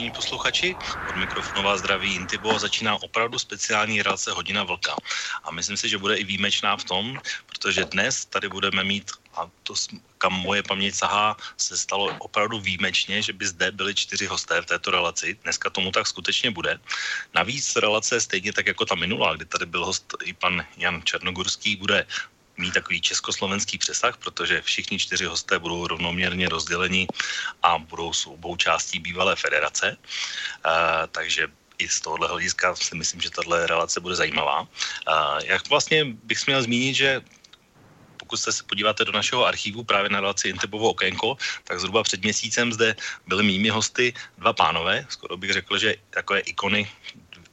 vážení 0.00 0.16
posluchači. 0.16 0.76
Od 1.04 1.16
mikrofonu 1.16 1.60
vás 1.60 1.84
zdraví 1.84 2.14
Intibo 2.14 2.56
a 2.56 2.58
začíná 2.58 2.96
opravdu 3.02 3.36
speciální 3.38 4.00
relace 4.02 4.32
Hodina 4.32 4.64
Vlka. 4.64 4.96
A 5.44 5.52
myslím 5.52 5.76
si, 5.76 5.88
že 5.88 6.00
bude 6.00 6.16
i 6.16 6.24
výjimečná 6.24 6.76
v 6.76 6.84
tom, 6.84 7.20
protože 7.46 7.84
dnes 7.84 8.24
tady 8.24 8.48
budeme 8.48 8.84
mít, 8.84 9.12
a 9.36 9.44
to 9.62 9.74
kam 10.18 10.32
moje 10.32 10.62
paměť 10.62 10.94
sahá, 10.94 11.36
se 11.56 11.76
stalo 11.76 12.16
opravdu 12.18 12.60
výjimečně, 12.60 13.22
že 13.22 13.32
by 13.32 13.46
zde 13.46 13.76
byli 13.76 13.94
čtyři 13.94 14.26
hosté 14.26 14.62
v 14.62 14.66
této 14.72 14.90
relaci. 14.90 15.36
Dneska 15.44 15.68
tomu 15.70 15.92
tak 15.92 16.08
skutečně 16.08 16.50
bude. 16.50 16.80
Navíc 17.36 17.76
relace 17.76 18.20
stejně 18.20 18.52
tak 18.56 18.72
jako 18.72 18.84
ta 18.84 18.94
minulá, 18.96 19.36
kdy 19.36 19.44
tady 19.44 19.66
byl 19.66 19.84
host 19.84 20.16
i 20.24 20.32
pan 20.32 20.64
Jan 20.80 21.04
Černogurský, 21.04 21.76
bude 21.76 22.06
mít 22.56 22.74
takový 22.74 23.00
československý 23.00 23.78
přesah, 23.78 24.16
protože 24.16 24.62
všichni 24.62 24.98
čtyři 24.98 25.24
hosté 25.24 25.58
budou 25.58 25.86
rovnoměrně 25.86 26.48
rozděleni 26.48 27.06
a 27.62 27.78
budou 27.78 28.12
s 28.12 28.26
obou 28.26 28.56
částí 28.56 28.98
bývalé 28.98 29.36
federace. 29.36 29.96
Uh, 29.96 30.72
takže 31.10 31.48
i 31.78 31.88
z 31.88 32.00
tohohle 32.00 32.28
hlediska 32.28 32.76
si 32.76 32.96
myslím, 32.96 33.20
že 33.20 33.30
tahle 33.30 33.66
relace 33.66 34.00
bude 34.00 34.14
zajímavá. 34.14 34.60
Uh, 34.60 34.68
jak 35.44 35.68
vlastně 35.68 36.04
bych 36.04 36.46
měl 36.46 36.62
zmínit, 36.62 36.94
že 36.94 37.20
pokud 38.16 38.36
se 38.36 38.62
podíváte 38.62 39.04
do 39.04 39.12
našeho 39.12 39.46
archivu 39.46 39.84
právě 39.84 40.10
na 40.10 40.20
relaci 40.20 40.48
Intebovo 40.48 40.94
okénko, 40.94 41.36
tak 41.64 41.80
zhruba 41.80 42.02
před 42.02 42.22
měsícem 42.22 42.72
zde 42.72 42.96
byly 43.26 43.42
mými 43.42 43.68
hosty 43.68 44.14
dva 44.38 44.52
pánové, 44.52 45.06
skoro 45.08 45.36
bych 45.36 45.52
řekl, 45.52 45.78
že 45.78 45.94
takové 46.10 46.40
ikony 46.40 46.86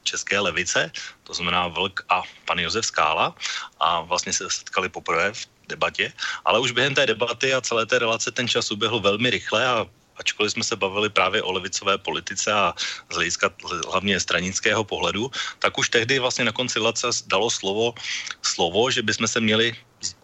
české 0.08 0.40
levice, 0.40 0.90
to 1.22 1.34
znamená 1.34 1.68
Vlk 1.68 2.04
a 2.08 2.22
pan 2.48 2.58
Josef 2.58 2.86
Skála 2.86 3.36
a 3.80 4.00
vlastně 4.00 4.32
se 4.32 4.50
setkali 4.50 4.88
poprvé 4.88 5.32
v 5.32 5.40
debatě, 5.68 6.12
ale 6.44 6.60
už 6.60 6.72
během 6.72 6.94
té 6.94 7.06
debaty 7.06 7.54
a 7.54 7.60
celé 7.60 7.86
té 7.86 7.98
relace 7.98 8.32
ten 8.32 8.48
čas 8.48 8.72
uběhl 8.72 9.00
velmi 9.00 9.30
rychle 9.30 9.60
a 9.66 9.86
ačkoliv 10.18 10.52
jsme 10.52 10.64
se 10.64 10.76
bavili 10.76 11.08
právě 11.08 11.42
o 11.42 11.52
levicové 11.52 11.98
politice 11.98 12.52
a 12.52 12.74
z 13.10 13.14
hlediska 13.14 13.50
hlavně 13.86 14.20
stranického 14.20 14.84
pohledu, 14.84 15.30
tak 15.58 15.78
už 15.78 15.88
tehdy 15.88 16.18
vlastně 16.18 16.44
na 16.44 16.52
konci 16.52 16.78
relace 16.78 17.06
dalo 17.26 17.50
slovo, 17.50 17.94
slovo, 18.42 18.90
že 18.90 19.02
bychom 19.02 19.28
se 19.28 19.40
měli 19.40 19.76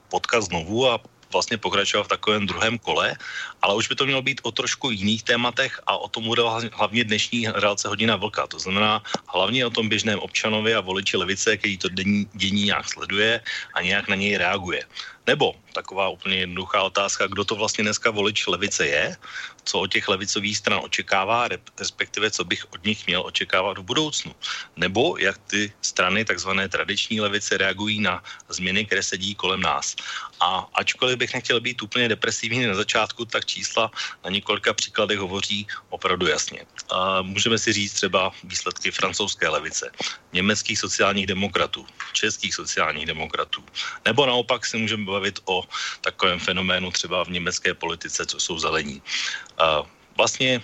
potkat 0.08 0.50
znovu 0.50 0.90
a 0.90 0.98
vlastně 1.34 1.58
pokračovat 1.58 2.06
v 2.06 2.14
takovém 2.14 2.46
druhém 2.46 2.78
kole, 2.78 3.18
ale 3.62 3.74
už 3.74 3.90
by 3.90 3.94
to 3.98 4.06
mělo 4.06 4.22
být 4.22 4.40
o 4.46 4.54
trošku 4.54 4.94
jiných 4.94 5.22
tématech 5.26 5.82
a 5.90 5.98
o 5.98 6.08
tom 6.08 6.24
bude 6.30 6.42
hlavně 6.72 7.04
dnešní 7.04 7.50
relace 7.50 7.90
Hodina 7.90 8.16
Vlka. 8.16 8.46
To 8.46 8.58
znamená 8.62 9.02
hlavně 9.26 9.66
o 9.66 9.74
tom 9.74 9.90
běžném 9.90 10.18
občanovi 10.22 10.74
a 10.74 10.80
voliči 10.80 11.16
levice, 11.18 11.56
který 11.58 11.78
to 11.78 11.88
dění 12.38 12.64
nějak 12.70 12.86
sleduje 12.88 13.42
a 13.74 13.78
nějak 13.82 14.08
na 14.08 14.14
něj 14.14 14.38
reaguje. 14.38 14.86
Nebo 15.26 15.54
taková 15.72 16.08
úplně 16.08 16.36
jednoduchá 16.36 16.82
otázka, 16.82 17.26
kdo 17.26 17.44
to 17.44 17.54
vlastně 17.54 17.84
dneska 17.84 18.10
volič 18.10 18.46
levice 18.46 18.86
je, 18.86 19.16
co 19.64 19.80
od 19.80 19.86
těch 19.92 20.08
levicových 20.08 20.56
stran 20.56 20.80
očekává, 20.84 21.48
respektive 21.78 22.30
co 22.30 22.44
bych 22.44 22.72
od 22.72 22.84
nich 22.84 23.06
měl 23.06 23.22
očekávat 23.26 23.78
v 23.78 23.82
budoucnu. 23.82 24.34
Nebo 24.76 25.16
jak 25.18 25.38
ty 25.38 25.72
strany, 25.82 26.24
takzvané 26.24 26.68
tradiční 26.68 27.20
levice, 27.20 27.56
reagují 27.56 28.00
na 28.00 28.22
změny, 28.48 28.84
které 28.84 29.02
se 29.02 29.18
dějí 29.18 29.34
kolem 29.34 29.60
nás. 29.60 29.96
A 30.40 30.68
ačkoliv 30.74 31.18
bych 31.18 31.34
nechtěl 31.34 31.60
být 31.60 31.82
úplně 31.82 32.08
depresivní 32.08 32.66
na 32.66 32.74
začátku, 32.74 33.24
tak 33.24 33.44
čísla 33.44 33.90
na 34.24 34.30
několika 34.30 34.74
příkladech 34.74 35.18
hovoří 35.18 35.66
opravdu 35.88 36.26
jasně. 36.26 36.66
A 36.90 37.22
můžeme 37.22 37.58
si 37.58 37.72
říct 37.72 37.92
třeba 37.92 38.32
výsledky 38.44 38.90
francouzské 38.90 39.48
levice, 39.48 39.90
německých 40.32 40.78
sociálních 40.78 41.26
demokratů, 41.26 41.86
českých 42.12 42.54
sociálních 42.54 43.06
demokratů, 43.06 43.64
nebo 44.04 44.26
naopak 44.26 44.66
si 44.66 44.76
můžeme 44.76 45.04
bavit 45.14 45.38
o 45.46 45.62
takovém 46.02 46.42
fenoménu 46.42 46.90
třeba 46.90 47.22
v 47.24 47.38
německé 47.38 47.74
politice, 47.74 48.26
co 48.26 48.36
jsou 48.42 48.58
zelení. 48.58 48.98
Vlastně 50.18 50.58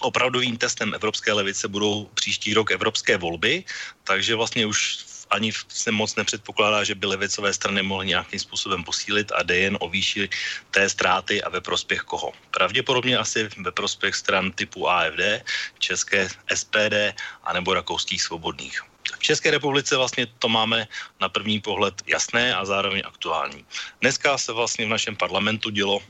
opravdovým 0.00 0.56
testem 0.56 0.94
evropské 0.96 1.32
levice 1.32 1.68
budou 1.68 2.08
příští 2.16 2.54
rok 2.56 2.72
evropské 2.72 3.16
volby, 3.20 3.64
takže 4.04 4.34
vlastně 4.34 4.66
už 4.66 5.04
ani 5.30 5.50
se 5.68 5.90
moc 5.90 6.14
nepředpokládá, 6.14 6.86
že 6.86 6.94
by 6.94 7.06
levicové 7.06 7.50
strany 7.50 7.82
mohly 7.82 8.14
nějakým 8.14 8.38
způsobem 8.38 8.84
posílit 8.86 9.32
a 9.34 9.42
jde 9.42 9.56
jen 9.56 9.74
o 9.80 9.90
výši 9.90 10.30
té 10.70 10.86
ztráty 10.86 11.42
a 11.42 11.50
ve 11.50 11.60
prospěch 11.60 12.06
koho. 12.06 12.30
Pravděpodobně 12.54 13.18
asi 13.18 13.50
ve 13.58 13.72
prospěch 13.74 14.14
stran 14.14 14.54
typu 14.54 14.86
AFD, 14.86 15.42
České 15.82 16.30
SPD 16.54 17.18
a 17.42 17.52
nebo 17.52 17.74
rakouských 17.74 18.22
svobodných. 18.22 18.95
V 19.18 19.22
České 19.22 19.50
republice 19.50 19.96
vlastně 19.96 20.26
to 20.38 20.48
máme 20.48 20.88
na 21.20 21.28
první 21.28 21.60
pohled 21.60 21.94
jasné 22.06 22.54
a 22.54 22.64
zároveň 22.64 23.02
aktuální. 23.04 23.64
Dneska 24.00 24.38
se 24.38 24.52
vlastně 24.52 24.86
v 24.86 24.88
našem 24.88 25.16
parlamentu 25.16 25.70
dělo 25.70 26.00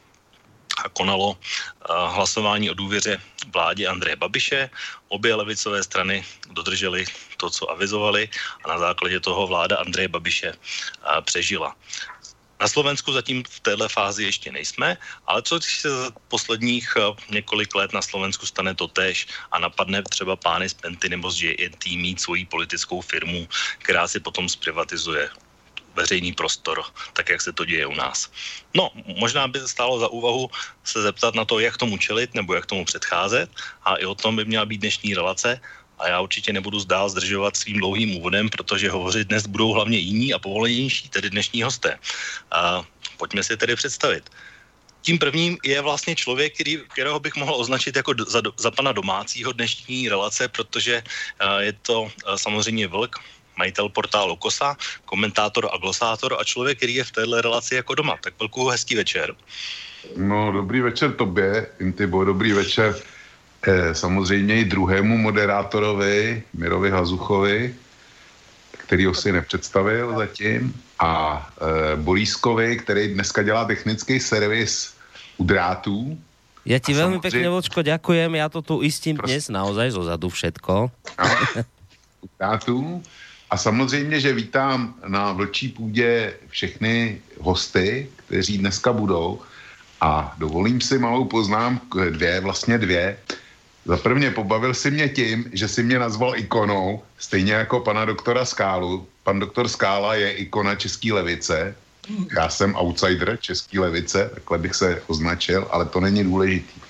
a 0.85 0.89
konalo 0.89 1.29
uh, 1.31 1.37
hlasování 2.15 2.71
o 2.71 2.75
důvěře 2.75 3.21
vládě 3.53 3.89
Andreje 3.89 4.17
Babiše. 4.17 4.71
Obě 5.09 5.35
levicové 5.35 5.83
strany 5.83 6.25
dodržely 6.51 7.05
to, 7.37 7.51
co 7.51 7.71
avizovali 7.71 8.29
a 8.65 8.69
na 8.69 8.79
základě 8.79 9.21
toho 9.21 9.47
vláda 9.47 9.77
Andreje 9.77 10.09
Babiše 10.09 10.53
uh, 10.53 11.21
přežila. 11.25 11.77
Na 12.61 12.69
Slovensku 12.69 13.13
zatím 13.13 13.45
v 13.45 13.61
této 13.61 13.89
fázi 13.89 14.25
ještě 14.25 14.53
nejsme, 14.53 14.97
ale 15.27 15.43
co 15.43 15.59
když 15.59 15.81
se 15.81 15.91
za 15.91 16.11
posledních 16.29 16.95
eh, 16.97 17.03
několik 17.31 17.75
let 17.75 17.93
na 17.93 18.03
Slovensku 18.03 18.47
stane 18.47 18.75
to 18.75 18.89
tež 18.89 19.27
a 19.53 19.59
napadne 19.59 20.03
třeba 20.03 20.37
pány 20.37 20.69
z 20.69 20.75
Penty 20.75 21.09
nebo 21.09 21.31
z 21.31 21.43
JNT 21.43 21.87
mít 21.87 22.21
svoji 22.21 22.47
politickou 22.47 23.01
firmu, 23.01 23.49
která 23.79 24.09
si 24.09 24.21
potom 24.21 24.49
zprivatizuje 24.49 25.29
veřejný 25.97 26.33
prostor, 26.33 26.85
tak 27.13 27.29
jak 27.29 27.41
se 27.41 27.53
to 27.53 27.65
děje 27.65 27.87
u 27.87 27.95
nás. 27.95 28.31
No, 28.75 28.91
možná 29.17 29.49
by 29.49 29.61
se 29.61 29.69
stálo 29.69 29.99
za 29.99 30.09
úvahu 30.09 30.51
se 30.85 31.03
zeptat 31.03 31.35
na 31.35 31.45
to, 31.45 31.59
jak 31.59 31.77
tomu 31.77 31.99
čelit 31.99 32.35
nebo 32.35 32.55
jak 32.55 32.67
tomu 32.67 32.85
předcházet 32.85 33.51
a 33.85 33.97
i 33.97 34.05
o 34.05 34.15
tom 34.15 34.37
by 34.37 34.45
měla 34.45 34.65
být 34.65 34.79
dnešní 34.79 35.15
relace 35.15 35.61
a 35.99 36.09
já 36.09 36.21
určitě 36.21 36.53
nebudu 36.53 36.81
zdál 36.81 37.09
zdržovat 37.09 37.57
svým 37.57 37.79
dlouhým 37.79 38.17
úvodem, 38.17 38.49
protože 38.49 38.91
hovořit 38.91 39.29
dnes 39.29 39.47
budou 39.47 39.73
hlavně 39.73 39.99
jiní 39.99 40.35
a 40.35 40.39
povolenější, 40.39 41.09
tedy 41.09 41.31
dnešní 41.31 41.63
hosté. 41.63 41.99
A 42.53 42.85
pojďme 43.17 43.43
si 43.43 43.57
tedy 43.57 43.77
představit. 43.77 44.31
Tím 45.03 45.19
prvním 45.19 45.59
je 45.65 45.81
vlastně 45.81 46.17
člověk, 46.17 46.55
který, 46.55 46.83
kterého 46.93 47.21
bych 47.21 47.37
mohl 47.37 47.55
označit 47.55 47.97
jako 47.97 48.15
za, 48.27 48.43
za 48.57 48.71
pana 48.71 48.93
domácího 48.93 49.53
dnešní 49.53 50.09
relace, 50.09 50.49
protože 50.49 51.03
uh, 51.03 51.63
je 51.63 51.73
to 51.73 52.03
uh, 52.03 52.11
samozřejmě 52.37 52.87
Vlk, 52.87 53.17
majitel 53.57 53.89
portálu 53.89 54.37
Kosa, 54.37 54.77
komentátor 55.05 55.71
a 55.73 55.77
glosátor 55.77 56.37
a 56.41 56.45
člověk, 56.45 56.77
který 56.77 56.95
je 56.95 57.05
v 57.05 57.13
téhle 57.13 57.43
relaci 57.43 57.75
jako 57.75 57.95
doma. 57.95 58.19
Tak 58.21 58.35
velkou 58.39 58.69
hezký 58.69 58.95
večer. 58.95 59.35
No, 60.17 60.53
dobrý 60.53 60.81
večer 60.81 61.15
tobě, 61.15 61.67
Intibo, 61.81 62.25
dobrý 62.25 62.53
večer 62.53 62.95
eh, 62.99 63.16
samozřejmě 63.93 64.61
i 64.61 64.65
druhému 64.65 65.19
moderátorovi, 65.19 66.43
Mirovi 66.55 66.91
Hazuchovi, 66.91 67.75
který 68.71 69.05
ho 69.07 69.15
si 69.15 69.33
nepředstavil 69.33 70.15
zatím, 70.19 70.75
a 70.99 71.13
eh, 71.43 71.97
Borískovi, 71.97 72.77
který 72.77 73.15
dneska 73.15 73.43
dělá 73.43 73.65
technický 73.65 74.21
servis 74.21 74.95
u 75.37 75.45
drátů. 75.45 76.19
Ja 76.67 76.83
ti 76.83 76.99
veľmi 76.99 77.23
pekne, 77.23 77.47
Vočko, 77.47 77.87
ďakujem. 77.87 78.43
Ja 78.43 78.51
to 78.51 78.59
tu 78.59 78.83
istím 78.83 79.23
dnes 79.23 79.47
naozaj 79.47 79.95
zo 79.95 80.03
zadu 80.03 80.27
všetko. 80.27 80.91
u 82.23 82.29
drátů. 82.39 83.03
A 83.51 83.55
samozřejmě, 83.57 84.21
že 84.21 84.35
vítám 84.35 84.95
na 85.07 85.33
vlčí 85.33 85.69
půdě 85.69 86.35
všechny 86.51 87.23
hosty, 87.39 88.11
kteří 88.17 88.59
dneska 88.59 88.93
budou. 88.93 89.39
A 90.01 90.35
dovolím 90.39 90.81
si 90.81 90.99
malou 90.99 91.25
poznámku, 91.25 92.11
dvě, 92.11 92.41
vlastně 92.41 92.79
dvě. 92.79 93.17
Za 93.87 93.97
prvně 93.97 94.31
pobavil 94.31 94.75
si 94.75 94.91
mě 94.91 95.09
tím, 95.09 95.45
že 95.53 95.69
si 95.69 95.83
mě 95.83 95.99
nazval 95.99 96.37
ikonou, 96.37 97.03
stejně 97.19 97.53
jako 97.53 97.81
pana 97.81 98.05
doktora 98.05 98.45
Skálu. 98.45 99.07
Pan 99.23 99.41
doktor 99.41 99.69
Skála 99.69 100.15
je 100.15 100.33
ikona 100.33 100.75
České 100.75 101.13
levice. 101.13 101.75
Já 102.37 102.49
jsem 102.49 102.75
outsider 102.75 103.39
České 103.41 103.81
levice, 103.81 104.31
takhle 104.35 104.59
bych 104.59 104.75
se 104.75 105.03
označil, 105.07 105.67
ale 105.71 105.87
to 105.87 106.01
není 106.01 106.25
důležitý. 106.25 106.81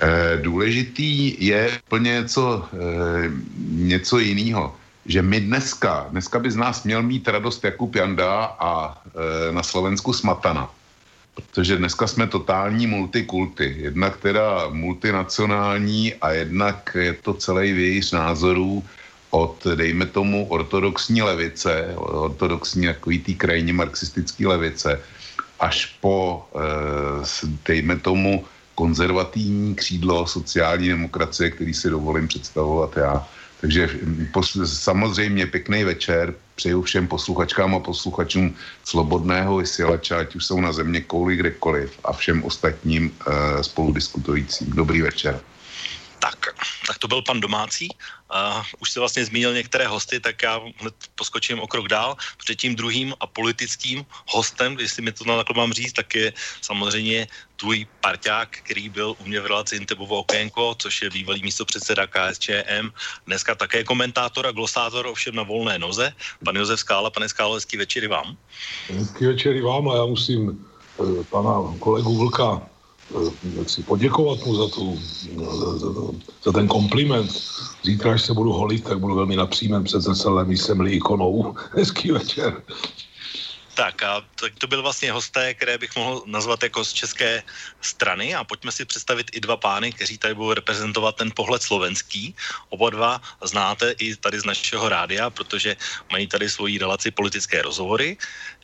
E, 0.00 0.36
důležitý 0.36 1.36
je 1.46 1.80
plně 1.88 2.10
něco, 2.10 2.64
e, 2.72 3.30
něco 3.68 4.18
jiného 4.18 4.76
že 5.06 5.22
my 5.22 5.40
dneska, 5.40 6.06
dneska 6.10 6.38
by 6.38 6.50
z 6.50 6.56
nás 6.56 6.84
měl 6.84 7.02
mít 7.02 7.28
radost 7.28 7.64
Jakub 7.64 7.94
Janda 7.94 8.44
a 8.58 9.02
e, 9.48 9.52
na 9.52 9.62
Slovensku 9.62 10.12
Smatana. 10.12 10.70
Protože 11.34 11.76
dneska 11.76 12.06
jsme 12.06 12.26
totální 12.26 12.86
multikulty. 12.86 13.76
Jednak 13.78 14.16
teda 14.16 14.68
multinacionální 14.68 16.14
a 16.14 16.30
jednak 16.32 16.96
je 17.00 17.12
to 17.12 17.34
celý 17.34 17.72
vějíř 17.72 18.12
názorů 18.12 18.84
od, 19.30 19.66
dejme 19.74 20.06
tomu, 20.06 20.46
ortodoxní 20.48 21.22
levice, 21.22 21.94
ortodoxní 21.96 22.86
takový 22.86 23.18
tý 23.18 23.34
krajně 23.34 23.72
marxistický 23.72 24.46
levice, 24.46 25.00
až 25.60 25.96
po, 26.00 26.44
e, 26.52 27.24
dejme 27.66 27.96
tomu, 27.96 28.44
konzervativní 28.74 29.74
křídlo 29.74 30.26
sociální 30.26 30.88
demokracie, 30.88 31.50
který 31.50 31.74
si 31.74 31.90
dovolím 31.90 32.28
představovat 32.28 32.96
já. 32.96 33.26
Takže 33.60 33.88
pos, 34.32 34.58
samozřejmě 34.64 35.46
pěkný 35.46 35.84
večer, 35.84 36.34
přeju 36.62 36.82
všem 36.82 37.08
posluchačkám 37.08 37.74
a 37.74 37.80
posluchačům 37.80 38.54
slobodného 38.84 39.56
vysílača, 39.56 40.18
ať 40.18 40.36
už 40.36 40.46
jsou 40.46 40.60
na 40.60 40.72
země 40.72 41.00
kouli 41.00 41.36
kdekoliv 41.36 41.98
a 42.04 42.12
všem 42.12 42.44
ostatním 42.44 43.10
e, 43.10 43.62
spoludiskutujícím. 43.62 44.70
Dobrý 44.70 45.02
večer. 45.02 45.40
Tak, 46.22 46.54
tak 46.86 46.98
to 46.98 47.08
byl 47.08 47.22
pan 47.22 47.40
domácí. 47.42 47.90
Uh, 48.30 48.62
už 48.78 48.90
se 48.90 49.00
vlastně 49.00 49.24
zmínil 49.26 49.54
některé 49.54 49.90
hosty, 49.90 50.20
tak 50.20 50.42
já 50.42 50.62
hned 50.78 50.94
poskočím 51.18 51.58
o 51.60 51.66
krok 51.66 51.88
dál, 51.88 52.16
protože 52.38 52.54
tím 52.54 52.78
druhým 52.78 53.14
a 53.20 53.26
politickým 53.26 54.06
hostem, 54.30 54.78
jestli 54.78 55.02
mi 55.02 55.12
to 55.12 55.24
na 55.26 55.36
takhle 55.36 55.56
mám 55.56 55.72
říct, 55.72 55.92
tak 55.92 56.14
je 56.14 56.32
samozřejmě 56.62 57.26
tvůj 57.56 57.86
parťák, 58.00 58.48
který 58.62 58.88
byl 58.88 59.18
u 59.18 59.24
mě 59.26 59.40
v 59.40 59.46
relaci 59.46 59.76
Intebovo 59.76 60.22
okénko, 60.22 60.74
což 60.78 61.02
je 61.02 61.10
bývalý 61.10 61.42
místo 61.42 61.64
předseda 61.64 62.06
KSČM, 62.06 62.94
dneska 63.26 63.54
také 63.54 63.84
komentátor 63.84 64.46
a 64.46 64.54
glosátor, 64.54 65.06
ovšem 65.06 65.34
na 65.34 65.42
volné 65.42 65.78
noze. 65.78 66.14
Pan 66.44 66.56
Josef 66.56 66.80
Skála, 66.80 67.10
pane 67.10 67.28
Skálo, 67.28 67.54
hezký 67.54 67.76
večer 67.76 68.08
vám. 68.08 68.38
Hezký 68.94 69.26
večer 69.26 69.62
vám 69.62 69.90
a 69.90 69.96
já 69.96 70.06
musím 70.06 70.54
eh, 71.02 71.24
pana 71.30 71.74
kolegu 71.78 72.18
Vlka 72.18 72.71
jak 73.58 73.70
si 73.70 73.82
poděkovat 73.82 74.46
mu 74.46 74.56
za, 74.56 74.68
tu, 74.68 75.00
za, 75.36 75.78
za, 75.78 75.88
za 76.44 76.52
ten 76.52 76.68
kompliment. 76.68 77.30
Zítra, 77.84 78.12
až 78.12 78.22
se 78.22 78.32
budu 78.32 78.52
holit, 78.52 78.84
tak 78.84 78.98
budu 78.98 79.14
velmi 79.14 79.36
napřímem 79.36 79.84
před 79.84 80.00
zrcadlem, 80.00 80.52
jsem 80.52 80.86
ikonou. 80.86 81.54
Hezký 81.76 82.10
večer. 82.10 82.62
Tak 83.74 84.02
a 84.02 84.20
tak 84.40 84.52
to 84.58 84.66
byl 84.66 84.82
vlastně 84.82 85.12
hosté, 85.12 85.54
které 85.54 85.78
bych 85.78 85.96
mohl 85.96 86.22
nazvat 86.26 86.62
jako 86.62 86.84
z 86.84 86.92
české 86.92 87.42
strany 87.80 88.34
a 88.34 88.44
pojďme 88.44 88.72
si 88.72 88.84
představit 88.84 89.30
i 89.32 89.40
dva 89.40 89.56
pány, 89.56 89.92
kteří 89.92 90.18
tady 90.18 90.34
budou 90.34 90.52
reprezentovat 90.52 91.16
ten 91.16 91.32
pohled 91.36 91.62
slovenský. 91.62 92.34
Oba 92.68 92.90
dva 92.90 93.20
znáte 93.44 93.94
i 93.98 94.16
tady 94.16 94.40
z 94.40 94.44
našeho 94.44 94.88
rádia, 94.88 95.30
protože 95.30 95.76
mají 96.12 96.26
tady 96.26 96.50
svoji 96.50 96.78
relaci 96.78 97.10
politické 97.10 97.62
rozhovory. 97.62 98.16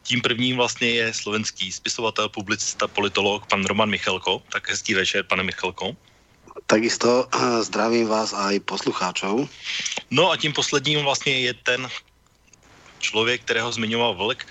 Tím 0.09 0.21
prvním 0.25 0.57
vlastně 0.57 0.91
je 0.91 1.15
slovenský 1.15 1.73
spisovatel, 1.73 2.29
publicista, 2.29 2.89
politolog, 2.89 3.45
pan 3.47 3.65
Roman 3.65 3.91
Michalko. 3.93 4.43
Tak 4.49 4.69
hezký 4.69 4.95
večer, 4.95 5.21
pane 5.29 5.45
Michalko. 5.45 5.97
Takisto 6.67 7.29
eh, 7.29 7.63
zdravím 7.69 8.09
vás 8.09 8.33
a 8.33 8.51
i 8.51 8.61
poslucháčov. 8.61 9.45
No 10.11 10.31
a 10.31 10.37
tím 10.37 10.53
posledním 10.53 11.05
vlastně 11.05 11.41
je 11.41 11.55
ten 11.55 11.89
člověk, 12.99 13.45
kterého 13.45 13.73
zmiňoval 13.73 14.15
Vlk, 14.15 14.47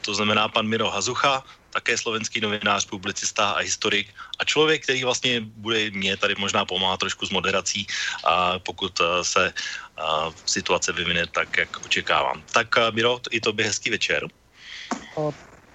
to 0.00 0.14
znamená 0.14 0.48
pan 0.48 0.64
Miro 0.66 0.90
Hazucha, 0.90 1.44
také 1.70 1.98
slovenský 1.98 2.40
novinář, 2.40 2.88
publicista 2.88 3.50
a 3.50 3.60
historik 3.60 4.08
a 4.40 4.44
člověk, 4.44 4.82
který 4.82 5.04
vlastně 5.04 5.40
bude 5.40 5.90
mě 5.90 6.16
tady 6.16 6.34
možná 6.38 6.64
pomáhat 6.64 7.00
trošku 7.00 7.26
s 7.26 7.30
moderací, 7.30 7.86
a 8.24 8.58
pokud 8.58 9.00
eh, 9.00 9.24
se 9.24 9.52
a, 9.96 10.28
eh, 10.28 10.32
situace 10.48 10.92
vyvine 10.92 11.26
tak, 11.26 11.56
jak 11.56 11.84
očekávám. 11.84 12.42
Tak 12.52 12.96
Miro, 12.96 13.20
i 13.30 13.40
to 13.40 13.52
by 13.52 13.64
hezký 13.64 13.90
večer. 13.90 14.24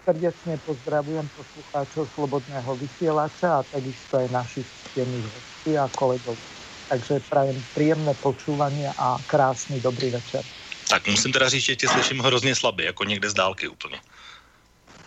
Srdečne 0.08 0.56
pozdravujem 0.64 1.28
poslucháčov 1.36 2.08
Slobodného 2.16 2.76
vysielača 2.80 3.60
a 3.60 3.66
takisto 3.68 4.24
aj 4.24 4.28
našich 4.32 4.68
ctených 4.88 5.28
hostí 5.28 5.72
a 5.76 5.86
kolegov. 5.92 6.40
Takže 6.88 7.20
prajem 7.28 7.60
príjemné 7.76 8.16
počúvanie 8.24 8.88
a 8.96 9.20
krásný 9.28 9.84
dobrý 9.84 10.16
večer. 10.16 10.40
Tak 10.88 11.08
musím 11.08 11.32
teda 11.32 11.50
říct, 11.50 11.64
že 11.64 11.76
tě 11.76 11.88
slyším 11.88 12.20
hrozně 12.20 12.56
slabě, 12.56 12.86
jako 12.86 13.04
někde 13.04 13.30
z 13.30 13.34
dálky 13.34 13.68
úplně. 13.68 14.00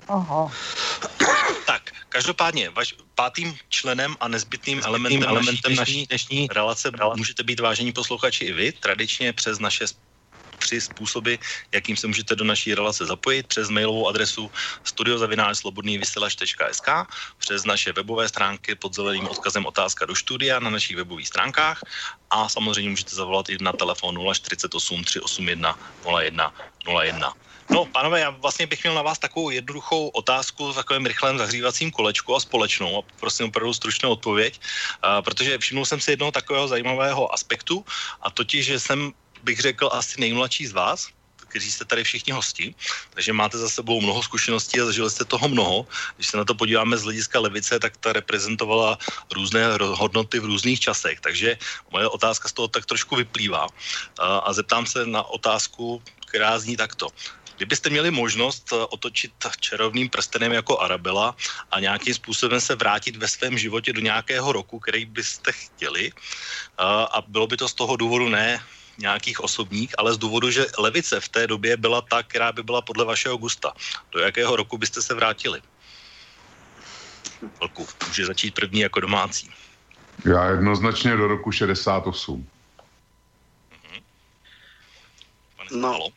Aha. 0.09 0.53
Tak, 1.67 1.83
každopádně, 2.09 2.71
vaš, 2.71 2.95
pátým 3.15 3.57
členem 3.69 4.17
a 4.21 4.29
nezbytným 4.29 4.81
elementem, 4.85 5.23
elementem 5.23 5.75
naší 5.75 6.07
dnešní 6.07 6.49
relace 6.53 6.91
můžete 7.17 7.43
být 7.43 7.61
vážení 7.61 7.93
posluchači 7.93 8.45
i 8.45 8.53
vy, 8.53 8.73
tradičně 8.73 9.33
přes 9.33 9.59
naše 9.59 9.85
tři 10.61 10.81
způsoby, 10.81 11.35
jakým 11.73 11.97
se 11.97 12.07
můžete 12.07 12.37
do 12.37 12.45
naší 12.45 12.75
relace 12.75 13.07
zapojit, 13.07 13.47
přes 13.47 13.71
mailovou 13.73 14.09
adresu 14.09 14.51
studiozavináčslobodnývysílač.sk, 14.85 16.89
přes 17.39 17.65
naše 17.65 17.93
webové 17.93 18.29
stránky 18.29 18.75
pod 18.75 18.95
zeleným 18.95 19.29
odkazem 19.29 19.67
otázka 19.67 20.07
do 20.07 20.15
studia 20.15 20.61
na 20.61 20.71
našich 20.71 20.97
webových 20.97 21.29
stránkách 21.29 21.83
a 22.31 22.49
samozřejmě 22.49 22.91
můžete 22.91 23.17
zavolat 23.17 23.49
i 23.49 23.59
na 23.61 23.73
telefon 23.73 24.15
048 24.15 25.05
381 25.05 25.79
01 26.05 26.53
01. 26.87 27.33
No, 27.71 27.87
pánové, 27.87 28.21
já 28.21 28.31
vlastně 28.31 28.67
bych 28.67 28.83
měl 28.83 28.95
na 28.95 29.03
vás 29.03 29.19
takovou 29.19 29.51
jednoduchou 29.51 30.09
otázku 30.09 30.73
v 30.73 30.75
takovém 30.75 31.07
rychlém 31.07 31.39
zahřívacím 31.39 31.91
kolečku 31.91 32.37
a 32.37 32.41
společnou 32.41 32.99
a 32.99 33.03
prosím 33.21 33.47
opravdu 33.47 33.75
stručnou 33.75 34.11
odpověď, 34.11 34.61
protože 35.25 35.59
všimnul 35.59 35.87
jsem 35.87 36.01
si 36.01 36.11
jednoho 36.11 36.33
takového 36.33 36.69
zajímavého 36.69 37.35
aspektu 37.35 37.85
a 38.23 38.31
totiž, 38.31 38.67
že 38.67 38.81
jsem 38.81 39.13
bych 39.43 39.61
řekl, 39.61 39.89
asi 39.93 40.21
nejmladší 40.21 40.67
z 40.67 40.73
vás, 40.73 41.09
kteří 41.51 41.71
jste 41.71 41.85
tady 41.85 42.05
všichni 42.05 42.33
hosti, 42.33 42.75
takže 43.11 43.33
máte 43.33 43.59
za 43.59 43.69
sebou 43.69 44.01
mnoho 44.01 44.23
zkušeností 44.23 44.81
a 44.81 44.85
zažili 44.85 45.11
jste 45.11 45.25
toho 45.25 45.49
mnoho. 45.49 45.87
Když 46.17 46.27
se 46.27 46.37
na 46.37 46.45
to 46.45 46.55
podíváme 46.55 46.97
z 46.97 47.03
hlediska 47.03 47.41
levice, 47.41 47.75
tak 47.81 47.97
ta 47.97 48.13
reprezentovala 48.13 48.99
různé 49.35 49.67
hodnoty 49.83 50.39
v 50.39 50.45
různých 50.45 50.81
časech. 50.81 51.21
Takže 51.21 51.59
moje 51.91 52.09
otázka 52.09 52.49
z 52.49 52.53
toho 52.53 52.69
tak 52.69 52.87
trošku 52.87 53.17
vyplývá. 53.17 53.67
A, 54.19 54.53
zeptám 54.53 54.87
se 54.87 55.07
na 55.07 55.23
otázku, 55.23 56.03
která 56.27 56.59
zní 56.59 56.77
takto. 56.77 57.11
Kdybyste 57.57 57.91
měli 57.91 58.11
možnost 58.11 58.73
otočit 58.73 59.33
čarovným 59.61 60.09
prstenem 60.09 60.53
jako 60.53 60.79
Arabela 60.79 61.37
a 61.71 61.81
nějakým 61.81 62.15
způsobem 62.15 62.61
se 62.61 62.75
vrátit 62.75 63.17
ve 63.17 63.29
svém 63.29 63.59
životě 63.59 63.93
do 63.93 64.01
nějakého 64.01 64.53
roku, 64.53 64.79
který 64.79 65.05
byste 65.05 65.53
chtěli, 65.53 66.13
a 67.11 67.19
bylo 67.27 67.47
by 67.47 67.57
to 67.57 67.69
z 67.69 67.75
toho 67.75 67.97
důvodu 67.97 68.29
ne 68.29 68.63
nějakých 69.01 69.41
osobních, 69.41 69.99
ale 69.99 70.15
z 70.15 70.19
důvodu, 70.19 70.51
že 70.51 70.67
levice 70.79 71.21
v 71.21 71.29
té 71.29 71.47
době 71.47 71.77
byla 71.77 72.01
ta, 72.01 72.23
která 72.23 72.53
by 72.53 72.63
byla 72.63 72.83
podle 72.83 73.05
vašeho 73.05 73.37
gusta. 73.37 73.73
Do 74.13 74.21
jakého 74.21 74.57
roku 74.57 74.79
byste 74.79 75.03
se 75.03 75.15
vrátili? 75.15 75.61
Velku, 77.61 77.87
může 78.07 78.27
začít 78.27 78.55
první 78.55 78.81
jako 78.81 79.01
domácí. 79.01 79.51
Já 80.25 80.51
jednoznačně 80.51 81.17
do 81.17 81.29
roku 81.29 81.53
68. 81.53 82.47
Mhm. 83.85 84.01
No, 85.81 86.09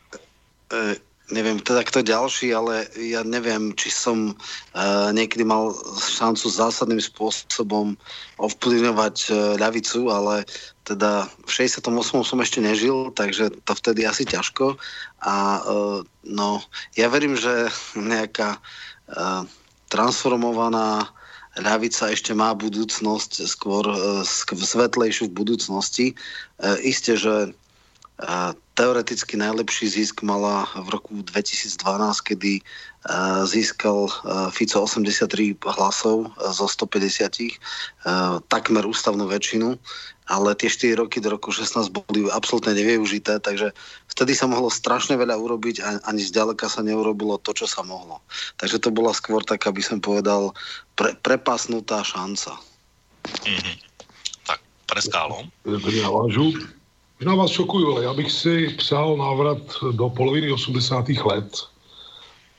e, 0.72 0.96
neviem, 1.32 1.56
teda 1.56 1.80
kto 1.80 2.04
ďalší, 2.04 2.52
ale 2.52 2.84
ja 3.00 3.24
neviem, 3.24 3.72
či 3.72 3.88
som 3.88 4.36
uh, 4.36 5.08
niekedy 5.08 5.40
mal 5.40 5.72
šancu 5.96 6.52
zásadným 6.52 7.00
spôsobom 7.00 7.96
ovplyvňovať 8.36 9.16
uh, 9.32 9.36
ľavicu, 9.56 10.12
ale 10.12 10.44
teda 10.84 11.24
v 11.48 11.50
68. 11.50 11.88
som 12.20 12.38
ešte 12.44 12.60
nežil, 12.60 13.08
takže 13.16 13.48
to 13.64 13.72
vtedy 13.72 14.04
asi 14.04 14.28
ťažko. 14.28 14.76
A 15.24 15.64
uh, 15.64 16.04
no, 16.28 16.60
ja 16.92 17.08
verím, 17.08 17.40
že 17.40 17.72
nejaká 17.96 18.60
uh, 18.60 19.48
transformovaná 19.88 21.08
ľavica 21.56 22.12
ešte 22.12 22.36
má 22.36 22.52
budúcnosť, 22.52 23.48
skôr 23.48 23.88
uh, 23.88 24.20
svetlejšiu 24.52 25.32
v 25.32 25.36
budúcnosti. 25.40 26.06
Uh, 26.60 26.76
isté, 26.84 27.16
že 27.16 27.56
teoreticky 28.74 29.34
najlepší 29.34 29.86
zisk 29.90 30.22
mala 30.22 30.70
v 30.78 30.88
roku 30.94 31.22
2012, 31.22 31.78
kedy 32.22 32.62
získal 33.44 34.08
Fico 34.54 34.78
83 34.82 35.58
hlasov 35.58 36.30
zo 36.38 36.66
150, 36.66 37.58
takmer 38.48 38.84
ústavnú 38.86 39.26
väčšinu, 39.28 39.76
ale 40.24 40.56
tie 40.56 40.72
4 40.72 41.04
roky 41.04 41.20
do 41.20 41.36
roku 41.36 41.52
16 41.52 41.92
boli 41.92 42.24
absolútne 42.32 42.72
nevyužité, 42.72 43.44
takže 43.44 43.76
vtedy 44.08 44.32
sa 44.32 44.48
mohlo 44.48 44.72
strašne 44.72 45.20
veľa 45.20 45.36
urobiť 45.36 45.76
a 45.84 46.00
ani 46.08 46.24
zďaleka 46.24 46.64
sa 46.70 46.80
neurobilo 46.80 47.36
to, 47.44 47.52
čo 47.52 47.68
sa 47.68 47.84
mohlo. 47.84 48.24
Takže 48.56 48.80
to 48.80 48.88
bola 48.88 49.12
skôr 49.12 49.44
tak, 49.44 49.68
aby 49.68 49.84
som 49.84 50.00
povedal, 50.00 50.56
pre, 50.96 51.12
prepasnutá 51.20 52.00
šanca. 52.00 52.56
Mm-hmm. 53.44 53.76
Tak, 54.48 54.58
pre 54.88 55.00
skálo. 55.04 55.44
Ja 55.68 55.76
navážu. 56.08 56.56
Možná 57.24 57.42
vás 57.42 57.50
šokuju, 57.50 57.92
ale 57.92 58.04
já 58.04 58.14
bych 58.14 58.32
si 58.32 58.68
přál 58.68 59.16
návrat 59.16 59.58
do 59.92 60.08
poloviny 60.08 60.52
80. 60.52 61.08
let 61.08 61.62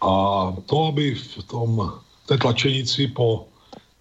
a 0.01 0.53
to, 0.65 0.85
aby 0.85 1.15
v 1.15 1.43
tom 1.43 1.93
té 2.25 2.37
tlačenici 2.37 3.07
po 3.07 3.45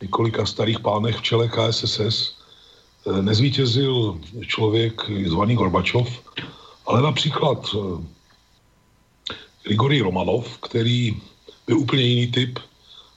několika 0.02 0.46
starých 0.46 0.80
pánech 0.80 1.16
v 1.16 1.22
čele 1.22 1.48
KSSS 1.48 2.32
eh, 2.32 3.22
nezvítězil 3.22 4.20
člověk 4.46 5.04
zvaný 5.26 5.54
Gorbačov, 5.54 6.08
ale 6.86 7.02
například 7.02 7.68
eh, 7.76 8.04
Grigory 9.62 10.00
Romanov, 10.00 10.58
který 10.58 11.20
byl 11.66 11.78
úplně 11.78 12.02
jiný 12.02 12.26
typ 12.32 12.58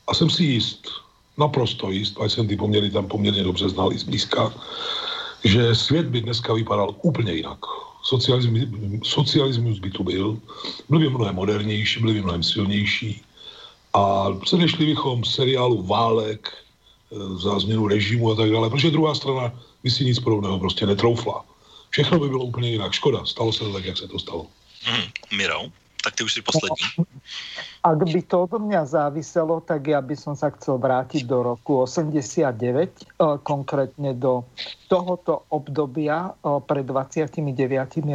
a 0.08 0.14
jsem 0.14 0.30
si 0.30 0.44
jist, 0.44 0.88
naprosto 1.38 1.92
jist, 1.92 2.20
a 2.20 2.26
jsem 2.30 2.48
ty 2.48 2.58
poměry 2.58 2.92
tam 2.92 3.08
poměrně 3.08 3.44
dobře 3.44 3.70
znal 3.70 3.94
i 3.94 3.98
zblízka, 3.98 4.54
že 5.48 5.76
svět 5.76 6.06
by 6.06 6.22
dneska 6.22 6.54
vypadal 6.54 6.96
úplně 7.02 7.34
jinak. 7.34 7.60
socialismus, 8.04 8.64
socialismus 9.04 9.80
by 9.80 9.90
tu 9.92 10.04
byl, 10.04 10.40
byl 10.90 11.00
by 11.00 11.10
mnohem 11.10 11.36
modernější, 11.36 12.00
byl 12.00 12.14
by 12.14 12.22
mnohem 12.22 12.44
silnější 12.44 13.22
a 13.94 14.32
předešli 14.32 14.86
bychom 14.86 15.24
seriálu 15.24 15.84
válek, 15.84 16.52
e, 17.12 17.40
za 17.40 17.60
změnu 17.60 17.88
režimu 17.88 18.32
a 18.32 18.36
tak 18.36 18.50
dále, 18.52 18.70
protože 18.70 18.92
druhá 18.92 19.16
strana 19.16 19.52
by 19.84 19.90
si 19.92 20.06
nic 20.06 20.20
podobného 20.20 20.60
prostě 20.60 20.86
netroufla. 20.86 21.46
Všechno 21.90 22.20
by 22.20 22.28
bylo 22.28 22.44
úplně 22.46 22.70
jinak. 22.72 22.94
Škoda, 22.94 23.26
stalo 23.26 23.54
se 23.54 23.60
to 23.60 23.74
tak, 23.74 23.86
jak 23.86 23.98
se 23.98 24.08
to 24.08 24.20
stalo. 24.20 24.48
Mm, 24.88 25.38
Miro, 25.38 25.62
tak 26.08 26.16
ty 26.16 26.24
už 26.24 26.40
si 26.40 26.42
poslední. 26.42 27.04
Ak 27.84 28.00
by 28.00 28.22
to 28.24 28.48
od 28.48 28.56
mňa 28.64 28.88
záviselo, 28.88 29.60
tak 29.60 29.92
ja 29.92 30.00
by 30.00 30.16
som 30.16 30.40
sa 30.40 30.56
chcel 30.56 30.80
vrátiť 30.80 31.28
do 31.28 31.44
roku 31.44 31.84
89, 31.84 32.48
e, 32.56 32.92
konkrétne 33.44 34.16
do 34.16 34.48
tohoto 34.88 35.44
obdobia 35.52 36.32
e, 36.32 36.64
pred 36.64 36.88
29 36.88 37.44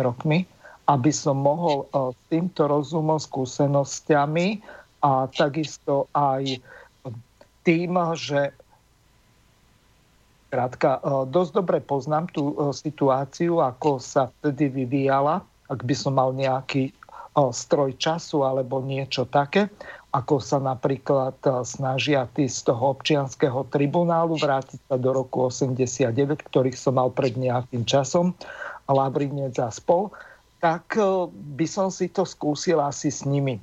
rokmi, 0.00 0.48
aby 0.88 1.12
som 1.12 1.36
mohol 1.36 1.84
s 1.92 2.20
týmto 2.32 2.64
rozumom, 2.64 3.20
skúsenosťami 3.20 4.64
a 5.04 5.28
takisto 5.28 6.08
aj 6.16 6.58
tým, 7.62 7.92
že 8.16 8.56
Krátka, 10.52 11.00
dosť 11.32 11.64
dobre 11.64 11.80
poznám 11.80 12.28
tú 12.28 12.52
situáciu, 12.76 13.64
ako 13.64 13.96
sa 13.96 14.28
vtedy 14.28 14.84
vyvíjala, 14.84 15.40
ak 15.72 15.80
by 15.80 15.94
som 15.96 16.20
mal 16.20 16.36
nejaký 16.36 16.92
stroj 17.32 17.96
času 17.96 18.44
alebo 18.44 18.84
niečo 18.84 19.24
také, 19.24 19.72
ako 20.12 20.44
sa 20.44 20.60
napríklad 20.60 21.40
snažia 21.64 22.28
tí 22.36 22.44
z 22.44 22.68
toho 22.68 22.92
občianského 22.92 23.64
tribunálu 23.72 24.36
vrátiť 24.36 24.80
sa 24.84 25.00
do 25.00 25.16
roku 25.16 25.48
89, 25.48 26.12
ktorých 26.52 26.76
som 26.76 27.00
mal 27.00 27.08
pred 27.08 27.32
nejakým 27.32 27.88
časom, 27.88 28.36
Lavrinec 28.92 29.56
a 29.56 29.72
spol, 29.72 30.12
tak 30.60 31.00
by 31.56 31.64
som 31.64 31.88
si 31.88 32.12
to 32.12 32.28
skúsil 32.28 32.76
asi 32.84 33.08
s 33.08 33.24
nimi, 33.24 33.56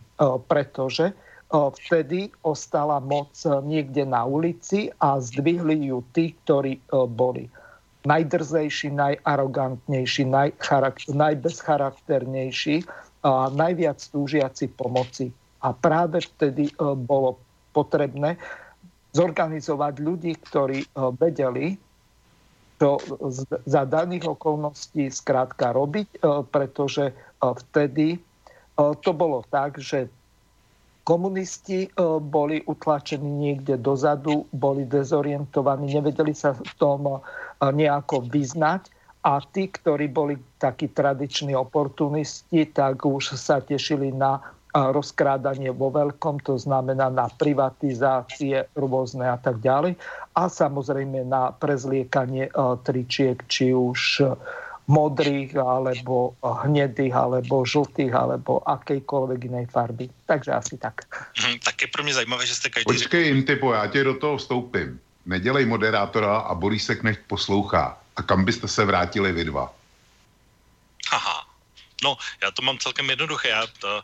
pretože 0.49 1.13
vtedy 1.53 2.33
ostala 2.41 2.97
moc 2.97 3.38
niekde 3.61 4.09
na 4.09 4.25
ulici 4.25 4.89
a 4.97 5.21
zdvihli 5.21 5.85
ju 5.85 6.01
tí, 6.17 6.33
ktorí 6.41 6.81
boli. 7.13 7.45
Najdrzejší, 8.09 8.95
najarogantnejší, 8.95 10.23
najbezcharakternejší 11.13 12.75
a 12.88 13.09
najviac 13.27 13.99
túžiaci 13.99 14.71
pomoci. 14.71 15.31
A 15.59 15.75
práve 15.75 16.23
vtedy 16.23 16.71
bolo 16.79 17.35
potrebné 17.75 18.39
zorganizovať 19.11 19.93
ľudí, 19.99 20.33
ktorí 20.39 20.88
vedeli, 21.19 21.75
čo 22.79 22.95
za 23.67 23.83
daných 23.83 24.39
okolností 24.39 25.11
zkrátka 25.11 25.75
robiť, 25.75 26.23
pretože 26.47 27.11
vtedy 27.43 28.23
to 28.77 29.11
bolo 29.11 29.43
tak, 29.51 29.75
že 29.83 30.07
komunisti 31.03 31.91
boli 32.23 32.63
utlačení 32.63 33.27
niekde 33.27 33.75
dozadu, 33.81 34.47
boli 34.55 34.88
dezorientovaní, 34.88 35.91
nevedeli 35.91 36.31
sa 36.31 36.55
v 36.55 36.73
tom 36.79 37.19
nejako 37.59 38.31
vyznať 38.31 38.88
a 39.23 39.43
tí, 39.51 39.67
ktorí 39.67 40.07
boli 40.07 40.39
takí 40.57 40.88
tradiční 40.88 41.55
oportunisti, 41.55 42.65
tak 42.71 43.03
už 43.03 43.35
sa 43.35 43.59
tešili 43.59 44.15
na 44.15 44.39
rozkrádanie 44.69 45.73
vo 45.73 45.89
veľkom, 45.89 46.45
to 46.45 46.53
znamená 46.55 47.09
na 47.09 47.25
privatizácie 47.25 48.69
rôzne 48.77 49.25
a 49.25 49.38
tak 49.41 49.59
ďalej. 49.65 49.97
A 50.38 50.45
samozrejme 50.45 51.25
na 51.25 51.51
prezliekanie 51.51 52.53
tričiek, 52.85 53.41
či 53.49 53.73
už 53.73 54.29
modrých, 54.89 55.57
alebo 55.57 56.33
hnedých, 56.41 57.13
alebo 57.13 57.65
žltých, 57.65 58.13
alebo 58.13 58.61
akejkoľvek 58.65 59.39
inej 59.45 59.65
farby. 59.69 60.09
Takže 60.25 60.51
asi 60.53 60.77
tak. 60.77 61.05
Hmm, 61.38 61.61
tak 61.65 61.81
je 61.81 61.88
pro 61.88 62.03
mě 62.03 62.13
zajímavé, 62.13 62.45
že 62.45 62.55
jste 62.55 62.69
každý... 62.69 62.85
Počkej, 62.85 63.29
Intipo, 63.29 63.73
já 63.73 63.88
tě 63.88 64.03
do 64.03 64.13
toho 64.13 64.38
vstoupím. 64.38 64.99
Nedělej 65.25 65.65
moderátora 65.65 66.38
a 66.38 66.57
se 66.77 66.95
Knecht 66.95 67.21
poslouchá. 67.27 67.97
A 68.19 68.21
kam 68.21 68.43
byste 68.43 68.67
se 68.67 68.85
vrátili 68.85 69.31
vy 69.31 69.47
dva? 69.47 69.71
Haha. 71.07 71.47
No, 72.03 72.17
já 72.43 72.51
to 72.51 72.61
mám 72.61 72.77
celkem 72.77 73.09
jednoduché. 73.09 73.49
Já 73.49 73.67
to, 73.67 74.03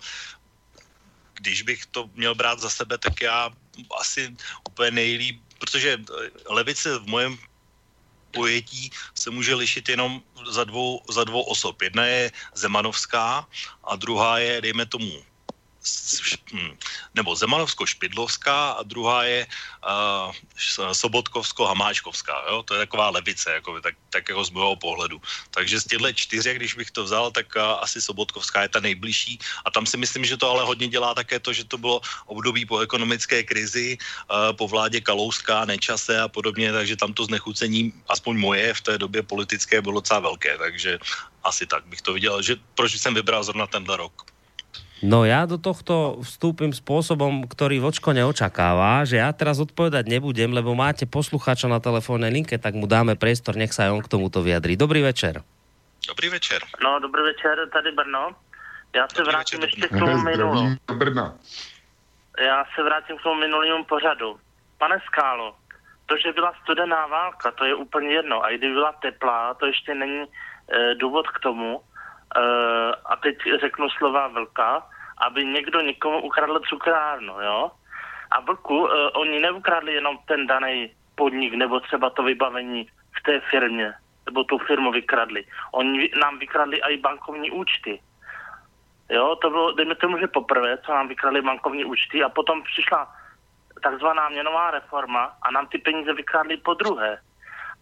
když 1.34 1.62
bych 1.62 1.86
to 1.86 2.10
měl 2.16 2.36
brát 2.36 2.60
za 2.60 2.70
sebe, 2.70 2.98
tak 2.98 3.22
já 3.22 3.52
asi 4.00 4.36
úplně 4.68 4.92
nejlíp, 4.92 5.42
protože 5.60 6.00
levice 6.48 7.00
v 7.00 7.08
mojem 7.08 7.38
pojetí 8.32 8.92
se 9.16 9.30
může 9.30 9.56
lišit 9.56 9.90
jenom 9.90 10.22
za 10.48 10.64
dvou, 10.64 11.04
za 11.12 11.24
dvou 11.24 11.42
osob. 11.42 11.82
Jedna 11.82 12.06
je 12.06 12.32
Zemanovská 12.54 13.48
a 13.84 13.96
druhá 13.96 14.40
je, 14.40 14.62
dejme 14.62 14.86
tomu, 14.86 15.24
nebo 17.16 17.36
Zemanovsko-Špidlovská 17.36 18.72
a 18.72 18.84
druhá 18.84 19.24
je 19.24 19.48
uh, 19.48 20.34
Sobotkovsko-Hamáčkovská. 20.92 22.36
Jo? 22.50 22.64
To 22.64 22.74
je 22.74 22.80
taková 22.80 23.10
levice, 23.10 23.52
jako, 23.54 23.82
tak, 23.82 23.96
tak 24.10 24.30
jako 24.30 24.44
z 24.44 24.50
mého 24.50 24.76
pohledu. 24.76 25.22
Takže 25.52 25.80
z 25.80 25.86
těchto 25.86 26.14
čtyř, 26.14 26.46
když 26.48 26.74
bych 26.74 26.92
to 26.92 27.04
vzal, 27.04 27.32
tak 27.32 27.48
uh, 27.56 27.62
asi 27.82 28.02
Sobotkovská 28.02 28.62
je 28.62 28.70
ta 28.70 28.80
nejbližší. 28.80 29.40
A 29.66 29.72
tam 29.72 29.86
si 29.86 29.98
myslím, 29.98 30.26
že 30.26 30.38
to 30.38 30.50
ale 30.50 30.64
hodně 30.64 30.88
dělá 30.88 31.14
také 31.14 31.40
to, 31.40 31.54
že 31.54 31.64
to 31.64 31.78
bylo 31.78 32.02
období 32.26 32.66
po 32.66 32.80
ekonomické 32.80 33.44
krizi, 33.44 33.98
uh, 33.98 34.58
po 34.58 34.68
vládě 34.68 35.02
Kalouska, 35.02 35.66
Nečase 35.66 36.22
a 36.22 36.28
podobně, 36.28 36.74
takže 36.74 36.96
tam 36.96 37.14
to 37.14 37.26
znechucení, 37.26 37.94
aspoň 38.10 38.38
moje 38.40 38.74
v 38.74 38.82
té 38.82 38.98
době 38.98 39.24
politické, 39.24 39.82
bylo 39.82 40.02
docela 40.02 40.20
velké. 40.20 40.58
Takže 40.58 41.00
asi 41.44 41.66
tak 41.66 41.86
bych 41.86 42.02
to 42.02 42.14
viděl, 42.14 42.42
že 42.42 42.56
proč 42.76 42.98
jsem 42.98 43.14
vybral 43.14 43.44
zrovna 43.44 43.68
tenhle 43.68 43.98
rok. 43.98 44.35
No 45.04 45.28
ja 45.28 45.44
do 45.44 45.60
tohto 45.60 46.24
vstúpim 46.24 46.72
spôsobom, 46.72 47.44
ktorý 47.52 47.84
Vočko 47.84 48.16
neočakáva, 48.16 49.04
že 49.04 49.20
ja 49.20 49.28
teraz 49.36 49.60
odpovedať 49.60 50.08
nebudem, 50.08 50.56
lebo 50.56 50.72
máte 50.72 51.04
poslucháča 51.04 51.68
na 51.68 51.84
telefónnej 51.84 52.32
linke, 52.32 52.56
tak 52.56 52.80
mu 52.80 52.88
dáme 52.88 53.20
priestor, 53.20 53.60
nech 53.60 53.76
sa 53.76 53.92
aj 53.92 53.92
on 53.92 54.02
k 54.06 54.12
tomuto 54.12 54.40
vyjadrí. 54.40 54.80
Dobrý 54.80 55.04
večer. 55.04 55.44
Dobrý 56.08 56.32
večer. 56.32 56.64
No, 56.80 57.00
dobrý 57.04 57.28
večer, 57.28 57.68
tady 57.74 57.92
Brno. 57.92 58.32
Já 58.96 59.08
se 59.12 59.24
vrátím 59.24 59.60
večer, 59.60 59.80
ještě 59.80 59.96
k 59.96 60.00
tomu 60.00 60.18
minulu. 60.24 60.76
Já 62.40 62.64
se 62.76 62.84
vrátím 62.84 63.18
k 63.18 63.24
tomu 63.24 63.40
minulému 63.40 63.84
pořadu. 63.84 64.40
Pane 64.78 65.00
Skálo, 65.06 65.56
to, 66.06 66.16
že 66.18 66.34
byla 66.34 66.54
studená 66.64 67.08
válka, 67.08 67.52
to 67.52 67.66
je 67.66 67.76
úplně 67.76 68.10
jedno. 68.10 68.44
A 68.44 68.50
kdyby 68.50 68.74
byla 68.74 68.92
teplá, 68.92 69.54
to 69.54 69.66
ještě 69.66 69.96
není 69.96 70.24
e, 70.24 70.96
důvod 70.96 71.28
k 71.28 71.40
tomu, 71.40 71.82
a 73.05 73.05
teď 73.26 73.38
řeknu 73.60 73.90
slova 73.90 74.28
vlka, 74.28 74.86
aby 75.18 75.46
někdo 75.46 75.82
někomu 75.82 76.22
ukradl 76.22 76.60
cukrárnu, 76.70 77.42
jo? 77.42 77.72
A 78.32 78.40
vlku, 78.40 78.78
uh, 78.78 78.90
oni 79.14 79.40
neukradli 79.40 79.94
jenom 79.94 80.18
ten 80.28 80.48
daný 80.48 80.94
podnik 81.16 81.54
nebo 81.54 81.80
třeba 81.80 82.10
to 82.10 82.24
vybavení 82.24 82.86
v 83.18 83.24
té 83.24 83.40
firmě, 83.50 83.94
nebo 84.26 84.44
tu 84.44 84.58
firmu 84.58 84.92
vykradli. 84.92 85.46
Oni 85.72 86.10
nám 86.22 86.40
vykradli 86.40 86.78
i 86.78 86.98
bankovní 86.98 87.52
účty. 87.52 88.00
Jo, 89.10 89.36
to 89.42 89.50
bylo, 89.50 89.72
dejme 89.72 89.96
tomu, 89.96 90.18
že 90.18 90.28
poprvé, 90.28 90.78
co 90.78 90.92
nám 90.92 91.08
vykradli 91.08 91.42
bankovní 91.42 91.86
účty 91.86 92.24
a 92.24 92.30
potom 92.30 92.64
přišla 92.64 93.10
takzvaná 93.82 94.30
měnová 94.30 94.72
reforma 94.72 95.34
a 95.42 95.52
nám 95.52 95.68
ty 95.68 95.78
peníze 95.78 96.14
vykradli 96.14 96.58
po 96.58 96.74
druhé. 96.74 97.18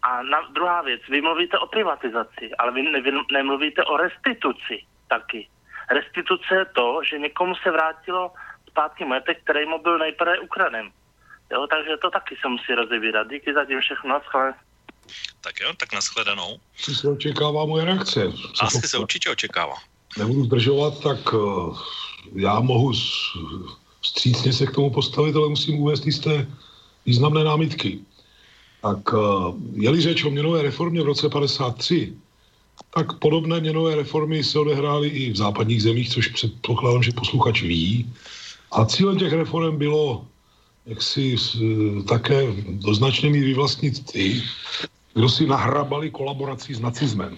A 0.02 0.22
na, 0.22 0.40
druhá 0.52 0.82
věc, 0.82 1.00
vy 1.08 1.20
mluvíte 1.20 1.58
o 1.58 1.66
privatizaci, 1.66 2.50
ale 2.58 2.72
vy, 2.72 2.82
ne, 2.82 3.00
vy 3.00 3.12
nemluvíte 3.32 3.84
o 3.84 3.96
restituci 3.96 4.84
taky. 5.18 5.48
Restituce 5.90 6.54
je 6.54 6.64
to, 6.64 7.00
že 7.10 7.18
někomu 7.18 7.54
se 7.62 7.70
vrátilo 7.70 8.32
zpátky 8.70 9.04
majetek, 9.04 9.36
který 9.44 9.66
mu 9.66 9.78
byl 9.82 9.98
nejprve 9.98 10.38
ukraden. 10.38 10.90
Jo, 11.52 11.66
takže 11.70 11.96
to 12.02 12.10
taky 12.10 12.34
se 12.40 12.48
musí 12.48 12.72
rozebírat. 12.74 13.30
Díky 13.30 13.54
za 13.54 13.64
tím 13.64 13.80
všechno, 13.80 14.10
naschle. 14.10 14.54
Tak 15.40 15.60
jo, 15.60 15.72
tak 15.76 15.92
nashledanou. 15.92 16.60
Co 16.76 16.94
se 16.94 17.08
očekává 17.08 17.66
moje 17.66 17.84
reakce? 17.84 18.32
Co 18.54 18.64
Asi 18.64 18.88
se 18.88 18.98
určitě 18.98 19.30
očekává. 19.30 19.74
Nebudu 20.18 20.44
zdržovat, 20.44 21.02
tak 21.02 21.32
uh, 21.32 21.78
já 22.34 22.60
mohu 22.60 22.92
střícně 24.02 24.52
se 24.52 24.66
k 24.66 24.74
tomu 24.74 24.90
postavit, 24.90 25.36
ale 25.36 25.48
musím 25.48 25.78
uvést 25.78 26.06
jisté 26.06 26.46
významné 27.06 27.44
námitky 27.44 28.00
tak 28.84 29.14
eh, 29.14 29.52
je-li 29.72 30.00
řeč 30.00 30.24
o 30.24 30.30
měnové 30.30 30.62
reformě 30.62 31.02
v 31.02 31.06
roce 31.06 31.28
53, 31.28 32.14
tak 32.94 33.18
podobné 33.18 33.60
měnové 33.60 33.94
reformy 33.94 34.44
se 34.44 34.58
odehrály 34.58 35.08
i 35.08 35.32
v 35.32 35.36
západních 35.36 35.82
zemích, 35.82 36.10
což 36.10 36.28
předpokládám, 36.28 37.02
že 37.02 37.12
posluchač 37.12 37.62
ví. 37.62 38.12
A 38.72 38.84
cílem 38.84 39.18
těch 39.18 39.32
reform 39.32 39.76
bylo 39.76 40.26
jak 40.86 41.02
si 41.02 41.36
eh, 41.36 42.02
také 42.02 42.52
do 42.68 42.94
značné 42.94 43.30
míry 43.30 43.54
vlastnit 43.54 44.12
ty, 44.12 44.42
kdo 45.14 45.28
si 45.28 45.46
nahrabali 45.46 46.10
kolaborací 46.10 46.74
s 46.74 46.80
nacismem. 46.80 47.36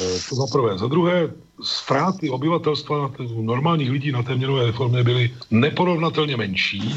Eh, 0.00 0.18
to 0.28 0.34
za 0.36 0.46
prvé. 0.52 0.78
Za 0.78 0.86
druhé, 0.86 1.30
ztráty 1.62 2.30
obyvatelstva 2.30 3.12
normálních 3.40 3.90
lidí 3.90 4.12
na 4.12 4.22
té 4.22 4.36
měnové 4.36 4.66
reformě 4.66 5.02
byly 5.02 5.34
neporovnatelně 5.50 6.36
menší, 6.36 6.94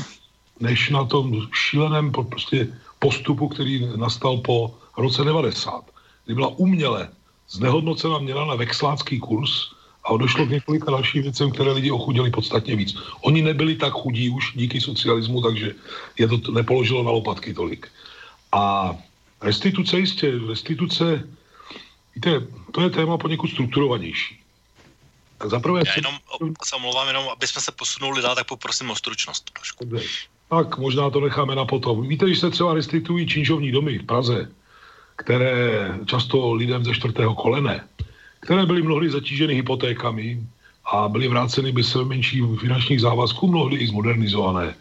než 0.60 0.90
na 0.90 1.06
tom 1.06 1.48
šíleném 1.54 2.12
prostě 2.12 2.68
postupu, 3.00 3.48
který 3.48 3.88
nastal 3.96 4.38
po 4.38 4.76
roce 4.98 5.24
90, 5.24 5.84
kdy 6.26 6.36
byla 6.36 6.48
uměle 6.48 7.10
znehodnocena 7.50 8.20
měna 8.20 8.46
na 8.46 8.56
vexlácký 8.56 9.20
kurz 9.20 9.50
a 10.04 10.18
došlo 10.18 10.46
k 10.46 10.50
několika 10.50 10.92
dalším 10.92 11.22
věcem, 11.24 11.52
které 11.52 11.72
lidi 11.72 11.92
ochudili 11.92 12.32
podstatně 12.32 12.76
víc. 12.76 12.96
Oni 13.22 13.42
nebyli 13.42 13.76
tak 13.76 13.94
chudí 13.94 14.30
už 14.30 14.54
díky 14.56 14.82
socialismu, 14.82 15.42
takže 15.42 15.76
je 16.18 16.28
to 16.28 16.52
nepoložilo 16.52 17.04
na 17.04 17.12
lopatky 17.12 17.54
tolik. 17.54 17.88
A 18.52 18.96
restituce 19.42 20.00
jistě, 20.00 20.32
restituce, 20.48 21.30
víte, 22.16 22.48
to 22.72 22.82
je 22.82 22.90
téma 22.90 23.18
poněkud 23.18 23.48
strukturovanější. 23.48 24.40
Tak 25.38 25.50
zaprvé... 25.50 25.82
Já 25.86 25.94
jenom, 25.96 26.16
se 26.66 26.76
omlouvám, 26.76 27.08
jenom, 27.08 27.30
aby 27.30 27.48
jsme 27.48 27.62
se 27.62 27.72
posunuli 27.72 28.22
dál, 28.22 28.36
tak 28.36 28.48
poprosím 28.48 28.90
o 28.90 28.96
stručnost 28.96 29.52
trošku. 29.52 29.86
Tak 30.50 30.78
možná 30.78 31.10
to 31.10 31.20
necháme 31.20 31.56
na 31.56 31.66
potom. 31.66 32.08
Víte, 32.08 32.26
když 32.26 32.40
se 32.40 32.50
třeba 32.50 32.74
restituují 32.74 33.28
činžovní 33.28 33.72
domy 33.72 34.00
v 34.00 34.06
Praze, 34.06 34.52
které 35.18 35.92
často 36.06 36.54
lidem 36.54 36.86
ze 36.86 36.94
čtvrtého 36.94 37.36
kolene, 37.36 37.84
které 38.40 38.66
byly 38.66 38.82
mnohdy 38.82 39.10
zatíženy 39.10 39.54
hypotékami 39.54 40.40
a 40.86 41.08
byly 41.08 41.28
vráceny 41.28 41.72
bez 41.72 41.96
menší 41.96 42.42
finančních 42.62 43.02
závazků, 43.02 43.48
mnohdy 43.48 43.78
i 43.78 43.88
zmodernizované. 43.88 44.76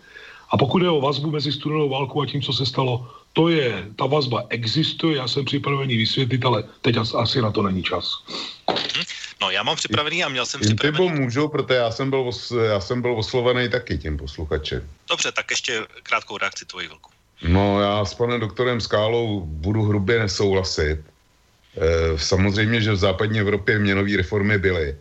A 0.50 0.57
pokud 0.57 0.83
je 0.83 0.90
o 0.90 1.00
vazbu 1.00 1.31
mezi 1.31 1.52
studenou 1.52 1.88
válkou 1.88 2.23
a 2.23 2.26
tím, 2.26 2.43
co 2.43 2.52
se 2.52 2.66
stalo, 2.66 3.11
to 3.33 3.49
je, 3.49 3.85
ta 3.97 4.07
vazba 4.07 4.45
existuje, 4.49 5.16
já 5.16 5.28
jsem 5.28 5.45
připravený 5.45 5.97
vysvětlit, 5.97 6.45
ale 6.45 6.64
teď 6.83 6.97
asi 6.97 7.43
na 7.43 7.50
to 7.50 7.62
není 7.62 7.83
čas. 7.83 8.25
Mhm. 8.69 9.05
No, 9.40 9.50
já 9.50 9.62
mám 9.62 9.76
připravený 9.76 10.25
a 10.25 10.28
měl 10.28 10.47
jsem 10.47 10.61
připravený. 10.61 11.21
můžu, 11.21 11.49
protože 11.49 11.75
já 11.75 11.90
jsem, 11.90 12.11
byl, 12.11 12.31
já 12.64 12.81
jsem 12.81 13.02
byl 13.02 13.19
oslovený 13.19 13.69
taky 13.69 13.99
tím 13.99 14.16
posluchačem. 14.16 14.88
Dobře, 15.09 15.33
tak 15.33 15.50
ještě 15.50 15.87
krátkou 16.02 16.38
reakci 16.38 16.64
tvojí 16.64 16.88
velkou. 16.88 17.15
No, 17.43 17.81
já 17.81 18.05
s 18.05 18.14
panem 18.14 18.40
doktorem 18.40 18.81
Skálou 18.81 19.40
budu 19.40 19.83
hrubě 19.83 20.19
nesouhlasit. 20.19 21.00
E, 21.00 22.19
samozřejmě, 22.19 22.81
že 22.81 22.93
v 22.93 22.97
západní 22.97 23.40
Evropě 23.40 23.78
měnové 23.78 24.16
reformy 24.16 24.59
byly, 24.59 24.97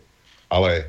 ale 0.50 0.84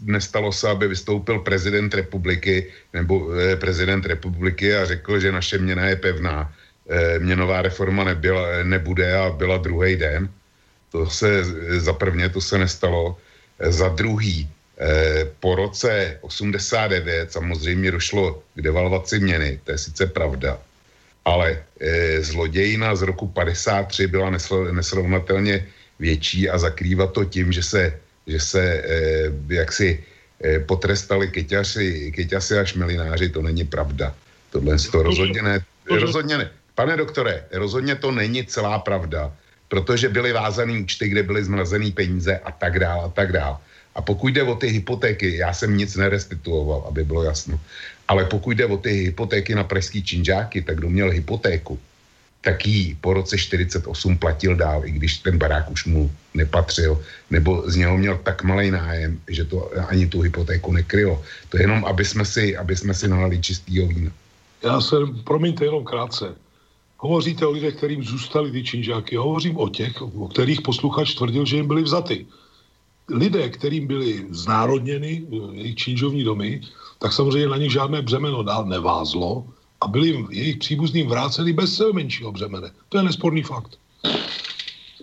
nestalo 0.00 0.52
se, 0.52 0.68
aby 0.68 0.88
vystoupil 0.88 1.38
prezident 1.38 1.94
republiky 1.94 2.66
nebo 2.92 3.30
e, 3.34 3.56
prezident 3.56 4.06
republiky 4.06 4.74
a 4.76 4.84
řekl, 4.84 5.20
že 5.20 5.32
naše 5.32 5.58
měna 5.58 5.86
je 5.86 5.96
pevná. 5.96 6.52
E, 6.88 7.18
měnová 7.18 7.62
reforma 7.62 8.04
nebyla, 8.04 8.62
nebude 8.62 9.16
a 9.16 9.30
byla 9.30 9.56
druhý 9.56 9.96
den. 9.96 10.28
To 10.92 11.06
se 11.06 11.44
za 11.78 11.92
prvně 11.92 12.28
to 12.28 12.40
se 12.40 12.58
nestalo. 12.58 13.16
Za 13.58 13.88
druhý, 13.88 14.48
po 15.40 15.54
roce 15.54 16.18
89 16.20 17.32
samozřejmě 17.32 17.90
došlo 17.90 18.42
k 18.54 18.62
devalvaci 18.62 19.18
měny, 19.18 19.60
to 19.64 19.72
je 19.72 19.78
sice 19.78 20.06
pravda, 20.06 20.58
ale 21.28 21.60
e, 21.80 22.22
zlodějina 22.24 22.96
z 22.96 23.02
roku 23.02 23.28
53 23.28 24.06
byla 24.06 24.30
nesl, 24.30 24.72
nesrovnatelně 24.72 25.66
větší 26.00 26.48
a 26.48 26.58
zakrývat 26.58 27.12
to 27.12 27.24
tím, 27.24 27.52
že 27.52 27.62
se, 27.62 27.82
že 28.26 28.40
se 28.40 28.62
e, 28.64 28.84
jaksi 29.48 30.00
e, 30.40 30.58
potrestali 30.64 31.28
keťaři, 31.28 32.12
keťaři 32.16 32.54
a 32.58 32.64
šmelináři, 32.64 33.28
to 33.28 33.42
není 33.44 33.64
pravda. 33.64 34.14
Tohle 34.50 34.76
to 34.80 35.02
rozhodně 35.02 35.42
ne, 35.42 35.54
rozhodně 35.84 36.38
ne. 36.38 36.46
Pane 36.74 36.96
doktore, 36.96 37.44
rozhodně 37.52 37.94
to 38.00 38.08
není 38.14 38.46
celá 38.46 38.78
pravda, 38.78 39.34
protože 39.68 40.08
byly 40.08 40.32
vázané 40.32 40.80
účty, 40.80 41.08
kde 41.08 41.22
byly 41.22 41.44
zmrazené 41.44 41.90
peníze 41.90 42.38
a 42.38 42.50
tak 42.52 42.78
dále 42.78 43.04
a 43.04 43.10
tak 43.12 43.32
dále. 43.32 43.56
A 43.94 44.00
pokud 44.02 44.30
jde 44.30 44.42
o 44.46 44.54
ty 44.54 44.66
hypotéky, 44.70 45.36
já 45.36 45.52
jsem 45.52 45.76
nic 45.76 45.90
nerestituoval, 45.96 46.86
aby 46.88 47.04
bylo 47.04 47.22
jasno. 47.26 47.60
Ale 48.08 48.24
pokud 48.24 48.50
jde 48.56 48.66
o 48.66 48.76
ty 48.76 48.90
hypotéky 48.90 49.54
na 49.54 49.64
pražský 49.64 50.02
činžáky, 50.02 50.62
tak 50.62 50.76
kdo 50.76 50.88
měl 50.88 51.10
hypotéku, 51.10 51.78
tak 52.40 52.66
ji 52.66 52.96
po 53.00 53.12
roce 53.12 53.38
48 53.38 53.84
platil 54.18 54.56
dál, 54.56 54.86
i 54.86 54.90
když 54.90 55.18
ten 55.18 55.38
barák 55.38 55.70
už 55.70 55.84
mu 55.84 56.10
nepatřil, 56.34 57.02
nebo 57.30 57.70
z 57.70 57.76
něho 57.76 57.98
měl 57.98 58.18
tak 58.22 58.42
malý 58.42 58.70
nájem, 58.70 59.20
že 59.28 59.44
to 59.44 59.70
ani 59.88 60.06
tu 60.06 60.20
hypotéku 60.20 60.72
nekrylo. 60.72 61.22
To 61.48 61.56
je 61.56 61.62
jenom, 61.62 61.84
aby 61.84 62.04
jsme 62.04 62.24
si, 62.24 62.56
aby 62.56 62.76
jsme 62.76 62.94
si 62.94 63.08
nalali 63.08 63.40
čistýho 63.40 63.86
vína. 63.86 64.10
Já 64.64 64.80
se, 64.80 64.96
promiňte 65.24 65.64
jenom 65.64 65.84
krátce. 65.84 66.34
Hovoříte 66.98 67.46
o 67.46 67.50
lidech, 67.50 67.74
kterým 67.74 68.02
zůstali 68.04 68.50
ty 68.50 68.64
činžáky. 68.64 69.16
Hovořím 69.16 69.56
o 69.56 69.68
těch, 69.68 70.02
o 70.02 70.28
kterých 70.28 70.62
posluchač 70.62 71.14
tvrdil, 71.14 71.46
že 71.46 71.56
jim 71.56 71.66
byly 71.66 71.82
vzaty. 71.82 72.26
Lidé, 73.08 73.48
kterým 73.48 73.86
byly 73.86 74.26
znárodněny 74.30 75.22
jejich 75.52 75.76
činžovní 75.76 76.24
domy, 76.24 76.60
tak 76.98 77.12
samozřejmě 77.12 77.48
na 77.48 77.56
nich 77.56 77.72
žádné 77.72 78.02
břemeno 78.02 78.42
dál 78.42 78.64
nevázlo 78.64 79.44
a 79.80 79.88
byli 79.88 80.26
jejich 80.30 80.56
příbuzným 80.56 81.08
vráceni 81.08 81.52
bez 81.52 81.76
sebe 81.76 81.92
menšího 81.92 82.32
břemene. 82.32 82.70
To 82.88 82.98
je 82.98 83.02
nesporný 83.02 83.42
fakt. 83.42 83.78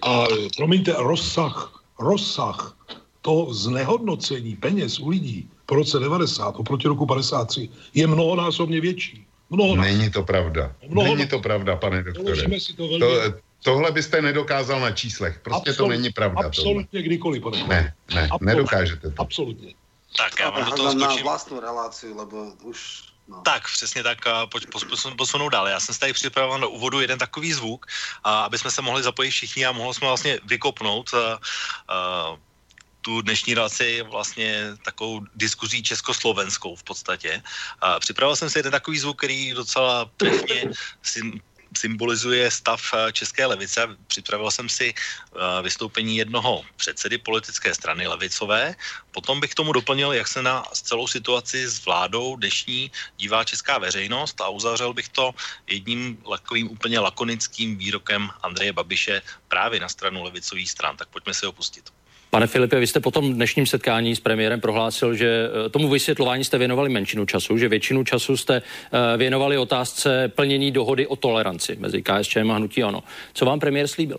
A 0.01 0.25
promiňte, 0.58 0.95
rozsah, 0.97 1.84
rozsah 1.99 2.77
toho 3.21 3.53
znehodnocení 3.53 4.55
peněz 4.55 4.99
u 4.99 5.10
lidí 5.10 5.49
po 5.65 5.75
roce 5.75 5.99
90 5.99 6.55
oproti 6.55 6.88
roku 6.88 7.05
53 7.05 7.69
je 7.93 8.08
mnohonásobně 8.08 8.81
větší. 8.81 9.25
Mnohonásobně. 9.49 9.97
Není 9.97 10.12
to 10.12 10.23
pravda. 10.23 10.71
Mnohonásobně. 10.88 11.17
Není 11.17 11.29
to 11.29 11.39
pravda, 11.39 11.75
pane 11.75 12.03
doktore. 12.03 12.60
Si 12.60 12.73
to 12.73 12.88
velmi... 12.88 12.99
to, 12.99 13.39
tohle 13.63 13.91
byste 13.91 14.21
nedokázal 14.21 14.79
na 14.79 14.91
číslech. 14.91 15.39
Prostě 15.43 15.69
Absolut, 15.69 15.89
to 15.89 15.97
není 15.97 16.10
pravda. 16.10 16.47
Absolutně 16.47 16.88
tohle. 16.91 17.03
kdykoliv, 17.03 17.43
pane. 17.43 17.58
Ne, 17.67 17.93
ne, 18.15 18.21
absolutně, 18.21 18.45
nedokážete 18.45 19.12
to. 19.12 19.21
Absolutně. 19.21 19.73
Tak 20.17 20.39
já 20.39 20.49
mám 20.49 20.65
do 20.65 20.71
toho 20.71 20.91
skočím. 20.91 21.17
Na 21.17 21.23
vlastní 21.23 21.60
relaci, 21.60 22.13
lebo 22.13 22.43
už 22.62 23.04
No. 23.28 23.41
Tak, 23.41 23.63
přesně 23.65 24.04
tak, 24.04 24.17
pojď 24.51 24.67
posunout 25.17 25.49
dál. 25.49 25.67
Já 25.67 25.80
jsem 25.80 25.93
si 25.93 25.99
tady 25.99 26.13
připravil 26.13 26.58
na 26.58 26.67
úvodu 26.67 27.01
jeden 27.01 27.19
takový 27.19 27.54
zvuk, 27.54 27.86
a 28.23 28.43
aby 28.43 28.58
jsme 28.58 28.71
se 28.71 28.82
mohli 28.82 29.04
zapojit 29.04 29.32
všichni 29.32 29.65
a 29.65 29.71
mohli 29.71 29.93
jsme 29.93 30.08
vlastně 30.08 30.39
vykopnout 30.43 31.13
a, 31.13 31.39
a, 31.88 32.38
tu 33.01 33.21
dnešní 33.21 33.54
relaci 33.54 34.01
vlastně 34.01 34.78
takovou 34.86 35.21
diskuzí 35.36 35.84
československou 35.84 36.75
v 36.75 36.84
podstatě. 36.84 37.43
A 37.82 37.99
připravil 37.99 38.36
jsem 38.36 38.49
si 38.49 38.60
jeden 38.60 38.71
takový 38.71 38.99
zvuk, 38.99 39.17
který 39.17 39.54
docela 39.54 40.10
trefně 40.17 40.69
symbolizuje 41.77 42.51
stav 42.51 42.81
eh, 42.93 43.11
české 43.11 43.45
levice. 43.45 43.88
Připravil 44.07 44.51
jsem 44.51 44.69
si 44.69 44.93
eh, 44.93 45.61
vystoupení 45.61 46.17
jednoho 46.17 46.63
předsedy 46.75 47.17
politické 47.17 47.75
strany 47.75 48.07
levicové. 48.07 48.75
Potom 49.11 49.39
bych 49.39 49.55
tomu 49.55 49.73
doplnil, 49.73 50.13
jak 50.13 50.27
se 50.27 50.41
na 50.41 50.63
celou 50.73 51.07
situaci 51.07 51.67
s 51.67 51.85
vládou 51.85 52.35
dnešní 52.35 52.91
dívá 53.17 53.43
česká 53.43 53.77
veřejnost 53.77 54.41
a 54.41 54.49
uzavřel 54.49 54.93
bych 54.93 55.09
to 55.09 55.31
jedním 55.67 56.17
takovým 56.17 56.71
úplně 56.71 56.99
lakonickým 56.99 57.77
výrokem 57.77 58.29
Andreje 58.43 58.73
Babiše 58.73 59.21
právě 59.47 59.79
na 59.79 59.89
stranu 59.89 60.23
levicových 60.23 60.71
stran. 60.71 60.97
Tak 60.97 61.09
pojďme 61.09 61.33
si 61.33 61.45
ho 61.45 61.51
pustit. 61.51 61.91
Pane 62.36 62.48
Filipe, 62.48 62.80
vy 62.80 62.88
jste 62.88 63.00
po 63.00 63.12
tom 63.12 63.34
dnešním 63.34 63.65
setkání 63.65 64.15
s 64.15 64.19
premiérem 64.19 64.62
prohlásil, 64.62 65.15
že 65.15 65.50
eh, 65.65 65.69
tomu 65.69 65.89
vysvětlování 65.89 66.43
jste 66.43 66.58
věnovali 66.58 66.89
menšinu 66.89 67.26
času, 67.26 67.58
že 67.58 67.69
většinu 67.69 68.04
času 68.04 68.38
jste 68.38 68.56
eh, 68.56 69.17
věnovali 69.17 69.58
otázce 69.58 70.32
plnění 70.36 70.71
dohody 70.71 71.08
o 71.08 71.15
toleranci 71.15 71.76
mezi 71.80 72.04
KSČM 72.04 72.52
a 72.52 72.56
hnutí 72.56 72.84
ANO. 72.84 73.04
Co 73.34 73.45
vám 73.45 73.60
premiér 73.60 73.88
slíbil? 73.88 74.17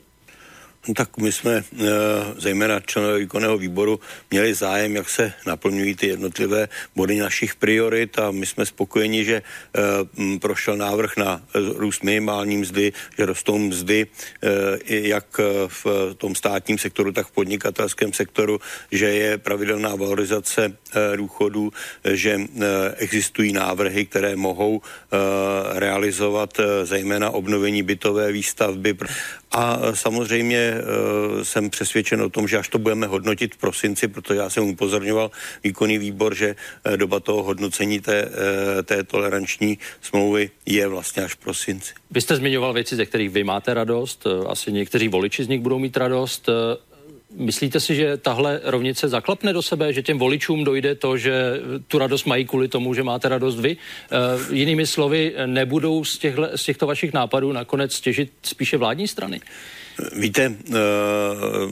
No 0.88 0.94
tak 0.94 1.16
my 1.16 1.32
jsme, 1.32 1.52
eh, 1.56 1.84
zejména 2.38 2.80
členové 2.80 3.18
výkonného 3.18 3.58
výboru, 3.58 4.00
měli 4.30 4.54
zájem, 4.54 4.96
jak 4.96 5.08
se 5.10 5.32
naplňují 5.46 5.94
ty 5.94 6.06
jednotlivé 6.06 6.68
body 6.96 7.18
našich 7.18 7.54
priorit 7.54 8.18
a 8.18 8.30
my 8.30 8.46
jsme 8.46 8.66
spokojeni, 8.66 9.24
že 9.24 9.42
eh, 9.42 10.38
prošel 10.38 10.76
návrh 10.76 11.16
na 11.16 11.42
růst 11.54 12.02
minimální 12.02 12.56
mzdy, 12.56 12.92
že 13.18 13.26
rostou 13.26 13.58
mzdy 13.58 14.06
eh, 14.06 14.48
jak 14.86 15.26
v 15.68 15.86
tom 16.16 16.34
státním 16.34 16.78
sektoru, 16.78 17.12
tak 17.12 17.26
v 17.26 17.30
podnikatelském 17.30 18.12
sektoru, 18.12 18.60
že 18.92 19.06
je 19.06 19.38
pravidelná 19.38 19.94
valorizace 19.94 20.72
důchodů, 21.16 21.72
že 22.04 22.40
existují 22.96 23.52
návrhy, 23.52 24.06
které 24.06 24.36
mohou 24.36 24.80
realizovat 25.72 26.60
zejména 26.84 27.30
obnovení 27.30 27.82
bytové 27.82 28.32
výstavby. 28.32 28.96
A 29.52 29.78
samozřejmě 29.94 30.75
Eh, 30.75 30.75
jsem 31.42 31.70
přesvědčen 31.70 32.22
o 32.22 32.30
tom, 32.30 32.48
že 32.48 32.58
až 32.58 32.68
to 32.68 32.78
budeme 32.78 33.06
hodnotit 33.06 33.54
v 33.54 33.58
prosinci, 33.58 34.08
protože 34.08 34.38
já 34.38 34.50
jsem 34.50 34.64
upozorňoval 34.64 35.30
výkonný 35.64 35.98
výbor, 35.98 36.34
že 36.34 36.56
eh, 36.84 36.96
doba 36.96 37.20
toho 37.20 37.42
hodnocení 37.42 38.00
té, 38.00 38.28
eh, 38.78 38.82
té 38.82 39.04
toleranční 39.04 39.78
smlouvy 40.00 40.50
je 40.66 40.88
vlastně 40.88 41.22
až 41.22 41.34
v 41.34 41.36
prosinci. 41.36 41.92
Vy 42.10 42.20
jste 42.20 42.36
zmiňoval 42.36 42.72
věci, 42.72 42.96
ze 42.96 43.06
kterých 43.06 43.30
vy 43.30 43.44
máte 43.44 43.74
radost, 43.74 44.26
asi 44.48 44.72
někteří 44.72 45.08
voliči 45.08 45.44
z 45.44 45.48
nich 45.48 45.60
budou 45.60 45.78
mít 45.78 45.96
radost. 45.96 46.48
Myslíte 47.36 47.80
si, 47.80 47.94
že 47.94 48.16
tahle 48.16 48.60
rovnice 48.64 49.08
zaklapne 49.08 49.52
do 49.52 49.62
sebe, 49.62 49.92
že 49.92 50.02
těm 50.02 50.18
voličům 50.18 50.64
dojde 50.64 50.94
to, 50.94 51.16
že 51.16 51.60
tu 51.88 51.98
radost 51.98 52.24
mají 52.24 52.44
kvůli 52.44 52.68
tomu, 52.68 52.94
že 52.94 53.02
máte 53.02 53.28
radost 53.28 53.60
vy? 53.60 53.76
E, 53.76 53.76
jinými 54.54 54.86
slovy, 54.86 55.34
nebudou 55.46 56.04
z, 56.04 56.18
těchto, 56.18 56.48
z 56.54 56.64
těchto 56.64 56.86
vašich 56.86 57.12
nápadů 57.12 57.52
nakonec 57.52 58.00
těžit 58.00 58.32
spíše 58.42 58.76
vládní 58.76 59.08
strany? 59.08 59.40
Víte, 60.12 60.54
eh, 60.68 60.74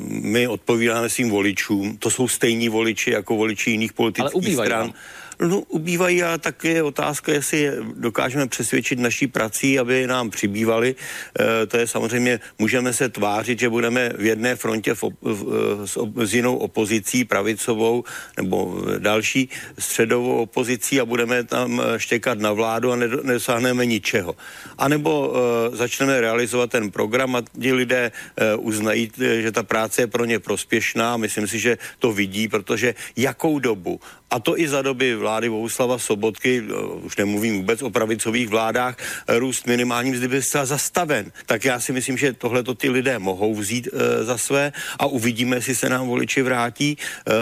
my 0.08 0.48
odpovídáme 0.48 1.08
svým 1.08 1.30
voličům, 1.30 1.96
to 1.96 2.10
jsou 2.10 2.28
stejní 2.28 2.68
voliči 2.68 3.10
jako 3.10 3.36
voliči 3.36 3.70
jiných 3.70 3.92
politických 3.92 4.54
stran. 4.54 4.92
No, 5.40 5.60
ubývají 5.60 6.22
a 6.22 6.38
tak 6.38 6.64
je 6.64 6.82
otázka, 6.82 7.32
jestli 7.32 7.70
dokážeme 7.96 8.46
přesvědčit 8.46 8.98
naší 8.98 9.26
prací, 9.26 9.78
aby 9.78 10.06
nám 10.06 10.30
přibývali. 10.30 10.94
E, 11.40 11.66
to 11.66 11.76
je 11.76 11.86
samozřejmě, 11.86 12.40
můžeme 12.58 12.92
se 12.92 13.08
tvářit, 13.08 13.58
že 13.58 13.68
budeme 13.68 14.10
v 14.18 14.24
jedné 14.24 14.56
frontě 14.56 14.94
v, 14.94 15.02
v, 15.22 15.42
s, 15.86 15.98
s 16.24 16.34
jinou 16.34 16.56
opozicí, 16.56 17.24
pravicovou 17.24 18.04
nebo 18.36 18.84
další 18.98 19.48
středovou 19.78 20.36
opozicí 20.42 21.00
a 21.00 21.04
budeme 21.04 21.44
tam 21.44 21.82
štěkat 21.96 22.38
na 22.38 22.52
vládu 22.52 22.92
a 22.92 22.96
nedosáhneme 22.96 23.86
ničeho. 23.86 24.36
A 24.78 24.88
nebo 24.88 25.34
e, 25.72 25.76
začneme 25.76 26.20
realizovat 26.20 26.70
ten 26.70 26.90
program 26.90 27.36
a 27.36 27.42
ti 27.60 27.72
lidé 27.72 28.12
e, 28.36 28.54
uznají, 28.56 29.10
že 29.18 29.52
ta 29.52 29.62
práce 29.62 30.02
je 30.02 30.06
pro 30.06 30.24
ně 30.24 30.38
prospěšná. 30.38 31.16
Myslím 31.16 31.48
si, 31.48 31.58
že 31.58 31.78
to 31.98 32.12
vidí, 32.12 32.48
protože 32.48 32.94
jakou 33.16 33.58
dobu 33.58 34.00
a 34.34 34.40
to 34.40 34.58
i 34.58 34.68
za 34.68 34.82
doby 34.82 35.14
vlády 35.14 35.46
Bohuslava 35.50 35.98
Sobotky, 35.98 36.62
eh, 36.66 36.74
už 37.06 37.16
nemluvím 37.16 37.56
vůbec 37.56 37.82
o 37.82 37.90
pravicových 37.90 38.48
vládách, 38.48 38.96
eh, 38.98 39.38
růst 39.38 39.66
minimální 39.66 40.10
mzdy 40.10 40.28
byl 40.28 40.42
zcela 40.42 40.66
zastaven. 40.66 41.30
Tak 41.46 41.64
já 41.64 41.80
si 41.80 41.92
myslím, 41.92 42.18
že 42.18 42.32
tohle 42.32 42.62
to 42.62 42.74
ty 42.74 42.90
lidé 42.90 43.18
mohou 43.18 43.54
vzít 43.54 43.88
e, 43.92 44.24
za 44.24 44.38
své 44.38 44.72
a 44.98 45.06
uvidíme, 45.06 45.56
jestli 45.56 45.74
se 45.74 45.88
nám 45.88 46.08
voliči 46.08 46.42
vrátí. 46.42 46.96
E, 46.96 47.32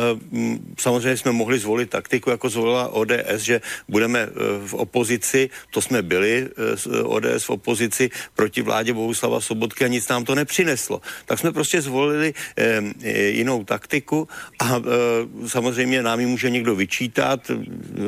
samozřejmě 0.78 1.16
jsme 1.16 1.32
mohli 1.32 1.58
zvolit 1.58 1.90
taktiku, 1.90 2.30
jako 2.30 2.48
zvolila 2.48 2.88
ODS, 2.88 3.40
že 3.42 3.60
budeme 3.88 4.20
e, 4.20 4.30
v 4.66 4.74
opozici, 4.74 5.50
to 5.70 5.80
jsme 5.80 6.02
byli 6.02 6.48
e, 6.48 7.02
ODS 7.02 7.44
v 7.44 7.50
opozici 7.50 8.10
proti 8.34 8.62
vládě 8.62 8.92
Bohuslava 8.92 9.40
Sobotky 9.40 9.84
a 9.84 9.88
nic 9.88 10.08
nám 10.08 10.24
to 10.24 10.34
nepřineslo. 10.34 11.00
Tak 11.26 11.38
jsme 11.38 11.52
prostě 11.52 11.80
zvolili 11.80 12.34
e, 12.56 12.82
jinou 13.28 13.64
taktiku 13.64 14.28
a 14.58 14.76
e, 14.76 14.82
samozřejmě 15.48 16.02
nám 16.02 16.20
ji 16.20 16.26
může 16.26 16.50
někdo 16.50 16.74
vyčítat. 16.82 17.50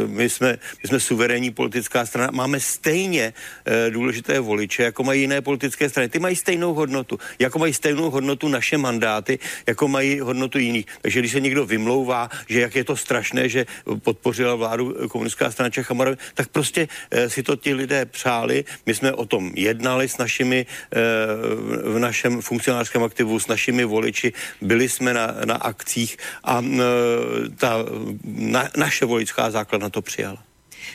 My 0.07 0.27
jsme, 0.27 0.59
my 0.83 0.85
jsme 0.89 0.99
suverénní 1.01 1.51
politická 1.55 2.07
strana, 2.07 2.31
máme 2.35 2.59
stejně 2.61 3.31
e, 3.31 3.91
důležité 3.91 4.41
voliče, 4.41 4.91
jako 4.91 5.07
mají 5.07 5.21
jiné 5.21 5.39
politické 5.41 5.87
strany. 5.87 6.09
Ty 6.11 6.19
mají 6.19 6.37
stejnou 6.37 6.75
hodnotu, 6.75 7.19
jako 7.39 7.59
mají 7.59 7.73
stejnou 7.73 8.11
hodnotu 8.11 8.49
naše 8.51 8.77
mandáty, 8.79 9.39
jako 9.67 9.89
mají 9.89 10.21
hodnotu 10.21 10.59
jiných. 10.59 10.87
Takže 11.03 11.19
když 11.21 11.33
se 11.33 11.41
někdo 11.41 11.63
vymlouvá, 11.67 12.29
že 12.51 12.67
jak 12.67 12.75
je 12.75 12.85
to 12.85 12.97
strašné, 12.99 13.49
že 13.49 13.67
podpořila 14.03 14.55
vládu 14.55 15.07
komunistická 15.09 15.51
strana 15.55 15.71
Čech 15.71 15.91
a 15.91 15.95
Moravy, 15.95 16.17
tak 16.35 16.49
prostě 16.51 16.89
e, 17.11 17.31
si 17.31 17.43
to 17.47 17.55
ti 17.57 17.75
lidé 17.75 18.11
přáli. 18.11 18.65
My 18.87 18.93
jsme 18.95 19.13
o 19.13 19.25
tom 19.25 19.53
jednali 19.55 20.09
s 20.11 20.19
našimi, 20.19 20.67
e, 20.67 20.99
v 21.95 21.99
našem 21.99 22.43
funkcionářském 22.43 23.03
aktivu, 23.07 23.39
s 23.39 23.47
našimi 23.47 23.85
voliči, 23.85 24.33
byli 24.61 24.89
jsme 24.89 25.15
na, 25.15 25.27
na 25.45 25.57
akcích 25.63 26.17
a 26.43 26.59
e, 26.59 26.69
ta 27.55 27.85
na, 28.55 28.71
naše 28.77 29.05
vojická 29.05 29.51
základna 29.51 29.91
to 29.91 30.03
přijala. 30.03 30.39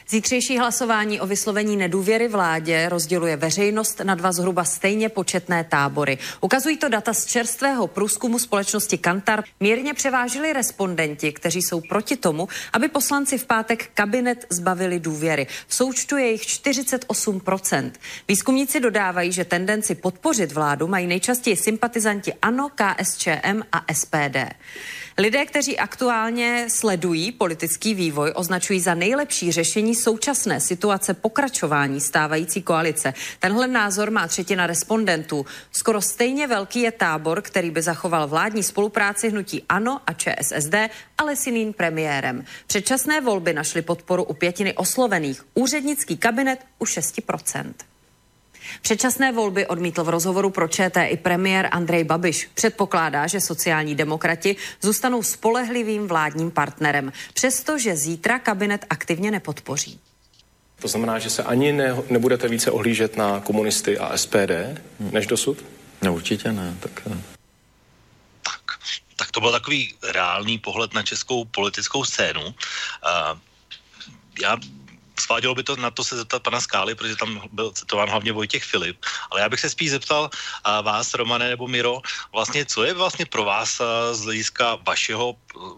Zítřejší 0.10 0.58
hlasování 0.58 1.22
o 1.22 1.28
vyslovení 1.28 1.78
nedůvěry 1.78 2.28
vládě 2.28 2.90
rozděluje 2.90 3.36
veřejnost 3.36 4.00
na 4.04 4.16
dva 4.16 4.32
zhruba 4.32 4.64
stejně 4.64 5.10
početné 5.10 5.64
tábory. 5.64 6.18
Ukazují 6.42 6.78
to 6.78 6.90
data 6.90 7.14
z 7.14 7.26
čerstvého 7.26 7.88
průzkumu 7.88 8.40
společnosti 8.40 8.98
Kantar. 8.98 9.44
Mírně 9.60 9.94
převážili 9.94 10.54
respondenti, 10.54 11.34
kteří 11.34 11.62
jsou 11.62 11.82
proti 11.82 12.18
tomu, 12.18 12.48
aby 12.74 12.88
poslanci 12.88 13.38
v 13.38 13.46
pátek 13.46 13.90
kabinet 13.94 14.46
zbavili 14.50 15.00
důvěry. 15.00 15.48
V 15.68 15.76
součtu 15.76 16.18
je 16.18 16.32
jich 16.32 16.42
48%. 16.42 17.92
Výzkumníci 18.28 18.80
dodávají, 18.80 19.32
že 19.32 19.46
tendenci 19.46 19.96
podpořit 19.96 20.52
vládu 20.52 20.88
mají 20.88 21.08
nejčastěji 21.08 21.56
sympatizanti 21.56 22.34
ANO, 22.42 22.70
KSČM 22.76 23.62
a 23.72 23.94
SPD. 23.94 24.38
Lidé, 25.20 25.46
kteří 25.46 25.80
aktuálně 25.80 26.66
sledují 26.70 27.32
politický 27.32 27.94
vývoj, 27.94 28.32
označují 28.36 28.80
za 28.80 28.94
nejlepší 28.94 29.52
řešení 29.52 29.96
současné 29.96 30.60
situace 30.60 31.14
pokračování 31.14 32.02
stávající 32.02 32.62
koalice. 32.62 33.14
Tenhle 33.40 33.68
názor 33.68 34.12
má 34.12 34.28
třetina 34.28 34.68
respondentů. 34.68 35.46
Skoro 35.72 36.02
stejně 36.02 36.48
velký 36.48 36.82
je 36.82 36.92
tábor, 36.92 37.42
který 37.42 37.72
by 37.72 37.82
zachoval 37.82 38.28
vládní 38.28 38.64
spolupráci 38.64 39.30
hnutí 39.30 39.64
ANO 39.70 40.02
a 40.08 40.14
ČSSD, 40.14 40.76
ale 41.18 41.36
s 41.36 41.48
jiným 41.48 41.74
premiérem. 41.74 42.46
Předčasné 42.68 43.22
volby 43.22 43.54
našly 43.54 43.82
podporu 43.82 44.24
u 44.24 44.34
pětiny 44.34 44.74
oslovených. 44.74 45.44
Úřednický 45.54 46.18
kabinet 46.18 46.66
u 46.80 46.86
6%. 46.86 47.74
Předčasné 48.82 49.32
volby 49.32 49.68
odmítl 49.68 50.04
v 50.04 50.10
rozhovoru 50.10 50.50
pro 50.50 50.68
ČT 50.68 51.08
i 51.10 51.18
premiér 51.18 51.70
Andrej 51.72 52.04
Babiš. 52.04 52.50
Předpokládá, 52.54 53.28
že 53.28 53.42
sociální 53.42 53.96
demokrati 53.96 54.56
zůstanou 54.82 55.24
spolehlivým 55.24 56.08
vládním 56.08 56.52
partnerem, 56.52 57.12
přestože 57.34 57.96
zítra 57.96 58.40
kabinet 58.40 58.86
aktivně 58.90 59.32
nepodpoří. 59.32 60.00
To 60.82 60.88
znamená, 60.88 61.20
že 61.20 61.30
se 61.30 61.44
ani 61.44 61.72
ne, 61.72 61.96
nebudete 62.10 62.48
více 62.48 62.72
ohlížet 62.72 63.18
na 63.18 63.40
komunisty 63.40 63.98
a 63.98 64.18
SPD 64.18 64.52
hmm. 65.00 65.12
než 65.12 65.28
dosud? 65.28 65.66
No 66.02 66.14
určitě 66.14 66.52
ne. 66.52 66.78
Tak, 66.80 67.06
ne. 67.06 67.22
tak, 68.44 68.62
tak 69.16 69.32
to 69.32 69.40
byl 69.40 69.52
takový 69.52 69.94
reálný 70.14 70.58
pohled 70.58 70.94
na 70.94 71.04
českou 71.04 71.46
politickou 71.46 72.04
scénu. 72.04 72.42
Uh, 72.42 72.54
já 74.42 74.58
svádělo 75.20 75.56
by 75.56 75.64
to 75.64 75.76
na 75.76 75.92
to 75.92 76.04
se 76.04 76.18
zeptat 76.18 76.44
pana 76.44 76.62
Skály, 76.62 76.96
protože 76.96 77.16
tam 77.16 77.42
byl 77.52 77.72
citován 77.72 78.10
hlavně 78.10 78.32
Vojtěch 78.32 78.64
Filip, 78.64 78.98
ale 79.32 79.42
já 79.42 79.50
bych 79.50 79.60
se 79.60 79.70
spíš 79.70 79.92
zeptal 79.92 80.30
a 80.64 80.82
vás, 80.82 81.14
Romane 81.14 81.50
nebo 81.50 81.68
Miro, 81.68 82.02
vlastně 82.34 82.66
co 82.66 82.84
je 82.84 82.94
vlastně 82.94 83.26
pro 83.26 83.44
vás 83.44 83.82
z 84.12 84.22
hlediska 84.24 84.78
vašeho 84.88 85.36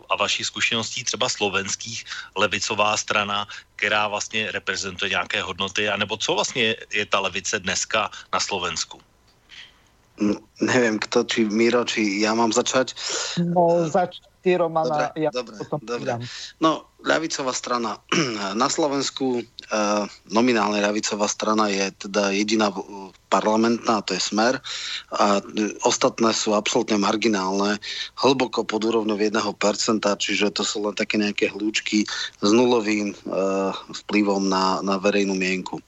a 0.10 0.16
vašich 0.16 0.46
zkušeností 0.46 1.04
třeba 1.04 1.30
slovenských 1.30 2.06
levicová 2.36 2.98
strana, 2.98 3.48
která 3.76 4.08
vlastně 4.08 4.52
reprezentuje 4.52 5.10
nějaké 5.10 5.42
hodnoty, 5.42 5.90
anebo 5.90 6.18
co 6.18 6.34
vlastně 6.34 6.76
je 6.94 7.06
ta 7.06 7.20
levice 7.20 7.60
dneska 7.60 8.10
na 8.34 8.40
Slovensku? 8.40 9.02
Neviem, 10.62 11.00
kto, 11.02 11.24
či 11.26 11.50
Miro, 11.50 11.82
či 11.82 12.22
ja 12.22 12.38
mám 12.38 12.54
začať. 12.54 12.94
No, 13.42 13.90
zač 13.90 14.22
ty, 14.42 14.58
Romana. 14.58 15.14
Dobre, 15.14 15.22
ja 15.22 15.30
dobre, 15.30 15.56
dobre. 15.86 16.12
No, 16.58 16.90
ľavicová 17.06 17.54
strana. 17.54 18.02
Na 18.62 18.68
Slovensku 18.68 19.42
uh, 19.42 20.06
nominálne 20.34 20.82
ľavicová 20.82 21.30
strana 21.30 21.70
je 21.70 21.94
teda 22.10 22.34
jediná 22.34 22.74
parlamentná, 23.30 24.02
to 24.02 24.18
je 24.18 24.22
Smer. 24.22 24.58
A 25.16 25.40
ostatné 25.86 26.34
sú 26.34 26.58
absolútne 26.58 26.98
marginálne, 26.98 27.78
hlboko 28.20 28.66
pod 28.66 28.82
úrovňou 28.84 29.16
1%, 29.16 29.38
čiže 30.02 30.52
to 30.52 30.66
sú 30.66 30.84
len 30.84 30.98
také 30.98 31.22
nejaké 31.22 31.54
hľúčky 31.54 32.04
s 32.42 32.50
nulovým 32.50 33.16
vplyvom 33.88 34.50
na, 34.50 34.84
na 34.84 35.00
verejnú 35.00 35.38
mienku. 35.38 35.80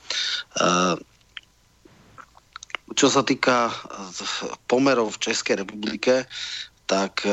Čo 2.94 3.08
sa 3.10 3.26
týka 3.26 3.74
pomerov 4.70 5.18
v 5.18 5.22
Českej 5.30 5.66
republike, 5.66 6.30
tak 6.86 7.24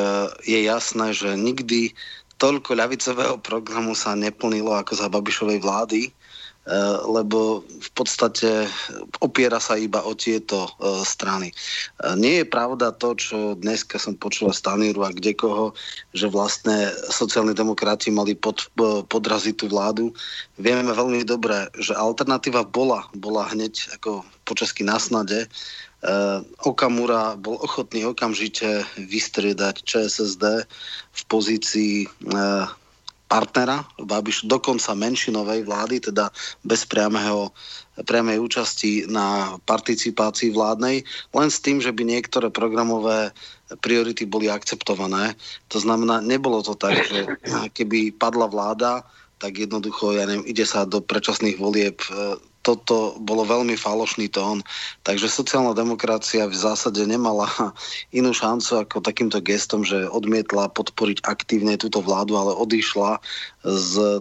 je 0.46 0.58
jasné, 0.62 1.10
že 1.10 1.34
nikdy 1.34 1.92
toľko 2.40 2.72
ľavicového 2.72 3.36
programu 3.44 3.92
sa 3.92 4.16
neplnilo 4.16 4.72
ako 4.72 4.96
za 4.96 5.12
Babišovej 5.12 5.60
vlády, 5.60 6.00
e, 6.08 6.10
lebo 7.04 7.60
v 7.68 7.90
podstate 7.92 8.64
opiera 9.20 9.60
sa 9.60 9.76
iba 9.76 10.00
o 10.00 10.16
tieto 10.16 10.64
e, 10.64 11.04
strany. 11.04 11.52
Nie 12.16 12.42
je 12.42 12.46
pravda 12.48 12.96
to, 12.96 13.12
čo 13.12 13.52
dneska 13.60 14.00
som 14.00 14.16
počula 14.16 14.56
Staníru 14.56 15.04
a 15.04 15.12
kde 15.12 15.36
koho, 15.36 15.76
že 16.16 16.32
vlastne 16.32 16.88
sociálni 17.12 17.52
demokrati 17.52 18.08
mali 18.08 18.32
pod, 18.32 18.72
podraziť 19.12 19.54
tú 19.60 19.68
vládu. 19.68 20.16
Vieme 20.56 20.96
veľmi 20.96 21.20
dobre, 21.28 21.68
že 21.76 21.92
alternatíva 21.92 22.64
bola, 22.64 23.04
bola 23.12 23.52
hneď 23.52 24.00
ako 24.00 24.24
po 24.48 24.52
česky 24.56 24.80
na 24.80 24.96
snade 24.96 25.44
Okamura 26.64 27.36
bol 27.36 27.60
ochotný 27.60 28.08
okamžite 28.08 28.88
vystriedať 28.96 29.84
ČSSD 29.84 30.64
v 31.12 31.22
pozícii 31.28 32.08
uh, 32.08 32.64
partnera, 33.30 33.86
Babiš, 33.94 34.50
dokonca 34.50 34.90
menšinovej 34.98 35.62
vlády, 35.62 36.02
teda 36.10 36.34
bez 36.66 36.82
priamého, 36.82 37.54
priamej 38.02 38.42
účasti 38.42 39.06
na 39.06 39.54
participácii 39.70 40.50
vládnej, 40.50 41.06
len 41.30 41.48
s 41.52 41.62
tým, 41.62 41.78
že 41.78 41.94
by 41.94 42.02
niektoré 42.02 42.50
programové 42.50 43.30
priority 43.84 44.26
boli 44.26 44.50
akceptované. 44.50 45.38
To 45.70 45.78
znamená, 45.78 46.18
nebolo 46.18 46.58
to 46.66 46.74
tak, 46.74 47.06
že 47.06 47.38
keby 47.70 48.10
padla 48.18 48.50
vláda, 48.50 49.06
tak 49.38 49.56
jednoducho, 49.56 50.18
ja 50.18 50.26
neviem, 50.26 50.44
ide 50.50 50.66
sa 50.66 50.82
do 50.82 50.98
predčasných 50.98 51.56
volieb 51.56 52.02
uh, 52.10 52.34
toto 52.60 53.16
bolo 53.16 53.48
veľmi 53.48 53.72
falošný 53.72 54.28
tón. 54.28 54.60
Takže 55.08 55.32
sociálna 55.32 55.72
demokracia 55.72 56.44
v 56.44 56.56
zásade 56.56 57.00
nemala 57.08 57.48
inú 58.18 58.36
šancu 58.36 58.84
ako 58.84 59.00
takýmto 59.00 59.40
gestom, 59.40 59.80
že 59.80 60.08
odmietla 60.08 60.68
podporiť 60.72 61.24
aktívne 61.24 61.80
túto 61.80 62.04
vládu, 62.04 62.36
ale 62.36 62.52
odišla 62.52 63.20
z 63.64 64.20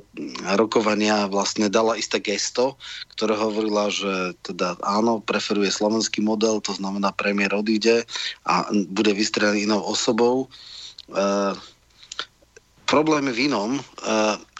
rokovania, 0.56 1.32
vlastne 1.32 1.72
dala 1.72 2.00
isté 2.00 2.20
gesto, 2.20 2.80
ktoré 3.16 3.36
hovorila, 3.36 3.92
že 3.92 4.36
teda 4.44 4.80
áno, 4.84 5.20
preferuje 5.24 5.72
slovenský 5.72 6.24
model, 6.24 6.64
to 6.64 6.76
znamená 6.76 7.12
premiér 7.16 7.56
odíde 7.56 8.04
a 8.48 8.68
bude 8.92 9.12
vystrelený 9.16 9.68
inou 9.68 9.84
osobou. 9.84 10.48
E, 11.12 11.56
problém 12.84 13.32
je 13.32 13.36
v 13.36 13.44
inom. 13.52 13.72
E, 13.80 13.82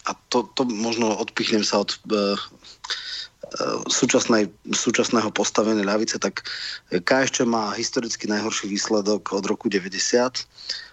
a 0.10 0.12
to, 0.34 0.50
to 0.58 0.66
možno 0.66 1.14
odpichnem 1.14 1.62
sa 1.62 1.86
od 1.86 1.94
uh, 2.10 2.34
súčasnej, 3.90 4.50
súčasného 4.70 5.30
postavenia 5.34 5.86
ľavice, 5.86 6.22
tak 6.22 6.46
KSČ 6.90 7.46
má 7.50 7.74
historicky 7.74 8.30
najhorší 8.30 8.70
výsledok 8.70 9.34
od 9.34 9.46
roku 9.46 9.70
90. 9.70 10.46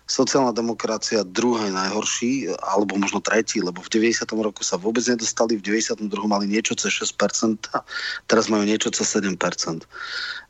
Sociálna 0.07 0.55
demokracia 0.55 1.27
druhý 1.27 1.66
najhorší, 1.75 2.55
alebo 2.62 2.95
možno 2.95 3.19
tretí, 3.19 3.59
lebo 3.59 3.83
v 3.83 3.90
90. 3.90 4.23
roku 4.38 4.62
sa 4.62 4.79
vôbec 4.79 5.03
nedostali, 5.03 5.59
v 5.59 5.66
92. 5.66 6.07
mali 6.31 6.47
niečo 6.47 6.79
cez 6.79 6.95
6%, 7.03 7.75
a 7.75 7.83
teraz 8.31 8.47
majú 8.47 8.62
niečo 8.62 8.95
cez 8.95 9.19
7%. 9.19 9.35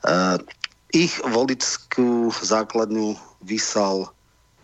Uh, 0.04 0.36
ich 0.92 1.16
volickú 1.24 2.30
základňu 2.30 3.16
vysal 3.42 4.12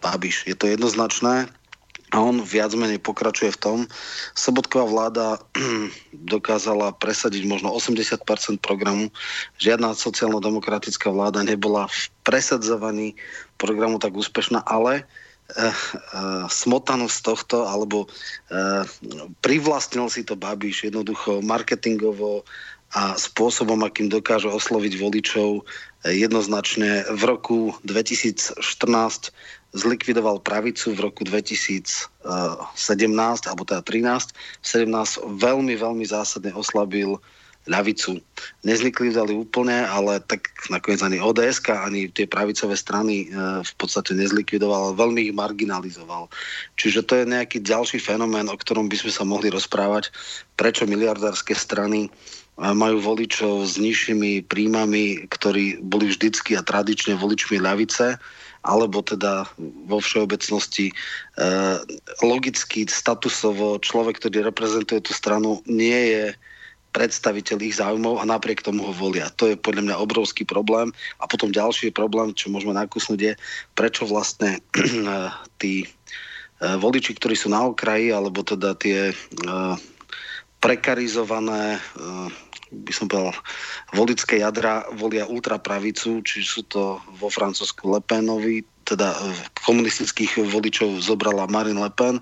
Babiš. 0.05 0.45
Je 0.45 0.55
to 0.59 0.69
jednoznačné 0.69 1.49
a 2.13 2.21
on 2.21 2.45
viac 2.45 2.77
menej 2.77 3.01
pokračuje 3.01 3.57
v 3.57 3.61
tom. 3.61 3.79
Sobotková 4.37 4.85
vláda 4.85 5.27
dokázala 6.13 6.93
presadiť 7.01 7.49
možno 7.49 7.73
80% 7.73 8.21
programu. 8.61 9.09
Žiadna 9.57 9.97
sociálno-demokratická 9.97 11.09
vláda 11.09 11.41
nebola 11.41 11.89
v 11.89 11.99
presadzovaní 12.21 13.17
programu 13.57 13.97
tak 13.97 14.13
úspešná, 14.13 14.61
ale 14.69 15.09
uh, 15.57 15.73
uh, 15.73 15.73
smotanosť 16.53 17.19
tohto, 17.25 17.65
alebo 17.65 18.05
uh, 18.05 18.85
privlastnil 19.41 20.13
si 20.13 20.21
to 20.21 20.37
Babiš 20.37 20.93
jednoducho 20.93 21.41
marketingovo 21.41 22.45
a 22.93 23.17
spôsobom, 23.17 23.81
akým 23.89 24.13
dokáže 24.13 24.53
osloviť 24.53 25.01
voličov, 25.01 25.65
jednoznačne 26.05 27.09
v 27.09 27.23
roku 27.25 27.73
2014 27.89 28.61
zlikvidoval 29.73 30.45
pravicu 30.45 30.93
v 30.93 31.01
roku 31.01 31.25
2017, 31.25 32.13
alebo 33.49 33.63
teda 33.65 33.81
13, 33.81 34.37
17 34.61 35.41
veľmi, 35.41 35.75
veľmi 35.81 36.05
zásadne 36.05 36.53
oslabil 36.53 37.17
ľavicu. 37.67 38.19
Nezlikvidovali 38.67 39.39
úplne, 39.39 39.87
ale 39.87 40.19
tak 40.27 40.51
nakoniec 40.67 40.99
ani 41.07 41.23
ODS, 41.23 41.63
ani 41.71 42.11
tie 42.11 42.27
pravicové 42.27 42.75
strany 42.75 43.31
e, 43.31 43.63
v 43.63 43.73
podstate 43.79 44.19
nezlikvidoval, 44.19 44.99
veľmi 44.99 45.31
ich 45.31 45.35
marginalizoval. 45.35 46.27
Čiže 46.75 47.07
to 47.07 47.23
je 47.23 47.31
nejaký 47.31 47.63
ďalší 47.63 48.03
fenomén, 48.03 48.51
o 48.51 48.59
ktorom 48.59 48.91
by 48.91 48.99
sme 48.99 49.13
sa 49.15 49.23
mohli 49.23 49.47
rozprávať, 49.47 50.11
prečo 50.59 50.91
miliardárske 50.91 51.55
strany 51.55 52.07
e, 52.07 52.11
majú 52.59 52.99
voličov 52.99 53.63
s 53.63 53.79
nižšími 53.79 54.51
príjmami, 54.51 55.31
ktorí 55.31 55.79
boli 55.87 56.11
vždycky 56.11 56.59
a 56.59 56.67
tradične 56.67 57.15
voličmi 57.15 57.63
ľavice 57.63 58.19
alebo 58.63 59.03
teda 59.03 59.47
vo 59.91 59.99
všeobecnosti 59.99 60.91
e, 60.91 60.95
logicky, 62.23 62.87
statusovo 62.87 63.83
človek, 63.83 64.23
ktorý 64.23 64.47
reprezentuje 64.47 65.03
tú 65.03 65.11
stranu, 65.11 65.59
nie 65.67 66.15
je 66.15 66.25
predstaviteľ 66.93 67.59
ich 67.65 67.81
záujmov 67.81 68.21
a 68.21 68.29
napriek 68.29 68.63
tomu 68.63 68.85
ho 68.85 68.93
volia. 68.93 69.33
To 69.41 69.49
je 69.49 69.57
podľa 69.57 69.91
mňa 69.91 70.03
obrovský 70.05 70.45
problém. 70.45 70.93
A 71.19 71.25
potom 71.25 71.49
ďalší 71.49 71.91
problém, 71.91 72.37
čo 72.37 72.53
môžeme 72.53 72.77
nakusnúť, 72.77 73.21
je, 73.21 73.35
prečo 73.73 74.05
vlastne 74.05 74.61
tí 75.61 75.83
e, 75.83 75.87
voliči, 76.61 77.17
ktorí 77.17 77.35
sú 77.35 77.49
na 77.49 77.65
okraji, 77.67 78.13
alebo 78.13 78.45
teda 78.45 78.77
tie 78.77 79.11
e, 79.11 79.15
prekarizované 80.61 81.77
e, 81.77 81.81
by 82.73 82.93
som 82.93 83.07
povedal, 83.07 83.37
volické 83.93 84.41
jadra 84.41 84.89
volia 84.97 85.29
ultrapravicu, 85.29 86.25
či 86.25 86.41
sú 86.41 86.65
to 86.65 86.99
vo 87.21 87.29
Francúzsku 87.29 87.85
Le 87.93 88.01
Penovi, 88.01 88.65
teda 88.83 89.15
komunistických 89.63 90.43
voličov 90.51 90.99
zobrala 90.99 91.47
Marine 91.47 91.79
Le 91.79 91.91
Pen. 91.95 92.19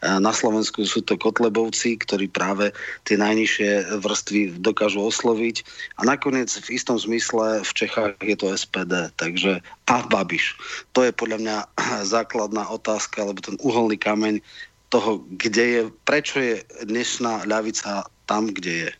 Na 0.00 0.30
Slovensku 0.30 0.86
sú 0.86 1.02
to 1.02 1.18
Kotlebovci, 1.18 1.98
ktorí 1.98 2.30
práve 2.30 2.70
tie 3.02 3.18
najnižšie 3.18 3.98
vrstvy 3.98 4.62
dokážu 4.62 5.02
osloviť. 5.02 5.66
A 5.98 6.06
nakoniec 6.06 6.50
v 6.54 6.78
istom 6.78 6.96
zmysle 6.96 7.66
v 7.66 7.70
Čechách 7.74 8.14
je 8.22 8.36
to 8.38 8.54
SPD. 8.54 9.10
Takže 9.18 9.58
a 9.90 9.96
Babiš. 10.06 10.54
To 10.94 11.02
je 11.02 11.10
podľa 11.10 11.38
mňa 11.42 11.56
základná 12.14 12.70
otázka, 12.70 13.26
alebo 13.26 13.42
ten 13.42 13.58
uholný 13.60 13.98
kameň 13.98 14.38
toho, 14.94 15.26
kde 15.34 15.64
je, 15.66 15.80
prečo 16.06 16.38
je 16.38 16.62
dnešná 16.86 17.50
ľavica 17.50 18.06
tam, 18.30 18.54
kde 18.54 18.88
je. 18.88 18.90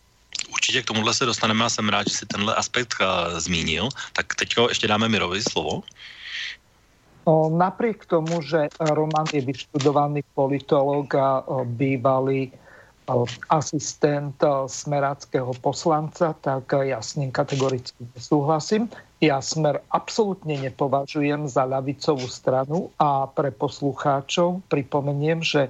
Určitě 0.55 0.83
k 0.83 0.87
tomuhle 0.87 1.15
se 1.15 1.27
dostaneme 1.27 1.65
a 1.65 1.69
jsem 1.69 1.89
rád, 1.89 2.09
že 2.09 2.15
si 2.15 2.27
tenhle 2.27 2.55
aspekt 2.55 2.95
uh, 3.03 3.39
zmínil. 3.39 3.89
Tak 4.13 4.35
teď 4.35 4.55
ještě 4.69 4.89
dáme 4.89 5.09
Mirovi 5.09 5.43
slovo. 5.43 5.83
O, 7.25 7.51
napriek 7.51 8.07
tomu, 8.07 8.43
že 8.43 8.69
Roman 8.81 9.27
je 9.33 9.41
vyštudovaný 9.41 10.23
politolog 10.35 11.09
a 11.15 11.45
bývalý 11.65 12.53
asistent 13.49 14.37
smeráckého 14.67 15.53
poslanca, 15.61 16.33
tak 16.41 16.73
ja 16.73 17.05
s 17.05 17.17
ním 17.21 17.29
kategoricky 17.33 18.01
nesúhlasím. 18.17 18.89
Ja 19.21 19.45
smer 19.45 19.85
absolútne 19.93 20.57
nepovažujem 20.57 21.49
za 21.49 21.69
ľavicovú 21.69 22.25
stranu 22.29 22.89
a 22.97 23.29
pre 23.29 23.53
poslucháčov 23.53 24.65
pripomeniem, 24.73 25.45
že 25.45 25.69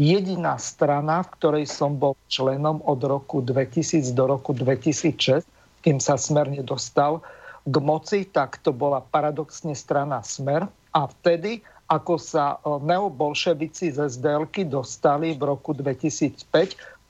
jediná 0.00 0.56
strana, 0.56 1.20
v 1.24 1.32
ktorej 1.36 1.66
som 1.68 1.96
bol 2.00 2.16
členom 2.32 2.80
od 2.84 3.00
roku 3.04 3.44
2000 3.44 4.12
do 4.16 4.24
roku 4.24 4.56
2006, 4.56 5.44
kým 5.82 5.98
sa 6.00 6.16
Smer 6.16 6.48
nedostal 6.48 7.20
k 7.62 7.76
moci, 7.78 8.24
tak 8.26 8.58
to 8.64 8.74
bola 8.74 9.02
paradoxne 9.02 9.76
strana 9.76 10.24
Smer. 10.24 10.66
A 10.92 11.00
vtedy, 11.06 11.62
ako 11.92 12.16
sa 12.16 12.56
neobolševici 12.64 13.92
z 13.92 14.08
sdl 14.08 14.48
dostali 14.64 15.36
v 15.36 15.42
roku 15.44 15.76
2005 15.76 16.48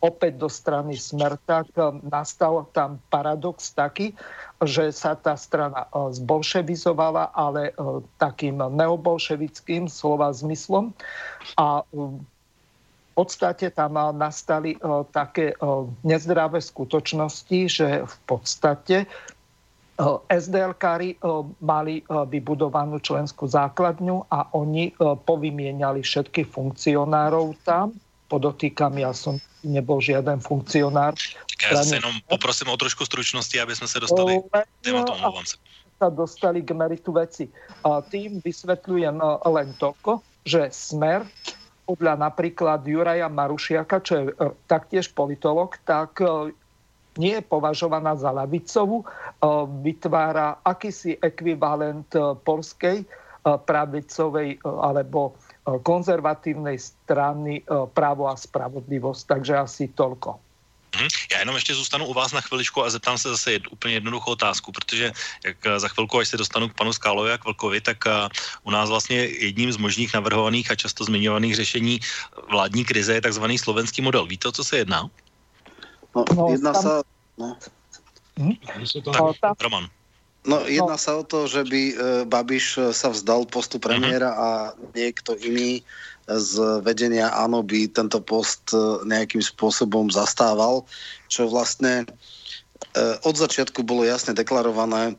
opäť 0.03 0.35
do 0.35 0.51
strany 0.51 0.99
Smer, 0.99 1.39
tak 1.47 1.71
nastal 2.03 2.67
tam 2.75 2.99
paradox 3.07 3.71
taký, 3.71 4.11
že 4.59 4.91
sa 4.91 5.15
tá 5.15 5.39
strana 5.39 5.87
zbolševizovala, 5.95 7.31
ale 7.31 7.71
takým 8.19 8.59
neobolševickým 8.59 9.87
slova 9.87 10.35
zmyslom. 10.35 10.91
A 11.55 11.87
podstate 13.23 13.71
tam 13.71 13.95
nastali 14.19 14.75
také 15.15 15.55
nezdravé 16.03 16.59
skutočnosti, 16.59 17.59
že 17.71 18.03
v 18.03 18.17
podstate 18.27 19.07
SDLkári 20.27 21.23
mali 21.63 22.03
vybudovanú 22.11 22.99
členskú 22.99 23.47
základňu 23.47 24.27
a 24.27 24.51
oni 24.59 24.91
povymieniali 24.99 26.03
všetkých 26.03 26.51
funkcionárov 26.51 27.55
tam. 27.63 27.95
Podotýkam, 28.27 28.99
ja 28.99 29.15
som 29.15 29.39
nebol 29.63 30.03
žiaden 30.03 30.43
funkcionár. 30.43 31.15
Ja 31.63 31.79
sa 31.79 31.95
jenom 31.95 32.19
poprosím 32.27 32.73
o 32.73 32.77
trošku 32.81 33.07
stručnosti, 33.07 33.55
aby 33.55 33.77
sme 33.79 33.87
sa 33.87 34.03
dostali 34.03 34.43
k 34.43 34.67
tématu, 34.83 35.15
sa 36.03 36.09
dostali 36.11 36.65
k 36.67 36.75
meritu 36.75 37.15
veci. 37.15 37.47
Tým 37.85 38.43
vysvetľujem 38.43 39.23
len 39.47 39.69
toľko, 39.79 40.19
že 40.43 40.67
Smer 40.75 41.23
podľa 41.93 42.17
napríklad 42.17 42.81
Juraja 42.89 43.29
Marušiaka, 43.29 44.01
čo 44.01 44.13
je 44.17 44.25
e, 44.33 44.35
taktiež 44.65 45.13
politolog, 45.13 45.77
tak 45.85 46.25
e, 46.25 46.57
nie 47.21 47.37
je 47.37 47.45
považovaná 47.45 48.17
za 48.17 48.33
lavicovú, 48.33 49.05
e, 49.05 49.07
vytvára 49.85 50.65
akýsi 50.65 51.21
ekvivalent 51.21 52.09
polskej 52.41 53.05
pravicovej 53.43 54.63
alebo 54.63 55.35
konzervatívnej 55.67 56.79
strany 56.79 57.59
právo 57.91 58.31
a 58.31 58.39
spravodlivosť. 58.39 59.23
Takže 59.27 59.59
asi 59.59 59.91
toľko. 59.91 60.52
Mhm. 60.97 61.09
Já 61.33 61.39
jenom 61.39 61.55
ještě 61.55 61.75
zůstanu 61.75 62.07
u 62.07 62.15
vás 62.15 62.33
na 62.33 62.41
chviličku 62.41 62.85
a 62.85 62.91
zeptám 62.91 63.19
se 63.19 63.29
zase 63.29 63.53
jed, 63.53 63.63
úplně 63.71 63.95
jednoduchou 63.95 64.31
otázku, 64.31 64.73
protože 64.73 65.13
jak 65.45 65.57
eh, 65.67 65.81
za 65.81 65.89
chvilku, 65.89 66.19
až 66.19 66.29
se 66.29 66.37
dostanu 66.37 66.69
k 66.69 66.75
panu 66.75 66.93
Skálovi 66.93 67.33
a 67.33 67.39
k 67.39 67.45
Vlkovi, 67.45 67.81
tak 67.81 68.05
uh, 68.07 68.29
u 68.63 68.71
nás 68.71 68.89
vlastně 68.89 69.17
jedním 69.17 69.73
z 69.73 69.77
možných 69.77 70.15
navrhovaných 70.15 70.71
a 70.71 70.75
často 70.75 71.05
zmiňovaných 71.05 71.57
řešení 71.57 72.01
vládní 72.51 72.85
krize 72.85 73.15
je 73.15 73.21
takzvaný 73.21 73.59
slovenský 73.59 74.03
model. 74.03 74.27
Víte, 74.27 74.49
o 74.49 74.53
co 74.53 74.65
se 74.65 74.77
jedná? 74.77 75.11
No, 76.17 76.25
no 76.37 76.49
jedná 76.51 76.73
tam... 76.73 76.83
sa... 76.83 77.03
No. 77.39 77.57
Hm? 78.39 78.57
Tak, 79.41 79.63
Roman. 79.63 79.89
No, 80.43 80.67
jedná 80.67 80.99
sa 80.99 81.17
o 81.17 81.23
to, 81.23 81.47
že 81.47 81.63
by 81.65 81.83
uh, 81.95 81.97
Babiš 82.27 82.91
sa 82.91 83.15
vzdal 83.15 83.47
postu 83.47 83.79
premiéra 83.79 84.35
uh-huh. 84.35 84.43
a 84.43 84.49
niekto 84.91 85.39
iný 85.39 85.87
z 86.29 86.83
vedenia 86.87 87.35
ANO 87.35 87.67
by 87.67 87.91
tento 87.91 88.23
post 88.23 88.71
e, 88.71 88.79
nejakým 89.07 89.43
spôsobom 89.43 90.09
zastával, 90.09 90.87
čo 91.27 91.51
vlastne 91.51 92.03
e, 92.03 92.07
od 93.27 93.35
začiatku 93.35 93.83
bolo 93.83 94.07
jasne 94.07 94.31
deklarované, 94.31 95.19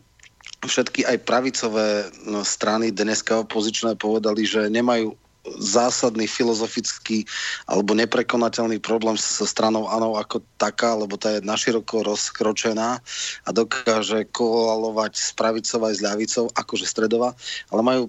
všetky 0.64 1.04
aj 1.04 1.28
pravicové 1.28 2.08
no, 2.24 2.42
strany 2.48 2.92
dneska 2.96 3.44
opozičné 3.44 4.00
povedali, 4.00 4.48
že 4.48 4.72
nemajú 4.72 5.12
zásadný 5.60 6.24
filozofický 6.24 7.28
alebo 7.68 7.92
neprekonateľný 7.92 8.80
problém 8.80 9.20
so 9.20 9.44
stranou 9.44 9.92
ANO 9.92 10.16
ako 10.16 10.40
taká, 10.56 10.96
lebo 10.96 11.20
tá 11.20 11.36
je 11.36 11.44
naširoko 11.44 12.08
rozkročená 12.08 13.04
a 13.44 13.50
dokáže 13.52 14.24
koalovať 14.32 15.20
s 15.20 15.30
pravicou 15.36 15.84
aj 15.84 16.00
s 16.00 16.04
ľavicou, 16.04 16.46
akože 16.56 16.88
stredová, 16.88 17.36
ale 17.76 17.82
majú 17.84 18.04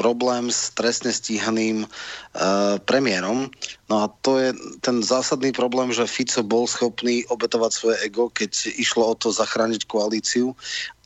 problém 0.00 0.48
s 0.48 0.72
trestne 0.72 1.12
stíhaným 1.12 1.84
uh, 1.84 2.80
premiérom. 2.88 3.52
No 3.92 3.94
a 4.00 4.08
to 4.24 4.40
je 4.40 4.56
ten 4.80 5.04
zásadný 5.04 5.52
problém, 5.52 5.92
že 5.92 6.08
Fico 6.08 6.40
bol 6.40 6.64
schopný 6.64 7.28
obetovať 7.28 7.70
svoje 7.76 7.96
ego, 8.08 8.32
keď 8.32 8.72
išlo 8.80 9.12
o 9.12 9.14
to 9.14 9.28
zachrániť 9.28 9.84
koalíciu 9.84 10.56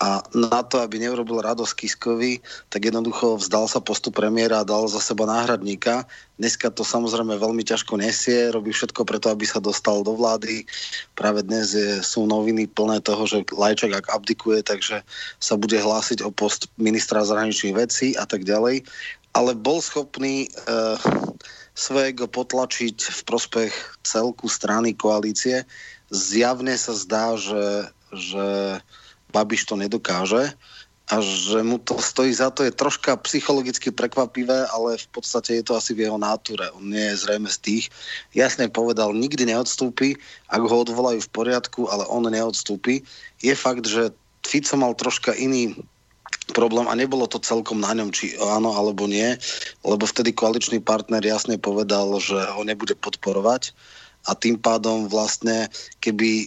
a 0.04 0.20
na 0.36 0.60
to, 0.60 0.84
aby 0.84 1.00
neurobil 1.00 1.40
radosť 1.40 1.72
Kiskovi, 1.80 2.44
tak 2.68 2.84
jednoducho 2.84 3.40
vzdal 3.40 3.64
sa 3.64 3.80
postup 3.80 4.20
premiéra 4.20 4.60
a 4.60 4.68
dal 4.68 4.84
za 4.84 5.00
seba 5.00 5.24
náhradníka. 5.24 6.04
Dneska 6.36 6.68
to 6.68 6.84
samozrejme 6.84 7.32
veľmi 7.40 7.64
ťažko 7.64 7.96
nesie, 7.96 8.52
robí 8.52 8.68
všetko 8.68 9.00
preto, 9.08 9.32
aby 9.32 9.48
sa 9.48 9.64
dostal 9.64 10.04
do 10.04 10.12
vlády. 10.12 10.68
Práve 11.16 11.40
dnes 11.40 11.72
je, 11.72 12.04
sú 12.04 12.28
noviny 12.28 12.68
plné 12.68 13.00
toho, 13.00 13.24
že 13.24 13.48
Lajčák 13.48 14.04
ak 14.04 14.12
abdikuje, 14.12 14.60
takže 14.60 15.00
sa 15.40 15.54
bude 15.56 15.80
hlásiť 15.80 16.20
o 16.20 16.28
post 16.28 16.68
ministra 16.76 17.24
zahraničných 17.24 17.72
vecí 17.72 18.12
a 18.20 18.28
tak 18.28 18.44
ďalej. 18.44 18.84
Ale 19.32 19.56
bol 19.56 19.80
schopný 19.80 20.52
uh, 20.68 21.00
svojego 21.72 22.28
potlačiť 22.28 23.08
v 23.08 23.20
prospech 23.24 23.72
celku 24.04 24.52
strany 24.52 24.92
koalície. 24.92 25.64
Zjavne 26.12 26.76
sa 26.76 26.92
zdá, 26.92 27.40
že, 27.40 27.88
že 28.12 28.46
Babiš 29.34 29.66
to 29.66 29.74
nedokáže 29.74 30.54
a 31.12 31.20
že 31.20 31.60
mu 31.60 31.76
to 31.76 32.00
stojí 32.00 32.32
za 32.32 32.48
to 32.48 32.64
je 32.64 32.72
troška 32.72 33.20
psychologicky 33.28 33.92
prekvapivé, 33.92 34.64
ale 34.72 34.96
v 34.96 35.08
podstate 35.12 35.60
je 35.60 35.64
to 35.68 35.76
asi 35.76 35.92
v 35.92 36.08
jeho 36.08 36.16
náture. 36.16 36.64
On 36.72 36.80
nie 36.80 37.12
je 37.12 37.28
zrejme 37.28 37.44
z 37.52 37.58
tých. 37.60 37.84
Jasne 38.32 38.72
povedal, 38.72 39.12
nikdy 39.12 39.44
neodstúpi, 39.44 40.16
ak 40.48 40.64
ho 40.64 40.76
odvolajú 40.80 41.20
v 41.20 41.32
poriadku, 41.36 41.92
ale 41.92 42.08
on 42.08 42.24
neodstúpi. 42.24 43.04
Je 43.44 43.52
fakt, 43.52 43.84
že 43.84 44.16
Fico 44.48 44.80
mal 44.80 44.96
troška 44.96 45.36
iný 45.36 45.76
problém 46.56 46.88
a 46.88 46.96
nebolo 46.96 47.28
to 47.28 47.36
celkom 47.40 47.84
na 47.84 47.92
ňom, 47.92 48.08
či 48.08 48.36
áno 48.40 48.72
alebo 48.72 49.04
nie, 49.04 49.36
lebo 49.84 50.08
vtedy 50.08 50.32
koaličný 50.32 50.80
partner 50.80 51.20
jasne 51.20 51.60
povedal, 51.60 52.16
že 52.20 52.36
ho 52.36 52.64
nebude 52.64 52.96
podporovať 52.96 53.76
a 54.24 54.32
tým 54.32 54.56
pádom 54.56 55.06
vlastne, 55.08 55.68
keby 56.00 56.30
e, 56.44 56.46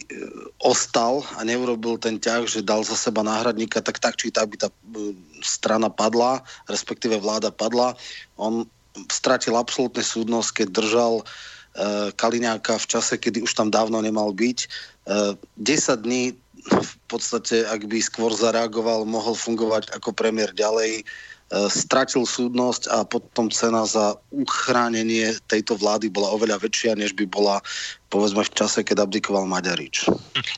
ostal 0.62 1.22
a 1.38 1.46
neurobil 1.46 1.94
ten 1.98 2.18
ťah, 2.18 2.46
že 2.46 2.66
dal 2.66 2.82
za 2.82 2.98
seba 2.98 3.22
náhradníka, 3.22 3.78
tak 3.78 4.02
tak 4.02 4.18
či 4.18 4.34
tak 4.34 4.50
by 4.50 4.56
tá 4.58 4.68
e, 4.68 5.14
strana 5.42 5.86
padla, 5.86 6.42
respektíve 6.66 7.22
vláda 7.22 7.54
padla. 7.54 7.94
On 8.34 8.66
stratil 9.06 9.54
absolútne 9.54 10.02
súdnosť, 10.02 10.50
keď 10.58 10.68
držal 10.74 11.14
uh, 11.22 12.10
Kaliňáka 12.18 12.82
v 12.82 12.86
čase, 12.90 13.14
kedy 13.14 13.46
už 13.46 13.54
tam 13.54 13.70
dávno 13.70 14.02
nemal 14.02 14.34
byť. 14.34 14.58
Uh, 15.06 15.38
10 15.62 16.02
dní 16.02 16.34
v 16.68 16.92
podstate, 17.06 17.64
ak 17.64 17.86
by 17.86 18.02
skôr 18.02 18.34
zareagoval, 18.34 19.06
mohol 19.08 19.32
fungovať 19.32 19.94
ako 19.94 20.12
premiér 20.12 20.52
ďalej. 20.52 21.00
E, 21.00 21.04
stratil 21.48 22.28
súdnosť 22.28 22.92
a 22.92 23.08
potom 23.08 23.48
cena 23.48 23.88
za 23.88 24.20
uchránenie 24.28 25.32
tejto 25.48 25.80
vlády 25.80 26.12
bola 26.12 26.28
oveľa 26.36 26.60
väčšia, 26.60 26.92
než 26.92 27.16
by 27.16 27.24
bola 27.24 27.64
povedzme 28.12 28.44
v 28.44 28.52
čase, 28.52 28.84
keď 28.84 29.08
abdikoval 29.08 29.48
Maďarič. 29.48 30.08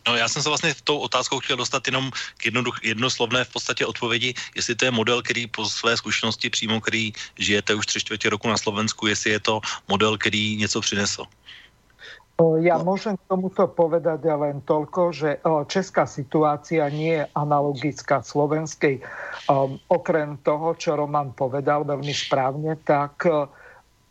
No 0.06 0.16
já 0.16 0.28
jsem 0.28 0.42
se 0.42 0.48
vlastně 0.48 0.74
tou 0.84 0.98
otázkou 0.98 1.40
chtěl 1.40 1.56
dostat 1.56 1.86
jenom 1.86 2.10
k 2.36 2.44
jednoduch, 2.44 2.78
jednoslovné 2.82 3.44
v 3.44 3.52
podstatě 3.52 3.86
odpovědi, 3.86 4.34
jestli 4.54 4.74
to 4.74 4.84
je 4.84 4.90
model, 4.90 5.22
který 5.22 5.46
po 5.46 5.68
své 5.68 5.96
zkušenosti 5.96 6.50
přímo, 6.50 6.80
který 6.80 7.12
žijete 7.38 7.74
už 7.74 7.86
tři 7.86 8.00
čtvrtě 8.00 8.30
roku 8.30 8.48
na 8.48 8.58
Slovensku, 8.58 9.06
jestli 9.06 9.30
je 9.30 9.40
to 9.40 9.60
model, 9.88 10.18
který 10.18 10.56
něco 10.56 10.80
přinesl. 10.80 11.24
Ja 12.40 12.80
môžem 12.80 13.20
k 13.20 13.28
tomuto 13.28 13.68
povedať 13.68 14.24
len 14.24 14.64
toľko, 14.64 15.12
že 15.12 15.30
česká 15.68 16.08
situácia 16.08 16.88
nie 16.88 17.20
je 17.20 17.28
analogická 17.36 18.24
slovenskej. 18.24 19.04
Okrem 19.92 20.40
toho, 20.40 20.72
čo 20.72 20.96
Roman 20.96 21.36
povedal 21.36 21.84
veľmi 21.84 22.14
správne, 22.16 22.80
tak 22.80 23.28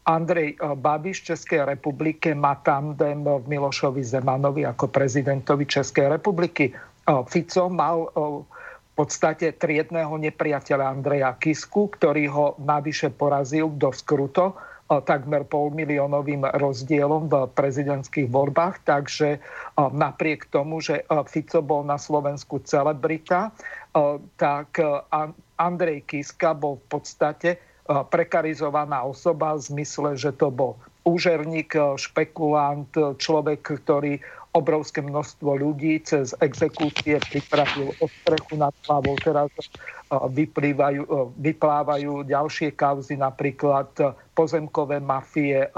Andrej 0.06 0.62
Babiš 0.62 1.34
Českej 1.34 1.66
republike 1.66 2.38
má 2.38 2.62
tandem 2.62 3.26
v 3.26 3.46
Milošovi 3.50 4.06
Zemanovi 4.06 4.62
ako 4.62 4.94
prezidentovi 4.94 5.66
Českej 5.66 6.14
republiky. 6.14 6.70
Fico 7.26 7.66
mal 7.74 8.14
v 8.14 8.92
podstate 8.94 9.58
triedného 9.58 10.14
nepriateľa 10.22 10.86
Andreja 10.86 11.34
Kisku, 11.34 11.90
ktorý 11.98 12.30
ho 12.30 12.46
navyše 12.62 13.10
porazil 13.10 13.74
dosť 13.74 14.02
kruto 14.06 14.54
takmer 14.90 15.46
polmiliónovým 15.46 16.50
rozdielom 16.58 17.30
v 17.30 17.46
prezidentských 17.54 18.26
voľbách, 18.26 18.90
takže 18.90 19.38
napriek 19.78 20.50
tomu, 20.50 20.82
že 20.82 21.06
Fico 21.30 21.62
bol 21.62 21.86
na 21.86 22.02
Slovensku 22.02 22.58
celebrita, 22.66 23.54
tak 24.42 24.82
Andrej 25.62 26.10
Kiska 26.10 26.58
bol 26.58 26.82
v 26.82 26.86
podstate 26.98 27.50
prekarizovaná 27.86 29.06
osoba 29.06 29.54
v 29.54 29.62
zmysle, 29.62 30.18
že 30.18 30.34
to 30.34 30.50
bol 30.50 30.74
úžerník, 31.06 31.74
špekulant, 31.98 32.90
človek, 33.18 33.62
ktorý 33.62 34.22
obrovské 34.50 35.06
množstvo 35.06 35.62
ľudí 35.62 36.02
cez 36.02 36.34
exekúcie 36.42 37.22
pripravil 37.30 37.94
o 38.02 38.06
strechu 38.10 38.58
nad 38.58 38.74
hlavou. 38.90 39.14
Teraz 39.22 39.54
vyplývajú, 40.10 41.06
vyplávajú 41.38 42.26
ďalšie 42.26 42.74
kauzy, 42.74 43.14
napríklad 43.14 43.94
pozemkové 44.34 44.98
mafie, 44.98 45.70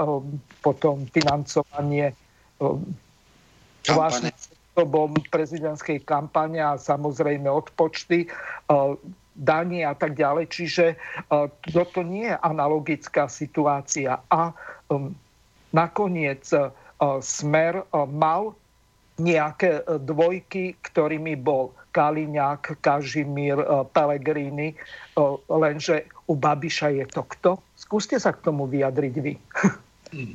potom 0.64 1.04
financovanie 1.12 2.16
vlastne 3.92 4.32
spôsobom 4.32 5.20
prezidentskej 5.28 6.00
kampane 6.08 6.64
a 6.64 6.80
samozrejme 6.80 7.44
odpočty 7.52 8.24
daní 9.36 9.84
a 9.84 9.92
tak 9.92 10.16
ďalej. 10.16 10.48
Čiže 10.48 10.96
toto 11.68 12.00
nie 12.00 12.32
je 12.32 12.40
analogická 12.40 13.28
situácia. 13.28 14.16
A 14.32 14.56
nakoniec 15.76 16.48
Smer 17.20 17.82
mal 17.92 18.54
nejaké 19.22 19.86
dvojky, 19.86 20.74
ktorými 20.82 21.38
bol 21.38 21.70
Kaliňák, 21.92 22.80
Kažimír, 22.80 23.60
eh, 23.60 23.66
Pellegrini, 23.92 24.72
eh, 24.72 25.20
lenže 25.46 26.08
u 26.26 26.34
Babiša 26.34 26.88
je 26.88 27.04
to 27.06 27.22
kto? 27.22 27.50
Skúste 27.76 28.16
sa 28.16 28.32
k 28.32 28.42
tomu 28.42 28.66
vyjadriť 28.66 29.14
vy. 29.20 29.34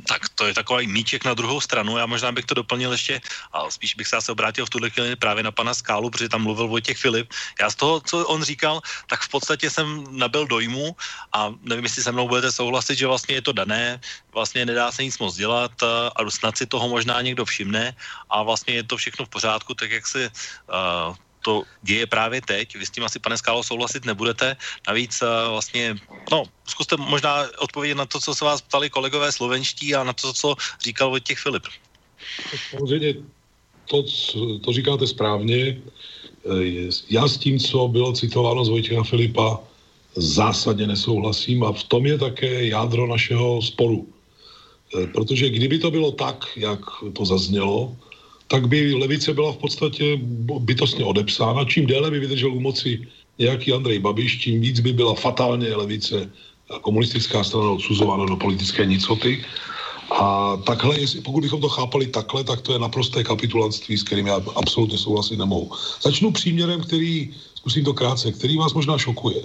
Tak 0.08 0.30
to 0.36 0.46
je 0.46 0.54
takový 0.54 0.88
míček 0.88 1.26
na 1.26 1.34
druhou 1.34 1.62
stranu. 1.62 1.98
Já 1.98 2.06
možná 2.06 2.32
bych 2.32 2.46
to 2.46 2.54
doplnil 2.54 2.92
ještě, 2.92 3.22
a 3.54 3.70
spíš 3.70 3.96
bych 3.96 4.08
se 4.08 4.32
obrátil 4.32 4.66
v 4.66 4.70
tuhle 4.70 4.90
chvíli 4.90 5.16
právě 5.16 5.44
na 5.44 5.52
pana 5.52 5.74
Skálu, 5.74 6.10
protože 6.10 6.30
tam 6.30 6.44
mluvil 6.44 6.68
Vojtěch 6.68 6.98
Filip. 6.98 7.30
Já 7.62 7.70
z 7.70 7.76
toho, 7.76 8.02
co 8.02 8.28
on 8.28 8.44
říkal, 8.44 8.82
tak 9.08 9.22
v 9.22 9.30
podstatě 9.30 9.70
jsem 9.70 10.06
nabil 10.18 10.48
dojmu 10.48 10.96
a 11.34 11.54
nevím, 11.62 11.86
jestli 11.86 12.04
se 12.04 12.12
mnou 12.12 12.28
budete 12.28 12.52
souhlasit, 12.52 12.98
že 12.98 13.08
vlastně 13.08 13.36
je 13.36 13.42
to 13.42 13.52
dané, 13.52 14.02
vlastně 14.34 14.66
nedá 14.66 14.92
se 14.92 15.04
nic 15.04 15.18
moc 15.18 15.36
dělat 15.36 15.72
a 15.84 16.30
snad 16.30 16.58
si 16.58 16.66
toho 16.66 16.90
možná 16.90 17.22
někdo 17.22 17.46
všimne 17.46 17.96
a 18.30 18.44
vlastně 18.44 18.74
je 18.74 18.84
to 18.84 18.98
všechno 18.98 19.26
v 19.26 19.30
pořádku, 19.30 19.74
tak 19.74 19.92
jak 19.92 20.08
si 20.08 20.30
uh, 20.30 21.16
to 21.48 21.64
děje 21.84 22.04
právě 22.12 22.44
teď. 22.44 22.76
Vy 22.76 22.86
s 22.86 22.92
tím 22.92 23.08
asi, 23.08 23.24
pane 23.24 23.40
Skálo, 23.40 23.64
souhlasit 23.64 24.04
nebudete. 24.04 24.60
Navíc 24.84 25.24
eh, 25.24 25.48
vlastně, 25.48 25.96
no, 26.32 26.44
zkuste 26.68 27.00
možná 27.00 27.48
odpovědět 27.64 27.96
na 27.96 28.06
to, 28.06 28.20
co 28.20 28.36
se 28.36 28.44
vás 28.44 28.60
ptali 28.60 28.92
kolegové 28.92 29.32
slovenští 29.32 29.96
a 29.96 30.04
na 30.04 30.12
to, 30.12 30.36
co 30.36 30.56
říkal 30.84 31.10
Vojtěch 31.10 31.40
Filip. 31.40 31.64
Samozřejmě 32.76 33.24
to, 33.88 34.04
to 34.60 34.70
říkáte 34.76 35.08
správně. 35.08 35.80
Eh, 36.44 36.92
já 37.08 37.24
s 37.24 37.40
tím, 37.40 37.56
co 37.64 37.88
bylo 37.88 38.12
citováno 38.12 38.60
z 38.68 38.70
Vojtěcha 38.70 39.04
Filipa, 39.08 39.64
zásadně 40.20 40.88
nesouhlasím 40.88 41.64
a 41.64 41.72
v 41.72 41.84
tom 41.88 42.04
je 42.06 42.18
také 42.20 42.76
jádro 42.76 43.08
našeho 43.08 43.64
sporu. 43.64 44.04
Eh, 44.04 45.08
protože 45.16 45.48
kdyby 45.48 45.80
to 45.80 45.96
bylo 45.96 46.12
tak, 46.12 46.44
jak 46.60 46.84
to 47.16 47.24
zaznělo, 47.24 47.96
tak 48.48 48.68
by 48.68 48.94
levice 48.96 49.34
byla 49.34 49.52
v 49.54 49.58
podstatě 49.58 50.20
bytostně 50.60 51.06
odepsána. 51.06 51.66
Čím 51.66 51.86
déle 51.86 52.12
by 52.12 52.20
vydržel 52.20 52.54
u 52.54 52.60
moci 52.60 53.08
nějaký 53.40 53.74
Andrej 53.74 54.00
Babiš, 54.00 54.38
tím 54.38 54.62
víc 54.62 54.80
by 54.80 54.94
byla 54.94 55.16
fatálně 55.16 55.76
levice 55.76 56.30
komunistická 56.82 57.44
strana 57.44 57.72
odsuzována 57.72 58.26
do 58.26 58.36
politické 58.36 58.86
nicoty. 58.86 59.46
A 60.12 60.58
takhle, 60.58 61.00
jestli, 61.00 61.22
pokud 61.22 61.42
bychom 61.42 61.62
to 61.62 61.70
chápali 61.70 62.08
takhle, 62.08 62.44
tak 62.44 62.62
to 62.62 62.74
je 62.74 62.80
naprosté 62.80 63.24
kapitulantství, 63.24 63.98
s 63.98 64.04
kterým 64.04 64.28
já 64.28 64.40
absolutně 64.56 64.98
souhlasit 64.98 65.40
nemohu. 65.40 65.72
Začnu 66.02 66.32
příměrem, 66.32 66.82
který, 66.82 67.34
zkusím 67.56 67.84
to 67.84 67.94
krátce, 67.94 68.32
který 68.32 68.58
vás 68.58 68.74
možná 68.74 68.98
šokuje. 68.98 69.44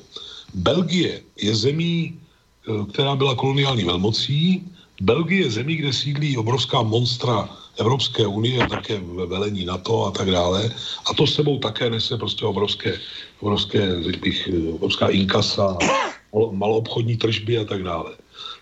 Belgie 0.55 1.23
je 1.43 1.55
zemí, 1.55 2.15
eh, 2.15 2.87
která 2.95 3.17
byla 3.17 3.35
koloniální 3.35 3.85
velmocí. 3.85 4.63
Belgie 5.01 5.51
je 5.51 5.51
zemí, 5.51 5.77
kde 5.77 5.93
sídlí 5.93 6.37
obrovská 6.37 6.83
monstra 6.83 7.51
Evropské 7.79 8.27
unie 8.27 8.67
také 8.69 8.99
ve 8.99 9.27
velení 9.27 9.65
NATO 9.65 10.07
a 10.07 10.11
tak 10.11 10.31
dále. 10.31 10.71
A 11.11 11.15
to 11.15 11.27
sebou 11.27 11.59
také 11.59 11.91
nese 11.91 12.17
prostě 12.17 12.45
obrovské, 12.45 12.99
obrovské 13.41 13.97
bych, 14.21 14.49
obrovská 14.73 15.09
inkasa, 15.09 15.79
maloobchodní 16.51 17.17
tržby 17.17 17.59
a 17.59 17.65
tak 17.65 17.83
dále. 17.83 18.13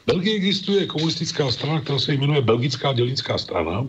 V 0.02 0.06
Belgii 0.06 0.36
existuje 0.36 0.86
komunistická 0.86 1.50
strana, 1.50 1.80
která 1.80 1.98
se 1.98 2.14
jmenuje 2.14 2.42
Belgická 2.42 2.92
dělnická 2.92 3.38
strana. 3.38 3.86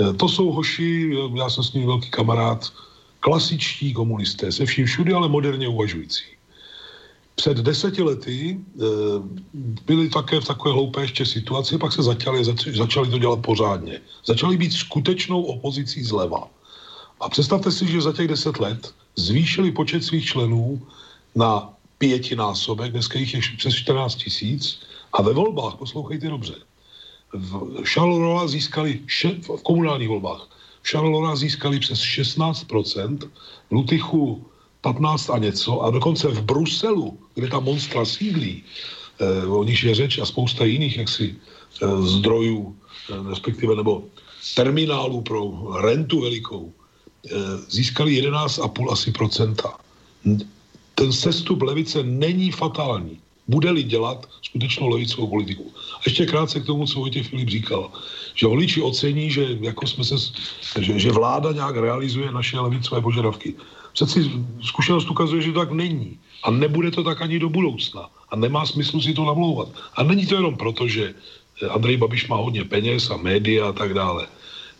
E, 0.00 0.12
to 0.12 0.28
jsou 0.28 0.52
hoši, 0.52 1.16
já 1.34 1.50
jsem 1.50 1.64
s 1.64 1.72
nimi 1.72 1.86
velký 1.86 2.10
kamarád, 2.10 2.72
klasičtí 3.20 3.92
komunisté, 3.92 4.52
se 4.52 4.66
vším 4.66 4.86
všude, 4.86 5.14
ale 5.14 5.28
moderně 5.28 5.68
uvažující. 5.68 6.35
Před 7.36 7.56
deseti 7.56 8.02
lety 8.02 8.56
e, 8.56 8.84
byli 9.86 10.08
také 10.08 10.40
v 10.40 10.44
takové 10.44 10.72
hloupé 10.72 11.00
ještě 11.00 11.26
situaci, 11.26 11.78
pak 11.78 11.92
se 11.92 12.02
začali, 12.02 12.44
zač, 12.44 12.66
začali 12.66 13.10
to 13.10 13.18
dělat 13.18 13.40
pořádně. 13.40 14.00
Začali 14.24 14.56
být 14.56 14.72
skutečnou 14.72 15.42
opozicí 15.42 16.02
zleva. 16.02 16.48
A 17.20 17.28
představte 17.28 17.72
si, 17.72 17.86
že 17.86 18.00
za 18.00 18.12
těch 18.12 18.28
deset 18.28 18.58
let 18.58 18.94
zvýšili 19.16 19.72
počet 19.72 20.04
svých 20.04 20.24
členů 20.24 20.80
na 21.34 21.72
pětinásobek, 21.98 22.92
dneska 22.92 23.18
jich 23.18 23.34
je 23.34 23.40
přes 23.56 23.74
14 23.74 24.14
tisíc, 24.14 24.80
a 25.12 25.22
ve 25.22 25.32
volbách, 25.32 25.76
poslouchejte 25.76 26.28
dobře, 26.28 26.54
v 27.32 27.84
Charleroi 27.84 28.48
získali, 28.48 29.00
še, 29.06 29.28
v 29.28 29.62
komunálních 29.62 30.08
volbách, 30.08 30.48
v 30.82 30.88
Charleroi 30.88 31.36
získali 31.36 31.80
přes 31.80 31.98
16%, 31.98 33.18
v 33.68 33.72
Lutychu 33.72 34.44
15 34.86 35.30
a 35.30 35.38
něco 35.38 35.82
a 35.82 35.90
dokonce 35.90 36.28
v 36.28 36.42
Bruselu, 36.46 37.18
kde 37.34 37.48
ta 37.48 37.58
monstra 37.60 38.04
sídlí, 38.06 38.62
eh, 39.18 39.46
o 39.46 39.64
nich 39.66 39.82
je 39.82 39.94
řeč 39.94 40.22
a 40.22 40.24
spousta 40.24 40.62
jiných 40.62 40.96
jaksi 41.02 41.34
eh, 41.34 41.86
zdrojů, 42.06 42.70
eh, 42.70 43.18
respektive 43.26 43.74
nebo 43.74 44.06
terminálů 44.54 45.26
pro 45.26 45.40
rentu 45.82 46.22
velikou, 46.22 46.70
získali 47.66 48.14
11,5 48.22 48.86
asi 48.94 49.10
procenta. 49.10 49.74
Ten 50.94 51.10
sestup 51.10 51.58
levice 51.58 51.98
není 52.06 52.54
fatální 52.54 53.18
bude-li 53.48 53.82
dělat 53.82 54.26
skutečnou 54.42 54.88
levicovou 54.88 55.26
politiku. 55.26 55.74
A 55.98 56.00
ještě 56.06 56.26
krátce 56.26 56.60
k 56.60 56.66
tomu, 56.66 56.86
co 56.86 56.98
Vojtěch 56.98 57.26
Filip 57.26 57.48
říkal, 57.48 57.90
že 58.34 58.46
voliči 58.46 58.82
ocení, 58.82 59.30
že, 59.30 59.58
jako 59.60 59.86
jsme 59.86 60.04
se, 60.04 60.14
že, 60.80 60.98
že 60.98 61.12
vláda 61.12 61.52
nějak 61.52 61.76
realizuje 61.76 62.32
naše 62.32 62.58
levicové 62.60 63.00
požadavky. 63.00 63.54
Přeci 63.96 64.30
zkušenost 64.60 65.10
ukazuje, 65.10 65.42
že 65.42 65.52
to 65.52 65.58
tak 65.58 65.72
není. 65.72 66.20
A 66.44 66.50
nebude 66.50 66.90
to 66.90 67.04
tak 67.04 67.22
ani 67.22 67.38
do 67.38 67.48
budoucna. 67.48 68.12
A 68.28 68.36
nemá 68.36 68.66
smysl 68.66 69.00
si 69.00 69.16
to 69.16 69.24
namlouvat. 69.24 69.68
A 69.96 70.02
není 70.04 70.26
to 70.26 70.34
jenom 70.34 70.56
proto, 70.56 70.84
že 70.88 71.14
Andrej 71.70 71.96
Babiš 71.96 72.28
má 72.28 72.36
hodně 72.36 72.64
peněz 72.64 73.10
a 73.10 73.16
média 73.16 73.68
a 73.68 73.72
tak 73.72 73.94
dále. 73.94 74.26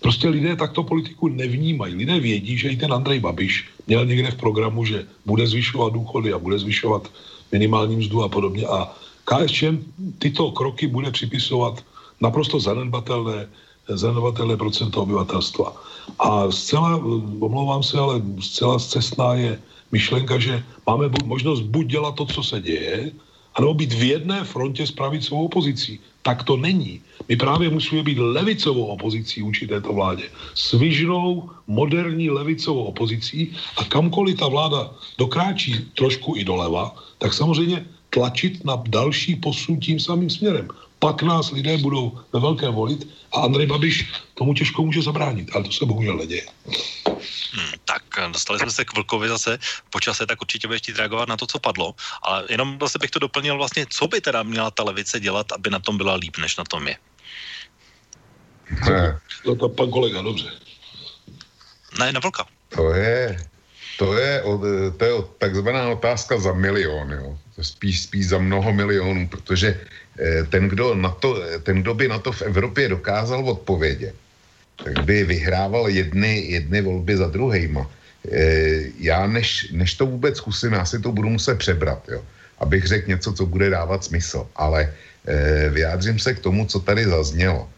Prostě 0.00 0.28
lidé 0.28 0.56
takto 0.56 0.82
politiku 0.82 1.28
nevnímají. 1.28 1.94
Lidé 1.94 2.20
vědí, 2.20 2.58
že 2.58 2.68
i 2.68 2.76
ten 2.76 2.92
Andrej 2.92 3.20
Babiš 3.20 3.64
měl 3.86 4.06
někde 4.06 4.30
v 4.30 4.36
programu, 4.36 4.84
že 4.84 5.06
bude 5.26 5.46
zvyšovat 5.46 5.92
důchody 5.92 6.32
a 6.32 6.38
bude 6.38 6.58
zvyšovat 6.58 7.08
minimální 7.52 7.96
mzdu 7.96 8.22
a 8.22 8.28
podobně. 8.28 8.66
A 8.68 8.92
KSČM 9.24 9.80
tyto 10.18 10.52
kroky 10.52 10.86
bude 10.86 11.10
připisovat 11.10 11.84
naprosto 12.20 12.60
zanedbatelné, 12.60 13.48
zanedbatelné 13.88 14.56
procento 14.56 15.02
obyvatelstva. 15.02 15.72
A 16.18 16.50
zcela, 16.50 16.96
omlouvám 17.40 17.82
se, 17.82 17.98
ale 17.98 18.22
zcela 18.40 18.78
cestná 18.78 19.34
je 19.34 19.60
myšlenka, 19.92 20.38
že 20.38 20.62
máme 20.86 21.10
možnost 21.24 21.60
buď 21.60 21.86
dělat 21.86 22.14
to, 22.14 22.26
co 22.26 22.42
se 22.42 22.60
děje, 22.60 23.12
anebo 23.54 23.74
být 23.74 23.92
v 23.92 24.02
jedné 24.02 24.44
frontě 24.44 24.86
s 24.86 24.90
pravicovou 24.90 25.44
opozicí. 25.44 26.00
Tak 26.22 26.42
to 26.42 26.56
není. 26.56 27.00
My 27.28 27.36
právě 27.36 27.70
musíme 27.70 28.02
být 28.02 28.18
levicovou 28.18 28.86
opozicí 28.86 29.42
vůči 29.42 29.66
této 29.66 29.92
vládě. 29.92 30.30
Svižnou, 30.54 31.50
moderní 31.66 32.30
levicovou 32.30 32.84
opozicí 32.84 33.52
a 33.76 33.84
kamkoliv 33.84 34.38
ta 34.38 34.48
vláda 34.48 34.90
dokráčí 35.18 35.86
trošku 35.94 36.34
i 36.36 36.44
doleva, 36.44 36.94
tak 37.18 37.32
samozřejmě 37.34 37.86
tlačit 38.10 38.64
na 38.64 38.82
další 38.88 39.36
posun 39.36 39.80
tím 39.80 40.00
samým 40.00 40.30
směrem. 40.30 40.68
Pak 40.98 41.22
nás 41.22 41.50
lidé 41.50 41.78
budou 41.78 42.20
ve 42.32 42.40
velkém 42.40 42.74
volit 42.74 43.08
a 43.32 43.40
Andrej 43.40 43.66
Babiš 43.66 44.12
tomu 44.34 44.54
těžko 44.54 44.84
může 44.84 45.02
zabránit, 45.02 45.50
ale 45.54 45.64
to 45.64 45.72
se 45.72 45.86
bohužel 45.86 46.16
neděje. 46.16 46.46
Hmm, 47.52 47.72
tak 47.84 48.02
dostali 48.32 48.58
jsme 48.58 48.70
se 48.70 48.84
k 48.84 48.94
Vlkovi 48.94 49.28
zase 49.28 49.58
po 49.90 50.00
čase, 50.00 50.26
tak 50.26 50.40
určitě 50.40 50.68
budeš 50.68 50.82
chtít 50.82 50.96
reagovat 50.96 51.28
na 51.28 51.36
to, 51.36 51.46
co 51.46 51.58
padlo. 51.58 51.94
Ale 52.22 52.44
jenom 52.48 52.78
zase 52.80 52.98
bych 52.98 53.10
to 53.10 53.18
doplnil 53.18 53.56
vlastně, 53.56 53.86
co 53.90 54.08
by 54.08 54.20
teda 54.20 54.42
měla 54.42 54.70
ta 54.70 54.82
levice 54.82 55.20
dělat, 55.20 55.52
aby 55.52 55.70
na 55.70 55.78
tom 55.78 55.96
byla 55.96 56.14
líp, 56.14 56.36
než 56.38 56.56
na 56.56 56.64
tom 56.64 56.88
je. 56.88 56.96
Ne. 58.90 59.20
No 59.46 59.56
to 59.56 59.68
pan 59.68 59.90
kolega, 59.90 60.22
dobře. 60.22 60.50
Ne, 61.98 62.12
na 62.12 62.20
Vlka. 62.20 62.46
To 62.68 62.92
je, 62.94 63.48
to 63.96 64.18
je, 64.18 64.42
to 64.96 65.04
je 65.04 65.12
takzvaná 65.38 65.88
otázka 65.88 66.38
za 66.38 66.52
milion, 66.52 67.12
jo. 67.12 67.38
Spíš, 67.60 68.02
spíš 68.02 68.28
za 68.28 68.38
mnoho 68.38 68.72
milionů, 68.72 69.28
protože 69.28 69.80
eh, 70.18 70.44
ten 70.44 70.68
kdo, 70.68 70.94
na 70.94 71.10
to, 71.10 71.40
ten, 71.62 71.82
kdo 71.82 71.94
by 71.94 72.08
na 72.08 72.18
to 72.18 72.32
v 72.32 72.42
Evropě 72.42 72.88
dokázal 72.88 73.48
odpovědět, 73.48 74.14
tak 74.84 75.04
by 75.04 75.24
vyhrával 75.24 75.88
jedny, 75.88 76.44
jedny 76.52 76.80
volby 76.80 77.16
za 77.16 77.28
druhýma. 77.28 77.90
E, 78.32 78.80
já 78.98 79.26
než, 79.26 79.70
než 79.72 79.94
to 79.94 80.06
vůbec 80.06 80.36
zkusím, 80.36 80.72
já 80.72 80.84
si 80.84 80.98
to 81.00 81.12
budu 81.12 81.28
muset 81.28 81.58
přebrat, 81.58 82.08
jo, 82.08 82.24
abych 82.58 82.86
řekl 82.86 83.10
něco, 83.10 83.32
co 83.32 83.46
bude 83.46 83.70
dávat 83.70 84.04
smysl. 84.04 84.46
Ale 84.56 84.92
e, 85.26 85.68
vyjádřím 85.70 86.18
se 86.18 86.34
k 86.34 86.40
tomu, 86.40 86.66
co 86.66 86.80
tady 86.80 87.04
zaznělo. 87.04 87.68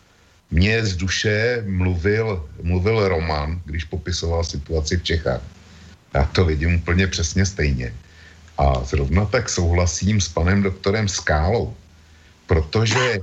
Mně 0.51 0.85
z 0.85 0.97
duše 0.97 1.63
mluvil, 1.67 2.49
mluvil 2.63 3.09
Roman, 3.09 3.61
když 3.65 3.85
popisoval 3.85 4.45
situaci 4.45 4.97
v 4.97 5.03
Čechách. 5.03 5.43
Já 6.15 6.25
to 6.25 6.45
vidím 6.45 6.75
úplně 6.75 7.07
přesně 7.07 7.47
stejně. 7.47 7.95
A 8.59 8.85
zrovna 8.85 9.25
tak 9.25 9.49
souhlasím 9.49 10.21
s 10.21 10.29
panem 10.29 10.63
doktorem 10.63 11.09
Skálou, 11.09 11.77
protože 12.47 13.21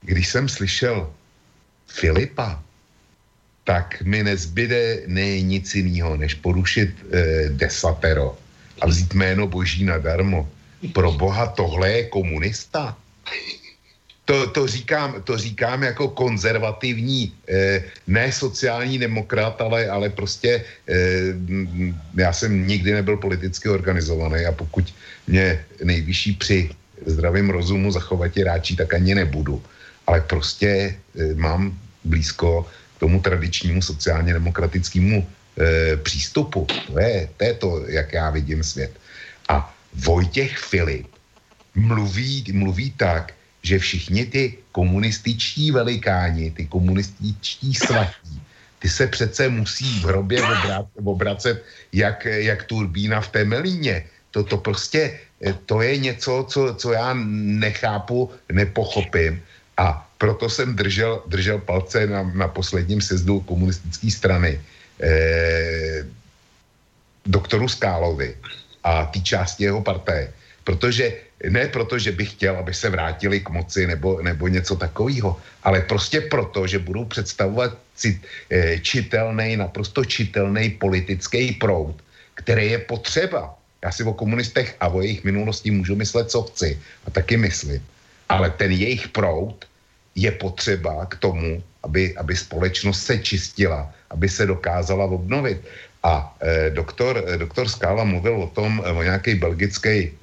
když 0.00 0.28
jsem 0.28 0.48
slyšel 0.48 1.12
Filipa, 1.86 2.62
tak 3.64 4.02
mi 4.02 4.22
nezbyde 4.22 5.02
ne 5.06 5.40
nic 5.40 5.74
jiného, 5.74 6.16
než 6.16 6.34
porušit 6.34 6.90
eh, 7.12 7.48
desatero 7.48 8.38
a 8.80 8.86
vzít 8.86 9.14
jméno 9.14 9.46
boží 9.46 9.84
nadarmo. 9.84 10.48
Pro 10.92 11.12
boha 11.12 11.46
tohle 11.46 11.90
je 11.90 12.08
komunista? 12.08 12.96
To, 14.28 14.46
to, 14.46 14.66
říkám, 14.66 15.22
to 15.24 15.38
říkám 15.38 15.82
jako 15.82 16.08
konzervativní, 16.08 17.32
eh, 17.48 17.84
ne 18.06 18.32
sociální 18.32 18.98
demokrat, 18.98 19.56
ale, 19.60 19.88
ale 19.88 20.12
prostě 20.12 20.64
eh, 20.84 21.32
já 22.14 22.32
jsem 22.32 22.66
nikdy 22.68 22.92
nebyl 22.92 23.16
politicky 23.16 23.68
organizovaný 23.68 24.44
a 24.44 24.52
pokud 24.52 24.84
mě 25.26 25.64
nejvyšší 25.84 26.32
při 26.32 26.58
zdravém 27.06 27.50
rozumu 27.50 27.88
zachovat 27.88 28.36
ráčí, 28.36 28.76
tak 28.76 28.94
ani 28.94 29.16
nebudu. 29.16 29.62
Ale 30.06 30.20
prostě 30.20 30.92
eh, 30.92 31.34
mám 31.34 31.72
blízko 32.04 32.68
tomu 33.00 33.24
tradičnímu 33.24 33.82
sociálně 33.82 34.32
demokratickému 34.32 35.22
e, 35.22 35.96
přístupu. 35.96 36.66
To 36.66 37.00
je, 37.00 37.28
to 37.36 37.44
je 37.44 37.54
to, 37.54 37.68
jak 37.86 38.12
já 38.12 38.30
vidím 38.30 38.62
svět. 38.62 38.90
A 39.48 39.74
Vojtěch 39.94 40.58
Filip 40.58 41.06
mluví, 41.74 42.44
mluví 42.52 42.90
tak, 42.90 43.37
že 43.68 43.76
všichni 43.78 44.24
ty 44.26 44.42
komunističtí 44.72 45.68
velikáni, 45.76 46.56
ty 46.56 46.64
komunističtí 46.64 47.76
svatí, 47.76 48.40
ty 48.80 48.88
se 48.88 49.04
přece 49.12 49.48
musí 49.52 50.00
v 50.00 50.04
hrobě 50.08 50.40
obracet 51.04 51.60
jak, 51.92 52.24
jak 52.24 52.64
turbína 52.64 53.20
v 53.20 53.28
Temelíně. 53.28 54.08
To, 54.32 54.44
to 54.44 54.56
prostě, 54.56 55.20
e, 55.44 55.52
to 55.68 55.84
je 55.84 55.96
něco, 56.00 56.46
co, 56.48 56.60
co 56.74 56.88
já 56.92 57.12
nechápu, 57.60 58.32
nepochopím. 58.48 59.42
A 59.76 60.08
proto 60.18 60.48
jsem 60.48 60.74
držel, 60.74 61.22
držel 61.28 61.58
palce 61.58 62.06
na, 62.06 62.22
na 62.22 62.48
posledním 62.48 63.00
sezdu 63.04 63.40
komunistické 63.44 64.10
strany 64.10 64.60
eh, 65.00 66.02
doktoru 67.26 67.68
Skálovi 67.68 68.34
a 68.82 69.06
té 69.06 69.20
části 69.20 69.64
jeho 69.64 69.82
parté. 69.82 70.32
Protože, 70.64 71.27
ne 71.48 71.68
proto, 71.68 71.98
že 71.98 72.12
bych 72.12 72.30
chtěl, 72.30 72.56
aby 72.56 72.74
se 72.74 72.90
vrátili 72.90 73.40
k 73.40 73.48
moci 73.48 73.86
nebo, 73.86 74.22
nebo 74.22 74.48
něco 74.48 74.76
takového, 74.76 75.36
ale 75.62 75.80
prostě 75.80 76.20
proto, 76.20 76.66
že 76.66 76.78
budou 76.78 77.04
představovat 77.04 77.78
cit, 77.94 78.22
eh, 78.50 78.78
čitelný, 78.78 79.56
naprosto 79.56 80.04
čitelný 80.04 80.70
politický 80.70 81.52
proud, 81.52 81.94
který 82.34 82.70
je 82.70 82.78
potřeba. 82.78 83.54
Já 83.84 83.90
si 83.92 84.02
o 84.02 84.12
komunistech 84.12 84.76
a 84.80 84.88
o 84.88 85.02
jejich 85.02 85.24
minulosti 85.24 85.70
můžu 85.70 85.94
myslet, 85.94 86.30
co 86.30 86.42
chci. 86.42 86.78
A 87.06 87.10
taky 87.10 87.36
myslím. 87.36 87.82
Ale 88.28 88.50
ten 88.50 88.74
jejich 88.74 89.08
proud 89.08 89.64
je 90.14 90.30
potřeba 90.32 91.06
k 91.06 91.14
tomu, 91.16 91.62
aby, 91.82 92.16
aby 92.18 92.36
společnost 92.36 93.06
se 93.06 93.18
čistila, 93.18 93.86
aby 94.10 94.28
se 94.28 94.46
dokázala 94.46 95.04
obnovit. 95.06 95.62
A 96.02 96.36
eh, 96.40 96.70
doktor, 96.70 97.24
eh, 97.26 97.38
doktor 97.38 97.66
Skála 97.68 98.04
mluvil 98.04 98.38
o 98.38 98.46
tom, 98.46 98.78
eh, 98.86 98.90
o 98.90 99.02
nějaké 99.02 99.34
belgické 99.34 100.14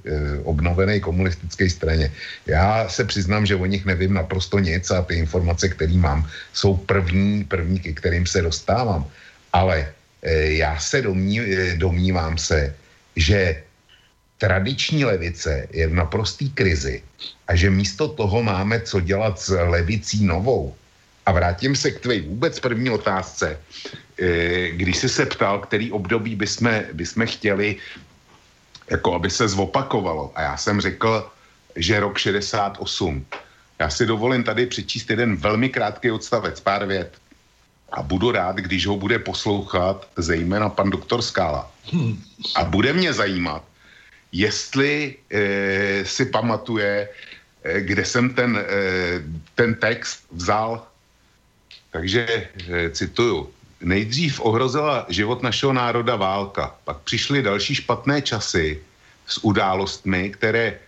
obnovené 0.44 1.00
komunistické 1.00 1.68
straně. 1.70 2.12
Já 2.46 2.88
se 2.88 3.04
přiznám, 3.04 3.46
že 3.46 3.56
o 3.56 3.66
nich 3.66 3.84
nevím 3.84 4.14
naprosto 4.14 4.58
nic 4.58 4.90
a 4.90 5.02
ty 5.02 5.20
informace, 5.20 5.68
které 5.68 5.92
mám, 5.92 6.24
jsou 6.52 6.76
první, 6.76 7.44
první, 7.44 7.78
ke 7.80 7.92
kterým 7.92 8.26
se 8.26 8.42
dostávám. 8.42 9.04
Ale 9.52 9.92
já 10.58 10.78
se 10.78 11.02
domní, 11.02 11.40
domnívám 11.76 12.38
se, 12.38 12.74
že 13.16 13.62
tradiční 14.38 15.04
levice 15.04 15.68
je 15.70 15.86
v 15.86 15.94
naprostý 15.94 16.50
krizi 16.50 17.02
a 17.48 17.54
že 17.54 17.70
místo 17.70 18.08
toho 18.08 18.42
máme 18.42 18.80
co 18.80 19.00
dělat 19.00 19.40
s 19.40 19.54
levicí 19.54 20.24
novou. 20.24 20.74
A 21.26 21.32
vrátím 21.32 21.76
se 21.76 21.90
k 21.90 22.00
tvé 22.00 22.20
vůbec 22.20 22.60
první 22.60 22.90
otázce. 22.90 23.58
Eh, 24.18 24.70
když 24.70 24.96
jsi 24.96 25.08
se 25.08 25.26
ptal, 25.26 25.58
který 25.60 25.92
období 25.92 26.36
bychom, 26.36 26.70
bychom 26.92 27.26
chtěli 27.26 27.76
jako 28.90 29.14
aby 29.14 29.30
se 29.30 29.48
zopakovalo. 29.48 30.32
A 30.34 30.42
já 30.42 30.56
jsem 30.56 30.80
řekl, 30.80 31.30
že 31.76 32.00
rok 32.00 32.18
68. 32.18 33.26
Já 33.78 33.90
si 33.90 34.06
dovolím 34.06 34.44
tady 34.44 34.66
přečíst 34.66 35.10
jeden 35.10 35.36
velmi 35.36 35.68
krátký 35.68 36.10
odstavec, 36.10 36.60
pár 36.60 36.86
vět. 36.86 37.18
A 37.92 38.02
budu 38.02 38.30
rád, 38.30 38.56
když 38.56 38.86
ho 38.86 38.96
bude 38.96 39.18
poslouchat 39.18 40.08
zejména 40.16 40.68
pan 40.68 40.90
doktor 40.90 41.22
Skála. 41.22 41.70
A 42.54 42.64
bude 42.64 42.92
mě 42.92 43.12
zajímat, 43.12 43.62
jestli 44.32 45.16
e, 45.30 46.04
si 46.04 46.26
pamatuje, 46.26 47.08
e, 47.64 47.80
kde 47.80 48.04
jsem 48.04 48.34
ten, 48.34 48.58
e, 48.58 48.64
ten 49.54 49.74
text 49.74 50.26
vzal. 50.30 50.86
Takže 51.90 52.26
e, 52.68 52.90
cituju. 52.90 53.55
Nejdřív 53.86 54.40
ohrozila 54.40 55.06
život 55.08 55.42
našeho 55.42 55.72
národa 55.72 56.16
válka, 56.16 56.74
pak 56.84 56.96
přišly 57.06 57.42
další 57.42 57.74
špatné 57.74 58.22
časy 58.22 58.82
s 59.26 59.38
událostmi, 59.44 60.30
které 60.30 60.78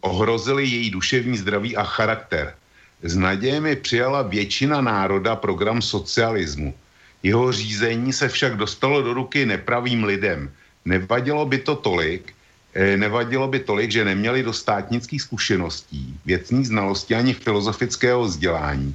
ohrozily 0.00 0.66
její 0.68 0.90
duševní 0.90 1.40
zdraví 1.40 1.76
a 1.76 1.84
charakter. 1.84 2.54
S 3.02 3.16
nadějemi 3.16 3.76
přijala 3.76 4.22
většina 4.22 4.80
národa 4.80 5.36
program 5.36 5.82
socialismu. 5.82 6.74
Jeho 7.22 7.52
řízení 7.52 8.12
se 8.12 8.28
však 8.28 8.56
dostalo 8.60 9.02
do 9.02 9.14
ruky 9.14 9.46
nepravým 9.46 10.04
lidem. 10.04 10.52
Nevadilo 10.84 11.48
by 11.48 11.58
to 11.58 11.76
tolik, 11.76 12.28
eh, 12.76 12.96
nevadilo 12.96 13.48
by 13.48 13.64
tolik, 13.64 13.88
že 13.88 14.04
neměli 14.04 14.42
do 14.44 14.52
státnických 14.52 15.22
zkušeností, 15.22 16.12
věcných 16.28 16.68
znalostí 16.68 17.16
ani 17.16 17.32
filozofického 17.32 18.28
vzdělání. 18.28 18.92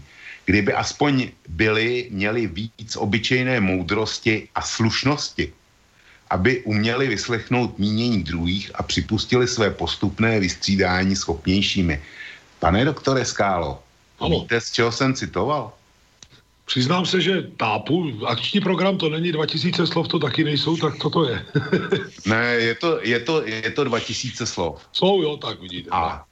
Kdyby 0.49 0.73
aspoň 0.73 1.29
byli, 1.49 2.07
měli 2.09 2.47
víc 2.47 2.95
obyčejné 2.97 3.59
moudrosti 3.59 4.49
a 4.55 4.61
slušnosti, 4.61 5.53
aby 6.29 6.63
uměli 6.63 7.07
vyslechnout 7.07 7.79
mínění 7.79 8.23
druhých 8.23 8.71
a 8.73 8.83
připustili 8.83 9.47
své 9.47 9.69
postupné 9.69 10.39
vystřídání 10.39 11.15
schopnějšími. 11.15 12.01
Pane 12.59 12.85
doktore 12.85 13.25
Skálo, 13.25 13.83
ano. 14.19 14.39
víte, 14.39 14.61
z 14.61 14.71
čeho 14.71 14.91
jsem 14.91 15.13
citoval? 15.13 15.73
Přiznám 16.65 17.05
se, 17.05 17.21
že 17.21 17.41
tápu, 17.41 18.25
akční 18.25 18.59
program 18.59 18.97
to 18.97 19.09
není 19.09 19.31
2000 19.31 19.87
slov, 19.87 20.07
to 20.07 20.19
taky 20.19 20.43
nejsou, 20.43 20.77
tak 20.77 20.97
co 20.97 21.09
to 21.09 21.29
je? 21.29 21.45
ne, 22.25 22.45
je 22.45 22.75
to, 22.75 22.99
je, 23.01 23.19
to, 23.19 23.45
je 23.45 23.71
to 23.71 23.83
2000 23.83 24.45
slov. 24.45 24.81
Jsou, 24.93 25.21
jo, 25.21 25.37
tak 25.37 25.61
vidíte. 25.61 25.89
A 25.93 26.25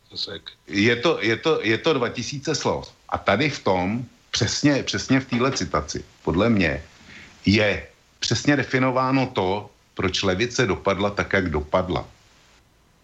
je 0.67 0.95
to, 0.95 1.21
je, 1.21 1.37
to, 1.37 1.59
je 1.61 1.77
to 1.77 1.93
2000 1.93 2.55
slov. 2.55 2.96
A 3.09 3.17
tady 3.17 3.49
v 3.49 3.59
tom, 3.63 4.05
přesně, 4.31 4.83
přesně 4.83 5.19
v 5.19 5.25
téhle 5.25 5.51
citaci, 5.51 6.03
podle 6.23 6.49
mě, 6.49 6.83
je 7.45 7.87
přesně 8.19 8.55
definováno 8.55 9.27
to, 9.27 9.69
proč 9.93 10.23
levice 10.23 10.65
dopadla 10.65 11.09
tak, 11.09 11.33
jak 11.33 11.49
dopadla. 11.49 12.05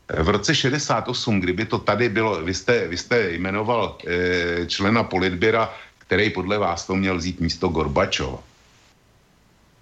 V 0.09 0.29
roce 0.29 0.55
68, 0.55 1.39
kdyby 1.39 1.65
to 1.65 1.79
tady 1.79 2.09
bylo, 2.09 2.43
vy 2.43 2.53
jste, 2.53 2.87
vy 2.87 2.97
jste 2.97 3.31
jmenoval 3.31 3.97
e, 4.07 4.65
člena 4.67 5.03
politběra, 5.03 5.73
který 5.97 6.29
podle 6.29 6.57
vás 6.57 6.85
to 6.85 6.95
měl 6.95 7.17
vzít 7.17 7.39
místo 7.39 7.67
Gorbačova. 7.67 8.43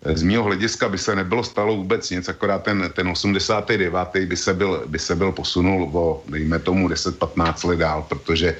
Z 0.02 0.24
mého 0.24 0.44
hlediska 0.44 0.90
by 0.90 0.98
se 0.98 1.16
nebylo 1.16 1.44
stalo 1.44 1.76
vůbec 1.76 2.10
nic, 2.10 2.30
akorát 2.30 2.64
ten, 2.64 2.90
ten 2.96 3.08
89. 3.08 4.26
by 4.26 4.38
se 4.38 4.54
byl, 4.54 4.84
by 4.88 5.00
se 5.00 5.16
byl 5.16 5.32
posunul 5.32 5.90
o, 5.94 6.24
dejme 6.30 6.60
tomu, 6.60 6.90
10-15 6.90 7.68
let 7.68 7.80
dál, 7.80 8.06
protože 8.10 8.58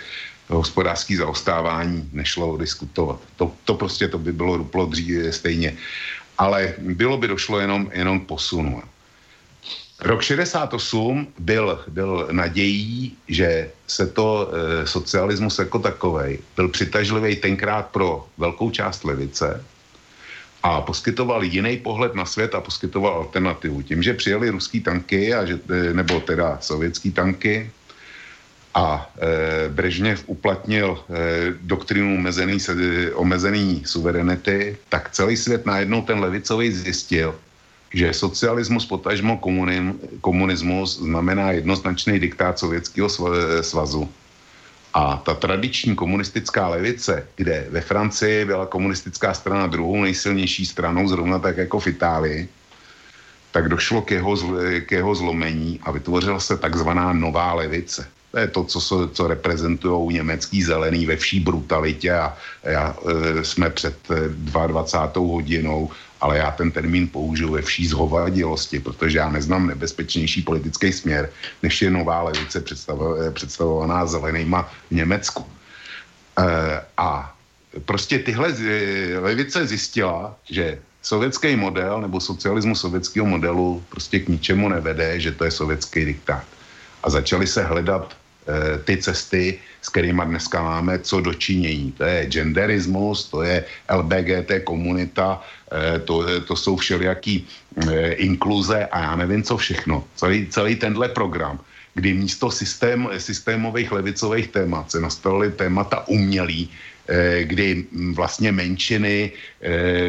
hospodářský 0.58 1.16
zaostávání 1.16 2.10
nešlo 2.14 2.58
diskutovat. 2.58 3.20
To, 3.36 3.52
to 3.66 3.74
prostě 3.74 4.08
to 4.08 4.18
by 4.18 4.32
bylo 4.32 4.58
duplo 4.58 4.86
dříve 4.86 5.32
stejně. 5.32 5.78
Ale 6.38 6.74
bylo 6.80 7.18
by 7.18 7.28
došlo 7.28 7.60
jenom, 7.60 7.92
jenom 7.94 8.20
posunu. 8.20 8.84
Rok 10.02 10.22
68 10.22 11.28
byl, 11.40 11.84
byl 11.88 12.28
nadějí, 12.32 13.18
že 13.28 13.70
se 13.88 14.08
to 14.08 14.50
e, 14.50 14.88
socialismus 14.88 15.60
jako 15.60 15.80
takovej 15.80 16.40
byl 16.56 16.68
přitažlivý 16.68 17.36
tenkrát 17.36 17.88
pro 17.94 18.26
velkou 18.38 18.72
část 18.72 19.04
levice 19.04 19.66
a 20.64 20.82
poskytoval 20.82 21.44
jiný 21.44 21.78
pohled 21.78 22.16
na 22.16 22.26
svět 22.26 22.56
a 22.56 22.62
poskytoval 22.62 23.14
alternativu. 23.14 23.82
Tím, 23.82 24.04
že 24.04 24.14
přijeli 24.14 24.50
ruský 24.50 24.82
tanky, 24.82 25.34
a 25.34 25.46
že, 25.46 25.60
e, 25.70 25.94
nebo 25.94 26.20
teda 26.20 26.58
sovětský 26.62 27.12
tanky, 27.12 27.70
a 28.74 29.10
e, 29.20 29.70
Brežněv 29.70 30.24
uplatnil 30.28 30.98
e, 30.98 31.54
doktrinu 31.62 32.16
omezený, 32.16 32.58
omezený 33.14 33.84
suverenity, 33.86 34.78
tak 34.90 35.10
celý 35.12 35.38
svět 35.38 35.66
najednou 35.66 36.02
ten 36.02 36.20
levicový 36.20 36.72
zjistil, 36.72 37.36
že 37.94 38.14
socialismus 38.14 38.86
potažmo 38.86 39.38
komunim, 39.38 40.00
komunismus 40.22 41.00
znamená 41.00 41.52
jednoznačný 41.52 42.20
diktát 42.20 42.60
Sovětského 42.60 43.10
svazu. 43.62 44.10
A 44.94 45.22
ta 45.26 45.34
tradiční 45.34 45.96
komunistická 45.96 46.68
levice, 46.68 47.28
kde 47.36 47.68
ve 47.70 47.82
Francii 47.82 48.46
byla 48.46 48.66
komunistická 48.66 49.34
strana 49.34 49.68
druhou 49.68 50.02
nejsilnější 50.02 50.66
stranou, 50.66 51.08
zrovna 51.08 51.40
tak 51.40 51.58
jako 51.58 51.80
v 51.80 51.88
Itálii, 51.88 52.50
tak 53.52 53.70
došlo 53.70 54.02
k 54.02 54.12
jeho, 54.12 54.38
k 54.86 54.92
jeho 54.92 55.16
zlomení 55.16 55.80
a 55.84 55.92
vytvořila 55.92 56.40
se 56.40 56.58
takzvaná 56.58 57.14
nová 57.14 57.54
levice. 57.54 58.08
To 58.32 58.40
je 58.40 58.48
to, 58.48 58.64
co, 58.64 59.10
co 59.14 59.28
reprezentují 59.28 60.14
německý 60.14 60.64
zelený 60.64 61.06
ve 61.06 61.16
vší 61.18 61.40
brutalitě 61.40 62.12
a 62.12 62.38
já, 62.64 62.96
e, 63.40 63.44
jsme 63.44 63.70
před 63.70 63.96
22. 64.38 65.24
E, 65.24 65.28
hodinou, 65.28 65.92
ale 66.22 66.38
já 66.38 66.52
ten 66.52 66.72
termín 66.72 67.08
použiju 67.08 67.52
ve 67.52 67.62
vší 67.62 67.88
zhovadilosti, 67.88 68.80
protože 68.80 69.18
já 69.18 69.30
neznám 69.30 69.68
nebezpečnější 69.68 70.42
politický 70.42 70.94
směr, 70.94 71.30
než 71.64 71.82
je 71.82 71.92
nová 71.92 72.22
levice 72.24 72.64
e, 72.64 73.32
představovaná 73.32 74.06
zelenýma 74.06 74.72
v 74.92 74.96
Německu. 74.96 75.46
E, 76.40 76.46
a 76.98 77.36
prostě 77.86 78.20
tyhle 78.20 78.54
levice 79.20 79.68
zjistila, 79.68 80.36
že 80.50 80.80
sovětský 81.02 81.56
model 81.56 82.02
nebo 82.02 82.20
socialismus 82.20 82.82
sovětského 82.82 83.26
modelu 83.26 83.84
prostě 83.90 84.20
k 84.20 84.30
ničemu 84.30 84.70
nevede, 84.70 85.20
že 85.20 85.32
to 85.32 85.44
je 85.44 85.52
sovětský 85.52 86.06
diktát. 86.06 86.44
A 87.04 87.10
začali 87.10 87.48
se 87.48 87.64
hledat 87.64 88.21
ty 88.84 88.98
cesty, 88.98 89.60
s 89.82 89.90
kterými 89.90 90.22
dneska 90.26 90.62
máme 90.62 91.00
co 91.00 91.22
dočinění. 91.22 91.92
To 91.98 92.04
je 92.04 92.26
genderismus, 92.26 93.30
to 93.30 93.42
je 93.42 93.66
LBGT 93.90 94.52
komunita, 94.64 95.42
eh, 95.72 96.00
to, 96.00 96.26
to 96.46 96.56
jsou 96.56 96.76
všelijaký 96.78 97.48
eh, 97.48 98.12
inkluze 98.12 98.86
a 98.86 99.00
já 99.00 99.16
nevím 99.16 99.44
co 99.44 99.58
všechno. 99.58 100.04
Celý, 100.16 100.48
celý 100.48 100.76
tenhle 100.76 101.10
program, 101.10 101.60
kdy 101.94 102.14
místo 102.14 102.52
systém, 102.52 103.10
systémových 103.18 103.92
levicových 103.92 104.48
témat 104.48 104.92
se 104.92 105.00
nastavily 105.02 105.52
témata 105.52 106.08
umělý, 106.08 106.70
kdy 107.42 107.86
vlastně 108.16 108.52
menšiny, 108.52 109.32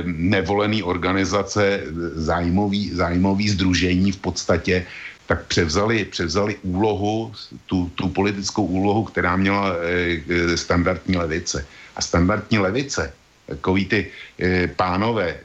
nevolený 0.06 0.82
organizace, 0.82 1.80
zájmový, 2.14 2.94
zájmový 2.94 3.48
združení 3.48 4.12
v 4.12 4.16
podstatě 4.22 4.86
tak 5.32 5.48
převzali, 5.48 6.04
převzali 6.04 6.60
úlohu, 6.62 7.32
tu, 7.66 7.88
tu 7.96 8.08
politickou 8.08 8.68
úlohu, 8.68 9.08
která 9.08 9.32
měla 9.36 9.72
e, 9.80 10.56
standardní 10.56 11.16
levice. 11.16 11.64
A 11.96 12.00
standardní 12.04 12.58
levice, 12.60 13.12
takový 13.46 13.84
ty 13.88 14.00
e, 14.36 14.68
pánové, 14.76 15.28
e, 15.32 15.40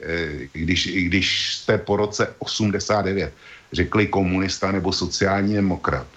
když, 0.52 0.92
když 1.08 1.56
jste 1.56 1.78
po 1.78 1.96
roce 2.04 2.36
89 2.40 3.32
řekli 3.72 4.12
komunista 4.12 4.76
nebo 4.76 4.92
sociální 4.92 5.56
demokrat, 5.56 6.08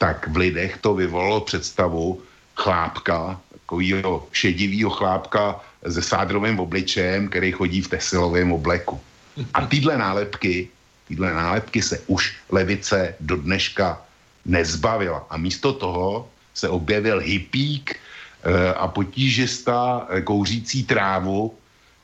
tak 0.00 0.24
v 0.32 0.36
lidech 0.36 0.80
to 0.80 0.96
vyvolalo 0.96 1.44
představu 1.44 2.24
chlápka, 2.56 3.36
takového 3.52 4.28
šedivého 4.32 4.90
chlápka 4.90 5.60
se 5.84 6.00
sádrovým 6.00 6.56
obličejem, 6.56 7.28
který 7.28 7.52
chodí 7.52 7.84
v 7.84 8.00
tesilovém 8.00 8.48
obleku. 8.48 8.96
A 9.54 9.66
tyhle 9.68 9.92
nálepky 10.00 10.72
Tyhle 11.08 11.34
nálepky 11.34 11.82
se 11.82 12.00
už 12.06 12.36
levice 12.50 13.14
do 13.20 13.36
dneška 13.36 14.02
nezbavila. 14.44 15.26
A 15.30 15.36
místo 15.36 15.72
toho 15.72 16.28
se 16.54 16.68
objevil 16.68 17.20
hippík 17.20 17.96
e, 17.96 18.74
a 18.74 18.88
potížista 18.88 20.06
e, 20.08 20.22
kouřící 20.22 20.84
trávu 20.84 21.54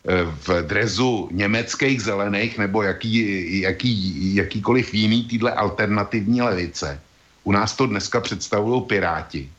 e, 0.05 0.24
v 0.24 0.62
drezu 0.66 1.28
německých 1.32 2.03
zelených 2.03 2.59
nebo 2.59 2.82
jaký, 2.82 3.61
jaký, 3.61 4.34
jakýkoliv 4.34 4.94
jiný 4.94 5.24
týhle 5.24 5.53
alternativní 5.53 6.42
levice. 6.42 7.01
U 7.44 7.53
nás 7.53 7.76
to 7.76 7.86
dneska 7.86 8.20
představují 8.20 8.82
Piráti 8.82 9.51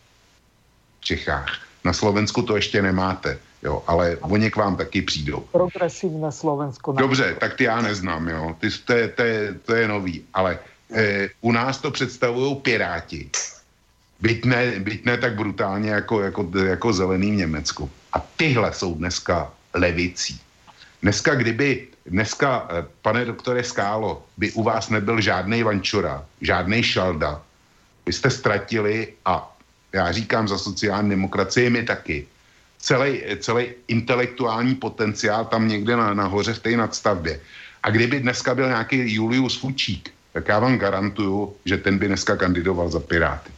v 1.00 1.06
Čechách. 1.06 1.58
Na 1.84 1.94
Slovensku 1.94 2.42
to 2.42 2.56
ještě 2.56 2.82
nemáte. 2.82 3.40
Jo, 3.64 3.84
ale 3.88 4.18
oni 4.22 4.52
k 4.52 4.56
vám 4.56 4.76
taky 4.76 5.02
přijdou. 5.02 5.40
Progresivné 5.52 6.32
Slovensko. 6.32 6.92
Dobře, 6.92 7.36
tak 7.40 7.54
ty 7.54 7.64
já 7.64 7.82
neznám, 7.82 8.28
jo. 8.28 8.56
Ty, 8.60 8.68
to, 8.86 8.94
je, 8.94 9.08
to, 9.08 9.22
je, 9.24 9.54
to 9.66 9.76
je 9.76 9.88
nový. 9.88 10.26
Ale 10.34 10.60
e, 10.94 11.30
u 11.42 11.52
nás 11.52 11.78
to 11.78 11.92
představují 11.92 12.56
Piráti. 12.56 13.30
Byť 14.22 14.46
ne, 14.46 14.80
byť 14.80 15.06
ne 15.06 15.18
tak 15.18 15.36
brutálně 15.36 15.90
jako, 15.90 16.22
jako, 16.22 16.50
jako 16.66 16.94
zelený 16.94 17.32
v 17.32 17.36
Německu. 17.36 17.90
A 18.14 18.20
tyhle 18.20 18.74
jsou 18.74 18.96
dneska 18.96 19.52
levicí. 19.74 20.40
Dneska, 21.02 21.36
kdyby, 21.36 21.88
dneska, 22.06 22.68
eh, 22.70 22.86
pane 23.02 23.26
doktore 23.26 23.64
Skálo, 23.64 24.26
by 24.38 24.52
u 24.52 24.64
vás 24.64 24.90
nebyl 24.90 25.22
žádný 25.22 25.64
Vančura, 25.64 26.26
žádný 26.42 26.84
Šalda, 26.84 27.42
vy 28.06 28.14
jste 28.14 28.30
ztratili, 28.30 29.14
a 29.26 29.58
já 29.94 30.12
říkám 30.12 30.48
za 30.48 30.58
sociální 30.58 31.10
demokracii, 31.10 31.70
my 31.70 31.84
taky, 31.84 32.28
celý, 32.82 33.22
celý 33.40 33.66
intelektuální 33.88 34.76
potenciál 34.76 35.46
tam 35.46 35.68
někde 35.68 35.96
na, 35.96 36.14
nahoře 36.14 36.54
v 36.54 36.60
té 36.60 36.72
nadstavbě. 36.78 37.42
A 37.84 37.90
kdyby 37.90 38.20
dneska 38.20 38.56
byl 38.56 38.68
nějaký 38.68 39.14
Julius 39.14 39.58
Fučík, 39.58 40.14
tak 40.34 40.48
já 40.48 40.60
vám 40.60 40.78
garantuju, 40.78 41.56
že 41.66 41.78
ten 41.78 41.98
by 41.98 42.08
dneska 42.08 42.36
kandidoval 42.36 42.90
za 42.90 43.00
Piráty. 43.00 43.52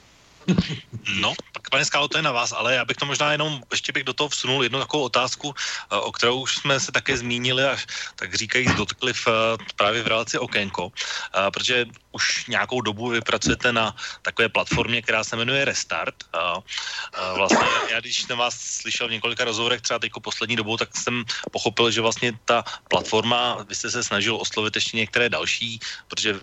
No, 1.19 1.33
tak 1.53 1.69
pane 1.69 1.85
Skálo, 1.85 2.07
to 2.07 2.17
je 2.17 2.21
na 2.21 2.31
vás, 2.31 2.51
ale 2.51 2.75
já 2.75 2.85
bych 2.85 2.97
to 2.97 3.05
možná 3.05 3.31
jenom, 3.31 3.63
ještě 3.71 3.91
bych 3.91 4.03
do 4.03 4.13
toho 4.13 4.29
vsunul 4.29 4.63
jednu 4.63 4.79
takovou 4.79 5.03
otázku, 5.03 5.55
eh, 5.55 5.95
o 5.95 6.11
kterou 6.11 6.41
už 6.41 6.55
jsme 6.55 6.79
se 6.79 6.91
také 6.91 7.17
zmínili, 7.17 7.63
až 7.63 7.87
tak 8.15 8.35
říkají 8.35 8.67
dotkli 8.75 9.13
v, 9.13 9.27
eh, 9.27 9.57
právě 9.75 10.03
v 10.03 10.07
relaci 10.07 10.37
Okénko, 10.37 10.91
eh, 10.91 11.51
protože 11.51 11.85
už 12.13 12.47
nějakou 12.47 12.81
dobu 12.81 13.09
vy 13.09 13.21
pracujete 13.21 13.73
na 13.73 13.95
takové 14.21 14.49
platformě, 14.49 15.01
která 15.01 15.23
se 15.23 15.35
jmenuje 15.35 15.65
Restart. 15.65 16.15
A, 16.33 16.37
a 16.37 17.33
vlastně 17.33 17.67
já, 17.89 17.99
když 17.99 18.21
jsem 18.21 18.37
vás 18.37 18.55
slyšel 18.55 19.07
v 19.07 19.17
několika 19.17 19.43
rozhovorech, 19.43 19.81
třeba 19.81 19.99
teď 19.99 20.11
poslední 20.21 20.55
dobou, 20.55 20.77
tak 20.77 20.89
jsem 20.97 21.23
pochopil, 21.51 21.91
že 21.91 22.01
vlastně 22.01 22.33
ta 22.45 22.63
platforma, 22.89 23.65
vy 23.67 23.75
jste 23.75 23.91
se 23.91 24.03
snažil 24.03 24.35
oslovit 24.35 24.75
ještě 24.75 24.97
některé 24.97 25.29
další, 25.29 25.79
protože 26.07 26.39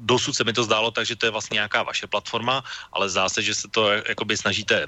dosud 0.00 0.32
se 0.32 0.44
mi 0.44 0.52
to 0.52 0.64
zdálo 0.64 0.90
tak, 0.90 1.06
že 1.06 1.16
to 1.16 1.26
je 1.26 1.30
vlastně 1.30 1.54
nějaká 1.54 1.82
vaše 1.82 2.06
platforma, 2.06 2.64
ale 2.92 3.08
zdá 3.08 3.28
se, 3.28 3.42
že 3.42 3.54
se 3.54 3.68
to 3.68 3.90
jakoby 3.90 4.36
snažíte 4.36 4.86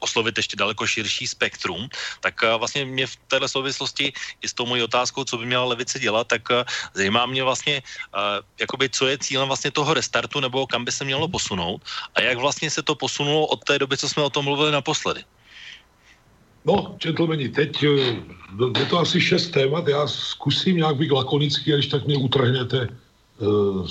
oslovit 0.00 0.36
ještě 0.36 0.56
daleko 0.56 0.86
širší 0.86 1.26
spektrum, 1.26 1.88
tak 2.20 2.42
eh, 2.42 2.56
vlastně 2.58 2.84
mě 2.84 3.06
v 3.06 3.16
této 3.28 3.48
souvislosti 3.48 4.12
i 4.42 4.46
s 4.48 4.54
tou 4.54 4.66
mojí 4.66 4.82
otázkou, 4.82 5.24
co 5.24 5.38
by 5.38 5.46
měla 5.46 5.64
levice 5.64 5.98
dělat, 5.98 6.26
tak 6.28 6.42
eh, 6.50 6.64
zajímá 6.94 7.26
mě 7.26 7.42
vlastně, 7.42 7.82
eh, 7.82 8.40
jakoby, 8.60 8.88
co 8.88 9.06
je 9.06 9.18
cílem 9.18 9.48
vlastně 9.48 9.70
toho 9.70 9.94
restartu, 9.94 10.40
nebo 10.40 10.66
kam 10.66 10.84
by 10.84 10.92
se 10.92 11.04
mělo 11.04 11.28
posunout 11.28 11.82
a 12.14 12.20
jak 12.20 12.38
vlastně 12.38 12.70
se 12.70 12.82
to 12.82 12.94
posunulo 12.94 13.46
od 13.46 13.64
té 13.64 13.78
doby, 13.78 13.96
co 13.96 14.08
jsme 14.08 14.22
o 14.22 14.30
tom 14.30 14.44
mluvili 14.44 14.72
naposledy. 14.72 15.24
No, 16.64 16.94
gentlemani, 17.02 17.48
teď 17.48 17.82
je 18.78 18.86
to 18.86 18.98
asi 18.98 19.20
šest 19.20 19.50
témat, 19.50 19.88
já 19.88 20.06
zkusím 20.06 20.76
nějak 20.76 20.96
být 20.96 21.10
lakonický, 21.10 21.72
když 21.72 21.86
tak 21.86 22.06
mě 22.06 22.16
utrhněte 22.16 22.88
uh, 23.42 23.82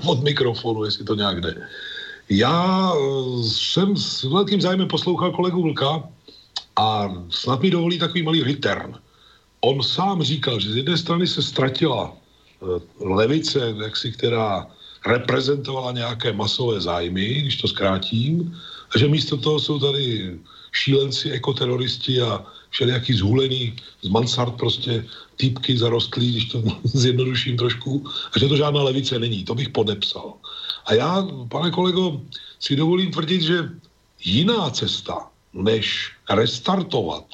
od 0.10 0.22
mikrofonu, 0.22 0.84
jestli 0.84 1.04
to 1.04 1.14
nějak 1.14 1.40
jde. 1.40 1.68
Já 2.28 2.92
eh, 2.94 3.42
jsem 3.42 3.96
s 3.96 4.22
velkým 4.22 4.60
zájmem 4.60 4.88
poslouchal 4.88 5.32
kolegu 5.32 5.62
Vlka 5.62 6.08
a 6.76 7.08
snad 7.30 7.62
mi 7.62 7.70
dovolí 7.70 7.98
takový 7.98 8.22
malý 8.22 8.42
return. 8.42 8.96
On 9.60 9.82
sám 9.82 10.22
říkal, 10.22 10.60
že 10.60 10.72
z 10.72 10.76
jedné 10.76 10.96
strany 10.98 11.26
se 11.26 11.42
ztratila 11.42 12.12
eh, 12.12 12.80
levice, 13.00 13.74
jaksi, 13.84 14.12
která 14.12 14.66
reprezentovala 15.06 15.92
nějaké 15.92 16.32
masové 16.32 16.80
zájmy, 16.80 17.34
když 17.34 17.56
to 17.56 17.68
zkrátím, 17.68 18.56
a 18.94 18.98
že 18.98 19.08
místo 19.08 19.36
toho 19.36 19.60
jsou 19.60 19.78
tady 19.78 20.38
šílenci, 20.72 21.30
ekoteroristi 21.30 22.20
a 22.20 22.44
všelijaký 22.70 23.12
zhulený 23.12 23.76
z 24.02 24.08
mansard 24.08 24.54
prostě 24.54 25.04
týpky 25.36 25.78
zarostlý, 25.78 26.30
když 26.32 26.44
to 26.44 26.62
zjednoduším 26.84 27.56
trošku, 27.56 28.04
a 28.32 28.38
že 28.38 28.48
to 28.48 28.56
žádná 28.56 28.82
levice 28.82 29.18
není. 29.18 29.44
To 29.44 29.54
bych 29.54 29.68
podepsal. 29.68 30.32
A 30.84 30.94
já, 30.94 31.26
pane 31.48 31.70
kolego, 31.70 32.20
si 32.60 32.76
dovolím 32.76 33.10
tvrdit, 33.10 33.42
že 33.42 33.70
jiná 34.24 34.70
cesta, 34.70 35.28
než 35.52 36.12
restartovat 36.30 37.24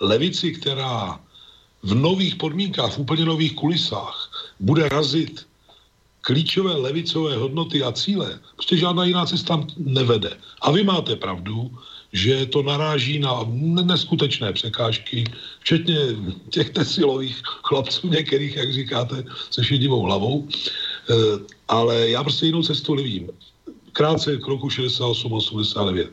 levici, 0.00 0.52
která 0.52 1.20
v 1.82 1.94
nových 1.94 2.36
podmínkách, 2.36 2.92
v 2.92 2.98
úplně 2.98 3.24
nových 3.24 3.54
kulisách 3.54 4.30
bude 4.60 4.88
razit 4.88 5.46
klíčové 6.20 6.76
levicové 6.76 7.36
hodnoty 7.36 7.82
a 7.82 7.92
cíle, 7.92 8.40
prostě 8.54 8.76
žádná 8.76 9.04
jiná 9.04 9.26
cesta 9.26 9.64
nevede. 9.76 10.38
A 10.60 10.70
vy 10.70 10.84
máte 10.84 11.16
pravdu, 11.16 11.70
že 12.12 12.46
to 12.46 12.62
naráží 12.62 13.18
na 13.18 13.44
neskutečné 13.84 14.52
překážky, 14.52 15.24
včetně 15.60 15.96
těch 16.50 16.70
silových 16.82 17.42
chlapců 17.44 18.08
některých, 18.08 18.56
jak 18.56 18.72
říkáte, 18.72 19.24
se 19.50 19.64
šedivou 19.64 20.02
hlavou. 20.02 20.48
Eh, 20.48 21.14
ale 21.68 22.08
já 22.08 22.22
prostě 22.22 22.46
jinou 22.46 22.62
cestu 22.62 22.94
nevím. 22.94 23.28
Krátce 23.92 24.36
k 24.36 24.46
roku 24.46 24.68
68-89. 24.68 26.08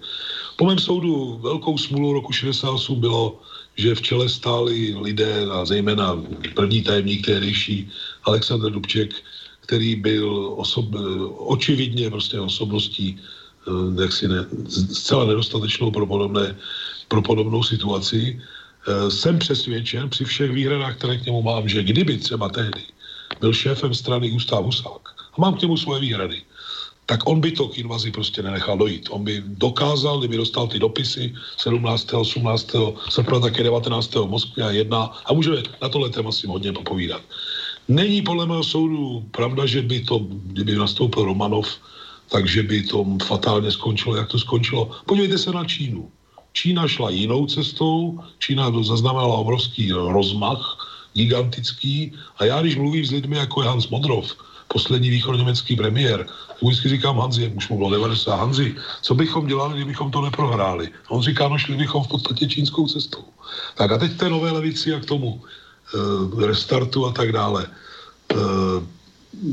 Po 0.56 0.66
mém 0.66 0.80
soudu 0.80 1.38
velkou 1.38 1.78
smůlou 1.78 2.14
roku 2.14 2.32
68 2.32 3.00
bylo, 3.00 3.40
že 3.76 3.96
v 3.96 4.02
čele 4.02 4.30
stáli 4.30 4.96
lidé 5.02 5.46
a 5.52 5.66
zejména 5.66 6.24
první 6.56 6.82
tajemník 6.82 7.26
tehdejší 7.26 7.90
Aleksandr 8.24 8.72
Dubček, 8.72 9.12
který 9.62 9.96
byl 9.96 10.54
osob, 10.58 10.86
očividně 11.38 12.10
prostě 12.10 12.40
osobností 12.40 13.20
jaksi 14.02 14.28
ne, 14.28 14.46
zcela 14.70 15.26
nedostatečnou 15.26 15.92
pro, 15.92 16.06
podobné, 16.06 16.56
pro 17.08 17.22
podobnou 17.22 17.64
situaci. 17.64 18.42
Eh, 18.88 19.12
jsem 19.12 19.40
přesvědčen 19.40 20.10
při 20.10 20.26
všech 20.26 20.52
výhradách, 20.52 20.98
které 20.98 21.18
k 21.18 21.26
němu 21.26 21.42
mám, 21.42 21.70
že 21.70 21.84
kdyby 21.84 22.18
třeba 22.18 22.50
tehdy 22.50 22.82
byl 23.40 23.54
šéfem 23.54 23.94
strany 23.94 24.30
Gustav 24.30 24.64
Husák, 24.64 25.02
a 25.34 25.42
mám 25.42 25.54
k 25.54 25.62
němu 25.62 25.78
svoje 25.78 26.02
výhrady, 26.02 26.42
tak 27.06 27.30
on 27.30 27.42
by 27.42 27.52
to 27.52 27.68
k 27.68 27.78
invazi 27.78 28.12
prostě 28.12 28.42
nenechal 28.42 28.78
dojít. 28.78 29.08
On 29.10 29.24
by 29.24 29.44
dokázal, 29.46 30.20
kdyby 30.20 30.38
dostal 30.38 30.68
ty 30.68 30.80
dopisy 30.80 31.34
17. 31.58 32.14
18. 32.14 32.76
srpna, 33.10 33.40
také 33.40 33.64
19. 33.64 34.16
v 34.16 34.26
Moskvě 34.26 34.66
a 34.66 34.72
jedna 34.72 35.14
a 35.26 35.34
můžeme 35.34 35.64
na 35.82 35.90
tohle 35.90 36.10
téma 36.10 36.32
si 36.32 36.48
hodně 36.48 36.74
popovídat. 36.74 37.22
Není 37.88 38.22
podle 38.22 38.46
mého 38.46 38.64
soudu 38.64 39.26
pravda, 39.32 39.66
že 39.66 39.82
by 39.82 40.00
to, 40.00 40.20
kdyby 40.30 40.76
nastoupil 40.76 41.26
Romanov, 41.26 41.78
takže 42.30 42.64
by 42.64 42.84
to 42.84 43.06
fatálně 43.24 43.72
skončilo, 43.72 44.16
jak 44.16 44.28
to 44.28 44.40
skončilo. 44.40 44.92
Podívejte 45.06 45.38
se 45.38 45.52
na 45.52 45.66
Čínu. 45.66 46.12
Čína 46.54 46.88
šla 46.88 47.10
jinou 47.10 47.46
cestou, 47.46 48.20
Čína 48.40 48.72
zaznamenala 48.84 49.36
obrovský 49.36 49.92
rozmach, 49.92 50.78
gigantický 51.14 52.14
a 52.38 52.46
já, 52.46 52.62
když 52.62 52.76
mluvím 52.76 53.06
s 53.06 53.12
lidmi, 53.12 53.38
jako 53.38 53.62
je 53.62 53.68
Hans 53.68 53.88
Modrov, 53.88 54.36
poslední 54.68 55.10
východněmecký 55.10 55.76
premiér, 55.76 56.28
vždycky 56.62 56.90
říkám 56.90 57.20
Hanzi, 57.20 57.52
už 57.56 57.70
mu 57.70 57.78
bylo 57.78 57.90
90, 57.90 58.36
Hanzi, 58.36 58.76
co 59.02 59.16
bychom 59.16 59.48
dělali, 59.48 59.76
kdybychom 59.76 60.12
to 60.12 60.22
neprohráli? 60.22 60.90
A 61.08 61.12
on 61.12 61.22
říká, 61.22 61.48
no 61.48 61.58
šli 61.58 61.76
bychom 61.76 62.04
v 62.04 62.08
podstatě 62.08 62.48
čínskou 62.48 62.88
cestou. 62.88 63.24
Tak 63.76 63.92
a 63.92 63.98
teď 63.98 64.18
té 64.18 64.30
nové 64.30 64.52
levici 64.52 64.94
a 64.94 65.00
k 65.00 65.06
tomu 65.06 65.44
e, 65.44 66.48
restartu 66.48 67.06
a 67.06 67.12
tak 67.12 67.32
dále. 67.32 67.68
E, 67.68 68.36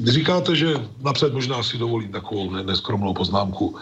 říkáte, 0.05 0.57
že 0.57 0.75
napřed 1.01 1.33
možná 1.33 1.63
si 1.63 1.79
dovolím 1.79 2.13
takovou 2.13 2.51
neskromnou 2.51 3.15
poznámku. 3.15 3.77
E, 3.77 3.81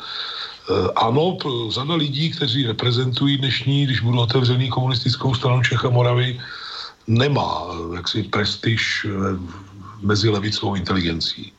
ano, 0.96 1.36
řada 1.70 1.94
lidí, 1.94 2.30
kteří 2.30 2.66
reprezentují 2.66 3.38
dnešní, 3.38 3.84
když 3.84 4.01
budu 4.01 4.20
otevřený 4.20 4.68
komunistickou 4.68 5.34
stranu 5.34 5.62
Čech 5.62 5.84
a 5.84 5.90
Moravy, 5.90 6.40
nemá 7.07 7.66
jaksi 7.94 8.22
prestiž 8.22 9.07
mezi 10.01 10.28
levicovou 10.28 10.74
inteligencí. 10.74 11.53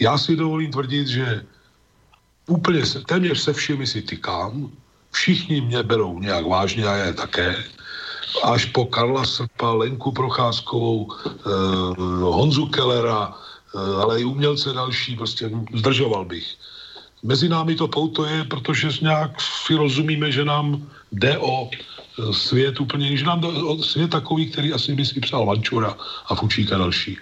Já 0.00 0.18
si 0.18 0.36
dovolím 0.36 0.70
tvrdit, 0.70 1.08
že 1.08 1.44
úplně 2.46 2.86
se, 2.86 3.00
téměř 3.00 3.40
se 3.40 3.52
všemi 3.52 3.86
si 3.86 4.02
tykám, 4.02 4.70
všichni 5.10 5.60
mě 5.60 5.82
berou 5.82 6.18
nějak 6.18 6.46
vážně 6.46 6.86
a 6.86 6.94
já 6.94 7.04
je 7.04 7.12
také, 7.12 7.64
až 8.44 8.64
po 8.64 8.86
Karla 8.86 9.24
Srpa, 9.24 9.72
Lenku 9.72 10.12
Procházkovou, 10.12 11.12
eh, 11.26 11.30
Honzu 12.20 12.66
Kellera, 12.66 13.34
ale 14.02 14.20
i 14.20 14.24
umělce 14.24 14.72
další, 14.72 15.16
prostě 15.16 15.50
zdržoval 15.74 16.24
bych. 16.24 16.46
Mezi 17.22 17.48
námi 17.48 17.74
to 17.74 17.88
pouto 17.88 18.24
je, 18.24 18.44
protože 18.44 18.88
nějak 19.02 19.40
si 19.40 19.74
rozumíme, 19.74 20.32
že 20.32 20.44
nám 20.44 20.86
jde 21.12 21.38
o 21.38 21.70
eh, 21.70 22.32
svět 22.32 22.80
úplně, 22.80 23.16
že 23.16 23.24
nám 23.24 23.40
jde 23.40 23.48
o 23.48 23.82
svět 23.82 24.10
takový, 24.10 24.46
který 24.46 24.72
asi 24.72 24.94
by 24.94 25.04
si 25.04 25.20
přál 25.20 25.46
Vančura 25.46 25.96
a 26.26 26.34
Fučíka 26.34 26.78
další. 26.78 27.16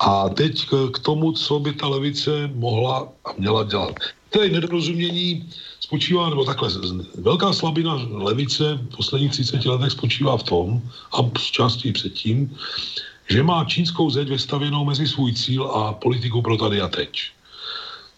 A 0.00 0.28
teď 0.28 0.68
k, 0.92 0.98
tomu, 0.98 1.32
co 1.32 1.58
by 1.60 1.72
ta 1.72 1.88
levice 1.88 2.50
mohla 2.54 3.08
a 3.24 3.32
měla 3.38 3.64
dělat. 3.64 3.94
Tedy 4.30 4.50
nedorozumění 4.50 5.48
spočívá, 5.80 6.30
nebo 6.30 6.44
takhle, 6.44 6.70
velká 7.14 7.52
slabina 7.52 7.94
levice 8.10 8.80
v 8.90 8.96
posledních 8.96 9.30
30 9.30 9.64
letech 9.64 9.92
spočívá 9.92 10.36
v 10.36 10.42
tom, 10.42 10.82
a 11.12 11.38
z 11.38 11.44
části 11.44 11.92
předtím, 11.92 12.56
že 13.28 13.42
má 13.42 13.64
čínskou 13.64 14.10
zeď 14.10 14.28
vystavěnou 14.28 14.84
mezi 14.84 15.08
svůj 15.08 15.32
cíl 15.32 15.64
a 15.64 15.92
politiku 15.92 16.42
pro 16.42 16.56
tady 16.56 16.80
a 16.80 16.88
teď. 16.88 17.30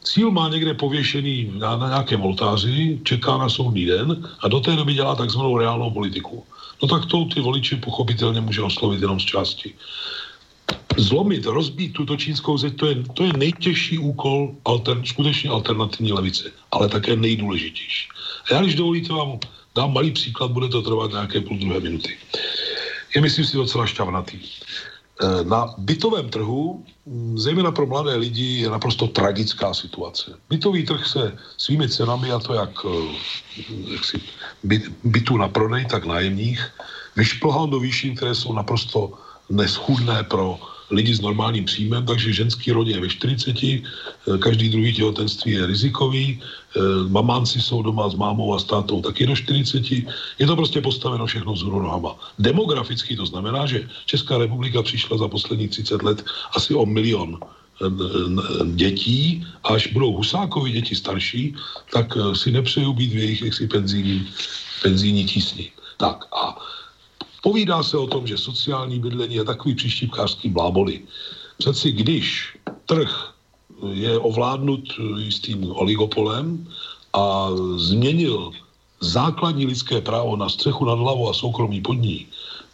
Cíl 0.04 0.30
má 0.30 0.48
někde 0.48 0.74
pověšený 0.74 1.52
na, 1.58 1.76
na 1.76 1.88
nějakém 1.88 2.20
oltáři, 2.22 3.00
čeká 3.04 3.36
na 3.36 3.48
soudní 3.48 3.84
den 3.86 4.28
a 4.40 4.48
do 4.48 4.60
té 4.60 4.76
doby 4.76 4.94
dělá 4.94 5.14
takzvanou 5.14 5.58
reálnou 5.58 5.90
politiku. 5.90 6.44
No 6.82 6.88
tak 6.88 7.06
to 7.06 7.24
ty 7.24 7.40
voliči 7.40 7.76
pochopitelně 7.76 8.40
může 8.40 8.62
oslovit 8.62 9.00
jenom 9.00 9.20
z 9.20 9.24
části 9.24 9.74
zlomit, 10.98 11.46
rozbít 11.46 11.92
tuto 11.92 12.16
čínskou 12.16 12.58
zeď, 12.58 12.76
to 12.76 12.86
je, 12.86 12.94
to 13.14 13.24
je 13.24 13.32
nejtěžší 13.32 13.98
úkol 13.98 14.54
alter, 14.64 15.00
skutečně 15.04 15.50
alternativní 15.50 16.12
levice, 16.12 16.50
ale 16.70 16.88
také 16.88 17.16
nejdůležitější. 17.16 18.08
A 18.50 18.54
já, 18.54 18.62
když 18.62 18.74
dovolíte, 18.74 19.12
vám 19.12 19.38
dám 19.76 19.92
malý 19.92 20.10
příklad, 20.10 20.50
bude 20.50 20.68
to 20.68 20.82
trvat 20.82 21.10
nějaké 21.10 21.40
půl 21.40 21.58
druhé 21.58 21.80
minuty. 21.80 22.16
je 23.14 23.20
myslím 23.20 23.44
si 23.44 23.56
docela 23.56 23.86
šťavnatý. 23.86 24.38
Eh, 25.18 25.44
na 25.44 25.74
bytovém 25.78 26.28
trhu, 26.30 26.84
hm, 27.06 27.38
zejména 27.38 27.72
pro 27.72 27.86
mladé 27.86 28.14
lidi, 28.16 28.62
je 28.62 28.70
naprosto 28.70 29.06
tragická 29.06 29.74
situace. 29.74 30.38
Bytový 30.50 30.86
trh 30.86 31.06
se 31.06 31.34
svými 31.58 31.88
cenami, 31.88 32.30
a 32.30 32.38
to 32.38 32.54
jak, 32.54 32.70
eh, 32.86 33.14
jak 33.92 34.04
si 34.04 34.20
byt, 34.62 34.82
bytů 35.04 35.36
na 35.36 35.48
prodej, 35.48 35.84
tak 35.90 36.06
nájemních, 36.06 36.62
vyšplhal 37.16 37.66
do 37.66 37.82
výšin, 37.82 38.14
které 38.14 38.34
jsou 38.34 38.52
naprosto 38.54 39.18
neschudné 39.50 40.22
pro 40.22 40.60
lidi 40.90 41.14
s 41.14 41.20
normálním 41.20 41.64
příjmem, 41.64 42.06
takže 42.06 42.32
ženský 42.32 42.72
rod 42.72 42.86
je 42.86 43.00
ve 43.00 43.08
40, 43.08 43.82
eh, 44.30 44.38
každý 44.38 44.70
druhý 44.70 44.94
těhotenství 44.94 45.52
je 45.52 45.66
rizikový, 45.66 46.40
mamánci 47.08 47.60
jsou 47.60 47.82
doma 47.82 48.10
s 48.10 48.14
mámou 48.14 48.54
a 48.54 48.58
s 48.58 48.64
tátou 48.64 49.02
taky 49.02 49.26
do 49.26 49.36
40, 49.36 49.90
je 50.38 50.46
to 50.46 50.56
prostě 50.56 50.80
postaveno 50.80 51.26
všechno 51.26 51.56
z 51.56 51.62
nohama. 51.62 52.14
Demograficky 52.38 53.16
to 53.16 53.26
znamená, 53.26 53.66
že 53.66 53.88
Česká 54.06 54.38
republika 54.38 54.82
přišla 54.82 55.18
za 55.18 55.28
posledních 55.28 55.70
30 55.70 56.02
let 56.02 56.24
asi 56.56 56.74
o 56.74 56.86
milion 56.86 57.38
eh, 57.40 57.86
dětí, 58.74 59.46
až 59.64 59.86
budou 59.86 60.12
Husákovi 60.16 60.70
děti 60.70 60.94
starší, 60.94 61.54
tak 61.92 62.18
si 62.34 62.50
nepřeju 62.50 62.92
být 62.92 63.12
v 63.12 63.16
jejich 63.16 63.42
jaksi 63.42 63.66
penzijní, 63.66 64.28
penzijní 64.82 65.24
tísni. 65.24 65.70
Tak 65.96 66.24
a 66.32 66.58
Povídá 67.42 67.82
se 67.82 67.96
o 67.96 68.06
tom, 68.06 68.26
že 68.26 68.38
sociální 68.38 68.98
bydlení 68.98 69.34
je 69.34 69.44
takový 69.44 69.74
příštípkářský 69.74 70.48
bláboli. 70.48 71.00
Přeci 71.58 71.92
když 71.92 72.56
trh 72.86 73.32
je 73.92 74.18
ovládnut 74.18 74.80
jistým 75.18 75.70
oligopolem 75.70 76.66
a 77.12 77.48
změnil 77.76 78.52
základní 79.00 79.66
lidské 79.66 80.00
právo 80.00 80.36
na 80.36 80.48
střechu 80.48 80.84
nad 80.84 80.98
hlavou 80.98 81.30
a 81.30 81.34
soukromí 81.34 81.80
pod 81.80 81.94
ní 81.94 82.26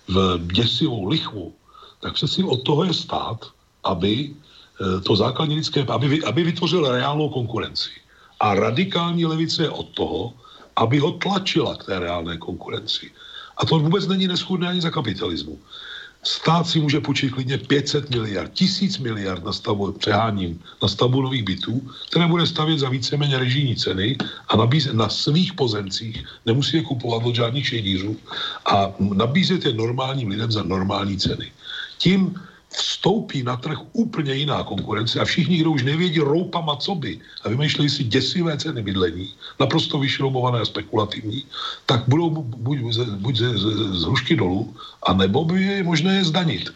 v 0.08 0.40
děsivou 0.52 1.08
lichvu, 1.08 1.52
tak 2.00 2.14
přeci 2.14 2.44
od 2.44 2.62
toho 2.62 2.84
je 2.84 2.94
stát, 2.94 3.48
aby 3.84 4.30
eh, 4.30 5.00
to 5.00 5.16
základní 5.16 5.56
lidské, 5.56 5.84
aby, 5.88 6.24
aby 6.24 6.42
vytvořil 6.42 6.92
reálnou 6.92 7.28
konkurenci. 7.28 7.90
A 8.40 8.54
radikální 8.54 9.26
levice 9.26 9.62
je 9.62 9.70
od 9.70 9.88
toho, 9.88 10.32
aby 10.76 10.98
ho 10.98 11.12
tlačila 11.12 11.76
k 11.76 11.84
té 11.84 11.98
reálné 11.98 12.36
konkurenci. 12.36 13.10
A 13.56 13.66
to 13.66 13.78
vůbec 13.78 14.06
není 14.06 14.26
neschudné 14.26 14.68
ani 14.68 14.80
za 14.80 14.90
kapitalismu. 14.90 15.58
Stát 16.24 16.66
si 16.66 16.80
může 16.80 17.00
půjčit 17.00 17.30
klidně 17.30 17.58
500 17.58 18.10
miliard, 18.10 18.52
tisíc 18.52 18.98
miliard 18.98 19.44
na 19.44 19.52
stavu, 19.52 19.92
přeháním, 19.92 20.60
na 20.82 20.88
stavbu 20.88 21.22
nových 21.22 21.42
bytů, 21.42 21.90
které 22.08 22.26
bude 22.26 22.46
stavět 22.46 22.78
za 22.78 22.88
víceméně 22.88 23.38
režijní 23.38 23.76
ceny 23.76 24.16
a 24.48 24.56
nabízet 24.56 24.94
na 24.94 25.08
svých 25.08 25.52
pozemcích, 25.52 26.24
nemusí 26.46 26.76
je 26.76 26.82
kupovat 26.82 27.22
od 27.24 27.34
žádných 27.34 27.68
šejdířů 27.68 28.16
a 28.66 28.92
nabízet 28.98 29.64
je 29.64 29.72
normálním 29.72 30.28
lidem 30.28 30.52
za 30.52 30.62
normální 30.62 31.18
ceny. 31.18 31.52
Tím 31.98 32.34
vstoupí 32.76 33.42
na 33.42 33.56
trh 33.56 33.78
úplně 33.92 34.34
jiná 34.34 34.62
konkurence 34.62 35.20
a 35.20 35.24
všichni, 35.24 35.58
kdo 35.58 35.70
už 35.70 35.82
nevědí 35.82 36.20
roupama 36.20 36.76
co 36.76 36.94
by 36.94 37.20
a 37.44 37.48
vymýšlejí 37.48 37.90
si 37.90 38.04
děsivé 38.04 38.58
ceny 38.58 38.82
bydlení, 38.82 39.34
naprosto 39.60 39.98
vyšroubované 39.98 40.60
a 40.60 40.64
spekulativní, 40.64 41.44
tak 41.86 42.02
budou 42.08 42.30
buď, 42.30 42.78
buď 43.18 43.36
ze, 43.36 43.54
ze, 43.58 43.70
z 43.98 44.02
hrušky 44.02 44.36
dolů, 44.36 44.74
a 45.06 45.12
nebo 45.12 45.44
by 45.44 45.62
je 45.62 45.82
možné 45.82 46.14
je 46.16 46.24
zdanit 46.24 46.70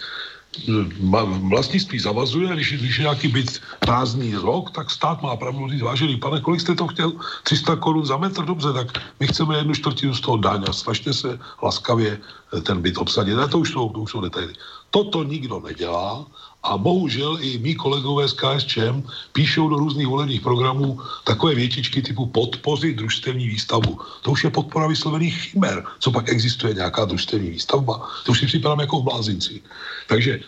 vlastnictví 1.48 1.98
zavazuje, 1.98 2.54
když, 2.54 2.72
když 2.72 2.98
je 2.98 3.02
nějaký 3.02 3.28
byt 3.28 3.60
prázdný 3.78 4.34
rok, 4.34 4.70
tak 4.70 4.90
stát 4.90 5.22
má 5.22 5.36
pravdu 5.36 5.68
říct, 5.68 5.82
vážený 5.82 6.16
pane, 6.16 6.40
kolik 6.40 6.60
jste 6.60 6.74
to 6.74 6.86
chtěl? 6.86 7.12
300 7.42 7.76
korun 7.76 8.06
za 8.06 8.16
metr, 8.16 8.44
dobře, 8.44 8.72
tak 8.72 8.86
my 9.20 9.26
chceme 9.26 9.56
jednu 9.56 9.74
čtvrtinu 9.74 10.14
z 10.14 10.20
toho 10.20 10.36
daň 10.36 10.64
a 10.68 10.72
snažte 10.72 11.12
se 11.12 11.38
laskavě 11.62 12.18
ten 12.62 12.82
byt 12.82 12.98
obsadit. 12.98 13.38
A 13.38 13.46
to 13.46 13.58
už 13.58 13.72
jsou, 13.72 13.88
to 13.88 14.00
už 14.00 14.10
jsou 14.10 14.20
detaily. 14.20 14.54
Toto 14.90 15.24
nikdo 15.24 15.60
nedělá 15.60 16.26
a 16.62 16.76
bohužel 16.78 17.38
i 17.40 17.58
mý 17.58 17.74
kolegové 17.74 18.28
z 18.28 18.32
KSČM 18.32 19.02
píšou 19.32 19.68
do 19.68 19.76
různých 19.76 20.06
volebních 20.06 20.40
programů 20.40 21.00
takové 21.24 21.54
větičky 21.54 22.02
typu 22.02 22.26
podpořit 22.26 22.96
družstevní 22.96 23.48
výstavbu. 23.48 24.00
To 24.22 24.30
už 24.30 24.44
je 24.44 24.50
podpora 24.50 24.86
vyslovených 24.86 25.42
chimer. 25.42 25.84
Co 25.98 26.10
pak 26.10 26.28
existuje 26.28 26.74
nějaká 26.74 27.04
družstevní 27.04 27.50
výstavba? 27.50 28.08
To 28.24 28.32
už 28.32 28.38
si 28.38 28.46
připadám 28.46 28.80
jako 28.80 29.00
v 29.00 29.04
blázinci. 29.04 29.62
Takže 30.08 30.40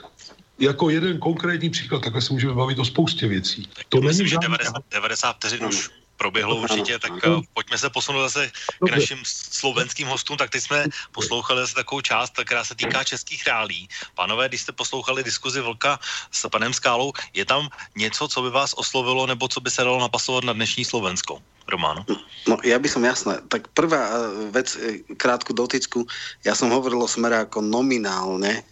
jako 0.58 0.90
jeden 0.90 1.18
konkrétní 1.18 1.70
příklad, 1.70 2.02
takhle 2.02 2.20
se 2.22 2.32
můžeme 2.32 2.54
bavit 2.54 2.78
o 2.78 2.84
spoustě 2.84 3.28
věcí. 3.28 3.68
Tak 3.76 3.86
to 3.88 4.00
myslím, 4.00 4.26
že 4.26 4.36
90, 4.42 4.74
90 4.90 5.32
vteřin 5.32 5.64
už 5.64 5.90
proběhlo 6.20 6.56
určitě, 6.56 6.98
tak 7.00 7.16
uh, 7.24 7.40
pojďme 7.56 7.78
se 7.80 7.88
posunout 7.90 8.28
zase 8.28 8.52
k 8.84 8.90
našim 8.92 9.18
slovenským 9.24 10.04
hostům. 10.04 10.36
Tak 10.36 10.52
teď 10.52 10.62
jsme 10.62 10.84
poslouchali 11.16 11.64
zase 11.64 11.80
takovou 11.80 12.00
část, 12.04 12.36
která 12.44 12.60
se 12.60 12.76
týká 12.76 13.04
českých 13.04 13.46
rálí. 13.48 13.88
Pánové, 14.14 14.52
když 14.52 14.60
jste 14.60 14.72
poslouchali 14.76 15.24
diskuzi 15.24 15.64
Vlka 15.64 15.96
s 16.28 16.44
panem 16.52 16.76
Skálou, 16.76 17.16
je 17.32 17.44
tam 17.48 17.72
něco, 17.96 18.28
co 18.28 18.38
by 18.42 18.50
vás 18.50 18.76
oslovilo, 18.76 19.24
nebo 19.24 19.48
co 19.48 19.60
by 19.64 19.70
se 19.72 19.80
dalo 19.80 19.96
napasovat 20.00 20.44
na 20.44 20.52
dnešní 20.52 20.84
Slovensko? 20.84 21.40
Romano? 21.70 22.02
No, 22.50 22.58
ja 22.66 22.76
by 22.76 22.88
som 22.90 23.06
jasné. 23.06 23.38
Tak 23.46 23.70
prvá 23.72 24.02
eh, 24.10 24.50
vec, 24.50 24.74
eh, 24.76 25.06
krátku 25.14 25.54
dotycku, 25.54 26.04
ja 26.42 26.52
som 26.58 26.74
hovoril 26.74 27.00
o 27.00 27.08
smere 27.08 27.46
ako 27.46 27.62
nominálne, 27.62 28.60
e, 28.60 28.62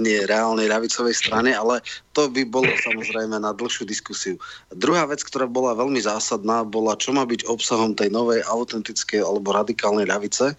nie 0.00 0.26
reálnej 0.26 0.66
ravicovej 0.66 1.14
strane, 1.14 1.54
ale 1.54 1.80
to 2.12 2.26
by 2.28 2.42
bolo 2.44 2.68
samozrejme 2.82 3.38
na 3.38 3.54
dlhšiu 3.54 3.86
diskusiu. 3.86 4.34
Druhá 4.74 5.06
vec, 5.06 5.22
ktorá 5.22 5.46
bola 5.46 5.76
veľmi 5.78 6.02
zásadná, 6.02 6.66
bola, 6.66 6.98
čo 6.98 7.14
má 7.14 7.22
byť 7.24 7.46
obsahom 7.46 7.94
tej 7.94 8.10
novej 8.10 8.42
autentickej 8.44 9.22
alebo 9.22 9.54
radikálnej 9.54 10.08
ľavice. 10.10 10.52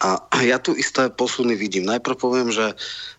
A 0.00 0.16
ja 0.40 0.56
tu 0.56 0.72
isté 0.80 1.12
posuny 1.12 1.60
vidím. 1.60 1.84
Najprv 1.84 2.16
poviem, 2.16 2.48
že 2.48 2.72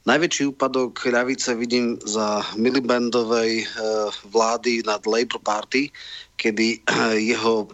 najväčší 0.09 0.49
úpadok 0.49 0.97
ľavice 1.05 1.53
vidím 1.53 2.01
za 2.01 2.41
Milibandovej 2.57 3.69
vlády 4.33 4.81
nad 4.81 5.05
Labour 5.05 5.45
Party, 5.45 5.93
kedy 6.41 6.81
jeho 7.21 7.69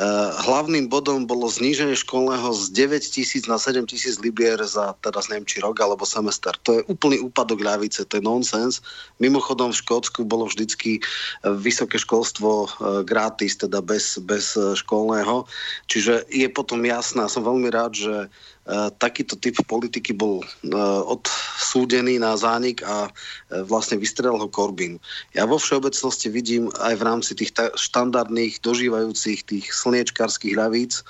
Eh, 0.00 0.30
hlavným 0.46 0.88
bodom 0.88 1.26
bolo 1.26 1.50
zníženie 1.50 1.92
školného 1.92 2.54
z 2.54 2.72
9 2.72 3.04
tisíc 3.10 3.44
na 3.50 3.58
7 3.58 3.84
tisíc 3.90 4.16
libier 4.16 4.56
za 4.62 4.96
teraz 5.02 5.28
neviem, 5.28 5.44
či 5.44 5.60
rok 5.60 5.76
alebo 5.82 6.06
semester. 6.08 6.54
To 6.62 6.78
je 6.78 6.86
úplný 6.88 7.18
úpadok 7.18 7.60
ľavice, 7.60 8.06
to 8.08 8.16
je 8.16 8.24
nonsens. 8.24 8.80
Mimochodom 9.20 9.74
v 9.74 9.80
Škótsku 9.82 10.22
bolo 10.24 10.46
vždycky 10.46 11.02
eh, 11.02 11.52
vysoké 11.52 12.00
školstvo 12.00 12.64
eh, 12.64 12.68
gratis, 13.04 13.60
teda 13.60 13.84
bez, 13.84 14.16
bez 14.22 14.54
školného. 14.54 15.44
Čiže 15.90 16.32
je 16.32 16.48
potom 16.48 16.80
jasné, 16.80 17.26
som 17.28 17.42
veľmi 17.44 17.68
rád, 17.68 17.92
že 17.92 18.30
Eh, 18.59 18.59
takýto 19.02 19.34
typ 19.34 19.58
politiky 19.66 20.14
bol 20.14 20.42
eh, 20.42 20.70
odsúdený 21.06 22.22
na 22.22 22.38
zánik 22.38 22.86
a 22.86 23.10
eh, 23.10 23.62
vlastne 23.66 23.98
vystrelil 23.98 24.38
ho 24.38 24.48
Korbin. 24.48 25.02
Ja 25.34 25.46
vo 25.46 25.58
všeobecnosti 25.58 26.30
vidím 26.30 26.70
aj 26.78 26.94
v 26.98 27.06
rámci 27.06 27.32
tých 27.34 27.50
štandardných, 27.56 28.62
dožívajúcich 28.62 29.46
tých 29.46 29.66
slniečkarských 29.74 30.54
ľavíc 30.54 31.02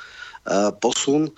posun. 0.80 1.28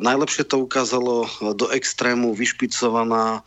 Najlepšie 0.00 0.48
to 0.48 0.64
ukázalo 0.64 1.28
do 1.52 1.68
extrému 1.68 2.32
vyšpicovaná 2.32 3.44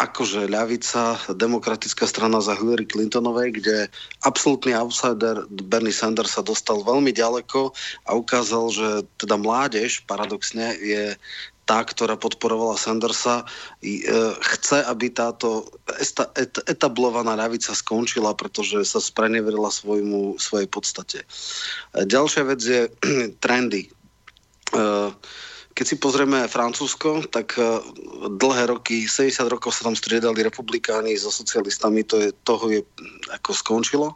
akože 0.00 0.48
ľavica, 0.48 1.20
demokratická 1.36 2.08
strana 2.08 2.40
za 2.40 2.56
Hillary 2.56 2.88
Clintonovej, 2.88 3.60
kde 3.60 3.76
absolútny 4.24 4.72
outsider 4.72 5.44
Bernie 5.48 5.92
Sanders 5.92 6.32
sa 6.32 6.42
dostal 6.42 6.80
veľmi 6.80 7.12
ďaleko 7.12 7.76
a 8.08 8.16
ukázal, 8.16 8.64
že 8.72 8.88
teda 9.20 9.36
mládež 9.36 10.08
paradoxne 10.08 10.72
je 10.80 11.20
tá, 11.68 11.86
ktorá 11.86 12.18
podporovala 12.18 12.74
Sandersa, 12.74 13.46
e, 13.78 14.02
chce, 14.42 14.82
aby 14.90 15.06
táto 15.06 15.70
etablovaná 16.66 17.38
ľavica 17.38 17.70
skončila, 17.78 18.34
pretože 18.34 18.82
sa 18.82 18.98
spreneverila 18.98 19.70
svojmu, 19.70 20.34
svojej 20.42 20.66
podstate. 20.66 21.18
E, 21.22 21.26
ďalšia 22.02 22.42
vec 22.42 22.60
je 22.64 22.90
trendy. 23.44 23.86
Uh, 24.70 25.10
keď 25.80 25.86
si 25.88 25.96
pozrieme 25.96 26.44
Francúzsko, 26.44 27.24
tak 27.32 27.56
eh, 27.56 27.80
dlhé 28.28 28.68
roky, 28.68 29.08
70 29.08 29.48
rokov 29.48 29.72
sa 29.72 29.88
tam 29.88 29.96
striedali 29.96 30.44
republikáni 30.44 31.16
so 31.16 31.32
socialistami, 31.32 32.04
to 32.04 32.20
je, 32.20 32.28
toho 32.44 32.68
je 32.68 32.84
ako 33.32 33.56
skončilo 33.56 34.12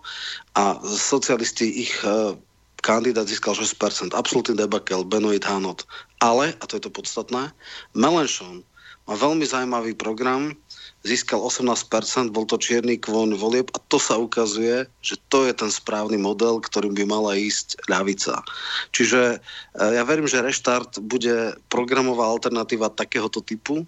a 0.61 0.77
socialisti 0.85 1.89
ich 1.89 1.97
eh, 2.05 2.37
kandidát 2.85 3.25
získal 3.25 3.57
6%. 3.57 4.13
Absolutný 4.13 4.61
debakel, 4.61 5.09
Benoit 5.09 5.41
Hanot. 5.41 5.89
Ale, 6.21 6.53
a 6.53 6.65
to 6.69 6.77
je 6.77 6.85
to 6.85 6.93
podstatné, 6.93 7.49
Melenchon 7.97 8.61
má 9.09 9.17
veľmi 9.17 9.49
zaujímavý 9.49 9.97
program, 9.97 10.53
získal 11.05 11.45
18%, 11.45 12.33
bol 12.33 12.49
to 12.49 12.57
čierny 12.57 12.97
kvon 12.97 13.37
volieb 13.37 13.69
a 13.77 13.79
to 13.93 14.01
sa 14.01 14.17
ukazuje, 14.17 14.89
že 15.05 15.21
to 15.29 15.45
je 15.45 15.53
ten 15.53 15.69
správny 15.69 16.17
model, 16.17 16.65
ktorým 16.65 16.97
by 16.97 17.05
mala 17.05 17.37
ísť 17.37 17.77
ľavica. 17.93 18.41
Čiže 18.97 19.39
eh, 19.39 19.93
ja 19.95 20.03
verím, 20.09 20.25
že 20.25 20.41
reštart 20.41 21.05
bude 21.05 21.61
programová 21.69 22.25
alternatíva 22.33 22.89
takéhoto 22.97 23.45
typu 23.45 23.85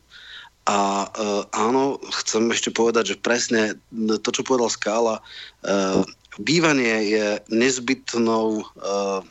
a 0.66 1.06
uh, 1.06 1.46
áno, 1.54 2.02
chcem 2.10 2.42
ešte 2.50 2.74
povedať, 2.74 3.14
že 3.14 3.22
presne 3.22 3.78
to, 3.94 4.34
čo 4.34 4.42
povedal 4.42 4.66
Skála, 4.66 5.22
uh, 5.22 6.02
bývanie 6.42 7.06
je 7.06 7.26
nezbytnou 7.54 8.66
uh, 8.66 9.22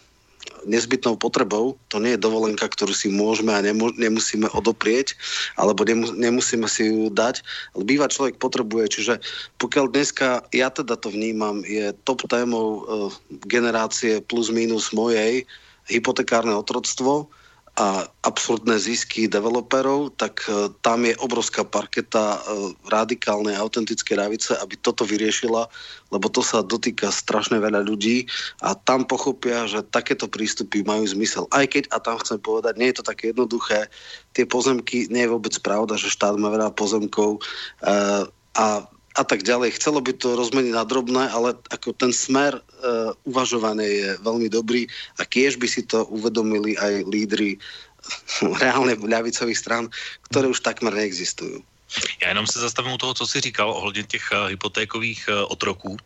nezbytnou 0.65 1.15
potrebou. 1.15 1.77
To 1.93 2.01
nie 2.01 2.17
je 2.17 2.23
dovolenka, 2.25 2.65
ktorú 2.65 2.91
si 2.91 3.13
môžeme 3.13 3.53
a 3.53 3.63
nemusíme 3.95 4.49
odoprieť, 4.51 5.13
alebo 5.55 5.85
nemusíme 6.17 6.65
si 6.67 6.89
ju 6.89 7.13
dať, 7.13 7.45
býva 7.85 8.11
človek 8.11 8.41
potrebuje. 8.41 8.85
Čiže 8.91 9.13
pokiaľ 9.61 9.93
dneska, 9.93 10.43
ja 10.51 10.67
teda 10.73 10.97
to 10.97 11.13
vnímam, 11.13 11.61
je 11.63 11.93
top 12.03 12.25
témou 12.27 12.81
uh, 12.81 13.09
generácie 13.45 14.19
plus 14.25 14.49
minus 14.49 14.91
mojej, 14.91 15.45
hypotekárne 15.85 16.51
otroctvo, 16.57 17.29
a 17.75 18.07
absurdné 18.23 18.79
zisky 18.79 19.27
developerov, 19.27 20.15
tak 20.15 20.47
uh, 20.47 20.71
tam 20.79 21.03
je 21.03 21.11
obrovská 21.19 21.67
parketa 21.67 22.39
uh, 22.39 22.71
radikálnej 22.87 23.59
autentické 23.59 24.15
ravice, 24.15 24.55
aby 24.55 24.79
toto 24.79 25.03
vyriešila, 25.03 25.67
lebo 26.15 26.27
to 26.31 26.39
sa 26.39 26.63
dotýka 26.63 27.11
strašne 27.11 27.59
veľa 27.59 27.83
ľudí 27.83 28.31
a 28.63 28.79
tam 28.79 29.03
pochopia, 29.03 29.67
že 29.67 29.83
takéto 29.91 30.31
prístupy 30.31 30.87
majú 30.87 31.03
zmysel. 31.03 31.51
Aj 31.51 31.67
keď, 31.67 31.91
a 31.91 31.99
tam 31.99 32.15
chcem 32.23 32.39
povedať, 32.39 32.79
nie 32.79 32.95
je 32.95 33.03
to 33.03 33.07
také 33.11 33.35
jednoduché, 33.35 33.91
tie 34.31 34.47
pozemky, 34.47 35.11
nie 35.11 35.27
je 35.27 35.33
vôbec 35.35 35.55
pravda, 35.59 35.99
že 35.99 36.07
štát 36.07 36.39
má 36.39 36.47
veľa 36.47 36.71
pozemkov 36.71 37.43
uh, 37.83 38.23
a 38.55 38.87
a 39.15 39.23
tak 39.23 39.47
ďalej. 39.47 39.79
Chcelo 39.79 40.03
by 40.03 40.11
to 40.19 40.35
rozmeniť 40.35 40.73
na 40.75 40.83
drobné, 40.83 41.31
ale 41.31 41.55
ako 41.71 41.95
ten 41.95 42.11
smer 42.11 42.59
uh, 42.59 43.15
uvažovania 43.23 43.87
je 43.87 44.09
veľmi 44.19 44.51
dobrý 44.51 44.91
a 45.19 45.23
kiež 45.23 45.55
by 45.55 45.67
si 45.71 45.87
to 45.87 46.03
uvedomili 46.11 46.75
aj 46.75 47.07
lídry 47.07 47.55
reálne 48.61 48.99
ľavicových 48.99 49.59
stran, 49.59 49.87
ktoré 50.29 50.51
už 50.51 50.61
takmer 50.61 50.91
neexistujú. 50.91 51.63
Já 52.21 52.27
jenom 52.29 52.47
se 52.47 52.59
zastavím 52.59 52.91
u 52.91 52.97
toho, 52.97 53.13
co 53.13 53.27
jsi 53.27 53.41
říkal 53.41 53.71
ohledně 53.71 54.03
těch 54.03 54.29
uh, 54.31 54.47
hypotékových 54.47 55.29
uh, 55.29 55.51
otroků, 55.51 55.97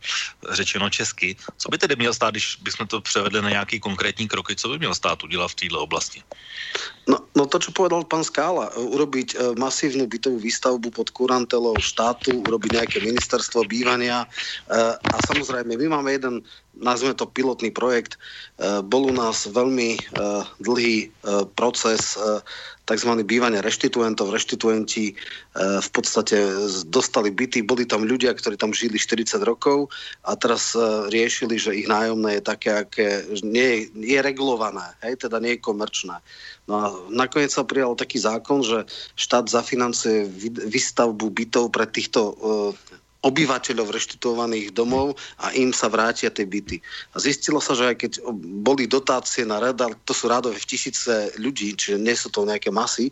řečeno 0.49 0.89
česky. 0.89 1.35
Co 1.57 1.69
by 1.69 1.77
tedy 1.77 1.95
měl 1.95 2.13
stát, 2.13 2.31
když 2.31 2.57
bychom 2.61 2.87
to 2.87 3.01
převedli 3.01 3.41
na 3.41 3.49
nějaký 3.49 3.79
konkrétní 3.79 4.27
kroky, 4.27 4.55
co 4.55 4.69
by 4.69 4.77
měl 4.77 4.95
stát 4.95 5.23
udělat 5.23 5.47
v 5.47 5.55
této 5.55 5.81
oblasti? 5.81 6.23
No, 7.07 7.17
no 7.35 7.45
to, 7.45 7.57
čo 7.59 7.71
povedal 7.71 8.05
pán 8.05 8.23
Skála, 8.23 8.69
uh, 8.69 8.95
urobiť 8.95 9.57
masívnu 9.57 10.05
bytovú 10.05 10.37
výstavbu 10.39 10.91
pod 10.93 11.09
kurantelou 11.09 11.77
štátu, 11.81 12.45
urobiť 12.45 12.71
nejaké 12.73 12.97
ministerstvo 13.01 13.65
bývania 13.65 14.29
a 14.69 15.15
samozrejme, 15.25 15.73
my 15.73 15.87
máme 15.89 16.11
jeden 16.11 16.45
nazveme 16.79 17.13
to 17.13 17.27
pilotný 17.27 17.71
projekt. 17.71 18.15
Bol 18.87 19.11
u 19.11 19.13
nás 19.13 19.47
veľmi 19.47 19.99
dlhý 20.63 21.11
proces 21.55 22.15
tzv. 22.89 23.11
bývania 23.21 23.61
reštituentov. 23.61 24.33
Reštituenti 24.33 25.13
e, 25.13 25.15
v 25.77 25.89
podstate 25.93 26.41
dostali 26.89 27.29
byty, 27.29 27.61
boli 27.61 27.85
tam 27.85 28.01
ľudia, 28.01 28.33
ktorí 28.33 28.57
tam 28.57 28.73
žili 28.73 28.97
40 28.97 29.45
rokov 29.45 29.93
a 30.25 30.33
teraz 30.33 30.73
e, 30.73 30.81
riešili, 31.13 31.61
že 31.61 31.77
ich 31.77 31.85
nájomné 31.85 32.41
je 32.41 32.43
také, 32.49 32.69
aké 32.81 33.07
nie 33.45 33.93
je, 33.93 34.17
je 34.17 34.19
regulované, 34.25 34.89
hej, 35.05 35.21
teda 35.21 35.37
nie 35.37 35.55
je 35.55 35.61
komerčné. 35.61 36.17
No 36.65 36.73
a 36.73 36.85
nakoniec 37.13 37.53
sa 37.53 37.61
prijal 37.61 37.93
taký 37.93 38.17
zákon, 38.17 38.65
že 38.65 38.89
štát 39.13 39.45
zafinancuje 39.49 40.25
výstavbu 40.69 41.29
bytov 41.29 41.69
pre 41.69 41.85
týchto 41.85 42.33
e, 42.33 42.33
obyvateľov 43.19 43.91
reštituovaných 43.91 44.71
domov 44.71 45.19
a 45.43 45.51
im 45.51 45.75
sa 45.75 45.91
vrátia 45.91 46.31
tie 46.31 46.47
byty. 46.47 46.79
A 47.11 47.19
zistilo 47.19 47.59
sa, 47.59 47.75
že 47.75 47.91
aj 47.91 47.95
keď 47.99 48.11
boli 48.63 48.87
dotácie 48.87 49.43
na 49.43 49.59
rada, 49.59 49.91
to 50.07 50.15
sú 50.15 50.31
rádové 50.31 50.55
v 50.55 50.69
tisíce 50.69 51.35
ľudí, 51.35 51.75
čiže 51.75 51.99
nie 51.99 52.15
sú 52.15 52.31
to 52.31 52.47
nejaké 52.47 52.71
masy, 52.71 53.11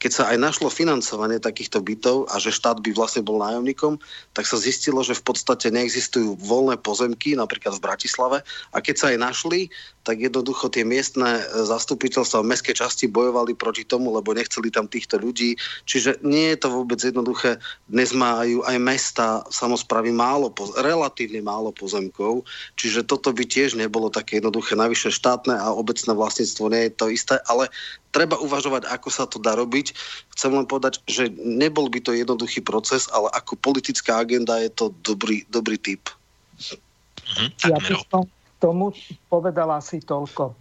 keď 0.00 0.12
sa 0.16 0.24
aj 0.32 0.40
našlo 0.40 0.72
financovanie 0.72 1.36
takýchto 1.36 1.84
bytov 1.84 2.24
a 2.32 2.40
že 2.40 2.56
štát 2.56 2.80
by 2.80 2.96
vlastne 2.96 3.20
bol 3.20 3.36
nájomníkom, 3.36 4.00
tak 4.32 4.48
sa 4.48 4.56
zistilo, 4.56 5.04
že 5.04 5.12
v 5.12 5.28
podstate 5.28 5.68
neexistujú 5.68 6.40
voľné 6.40 6.80
pozemky, 6.80 7.36
napríklad 7.36 7.76
v 7.76 7.84
Bratislave. 7.84 8.38
A 8.72 8.80
keď 8.80 8.96
sa 8.96 9.06
aj 9.12 9.20
našli, 9.20 9.68
tak 10.00 10.24
jednoducho 10.24 10.72
tie 10.72 10.88
miestne 10.88 11.44
e, 11.44 11.68
zastupiteľstva 11.68 12.40
v 12.40 12.48
mestskej 12.48 12.80
časti 12.80 13.12
bojovali 13.12 13.52
proti 13.52 13.84
tomu, 13.84 14.16
lebo 14.16 14.32
nechceli 14.32 14.72
tam 14.72 14.88
týchto 14.88 15.20
ľudí. 15.20 15.60
Čiže 15.84 16.24
nie 16.24 16.56
je 16.56 16.64
to 16.64 16.68
vôbec 16.72 16.96
jednoduché. 16.96 17.60
Dnes 17.84 18.16
majú 18.16 18.64
aj 18.64 18.76
mesta, 18.80 19.44
samozpravy 19.52 20.16
málo, 20.16 20.48
relatívne 20.80 21.44
málo 21.44 21.76
pozemkov, 21.76 22.48
čiže 22.80 23.04
toto 23.04 23.36
by 23.36 23.44
tiež 23.44 23.76
nebolo 23.76 24.08
také 24.08 24.40
jednoduché. 24.40 24.72
Navyše 24.80 25.12
štátne 25.12 25.60
a 25.60 25.68
obecné 25.76 26.16
vlastníctvo 26.16 26.64
nie 26.72 26.88
je 26.88 26.92
to 26.96 27.06
isté, 27.12 27.36
ale 27.44 27.68
treba 28.10 28.38
uvažovať, 28.38 28.90
ako 28.90 29.08
sa 29.08 29.24
to 29.26 29.38
dá 29.38 29.54
robiť. 29.54 29.94
Chcem 30.34 30.50
len 30.54 30.66
povedať, 30.66 31.02
že 31.06 31.30
nebol 31.34 31.86
by 31.90 32.02
to 32.02 32.14
jednoduchý 32.14 32.62
proces, 32.62 33.06
ale 33.10 33.30
ako 33.34 33.58
politická 33.58 34.22
agenda 34.22 34.58
je 34.58 34.70
to 34.70 34.92
dobrý, 35.02 35.46
dobrý 35.48 35.78
typ. 35.78 36.10
Mhm, 37.38 37.48
ja 37.70 37.78
by 37.78 37.94
som 38.10 38.26
tomu 38.60 38.92
povedala 39.30 39.80
asi 39.80 40.02
toľko. 40.04 40.52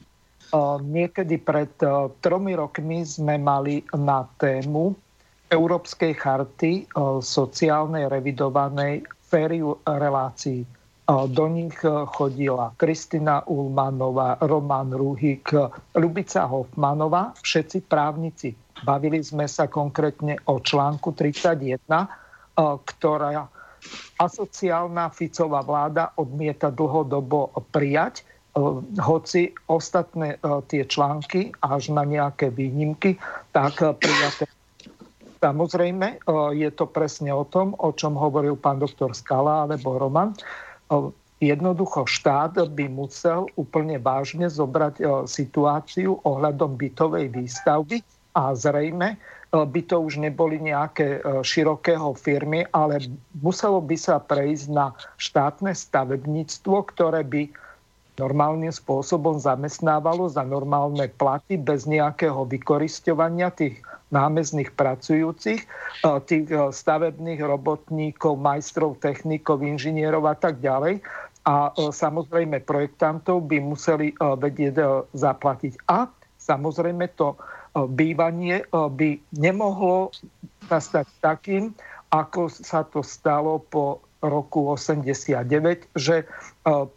Uh, 0.50 0.82
niekedy 0.82 1.38
pred 1.38 1.70
uh, 1.86 2.10
tromi 2.26 2.58
rokmi 2.58 3.06
sme 3.06 3.38
mali 3.38 3.86
na 3.94 4.26
tému 4.42 4.98
Európskej 5.46 6.18
charty 6.18 6.90
uh, 6.98 7.22
sociálnej 7.22 8.10
revidovanej 8.10 9.06
fériu 9.30 9.78
relácií 9.86 10.66
do 11.10 11.50
nich 11.50 11.74
e, 11.82 11.90
chodila 12.06 12.74
Kristina 12.78 13.42
Ulmanová, 13.50 14.38
Roman 14.46 14.94
Ruhik, 14.94 15.50
Lubica 15.98 16.46
Hofmanová, 16.46 17.34
všetci 17.42 17.90
právnici. 17.90 18.54
Bavili 18.86 19.20
sme 19.26 19.50
sa 19.50 19.66
konkrétne 19.66 20.38
o 20.46 20.62
článku 20.62 21.18
31, 21.18 21.82
e, 21.82 22.08
ktorá 22.62 23.50
asociálna 24.20 25.10
Ficová 25.10 25.66
vláda 25.66 26.14
odmieta 26.20 26.70
dlhodobo 26.70 27.58
prijať, 27.74 28.22
e, 28.22 28.24
hoci 29.02 29.50
ostatné 29.66 30.38
tie 30.70 30.86
články, 30.86 31.58
až 31.66 31.90
na 31.90 32.06
nejaké 32.06 32.54
výnimky, 32.54 33.18
tak 33.50 33.82
prijaté. 33.82 34.46
Samozrejme, 35.40 36.20
je 36.52 36.68
to 36.76 36.84
presne 36.84 37.32
o 37.32 37.48
tom, 37.48 37.72
o 37.80 37.96
čom 37.96 38.20
hovoril 38.20 38.60
pán 38.60 38.76
doktor 38.76 39.16
Skala 39.16 39.64
alebo 39.64 39.96
Roman, 39.96 40.36
Jednoducho 41.40 42.04
štát 42.04 42.60
by 42.76 42.86
musel 42.92 43.48
úplne 43.56 43.96
vážne 43.96 44.52
zobrať 44.52 45.24
situáciu 45.24 46.20
ohľadom 46.28 46.76
bytovej 46.76 47.32
výstavby 47.32 48.04
a 48.36 48.52
zrejme 48.52 49.16
by 49.50 49.82
to 49.88 49.98
už 50.04 50.22
neboli 50.22 50.62
nejaké 50.62 51.24
širokého 51.42 52.14
firmy, 52.14 52.68
ale 52.70 53.02
muselo 53.40 53.80
by 53.82 53.98
sa 53.98 54.20
prejsť 54.22 54.66
na 54.70 54.92
štátne 55.18 55.74
stavebníctvo, 55.74 56.76
ktoré 56.92 57.26
by 57.26 57.50
normálnym 58.20 58.70
spôsobom 58.70 59.40
zamestnávalo 59.40 60.28
za 60.28 60.44
normálne 60.44 61.08
platy 61.16 61.56
bez 61.56 61.88
nejakého 61.88 62.44
vykoristovania 62.46 63.48
tých 63.50 63.80
námezných 64.10 64.74
pracujúcich, 64.74 65.62
eh, 65.64 66.20
tých 66.26 66.50
eh, 66.50 66.70
stavebných 66.70 67.42
robotníkov, 67.42 68.38
majstrov, 68.38 68.98
technikov, 69.00 69.62
inžinierov 69.62 70.26
a 70.30 70.36
tak 70.36 70.60
ďalej. 70.62 71.02
A 71.46 71.70
eh, 71.70 71.90
samozrejme 71.90 72.66
projektantov 72.66 73.46
by 73.48 73.58
museli 73.62 74.14
vedieť 74.18 75.08
zaplatiť. 75.14 75.74
A 75.90 76.10
samozrejme 76.38 77.06
to 77.16 77.38
bývanie 77.94 78.66
by 78.74 79.22
nemohlo 79.38 80.10
nastať 80.66 81.06
takým, 81.22 81.78
ako 82.10 82.50
sa 82.50 82.82
to 82.82 83.06
stalo 83.06 83.62
po 83.62 84.02
roku 84.26 84.74
89, 84.74 85.46
že 85.94 86.26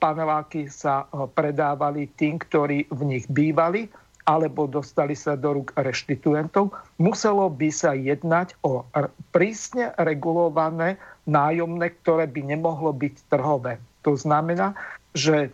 paneláky 0.00 0.72
sa 0.72 1.04
predávali 1.36 2.08
tým, 2.16 2.40
ktorí 2.40 2.88
v 2.88 3.00
nich 3.04 3.28
bývali 3.28 3.92
alebo 4.22 4.70
dostali 4.70 5.18
sa 5.18 5.34
do 5.34 5.58
rúk 5.58 5.74
reštituentov, 5.74 6.70
muselo 7.02 7.50
by 7.50 7.68
sa 7.74 7.90
jednať 7.94 8.54
o 8.62 8.86
prísne 9.34 9.90
regulované 9.98 10.98
nájomné, 11.26 11.90
ktoré 12.02 12.30
by 12.30 12.54
nemohlo 12.54 12.94
byť 12.94 13.14
trhové. 13.30 13.82
To 14.06 14.14
znamená, 14.18 14.74
že 15.14 15.46
e, 15.46 15.50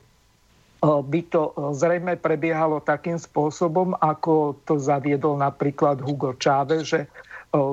by 0.84 1.20
to 1.28 1.52
e, 1.52 1.76
zrejme 1.76 2.16
prebiehalo 2.16 2.80
takým 2.80 3.20
spôsobom, 3.20 3.92
ako 4.00 4.56
to 4.64 4.80
zaviedol 4.80 5.36
napríklad 5.36 6.00
Hugo 6.00 6.32
Chávez, 6.36 6.88
že 6.88 7.00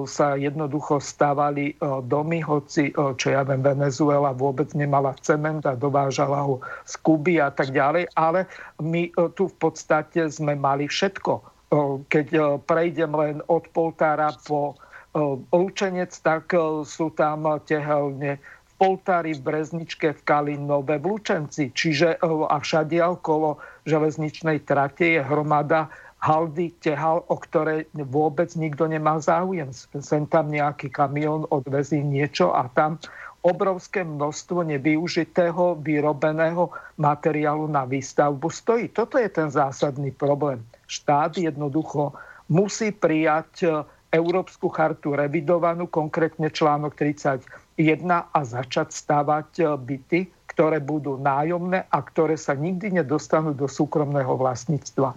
sa 0.07 0.39
jednoducho 0.39 1.03
stávali 1.03 1.75
domy, 2.07 2.39
hoci, 2.39 2.95
čo 2.95 3.27
ja 3.27 3.43
viem, 3.43 3.59
Venezuela 3.59 4.31
vôbec 4.31 4.71
nemala 4.71 5.11
cement 5.19 5.67
a 5.67 5.75
dovážala 5.75 6.47
ho 6.47 6.63
z 6.87 6.95
Kuby 7.03 7.43
a 7.43 7.51
tak 7.51 7.75
ďalej, 7.75 8.07
ale 8.15 8.47
my 8.79 9.11
tu 9.35 9.51
v 9.51 9.55
podstate 9.59 10.31
sme 10.31 10.55
mali 10.55 10.87
všetko. 10.87 11.43
Keď 12.07 12.27
prejdem 12.63 13.11
len 13.19 13.43
od 13.51 13.67
Poltára 13.75 14.31
po 14.47 14.79
Lučenec, 15.51 16.15
tak 16.23 16.55
sú 16.87 17.11
tam 17.11 17.43
tehelne 17.67 18.39
v 18.39 18.71
Poltári, 18.79 19.35
v 19.35 19.43
Brezničke, 19.43 20.15
v 20.15 20.21
Kalinove, 20.23 20.99
v 20.99 21.05
Lučenci. 21.07 21.71
Čiže 21.75 22.19
a 22.23 22.55
všade 22.59 22.99
okolo 23.03 23.59
železničnej 23.87 24.63
trate 24.63 25.19
je 25.19 25.21
hromada 25.23 25.91
haldy 26.25 26.73
tehal, 26.81 27.21
o 27.29 27.37
ktoré 27.37 27.85
vôbec 27.93 28.49
nikto 28.57 28.89
nemá 28.89 29.21
záujem. 29.21 29.69
Sem 30.01 30.25
tam 30.25 30.49
nejaký 30.49 30.89
kamión 30.89 31.45
odvezí 31.53 32.01
niečo 32.01 32.49
a 32.49 32.65
tam 32.73 32.97
obrovské 33.45 34.01
množstvo 34.01 34.65
nevyužitého 34.65 35.77
vyrobeného 35.85 36.73
materiálu 36.97 37.69
na 37.69 37.85
výstavbu 37.85 38.49
stojí. 38.49 38.89
Toto 38.89 39.21
je 39.21 39.29
ten 39.29 39.53
zásadný 39.53 40.09
problém. 40.09 40.65
Štát 40.89 41.37
jednoducho 41.37 42.17
musí 42.49 42.89
prijať 42.89 43.51
e, 43.61 43.67
Európsku 44.09 44.65
chartu 44.73 45.13
revidovanú, 45.13 45.85
konkrétne 45.85 46.49
článok 46.49 46.97
31 46.97 47.45
a 48.33 48.39
začať 48.41 48.97
stavať 48.97 49.49
e, 49.61 49.63
byty, 49.77 50.19
ktoré 50.55 50.79
budú 50.79 51.19
nájomné 51.19 51.83
a 51.91 51.99
ktoré 51.99 52.39
sa 52.39 52.55
nikdy 52.55 52.95
nedostanú 53.03 53.51
do 53.51 53.67
súkromného 53.67 54.39
vlastníctva. 54.39 55.11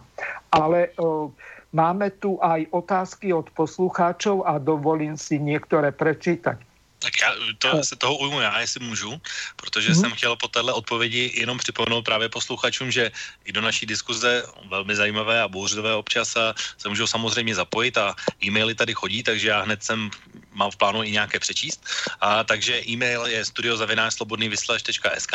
Ale 0.50 0.90
uh, 0.98 1.30
máme 1.70 2.10
tu 2.18 2.42
aj 2.42 2.66
otázky 2.74 3.30
od 3.30 3.46
poslucháčov 3.54 4.42
a 4.42 4.58
dovolím 4.58 5.14
si 5.14 5.38
niektoré 5.38 5.94
prečítať. 5.94 6.58
Tak 6.98 7.12
já 7.22 7.30
to, 7.58 7.84
se 7.84 7.96
toho 7.96 8.16
ujmu 8.16 8.40
já, 8.40 8.60
jestli 8.60 8.84
můžu, 8.84 9.20
protože 9.56 9.92
hmm. 9.92 10.00
jsem 10.00 10.10
chtěl 10.10 10.36
po 10.36 10.48
téhle 10.48 10.72
odpovědi 10.72 11.32
jenom 11.34 11.58
připomenout 11.58 12.02
právě 12.02 12.28
posluchačům, 12.28 12.90
že 12.90 13.10
i 13.44 13.52
do 13.52 13.60
naší 13.60 13.86
diskuze 13.86 14.42
velmi 14.68 14.96
zajímavé 14.96 15.42
a 15.42 15.48
bouřlivé 15.48 15.94
občas 15.94 16.34
se 16.78 16.88
můžou 16.88 17.06
samozřejmě 17.06 17.54
zapojit 17.54 17.98
a 17.98 18.14
e-maily 18.42 18.74
tady 18.74 18.94
chodí, 18.94 19.22
takže 19.22 19.48
já 19.48 19.62
hned 19.62 19.82
jsem 19.82 20.10
mám 20.58 20.70
v 20.70 20.76
plánu 20.76 21.02
i 21.02 21.10
nějaké 21.10 21.38
přečíst. 21.38 21.86
A, 22.20 22.44
takže 22.44 22.82
e-mail 22.88 23.26
je 23.26 23.44
studiozavináčslobodnývyslač.sk 23.44 25.32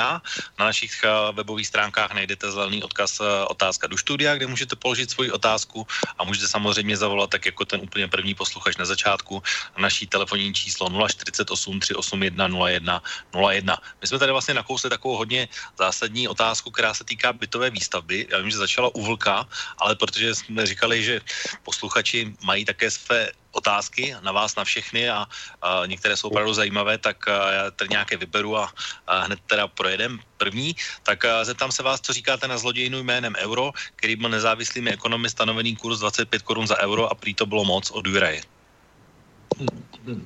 Na 0.60 0.66
našich 0.68 0.92
webových 1.32 1.68
stránkách 1.68 2.14
najdete 2.14 2.52
zelený 2.52 2.84
odkaz 2.84 3.22
otázka 3.48 3.88
do 3.88 3.98
studia, 3.98 4.36
kde 4.36 4.48
můžete 4.48 4.76
položit 4.76 5.12
svoji 5.12 5.32
otázku 5.32 5.88
a 6.20 6.24
můžete 6.24 6.48
samozřejmě 6.48 6.98
zavolat 6.98 7.30
tak 7.30 7.46
jako 7.46 7.66
ten 7.66 7.80
úplně 7.82 8.08
první 8.08 8.36
posluchač 8.36 8.78
na 8.78 8.86
začátku 8.86 9.44
naší 9.78 10.08
telefonní 10.08 10.54
číslo 10.54 10.92
048 11.08 11.80
381 11.80 12.48
01 12.68 13.02
01. 13.32 13.78
My 14.02 14.08
jsme 14.08 14.20
tady 14.20 14.32
vlastně 14.32 14.54
nakousli 14.54 14.90
takovou 14.90 15.18
hodně 15.18 15.48
zásadní 15.78 16.28
otázku, 16.28 16.72
která 16.72 16.94
se 16.94 17.04
týká 17.04 17.34
bytové 17.34 17.70
výstavby. 17.70 18.28
Já 18.30 18.38
vím, 18.38 18.52
že 18.52 18.58
začala 18.58 18.96
u 18.96 19.02
Vlka, 19.02 19.48
ale 19.78 19.96
protože 19.96 20.36
jsme 20.36 20.66
říkali, 20.66 21.04
že 21.04 21.22
posluchači 21.64 22.34
mají 22.44 22.66
také 22.66 22.92
své 22.92 23.32
otázky 23.54 24.16
na 24.22 24.32
vás, 24.32 24.56
na 24.56 24.64
všechny 24.64 25.10
a, 25.10 25.26
a 25.62 25.86
některé 25.86 26.18
jsou 26.18 26.28
opravdu 26.28 26.54
zajímavé, 26.54 26.98
tak 26.98 27.26
já 27.28 27.72
tady 27.72 27.90
nějaké 27.90 28.18
vyberu 28.18 28.58
a, 28.58 28.74
a 29.08 29.20
hned 29.20 29.40
teda 29.48 29.68
projedem 29.68 30.20
první. 30.38 30.76
Tak 31.04 31.24
zeptám 31.44 31.72
se 31.72 31.84
vás, 31.84 32.02
co 32.02 32.14
říkáte 32.14 32.48
na 32.48 32.58
zlodějinu 32.58 33.04
jménem 33.04 33.36
euro, 33.38 33.72
který 33.96 34.16
byl 34.16 34.30
nezávislými 34.30 34.92
ekonomy 34.92 35.30
stanovený 35.30 35.76
kurz 35.76 36.00
25 36.00 36.42
korun 36.42 36.68
za 36.68 36.78
euro 36.78 37.12
a 37.12 37.16
prý 37.16 37.34
to 37.34 37.46
bylo 37.46 37.66
moc 37.66 37.92
od 37.92 38.08
Juraje. 38.08 38.42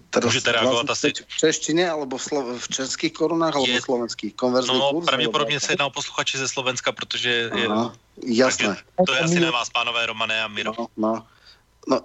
Teraz 0.10 0.26
Můžete 0.26 0.52
reagovat 0.52 0.90
asi... 0.90 1.14
V 1.28 1.38
češtině, 1.38 1.90
alebo 1.90 2.18
v, 2.18 2.22
slo- 2.22 2.60
v 2.60 2.68
českých 2.68 3.14
korunách, 3.14 3.56
alebo 3.56 3.68
je... 3.68 3.82
v 3.82 3.84
slovenských? 3.84 4.34
Konverzní 4.34 4.80
no, 4.80 4.90
kurz, 4.90 5.06
pravděpodobně 5.06 5.60
se 5.60 5.72
jedná 5.72 5.86
o 5.86 5.90
posluchače 5.90 6.38
ze 6.38 6.48
Slovenska, 6.48 6.92
protože... 6.92 7.52
Aha, 7.70 7.96
je... 8.24 8.38
jasné. 8.38 8.78
to 9.06 9.14
je 9.14 9.20
asi 9.20 9.40
na 9.40 9.52
vás, 9.52 9.70
pánové 9.70 10.06
Romane 10.06 10.44
a 10.44 10.48
Miro. 10.48 10.74
No, 10.80 10.88
no. 10.98 11.28
No, 11.88 12.04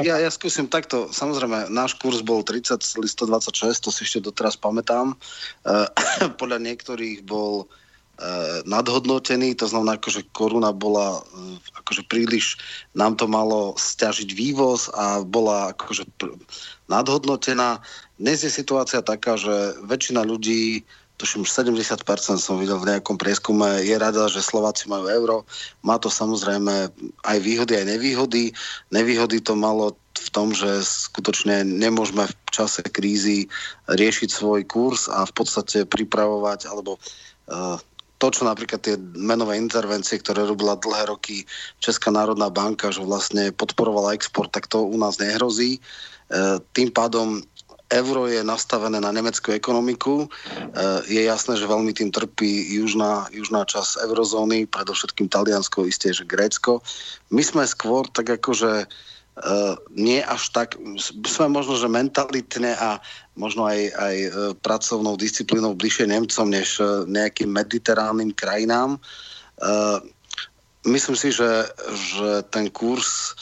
ja, 0.00 0.16
ja 0.16 0.30
skúsim 0.32 0.64
takto. 0.64 1.12
Samozrejme, 1.12 1.68
náš 1.68 1.92
kurz 2.00 2.24
bol 2.24 2.40
30 2.40 2.80
126, 2.80 3.84
to 3.84 3.92
si 3.92 4.00
ešte 4.08 4.24
doteraz 4.24 4.56
pamätám. 4.56 5.12
Uh, 5.60 5.84
podľa 6.40 6.64
niektorých 6.64 7.20
bol 7.28 7.68
uh, 7.68 8.64
nadhodnotený, 8.64 9.60
to 9.60 9.68
znamená, 9.68 10.00
že 10.00 10.24
koruna 10.32 10.72
bola 10.72 11.20
uh, 11.20 11.56
akože 11.84 12.08
príliš, 12.08 12.56
nám 12.96 13.20
to 13.20 13.28
malo 13.28 13.76
stiažiť 13.76 14.32
vývoz 14.32 14.88
a 14.96 15.20
bola 15.20 15.76
akože 15.76 16.08
pr- 16.16 16.40
nadhodnotená. 16.88 17.84
Dnes 18.16 18.40
je 18.40 18.48
situácia 18.48 19.04
taká, 19.04 19.36
že 19.36 19.76
väčšina 19.84 20.24
ľudí 20.24 20.80
tuším 21.16 21.46
70% 21.46 22.02
som 22.38 22.58
videl 22.58 22.78
v 22.82 22.90
nejakom 22.90 23.14
prieskume, 23.14 23.82
je 23.86 23.94
rada, 23.94 24.26
že 24.26 24.42
Slováci 24.42 24.90
majú 24.90 25.06
euro. 25.06 25.36
Má 25.86 25.98
to 26.02 26.10
samozrejme 26.10 26.90
aj 27.22 27.38
výhody, 27.38 27.78
aj 27.78 27.86
nevýhody. 27.86 28.50
Nevýhody 28.90 29.38
to 29.38 29.54
malo 29.54 29.94
v 30.14 30.28
tom, 30.30 30.54
že 30.54 30.82
skutočne 30.82 31.66
nemôžeme 31.66 32.26
v 32.26 32.34
čase 32.50 32.82
krízy 32.86 33.50
riešiť 33.90 34.30
svoj 34.30 34.62
kurz 34.66 35.10
a 35.10 35.26
v 35.26 35.32
podstate 35.34 35.86
pripravovať 35.86 36.70
alebo 36.70 36.98
uh, 37.50 37.78
to, 38.22 38.40
čo 38.40 38.48
napríklad 38.48 38.80
tie 38.80 38.96
menové 39.18 39.58
intervencie, 39.58 40.16
ktoré 40.16 40.48
robila 40.48 40.80
dlhé 40.80 41.12
roky 41.12 41.44
Česká 41.82 42.08
národná 42.08 42.48
banka, 42.48 42.88
že 42.88 43.04
vlastne 43.04 43.52
podporovala 43.52 44.16
export, 44.16 44.48
tak 44.48 44.64
to 44.70 44.80
u 44.80 44.96
nás 44.96 45.20
nehrozí. 45.20 45.76
E, 45.76 45.80
tým 46.72 46.88
pádom 46.88 47.44
euro 47.92 48.24
je 48.24 48.40
nastavené 48.40 48.96
na 49.00 49.12
nemeckú 49.12 49.52
ekonomiku. 49.52 50.24
E, 50.24 50.28
je 51.08 51.22
jasné, 51.24 51.56
že 51.60 51.68
veľmi 51.68 51.92
tým 51.92 52.08
trpí 52.08 52.74
južná, 52.80 53.28
južná 53.28 53.68
časť 53.68 54.08
eurozóny, 54.08 54.64
predovšetkým 54.70 55.28
Taliansko, 55.28 55.84
isté, 55.84 56.12
že 56.12 56.24
Grécko. 56.24 56.80
My 57.28 57.44
sme 57.44 57.64
skôr 57.68 58.08
tak 58.12 58.30
akože 58.30 58.88
Uh, 59.34 59.74
nie 59.90 60.22
až 60.22 60.54
tak, 60.54 60.78
sme 61.26 61.50
možno, 61.50 61.74
že 61.74 61.90
mentalitne 61.90 62.70
a 62.78 63.02
možno 63.34 63.66
aj, 63.66 63.90
aj 63.90 64.16
uh, 64.30 64.30
pracovnou 64.62 65.18
disciplínou 65.18 65.74
bližšie 65.74 66.06
Nemcom 66.06 66.46
než 66.46 66.78
nejakým 67.10 67.50
mediteránnym 67.50 68.30
krajinám. 68.30 68.94
Myslím 70.86 71.18
si, 71.18 71.34
že, 71.34 71.66
že 72.14 72.46
ten 72.54 72.70
kurz 72.70 73.34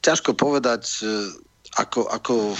ťažko 0.00 0.40
povedať, 0.40 1.04
ako, 1.76 2.08
ako 2.08 2.56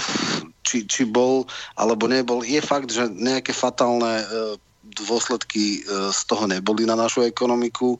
či, 0.75 0.83
či 0.83 1.03
bol 1.07 1.47
alebo 1.79 2.11
nebol. 2.11 2.43
Je 2.43 2.59
fakt, 2.59 2.91
že 2.91 3.07
nejaké 3.07 3.55
fatálne 3.55 4.19
e, 4.19 4.25
dôsledky 4.99 5.79
e, 5.79 6.11
z 6.11 6.19
toho 6.27 6.51
neboli 6.51 6.83
na 6.83 6.99
našu 6.99 7.23
ekonomiku 7.23 7.95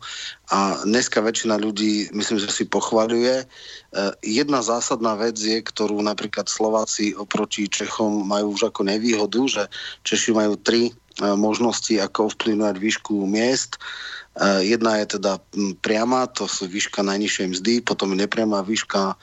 a 0.52 0.84
dneska 0.84 1.24
väčšina 1.24 1.56
ľudí, 1.56 2.12
myslím, 2.12 2.44
že 2.44 2.52
si 2.52 2.68
pochvaľuje. 2.68 3.36
E, 3.40 3.46
jedna 4.28 4.60
zásadná 4.60 5.16
vec 5.16 5.40
je, 5.40 5.64
ktorú 5.64 6.04
napríklad 6.04 6.52
Slováci 6.52 7.16
oproti 7.16 7.72
Čechom 7.72 8.28
majú 8.28 8.60
už 8.60 8.76
ako 8.76 8.92
nevýhodu, 8.92 9.40
že 9.48 9.64
Češi 10.04 10.36
majú 10.36 10.60
tri 10.60 10.92
možnosti, 11.16 11.96
ako 11.96 12.28
ovplyvňovať 12.28 12.76
výšku 12.76 13.24
miest. 13.24 13.80
Jedna 14.60 15.00
je 15.00 15.16
teda 15.16 15.40
priama, 15.80 16.28
to 16.28 16.44
sú 16.44 16.68
výška 16.68 17.00
najnižšej 17.08 17.56
mzdy, 17.56 17.74
potom 17.88 18.12
nepriama 18.12 18.68
výška 18.68 19.16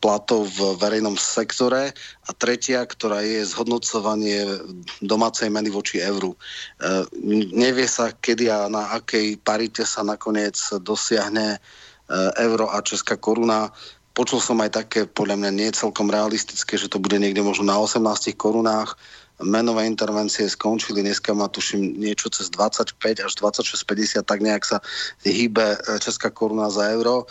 platov 0.00 0.48
v 0.48 0.80
verejnom 0.80 1.18
sektore 1.18 1.92
a 2.24 2.30
tretia, 2.32 2.80
ktorá 2.86 3.20
je 3.20 3.44
zhodnocovanie 3.44 4.64
domácej 5.04 5.52
meny 5.52 5.68
voči 5.68 6.00
euru. 6.00 6.32
Eh, 6.80 7.04
nevie 7.52 7.84
sa, 7.84 8.14
kedy 8.14 8.48
a 8.48 8.70
na 8.72 8.96
akej 8.96 9.36
parite 9.44 9.84
sa 9.84 10.00
nakoniec 10.06 10.56
dosiahne 10.80 11.58
eh, 11.58 12.30
euro 12.40 12.72
a 12.72 12.80
česká 12.80 13.20
koruna. 13.20 13.68
Počul 14.14 14.40
som 14.40 14.62
aj 14.62 14.70
také, 14.72 15.00
podľa 15.04 15.42
mňa 15.42 15.50
nie 15.52 15.68
celkom 15.74 16.08
realistické, 16.08 16.78
že 16.78 16.88
to 16.88 17.02
bude 17.02 17.18
niekde 17.18 17.42
možno 17.42 17.66
na 17.66 17.76
18 17.76 17.98
korunách. 18.38 18.94
Menové 19.42 19.90
intervencie 19.90 20.46
skončili, 20.46 21.02
dneska 21.02 21.34
má 21.34 21.50
tuším 21.50 21.98
niečo 21.98 22.30
cez 22.30 22.46
25 22.54 23.26
až 23.26 23.32
26,50, 23.34 24.22
tak 24.22 24.38
nejak 24.38 24.62
sa 24.62 24.78
hýbe 25.26 25.74
česká 25.98 26.30
koruna 26.30 26.70
za 26.70 26.94
euro 26.94 27.26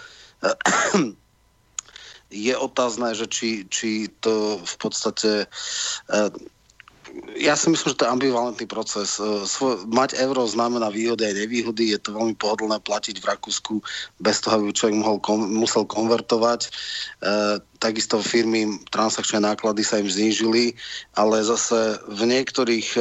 je 2.34 2.58
otázne, 2.58 3.14
že 3.14 3.30
či, 3.30 3.70
či 3.70 4.10
to 4.26 4.58
v 4.58 4.76
podstate 4.82 5.46
eh, 6.10 6.30
ja 7.38 7.54
si 7.54 7.70
myslím, 7.70 7.94
že 7.94 7.98
to 8.02 8.06
je 8.10 8.14
ambivalentný 8.18 8.66
proces. 8.66 9.22
Eh, 9.22 9.46
mať 9.86 10.18
euro 10.18 10.50
znamená 10.50 10.90
výhody 10.90 11.30
aj 11.30 11.46
nevýhody. 11.46 11.94
Je 11.94 12.02
to 12.02 12.18
veľmi 12.18 12.34
pohodlné 12.42 12.82
platiť 12.82 13.22
v 13.22 13.30
Rakúsku 13.30 13.86
bez 14.18 14.42
toho, 14.42 14.58
aby 14.58 14.74
človek 14.74 14.98
mohol 14.98 15.22
musel 15.46 15.86
konvertovať. 15.86 16.66
E, 16.66 16.70
takisto 17.78 18.18
firmy, 18.18 18.82
transakčné 18.90 19.46
náklady 19.46 19.86
sa 19.86 20.02
im 20.02 20.10
znížili, 20.10 20.74
ale 21.14 21.46
zase 21.46 22.02
v 22.10 22.22
niektorých 22.34 22.98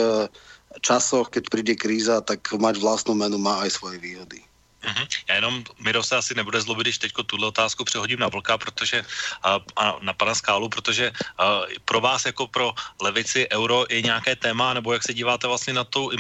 časoch, 0.80 1.28
keď 1.32 1.44
príde 1.48 1.74
kríza, 1.76 2.20
tak 2.20 2.48
mať 2.52 2.80
vlastnú 2.80 3.16
menu 3.16 3.36
má 3.36 3.64
aj 3.64 3.76
svoje 3.80 3.96
výhody. 4.00 4.44
Mm-hmm. 4.82 5.06
Já 5.28 5.34
jenom, 5.34 5.64
Miro 5.78 6.02
se 6.02 6.16
asi 6.16 6.34
nebude 6.34 6.60
zlobit, 6.60 6.84
když 6.84 6.98
teď 6.98 7.12
tuhle 7.26 7.46
otázku 7.46 7.84
přehodím 7.84 8.18
na 8.18 8.28
Vlka, 8.28 8.58
protože, 8.58 9.02
a, 9.42 9.60
a 9.76 9.98
na 10.02 10.12
pana 10.12 10.34
Skálu, 10.34 10.68
protože 10.68 11.12
a, 11.38 11.60
pro 11.84 12.00
vás 12.00 12.26
jako 12.26 12.46
pro 12.46 12.74
levici 13.00 13.48
euro 13.52 13.84
je 13.90 14.02
nějaké 14.02 14.36
téma, 14.36 14.74
nebo 14.74 14.92
jak 14.92 15.02
se 15.02 15.14
díváte 15.14 15.46
vlastně 15.46 15.72
na 15.72 15.84
tu 15.84 16.10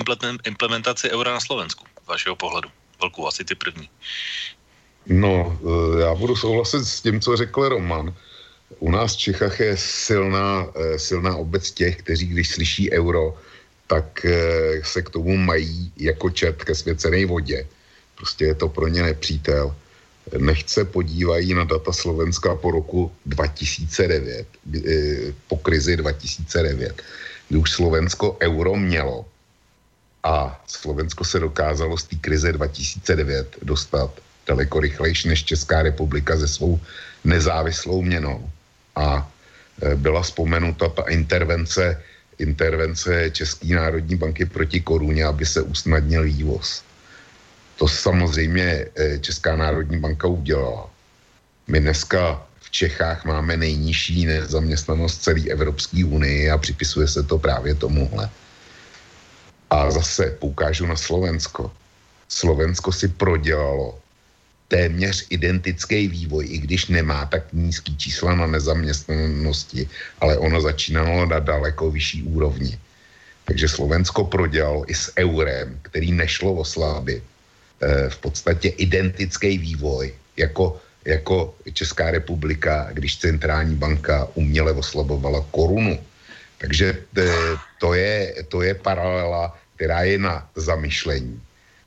implementaci 0.44 1.10
eura 1.10 1.32
na 1.32 1.40
Slovensku, 1.40 1.86
z 2.04 2.06
vašeho 2.06 2.36
pohledu? 2.36 2.70
Vlku, 3.00 3.28
asi 3.28 3.44
ty 3.44 3.54
první. 3.54 3.88
No, 5.06 5.58
e, 5.98 6.00
já 6.00 6.14
budu 6.14 6.36
souhlasit 6.36 6.84
s 6.84 7.00
tím, 7.00 7.20
co 7.20 7.36
řekl 7.36 7.68
Roman. 7.68 8.14
U 8.78 8.90
nás 8.90 9.14
v 9.14 9.18
Čechách 9.18 9.60
je 9.60 9.76
silná, 9.76 10.66
e, 10.74 10.98
silná 10.98 11.36
obec 11.36 11.70
těch, 11.70 11.96
kteří 11.96 12.26
když 12.26 12.48
slyší 12.48 12.92
euro, 12.92 13.34
tak 13.86 14.24
e, 14.24 14.38
se 14.84 15.02
k 15.02 15.10
tomu 15.10 15.36
mají 15.36 15.92
jako 15.96 16.30
čet 16.30 16.64
ke 16.64 16.74
svěcené 16.74 17.26
vodě 17.26 17.66
Prostě 18.22 18.44
je 18.44 18.54
to 18.54 18.70
pro 18.70 18.86
ně 18.86 19.02
nepřítel. 19.02 19.74
Nechce 20.38 20.84
podívají 20.86 21.54
na 21.58 21.66
data 21.66 21.90
Slovenska 21.90 22.54
po 22.54 22.70
roku 22.70 23.10
2009, 23.26 24.46
eh, 24.70 25.34
po 25.50 25.58
krizi 25.58 25.98
2009. 25.98 27.02
kdy 27.50 27.58
už 27.58 27.70
Slovensko 27.70 28.38
euro 28.38 28.78
mělo 28.78 29.26
a 30.22 30.54
Slovensko 30.70 31.26
se 31.26 31.42
dokázalo 31.42 31.98
z 31.98 32.04
té 32.14 32.16
krize 32.22 32.54
2009 32.54 33.58
dostat 33.66 34.14
daleko 34.46 34.80
rychlejší 34.80 35.28
než 35.28 35.44
Česká 35.44 35.82
republika 35.82 36.38
ze 36.38 36.46
svou 36.46 36.78
nezávislou 37.26 38.06
měnou. 38.06 38.38
A 38.94 39.26
e, 39.82 39.98
byla 39.98 40.22
vzpomenuta 40.22 40.88
ta 40.88 41.10
intervence, 41.10 41.98
intervence 42.38 43.34
České 43.34 43.74
národní 43.74 44.14
banky 44.14 44.46
proti 44.46 44.80
koruně, 44.80 45.26
aby 45.26 45.42
se 45.42 45.58
usnadnil 45.62 46.22
vývoz. 46.30 46.86
To 47.82 47.88
samozřejmě 47.88 48.86
e, 48.94 49.18
Česká 49.18 49.56
národní 49.56 49.98
banka 49.98 50.28
udělala. 50.28 50.86
My 51.66 51.80
dneska 51.80 52.46
v 52.60 52.70
Čechách 52.70 53.24
máme 53.24 53.56
nejnižší 53.56 54.26
nezaměstnanost 54.26 55.26
celé 55.26 55.50
Evropské 55.50 56.04
unii 56.04 56.50
a 56.50 56.58
připisuje 56.58 57.08
se 57.08 57.22
to 57.26 57.38
právě 57.42 57.74
tomuhle. 57.74 58.30
A 59.70 59.90
zase 59.90 60.30
poukážu 60.38 60.86
na 60.86 60.94
Slovensko. 60.94 61.74
Slovensko 62.28 62.92
si 62.92 63.08
prodělalo 63.08 63.98
téměř 64.68 65.26
identický 65.34 66.06
vývoj, 66.06 66.46
i 66.54 66.58
když 66.58 66.86
nemá 66.86 67.26
tak 67.26 67.50
nízký 67.52 67.98
čísla 67.98 68.34
na 68.34 68.46
nezaměstnanosti, 68.46 69.90
ale 70.22 70.38
ono 70.38 70.60
začínalo 70.60 71.26
na 71.26 71.42
daleko 71.42 71.90
vyšší 71.90 72.22
úrovni. 72.30 72.78
Takže 73.44 73.68
Slovensko 73.68 74.30
prodělalo 74.30 74.86
i 74.86 74.94
s 74.94 75.10
eurem, 75.18 75.78
který 75.82 76.12
nešlo 76.12 76.54
oslábit. 76.54 77.31
E, 77.82 78.08
v 78.08 78.18
podstatě 78.18 78.68
identický 78.68 79.58
vývoj 79.58 80.14
jako, 80.36 80.78
jako 81.04 81.54
Česká 81.72 82.10
republika, 82.10 82.88
když 82.92 83.18
centrální 83.18 83.74
banka 83.74 84.28
uměle 84.34 84.72
oslabovala 84.72 85.44
korunu. 85.50 85.98
Takže 86.58 86.86
e, 87.18 87.26
to 87.80 87.94
je, 87.94 88.34
to 88.48 88.62
je 88.62 88.74
paralela, 88.74 89.58
která 89.74 90.02
je 90.02 90.18
na 90.18 90.46
zamyšlení. 90.54 91.42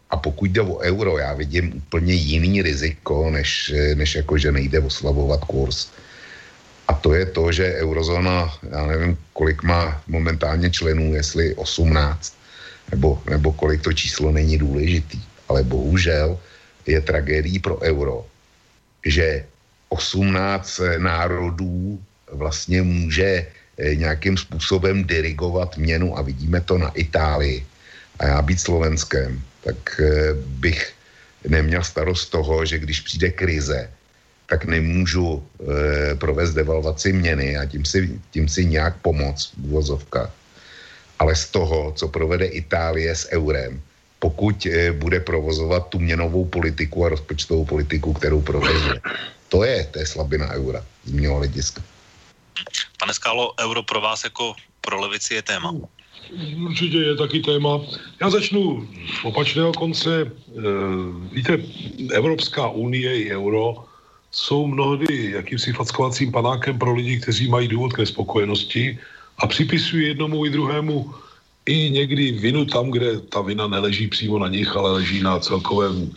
A 0.10 0.18
pokud 0.18 0.52
jde 0.52 0.62
o 0.62 0.84
euro, 0.84 1.18
já 1.18 1.34
vidím 1.34 1.74
úplně 1.76 2.14
jiný 2.14 2.62
riziko, 2.62 3.32
než, 3.32 3.74
než 3.96 4.16
jako, 4.16 4.38
že 4.38 4.52
nejde 4.52 4.80
oslavovat 4.80 5.44
kurz. 5.48 5.88
A 6.88 6.94
to 6.94 7.14
je 7.14 7.26
to, 7.26 7.52
že 7.52 7.74
eurozóna, 7.88 8.54
já 8.72 8.86
nevím, 8.86 9.18
kolik 9.34 9.64
má 9.64 10.04
momentálně 10.08 10.70
členů, 10.70 11.16
jestli 11.16 11.56
18, 11.56 12.36
nebo, 12.92 13.22
nebo 13.30 13.52
kolik 13.52 13.82
to 13.82 13.94
číslo 13.94 14.32
není 14.32 14.58
důležitý. 14.58 15.35
Ale 15.50 15.64
bohužel 15.64 16.40
je 16.86 17.02
tragédií 17.02 17.60
pro 17.60 17.82
euro, 17.82 18.26
že 19.06 19.46
18 19.90 20.82
národů 20.98 22.00
vlastně 22.32 22.82
může 22.82 23.46
eh, 23.78 23.96
nějakým 23.96 24.38
způsobem 24.38 25.04
dirigovat 25.04 25.78
měnu 25.78 26.18
a 26.18 26.22
vidíme 26.22 26.62
to 26.62 26.78
na 26.78 26.90
Itálii 26.90 27.66
a 28.20 28.26
já 28.26 28.42
být 28.42 28.60
Slovenskem, 28.60 29.42
tak 29.64 30.00
eh, 30.00 30.34
bych 30.62 30.94
neměl 31.48 31.84
starost 31.84 32.30
toho, 32.30 32.66
že 32.66 32.80
když 32.80 33.02
přijde 33.02 33.32
krize, 33.32 33.90
tak 34.46 34.66
nemůžu 34.66 35.42
e, 35.42 36.16
provést 36.16 36.54
devalvaci 36.54 37.14
měny 37.14 37.58
a 37.58 37.66
tím 37.66 37.86
si, 37.86 38.20
tím 38.32 38.50
si 38.50 38.66
nějak 38.66 38.96
pomoct 39.02 39.52
v. 39.58 40.06
Ale 41.20 41.36
z 41.36 41.46
toho, 41.50 41.92
co 41.96 42.08
provede 42.08 42.46
Itálie 42.46 43.16
s 43.16 43.32
eurem, 43.32 43.82
pokud 44.26 44.66
e, 44.66 44.90
bude 44.90 45.22
provozovat 45.22 45.94
tu 45.94 46.02
měnovou 46.02 46.50
politiku 46.50 47.06
a 47.06 47.14
rozpočtovou 47.14 47.66
politiku, 47.66 48.10
kterou 48.18 48.42
provozuje. 48.42 48.98
To 49.54 49.62
je, 49.62 49.86
to 49.94 50.02
je 50.02 50.06
slabina 50.06 50.50
eura 50.58 50.82
z 51.06 51.12
mého 51.14 51.38
hlediska. 51.38 51.86
Pane 52.98 53.14
Skálo, 53.14 53.54
euro 53.62 53.86
pro 53.86 54.02
vás 54.02 54.24
jako 54.26 54.58
pro 54.82 54.98
levici 54.98 55.38
je 55.38 55.42
téma? 55.46 55.78
Určitě 56.66 56.98
je 56.98 57.16
taky 57.16 57.40
téma. 57.46 57.86
Já 58.22 58.30
začnu 58.34 58.88
z 59.22 59.26
opačného 59.30 59.78
konce. 59.78 60.26
E, 60.26 60.30
víte, 61.30 61.62
Evropská 62.18 62.74
unie 62.74 63.30
i 63.30 63.30
euro 63.30 63.86
jsou 64.34 64.68
mnohdy 64.68 65.38
jakýmsi 65.38 65.70
fackovacím 65.74 66.34
panákem 66.34 66.82
pro 66.82 66.98
lidi, 66.98 67.22
kteří 67.22 67.46
mají 67.46 67.68
důvod 67.70 67.94
k 67.94 68.10
nespokojenosti 68.10 68.98
a 69.38 69.48
připisují 69.48 70.18
jednomu 70.18 70.46
i 70.46 70.50
druhému 70.50 71.14
i 71.66 71.90
někdy 71.90 72.32
vinu 72.32 72.66
tam, 72.66 72.92
kde 72.92 73.20
ta 73.20 73.42
vina 73.42 73.68
neleží 73.68 74.08
přímo 74.08 74.40
na 74.40 74.48
nich, 74.48 74.76
ale 74.76 74.92
leží 74.92 75.24
na 75.24 75.40
celkovém 75.40 76.12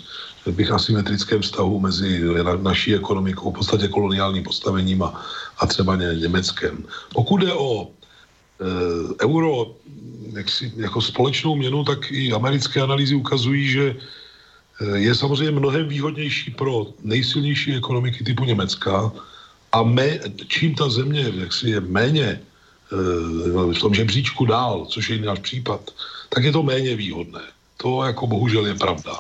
bych 0.49 0.71
asymetrickém 0.71 1.43
vztahu 1.43 1.81
mezi 1.81 2.21
naší 2.63 2.95
ekonomikou, 2.95 3.51
v 3.51 3.55
podstatě 3.55 3.89
koloniálním 3.89 4.45
postavením 4.45 5.03
a, 5.03 5.21
a 5.59 5.67
třeba 5.67 5.97
Německem. 5.97 6.85
Pokud 7.13 7.43
je 7.43 7.53
o 7.53 7.89
Eh, 8.59 9.15
euro 9.23 9.75
jaksi, 10.33 10.73
jako 10.77 11.01
společnou 11.01 11.57
měnu, 11.57 11.85
tak 11.85 12.11
i 12.11 12.33
americké 12.33 12.83
analýzy 12.83 13.15
ukazují, 13.15 13.69
že 13.69 13.95
eh, 13.95 14.99
je 14.99 15.15
samozřejmě 15.15 15.51
mnohem 15.51 15.89
výhodnější 15.89 16.51
pro 16.51 16.87
nejsilnější 17.07 17.79
ekonomiky 17.79 18.25
typu 18.25 18.45
Německa 18.45 19.13
a 19.73 19.83
mé, 19.83 20.19
čím 20.51 20.75
ta 20.75 20.91
země 20.91 21.31
jaksi 21.39 21.71
je 21.71 21.81
méně 21.81 22.41
v 22.91 23.81
tom 23.81 23.95
žebříčku 23.95 24.47
dál, 24.47 24.87
což 24.87 25.11
je 25.11 25.19
náš 25.19 25.39
případ, 25.39 25.81
tak 26.29 26.45
je 26.45 26.53
to 26.53 26.63
méně 26.63 26.97
výhodné. 26.97 27.41
To 27.77 28.03
jako 28.05 28.27
bohužel 28.27 28.67
je 28.67 28.75
pravda. 28.75 29.17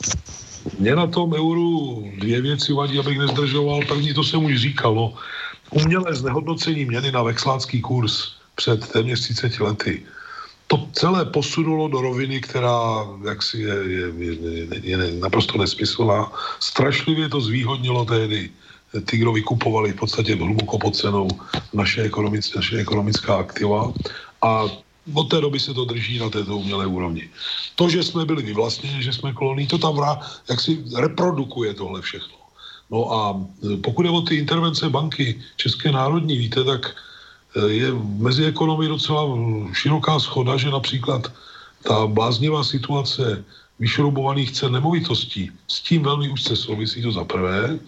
Mně 0.79 0.97
na 0.97 1.07
tom 1.07 1.33
euru 1.33 2.05
dvě 2.19 2.41
věci 2.41 2.73
vadí, 2.73 2.99
abych 2.99 3.19
nezdržoval. 3.19 3.81
První, 3.89 4.15
to 4.15 4.25
jsem 4.25 4.45
už 4.45 4.61
říkal, 4.61 4.95
no, 4.95 5.15
umělé 5.71 6.15
znehodnocení 6.15 6.85
měny 6.85 7.13
na 7.13 7.23
vexlácký 7.23 7.81
kurz 7.81 8.33
před 8.55 8.89
téměř 8.89 9.21
30 9.21 9.61
lety. 9.61 10.03
To 10.67 10.89
celé 10.93 11.25
posunulo 11.25 11.89
do 11.89 12.01
roviny, 12.01 12.41
která 12.41 13.07
jaksi 13.25 13.59
je, 13.59 13.75
je, 13.75 14.07
je, 14.19 14.33
je, 14.41 14.67
je 14.83 14.97
naprosto 15.21 15.59
nesmyslná. 15.59 16.33
Strašlivě 16.61 17.29
to 17.29 17.41
zvýhodnilo 17.41 18.05
tehdy 18.05 18.51
ty, 19.05 19.17
kdo 19.17 19.33
vykupovali 19.33 19.93
v 19.93 19.97
podstatě 19.97 20.35
hluboko 20.35 20.79
pod 20.79 20.97
cenou 20.97 21.29
naše, 21.73 22.03
ekonomic, 22.03 22.55
naše 22.55 22.77
ekonomická 22.77 23.37
aktiva. 23.37 23.93
A 24.43 24.65
od 25.15 25.25
té 25.25 25.41
doby 25.41 25.61
se 25.61 25.75
to 25.75 25.85
drží 25.85 26.19
na 26.19 26.31
této 26.31 26.57
umělé 26.57 26.87
úrovni. 26.87 27.29
To, 27.77 27.89
že 27.89 28.03
jsme 28.03 28.25
byli 28.25 28.43
vyvlastněni, 28.43 29.03
že 29.03 29.13
jsme 29.13 29.33
koloní, 29.33 29.67
to 29.67 29.79
tam 29.79 29.97
vrá, 29.97 30.21
jak 30.49 30.61
si 30.61 30.85
reprodukuje 30.97 31.75
tohle 31.75 32.03
všechno. 32.03 32.37
No 32.91 33.13
a 33.13 33.41
pokud 33.85 34.05
je 34.07 34.11
o 34.11 34.21
ty 34.21 34.35
intervence 34.37 34.89
banky 34.89 35.41
České 35.57 35.93
národní, 35.93 36.39
víte, 36.39 36.65
tak 36.65 36.97
je 37.67 37.93
mezi 38.17 38.45
ekonomy 38.45 38.89
docela 38.89 39.25
široká 39.73 40.21
schoda, 40.21 40.57
že 40.57 40.71
například 40.71 41.33
ta 41.83 42.07
bláznivá 42.07 42.65
situace 42.65 43.45
vyšroubovaných 43.79 44.53
cen 44.53 44.73
nemovitostí 44.73 45.51
s 45.69 45.81
tím 45.81 46.03
velmi 46.03 46.29
úzce 46.29 46.57
souvisí 46.57 47.03
to 47.03 47.13
za 47.13 47.25
prvé. 47.25 47.79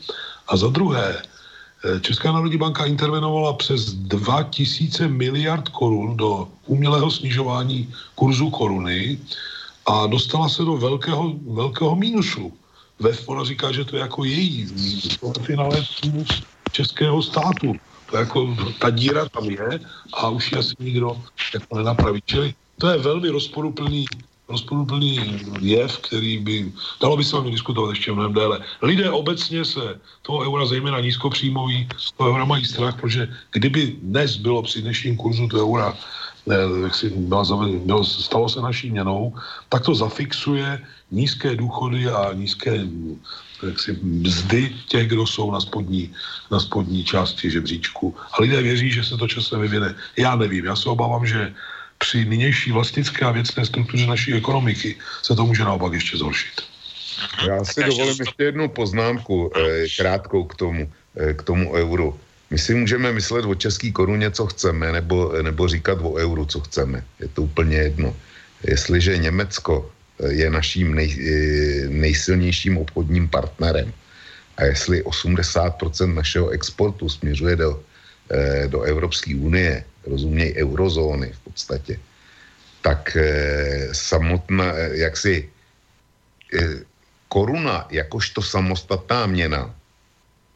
A 0.50 0.56
za 0.56 0.68
druhé, 0.68 1.22
eh, 1.22 2.00
Česká 2.00 2.32
národní 2.32 2.58
banka 2.58 2.84
intervenovala 2.84 3.52
přes 3.52 3.94
2000 3.94 5.08
miliard 5.08 5.68
korun 5.68 6.16
do 6.16 6.48
umělého 6.66 7.10
snižování 7.10 7.94
kurzu 8.14 8.50
koruny 8.50 9.18
a 9.86 10.06
dostala 10.06 10.48
se 10.48 10.62
do 10.62 10.76
velkého, 10.76 11.32
velkého 11.54 11.96
mínusu. 11.96 12.52
Ve 12.98 13.10
ona 13.26 13.44
říká, 13.44 13.72
že 13.72 13.84
to 13.84 13.96
je 13.96 14.02
jako 14.02 14.24
její 14.24 14.66
mínus. 14.74 15.16
To 15.16 15.32
je 15.38 15.46
finále 15.46 15.76
mínus 16.04 16.42
českého 16.72 17.22
státu. 17.22 17.72
To 18.10 18.16
jako, 18.16 18.56
ta 18.78 18.90
díra 18.90 19.28
tam 19.28 19.44
je 19.44 19.80
a 20.12 20.28
už 20.28 20.52
ji 20.52 20.58
asi 20.58 20.74
nikdo 20.80 21.16
jako 21.54 21.76
nenapraví. 21.78 22.22
Čili 22.26 22.54
to 22.78 22.88
je 22.88 22.98
velmi 22.98 23.28
rozporuplný, 23.28 24.04
rozporuplný 24.50 25.40
jev, 25.60 25.98
který 25.98 26.38
by, 26.38 26.72
dalo 27.00 27.16
by 27.16 27.24
se 27.24 27.36
vám 27.36 27.50
diskutovat 27.50 27.90
ještě 27.90 28.12
mnohem 28.12 28.32
déle. 28.32 28.60
Lidé 28.82 29.10
obecně 29.10 29.64
se 29.64 30.00
toho 30.22 30.44
eura, 30.44 30.66
zejména 30.66 31.00
nízkopříjmoví, 31.00 31.88
z 31.96 32.12
toho 32.12 32.30
eura 32.30 32.44
mají 32.44 32.64
strach, 32.64 33.00
protože 33.00 33.28
kdyby 33.52 33.96
dnes 34.02 34.36
bylo 34.36 34.62
při 34.62 34.82
dnešním 34.82 35.16
kurzu 35.16 35.48
to 35.48 35.58
eura 35.58 35.96
jak 36.82 36.94
si 36.94 37.10
byla, 37.10 37.44
bylo, 37.84 38.04
stalo 38.04 38.48
se 38.48 38.60
naší 38.60 38.90
měnou, 38.90 39.34
tak 39.68 39.84
to 39.84 39.94
zafixuje 39.94 40.80
nízké 41.10 41.56
důchody 41.56 42.08
a 42.08 42.32
nízké 42.32 42.86
jaksi, 43.66 43.98
mzdy 44.02 44.76
těch, 44.88 45.08
kdo 45.08 45.26
jsou 45.26 45.50
na 45.50 45.60
spodní, 45.60 46.10
na 46.50 46.60
spodní 46.60 47.04
části 47.04 47.50
žebříčku. 47.50 48.16
A 48.32 48.42
lidé 48.42 48.62
věří, 48.62 48.90
že 48.90 49.04
se 49.04 49.16
to 49.16 49.28
časem 49.28 49.60
vyvine. 49.60 49.94
Já 50.16 50.36
nevím, 50.36 50.64
já 50.64 50.76
se 50.76 50.88
obávám, 50.88 51.26
že 51.26 51.54
při 52.00 52.24
nynější 52.24 52.72
vlastnické 52.72 53.24
a 53.24 53.30
věcné 53.30 53.64
struktuře 53.66 54.06
naší 54.06 54.34
ekonomiky 54.34 54.96
se 55.22 55.36
to 55.36 55.46
může 55.46 55.64
naopak 55.64 55.92
ještě 55.92 56.16
zhoršit. 56.16 56.56
Já 57.46 57.64
si 57.64 57.84
dovolím 57.84 58.16
ještě 58.18 58.42
jednu 58.42 58.68
poznámku 58.68 59.52
eh, 59.52 59.84
krátkou 59.96 60.44
k 60.44 60.54
tomu, 60.54 60.82
eh, 61.16 61.34
k 61.34 61.42
tomu 61.42 61.72
euru. 61.76 62.16
My 62.50 62.58
si 62.58 62.74
můžeme 62.74 63.12
myslet 63.12 63.44
o 63.44 63.54
české 63.54 63.92
koruně, 63.92 64.30
co 64.30 64.46
chceme, 64.46 64.92
nebo, 64.92 65.32
nebo 65.42 65.68
říkat 65.68 65.98
o 66.02 66.18
euru, 66.18 66.44
co 66.44 66.60
chceme. 66.60 67.04
Je 67.20 67.28
to 67.28 67.42
úplně 67.42 67.76
jedno. 67.76 68.16
Jestliže 68.66 69.18
Německo 69.18 69.90
je 70.28 70.50
naším 70.50 70.94
nej, 70.94 71.08
nejsilnějším 71.88 72.78
obchodním 72.78 73.28
partnerem. 73.28 73.92
A 74.56 74.64
jestli 74.64 75.02
80% 75.02 76.14
našeho 76.14 76.48
exportu 76.48 77.08
směřuje 77.08 77.56
do, 77.56 77.80
eh, 78.30 78.68
do 78.68 78.82
Evropské 78.82 79.32
unie, 79.36 79.84
rozuměj 80.06 80.54
eurozóny 80.56 81.32
v 81.32 81.39
podstatě, 81.50 81.98
tak 82.80 83.16
e, 83.16 83.88
samotná, 83.92 84.72
e, 84.72 84.96
jaksi 84.96 85.50
e, 86.54 86.58
koruna 87.28 87.86
jakožto 87.90 88.42
samostatná 88.42 89.26
měna 89.26 89.74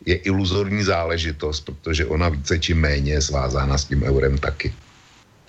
je 0.07 0.17
iluzorní 0.17 0.83
záležitost, 0.83 1.61
protože 1.61 2.07
ona 2.07 2.29
více 2.29 2.59
či 2.59 2.75
méně 2.75 3.13
je 3.13 3.23
svázána 3.23 3.79
s 3.79 3.85
tím 3.85 4.03
eurem 4.03 4.39
taky. 4.39 4.75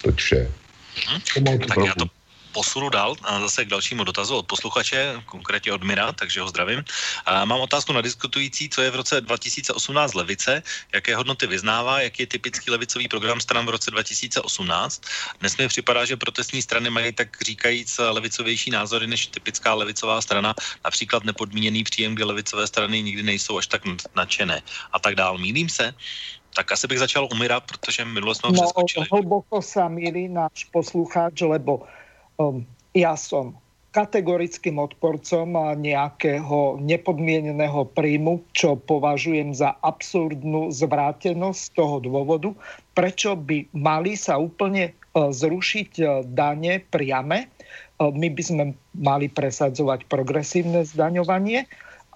To 0.01 0.11
vše. 0.11 0.51
Hmm. 1.07 1.21
Tak 1.67 1.77
já 1.85 1.93
to 1.97 2.05
posunu 2.55 2.87
dál 2.89 3.19
a 3.27 3.43
zase 3.43 3.67
k 3.67 3.75
dalšímu 3.75 4.07
dotazu 4.07 4.39
od 4.39 4.47
posluchače, 4.47 5.19
konkrétně 5.27 5.75
od 5.75 5.83
Mira, 5.83 6.15
takže 6.15 6.39
ho 6.39 6.47
zdravím. 6.47 6.87
A 7.27 7.43
mám 7.43 7.59
otázku 7.59 7.91
na 7.91 7.99
diskutující, 7.99 8.71
co 8.71 8.79
je 8.81 8.89
v 8.91 8.95
roce 8.95 9.21
2018 9.21 9.75
levice, 10.15 10.63
jaké 10.93 11.15
hodnoty 11.15 11.47
vyznává, 11.47 12.01
jaký 12.07 12.23
je 12.23 12.27
typický 12.39 12.71
levicový 12.71 13.11
program 13.11 13.43
stran 13.43 13.65
v 13.67 13.75
roce 13.75 13.91
2018. 13.91 14.47
Dnes 15.39 15.57
mi 15.57 15.67
připadá, 15.67 16.05
že 16.05 16.15
protestní 16.15 16.61
strany 16.61 16.87
mají 16.89 17.11
tak 17.11 17.27
říkajíc 17.43 17.99
levicovější 17.99 18.71
názory 18.71 19.07
než 19.07 19.27
typická 19.27 19.73
levicová 19.73 20.21
strana, 20.21 20.55
například 20.85 21.23
nepodmíněný 21.23 21.83
příjem, 21.83 22.15
kdy 22.15 22.23
levicové 22.23 22.67
strany 22.67 23.03
nikdy 23.03 23.23
nejsou 23.23 23.57
až 23.57 23.67
tak 23.67 23.83
nadšené 24.15 24.61
a 24.91 24.99
tak 24.99 25.15
dál. 25.15 25.37
Mílím 25.37 25.69
se? 25.69 25.91
Tak 26.55 26.71
asi 26.71 26.87
bych 26.87 26.99
začal 26.99 27.27
umírat, 27.27 27.67
protože 27.67 28.05
minule 28.05 28.35
jsme 28.35 28.47
ho 28.47 28.55
no, 28.55 28.61
přeskočili. 28.63 29.05
hlboko 29.11 29.59
sa 29.59 29.91
milí 29.91 30.31
náš 30.31 30.71
poslucháč, 30.71 31.43
lebo 31.43 31.83
ja 32.95 33.13
som 33.15 33.55
kategorickým 33.95 34.75
odporcom 34.75 35.55
nejakého 35.79 36.83
nepodmieneného 36.83 37.87
príjmu, 37.95 38.43
čo 38.51 38.75
považujem 38.75 39.55
za 39.55 39.71
absurdnú 39.79 40.67
zvrátenosť 40.75 41.59
z 41.63 41.69
toho 41.79 42.03
dôvodu, 42.03 42.51
prečo 42.91 43.39
by 43.39 43.71
mali 43.71 44.19
sa 44.19 44.35
úplne 44.35 44.91
e, 44.91 44.93
zrušiť 45.15 45.91
e, 45.95 46.05
dane 46.27 46.83
priame. 46.91 47.47
E, 47.47 47.47
my 48.03 48.27
by 48.35 48.43
sme 48.43 48.63
mali 48.99 49.31
presadzovať 49.31 50.11
progresívne 50.11 50.83
zdaňovanie 50.83 51.63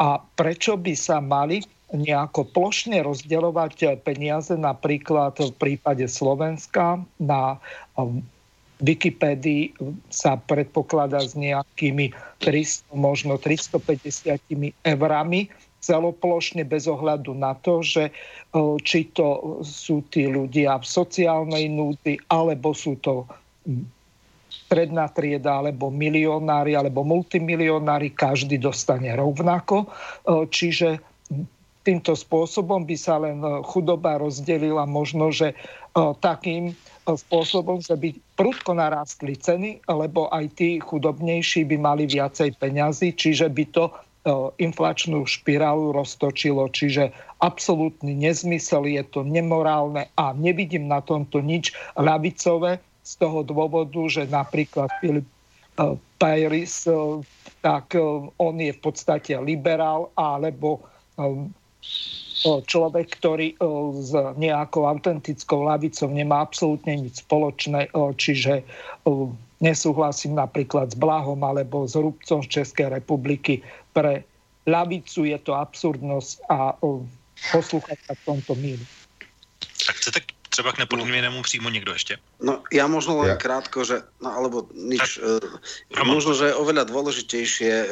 a 0.03 0.19
prečo 0.35 0.75
by 0.75 0.93
sa 0.99 1.23
mali 1.23 1.63
nejako 1.95 2.43
plošne 2.51 2.99
rozdeľovať 3.07 4.03
peniaze 4.03 4.51
napríklad 4.53 5.39
v 5.39 5.55
prípade 5.55 6.05
Slovenska 6.05 7.01
na 7.17 7.57
Wikipédii 8.79 9.75
sa 10.07 10.39
predpokladá 10.39 11.19
s 11.19 11.35
nejakými 11.35 12.15
300, 12.39 12.95
možno 12.95 13.35
350 13.35 14.39
eurami 14.87 15.51
celoplošne 15.79 16.67
bez 16.67 16.87
ohľadu 16.87 17.35
na 17.35 17.55
to, 17.59 17.83
že 17.83 18.11
či 18.83 18.99
to 19.15 19.59
sú 19.63 20.03
tí 20.11 20.27
ľudia 20.27 20.79
v 20.79 20.85
sociálnej 20.87 21.71
núdzi, 21.71 22.19
alebo 22.31 22.75
sú 22.75 22.99
to 22.99 23.27
stredná 24.47 25.07
trieda, 25.11 25.59
alebo 25.63 25.87
milionári, 25.91 26.75
alebo 26.75 27.03
multimilionári, 27.07 28.11
každý 28.11 28.59
dostane 28.59 29.11
rovnako. 29.15 29.87
Čiže 30.27 30.99
týmto 31.83 32.11
spôsobom 32.11 32.83
by 32.83 32.95
sa 32.99 33.15
len 33.23 33.39
chudoba 33.63 34.19
rozdelila 34.19 34.83
možno, 34.83 35.31
že 35.31 35.55
takým 36.19 36.75
spôsobom, 37.15 37.79
že 37.79 37.95
by 37.95 38.13
prudko 38.35 38.75
narástli 38.75 39.37
ceny, 39.37 39.81
lebo 39.87 40.27
aj 40.29 40.45
tí 40.59 40.77
chudobnejší 40.83 41.65
by 41.65 41.77
mali 41.79 42.03
viacej 42.05 42.59
peňazí, 42.59 43.15
čiže 43.15 43.47
by 43.49 43.63
to 43.71 43.87
e, 43.87 43.93
inflačnú 44.61 45.23
špirálu 45.25 45.95
roztočilo. 45.95 46.67
Čiže 46.69 47.09
absolútny 47.39 48.13
nezmysel, 48.13 48.85
je 48.85 49.03
to 49.07 49.23
nemorálne 49.23 50.11
a 50.13 50.25
nevidím 50.35 50.91
na 50.91 50.99
tomto 50.99 51.39
nič 51.39 51.71
ľavicové 51.95 52.83
z 53.01 53.13
toho 53.17 53.41
dôvodu, 53.41 54.01
že 54.11 54.27
napríklad 54.27 54.91
Filip 54.99 55.25
e, 55.25 55.97
Pairis, 56.19 56.85
e, 56.85 57.23
tak 57.59 57.91
on 58.39 58.55
je 58.55 58.71
v 58.71 58.79
podstate 58.79 59.35
liberál, 59.35 60.15
alebo 60.15 60.79
človek, 62.43 63.19
ktorý 63.19 63.59
s 63.99 64.11
nejakou 64.39 64.87
autentickou 64.87 65.67
lavicou 65.67 66.07
nemá 66.07 66.43
absolútne 66.43 66.95
nič 66.95 67.21
spoločné, 67.27 67.91
čiže 68.15 68.63
nesúhlasím 69.59 70.39
napríklad 70.39 70.91
s 70.91 70.95
Blahom 70.95 71.43
alebo 71.43 71.83
s 71.83 71.99
Rubcom 71.99 72.39
z 72.47 72.63
Českej 72.63 72.95
republiky. 72.95 73.59
Pre 73.91 74.23
lavicu 74.63 75.27
je 75.27 75.37
to 75.43 75.51
absurdnosť 75.57 76.47
a 76.47 76.79
poslúchať 77.51 77.97
sa 78.07 78.13
v 78.15 78.21
tomto 78.23 78.53
míru. 78.55 78.85
Tak 79.59 79.95
chcete 79.99 80.38
třeba 80.49 80.71
k 80.71 80.77
nepodmíněnému 80.77 81.41
příjmu 81.41 81.69
někdo 81.69 81.93
ještě? 81.93 82.17
No 82.39 82.63
ja 82.71 82.87
možno 82.87 83.19
len 83.19 83.35
ja. 83.35 83.37
krátko, 83.37 83.83
že, 83.83 84.01
no 84.23 84.31
alebo 84.31 84.71
nič, 84.71 85.19
e, 85.19 86.03
možno, 86.07 86.31
že 86.31 86.51
je 86.51 86.59
oveľa 86.59 86.87
dôležitejšie 86.87 87.73
e, 87.83 87.87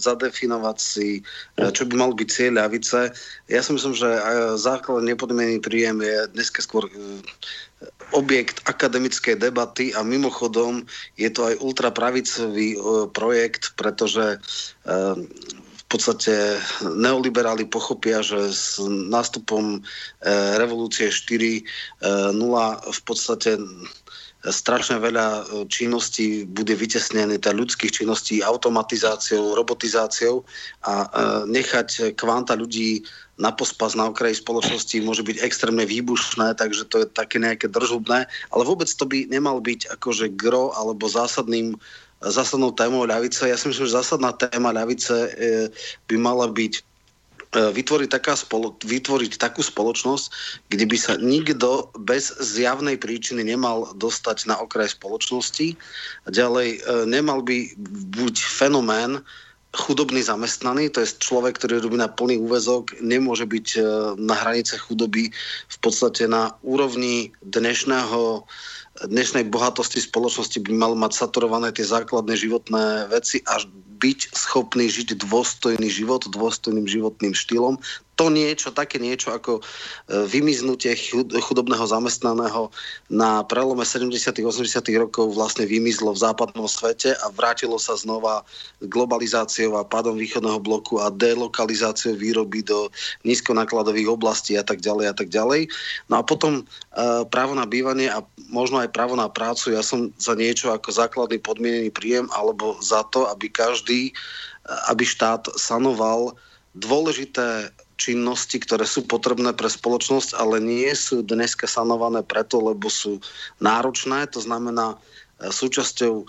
zadefinovať 0.00 0.78
si, 0.80 1.20
e, 1.20 1.68
čo 1.68 1.84
by 1.84 1.94
mal 2.00 2.16
byť 2.16 2.28
cieľ 2.32 2.64
ľavice. 2.64 3.12
Ja 3.52 3.60
si 3.60 3.70
myslím, 3.76 3.92
že 3.92 4.08
e, 4.08 4.20
základ 4.56 5.04
nepodmienený 5.04 5.60
príjem 5.60 6.00
je 6.00 6.32
dneska 6.32 6.64
skôr 6.64 6.88
e, 6.88 6.92
objekt 8.16 8.64
akademickej 8.64 9.36
debaty 9.36 9.92
a 9.92 10.00
mimochodom 10.02 10.84
je 11.20 11.28
to 11.28 11.52
aj 11.52 11.60
ultrapravicový 11.60 12.68
e, 12.74 12.78
projekt, 13.12 13.76
pretože 13.76 14.36
e, 14.36 14.38
podstate 15.90 16.62
neoliberáli 16.86 17.66
pochopia, 17.66 18.22
že 18.22 18.54
s 18.54 18.78
nástupom 18.86 19.82
eh, 19.82 20.54
revolúcie 20.56 21.10
4.0 21.10 21.60
eh, 21.60 22.76
v 22.94 23.00
podstate 23.02 23.58
strašne 24.48 24.96
veľa 24.96 25.26
e, 25.28 25.42
činností 25.68 26.48
bude 26.48 26.72
vytesnené, 26.72 27.36
tá 27.36 27.52
ľudských 27.52 27.92
činností 27.92 28.40
automatizáciou, 28.40 29.52
robotizáciou 29.52 30.48
a 30.88 31.04
e, 31.04 31.06
nechať 31.52 32.16
kvanta 32.16 32.56
ľudí 32.56 33.04
na 33.36 33.52
pospas 33.52 33.92
na 33.96 34.08
okraji 34.08 34.40
spoločnosti 34.40 34.96
môže 35.04 35.24
byť 35.24 35.44
extrémne 35.44 35.84
výbušné, 35.84 36.56
takže 36.56 36.88
to 36.88 37.04
je 37.04 37.06
také 37.08 37.40
nejaké 37.40 37.68
držubné, 37.68 38.28
ale 38.52 38.62
vôbec 38.64 38.88
to 38.88 39.04
by 39.04 39.28
nemal 39.28 39.60
byť 39.60 39.92
akože 39.96 40.32
gro 40.36 40.72
alebo 40.72 41.08
zásadným 41.08 41.76
zásadnou 42.20 42.76
témou 42.76 43.08
ľavice. 43.08 43.48
Ja 43.48 43.56
si 43.56 43.68
myslím, 43.72 43.88
že 43.88 43.96
zásadná 43.96 44.36
téma 44.36 44.76
ľavice 44.76 45.16
e, 45.16 45.30
by 46.08 46.16
mala 46.20 46.48
byť 46.52 46.84
E, 47.50 47.74
vytvoriť, 47.74 48.08
taká 48.14 48.38
spolo, 48.38 48.78
vytvoriť 48.78 49.34
takú 49.34 49.58
spoločnosť, 49.58 50.24
kde 50.70 50.86
by 50.86 50.94
sa 50.94 51.18
nikto 51.18 51.90
bez 51.98 52.30
zjavnej 52.38 52.94
príčiny 52.94 53.42
nemal 53.42 53.90
dostať 53.98 54.46
na 54.46 54.54
okraj 54.62 54.94
spoločnosti. 54.94 55.74
Ďalej 56.30 56.68
e, 56.78 57.10
nemal 57.10 57.42
by 57.42 57.74
buď 58.14 58.34
fenomén 58.38 59.18
chudobný 59.74 60.22
zamestnaný, 60.22 60.94
to 60.94 61.02
je 61.02 61.14
človek, 61.18 61.58
ktorý 61.58 61.82
robí 61.82 61.98
na 61.98 62.10
plný 62.10 62.38
úvezok, 62.38 62.94
nemôže 63.02 63.50
byť 63.50 63.66
e, 63.74 63.80
na 64.14 64.34
hranice 64.38 64.78
chudoby 64.78 65.34
v 65.66 65.76
podstate 65.82 66.30
na 66.30 66.54
úrovni 66.62 67.34
dnešného 67.42 68.46
dnešnej 68.98 69.46
bohatosti 69.46 70.02
spoločnosti 70.02 70.58
by 70.66 70.72
mal 70.74 70.92
mať 70.98 71.12
saturované 71.14 71.70
tie 71.70 71.86
základné 71.86 72.34
životné 72.34 73.06
veci 73.08 73.40
a 73.46 73.62
byť 74.00 74.32
schopný 74.32 74.88
žiť 74.88 75.20
dôstojný 75.20 75.88
život, 75.92 76.24
dôstojným 76.24 76.88
životným 76.88 77.36
štýlom 77.36 77.76
to 78.20 78.28
niečo, 78.28 78.68
také 78.68 79.00
niečo 79.00 79.32
ako 79.32 79.52
e, 79.56 79.62
vymiznutie 80.28 80.92
chudobného 81.40 81.88
zamestnaného 81.88 82.68
na 83.08 83.40
prelome 83.48 83.80
70. 83.80 84.12
80. 84.44 84.60
rokov 85.00 85.32
vlastne 85.32 85.64
vymizlo 85.64 86.12
v 86.12 86.20
západnom 86.20 86.68
svete 86.68 87.16
a 87.16 87.32
vrátilo 87.32 87.80
sa 87.80 87.96
znova 87.96 88.44
globalizáciou 88.84 89.80
a 89.80 89.88
pádom 89.88 90.20
východného 90.20 90.60
bloku 90.60 91.00
a 91.00 91.08
delokalizáciou 91.08 92.12
výroby 92.12 92.60
do 92.60 92.92
nízkonákladových 93.24 94.12
oblastí 94.12 94.52
a 94.60 94.64
tak 94.68 94.84
ďalej 94.84 95.06
a 95.08 95.14
tak 95.16 95.32
ďalej. 95.32 95.72
No 96.12 96.20
a 96.20 96.22
potom 96.22 96.60
uh, 96.60 97.24
právo 97.24 97.56
na 97.56 97.64
bývanie 97.64 98.12
a 98.12 98.20
možno 98.52 98.84
aj 98.84 98.92
právo 98.92 99.16
na 99.16 99.32
prácu. 99.32 99.72
Ja 99.72 99.80
som 99.80 100.12
za 100.20 100.36
niečo 100.36 100.76
ako 100.76 100.92
základný 100.92 101.40
podmienený 101.40 101.88
príjem 101.88 102.28
alebo 102.36 102.76
za 102.84 103.00
to, 103.08 103.24
aby 103.32 103.48
každý, 103.48 103.89
aby 104.92 105.04
štát 105.04 105.50
sanoval 105.58 106.36
dôležité 106.78 107.74
činnosti, 108.00 108.56
ktoré 108.56 108.88
sú 108.88 109.04
potrebné 109.04 109.52
pre 109.52 109.68
spoločnosť, 109.68 110.38
ale 110.40 110.56
nie 110.62 110.88
sú 110.96 111.20
dneska 111.20 111.68
sanované 111.68 112.24
preto, 112.24 112.56
lebo 112.56 112.88
sú 112.88 113.20
náročné. 113.60 114.24
To 114.32 114.40
znamená, 114.40 114.96
e, 114.96 115.52
súčasťou 115.52 116.24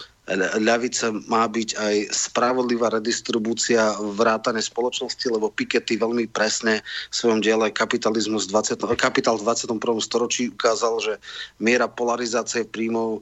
ľavice 0.62 1.12
má 1.28 1.44
byť 1.50 1.70
aj 1.76 1.96
spravodlivá 2.14 2.94
redistribúcia 2.94 3.98
vrátane 4.00 4.62
spoločnosti, 4.62 5.26
lebo 5.28 5.52
Piketty 5.52 5.98
veľmi 5.98 6.30
presne 6.30 6.86
v 7.12 7.16
svojom 7.16 7.42
diele 7.42 7.74
kapitalizmus 7.74 8.48
20, 8.48 8.80
Kapitál 8.96 9.42
v 9.42 9.50
21. 9.50 10.00
storočí 10.00 10.54
ukázal, 10.54 10.94
že 11.02 11.14
miera 11.60 11.90
polarizácie 11.90 12.64
príjmov 12.64 13.20
e, 13.20 13.22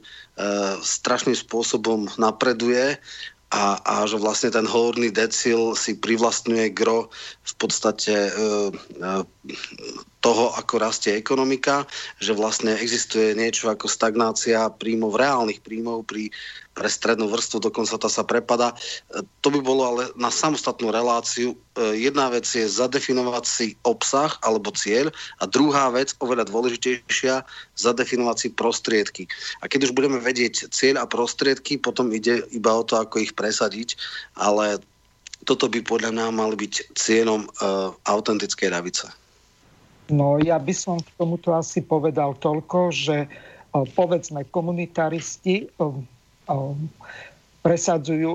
strašným 0.84 1.34
spôsobom 1.34 2.06
napreduje 2.20 3.00
a, 3.50 3.82
a 3.82 3.94
že 4.06 4.14
vlastne 4.22 4.54
ten 4.54 4.62
horný 4.62 5.10
decil 5.10 5.74
si 5.74 5.98
privlastňuje 5.98 6.70
gro 6.70 7.10
v 7.42 7.54
podstate 7.58 8.30
e, 8.30 8.32
e, 8.94 9.10
toho, 10.20 10.52
ako 10.52 10.84
rastie 10.84 11.16
ekonomika, 11.16 11.88
že 12.20 12.36
vlastne 12.36 12.76
existuje 12.76 13.32
niečo 13.32 13.72
ako 13.72 13.88
stagnácia 13.88 14.68
príjmov, 14.76 15.16
reálnych 15.16 15.64
príjmov 15.64 16.04
pri, 16.04 16.28
pre 16.76 16.88
strednú 16.92 17.32
vrstvu, 17.32 17.64
dokonca 17.72 17.96
tá 17.96 18.08
sa 18.12 18.20
prepada. 18.20 18.76
E, 19.16 19.24
to 19.40 19.48
by 19.48 19.64
bolo 19.64 19.82
ale 19.84 20.02
na 20.20 20.28
samostatnú 20.28 20.92
reláciu. 20.92 21.56
E, 21.56 21.96
jedna 21.96 22.28
vec 22.28 22.44
je 22.44 22.68
zadefinovať 22.68 23.44
si 23.48 23.66
obsah 23.88 24.36
alebo 24.44 24.68
cieľ 24.76 25.08
a 25.40 25.48
druhá 25.48 25.88
vec, 25.88 26.12
oveľa 26.20 26.52
dôležitejšia, 26.52 27.40
zadefinovať 27.80 28.36
si 28.36 28.48
prostriedky. 28.52 29.24
A 29.64 29.72
keď 29.72 29.88
už 29.88 29.96
budeme 29.96 30.20
vedieť 30.20 30.68
cieľ 30.68 31.00
a 31.00 31.08
prostriedky, 31.08 31.80
potom 31.80 32.12
ide 32.12 32.44
iba 32.52 32.76
o 32.76 32.84
to, 32.84 33.00
ako 33.00 33.24
ich 33.24 33.32
presadiť, 33.32 33.96
ale 34.36 34.84
toto 35.48 35.72
by 35.72 35.80
podľa 35.80 36.12
mňa 36.12 36.26
mal 36.36 36.52
byť 36.52 36.92
cieľom 36.92 37.48
uh, 37.48 37.96
autentickej 38.04 38.68
ľavice. 38.68 39.08
No 40.10 40.42
ja 40.42 40.58
by 40.58 40.74
som 40.74 40.98
k 40.98 41.08
tomuto 41.14 41.54
asi 41.54 41.80
povedal 41.80 42.34
toľko, 42.38 42.90
že 42.90 43.30
povedzme 43.70 44.44
komunitaristi 44.50 45.70
presadzujú 47.62 48.30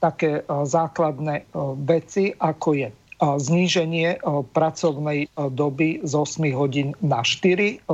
také 0.00 0.44
základné 0.48 1.44
veci, 1.84 2.32
ako 2.32 2.68
je 2.76 2.88
zníženie 3.20 4.20
pracovnej 4.52 5.28
doby 5.36 6.00
z 6.04 6.12
8 6.12 6.44
hodín 6.56 6.96
na 7.04 7.20
4. 7.20 7.84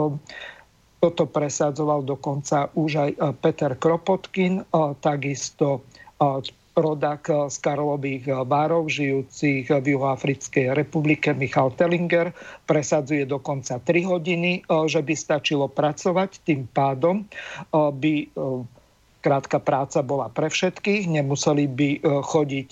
Toto 1.00 1.24
presadzoval 1.26 2.06
dokonca 2.06 2.70
už 2.76 2.90
aj 2.98 3.10
Peter 3.40 3.72
Kropotkin, 3.74 4.62
takisto 5.00 5.82
rodak 6.78 7.26
z 7.26 7.56
Karlových 7.58 8.30
Várov, 8.46 8.86
žijúcich 8.86 9.66
v 9.68 9.86
Juhoafrickej 9.90 10.72
republike, 10.74 11.34
Michal 11.34 11.74
Tellinger, 11.74 12.30
presadzuje 12.70 13.26
dokonca 13.26 13.82
3 13.82 14.06
hodiny, 14.06 14.62
že 14.86 15.02
by 15.02 15.14
stačilo 15.18 15.66
pracovať. 15.66 16.46
Tým 16.46 16.70
pádom 16.70 17.26
by 17.74 18.14
krátka 19.20 19.58
práca 19.60 20.00
bola 20.00 20.30
pre 20.30 20.48
všetkých, 20.48 21.10
nemuseli 21.10 21.64
by 21.68 21.88
chodiť 22.04 22.70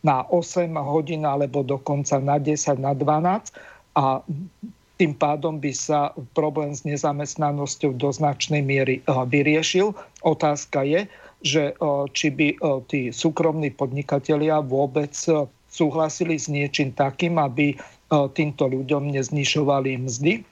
na 0.00 0.24
8 0.32 0.72
hodín 0.80 1.28
alebo 1.28 1.60
dokonca 1.60 2.16
na 2.22 2.40
10, 2.40 2.80
na 2.80 2.96
12 2.96 3.52
a 3.98 4.24
tým 4.96 5.16
pádom 5.16 5.56
by 5.56 5.72
sa 5.72 6.12
problém 6.36 6.76
s 6.76 6.84
nezamestnanosťou 6.84 7.96
do 7.96 8.12
značnej 8.12 8.60
miery 8.60 9.00
vyriešil. 9.08 9.96
Otázka 10.24 10.84
je, 10.84 11.08
že 11.40 11.72
či 12.12 12.28
by 12.28 12.60
tí 12.88 13.12
súkromní 13.12 13.70
podnikatelia 13.72 14.60
vôbec 14.60 15.16
súhlasili 15.70 16.36
s 16.36 16.52
niečím 16.52 16.92
takým, 16.92 17.40
aby 17.40 17.72
týmto 18.10 18.66
ľuďom 18.68 19.14
neznižovali 19.14 19.96
mzdy. 20.04 20.44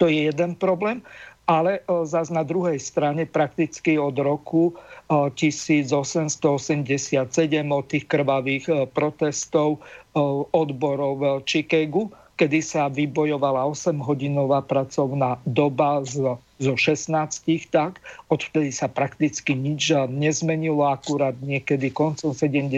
To 0.00 0.08
je 0.08 0.32
jeden 0.32 0.56
problém. 0.56 1.04
Ale 1.46 1.78
zase 1.86 2.34
na 2.34 2.42
druhej 2.42 2.82
strane 2.82 3.22
prakticky 3.22 4.02
od 4.02 4.18
roku 4.18 4.74
1887 5.06 7.22
od 7.70 7.84
tých 7.86 8.04
krvavých 8.10 8.90
protestov 8.90 9.78
odborov 10.50 11.12
v 11.22 11.24
Chicagu, 11.46 12.10
kedy 12.36 12.60
sa 12.60 12.92
vybojovala 12.92 13.64
8-hodinová 13.72 14.60
pracovná 14.60 15.40
doba 15.48 16.04
z, 16.04 16.36
zo 16.60 16.74
16, 16.76 17.08
tak 17.72 18.00
odvtedy 18.28 18.68
sa 18.68 18.92
prakticky 18.92 19.56
nič 19.56 19.92
nezmenilo, 20.12 20.84
akurát 20.84 21.32
niekedy 21.40 21.88
koncom 21.88 22.36
70. 22.36 22.68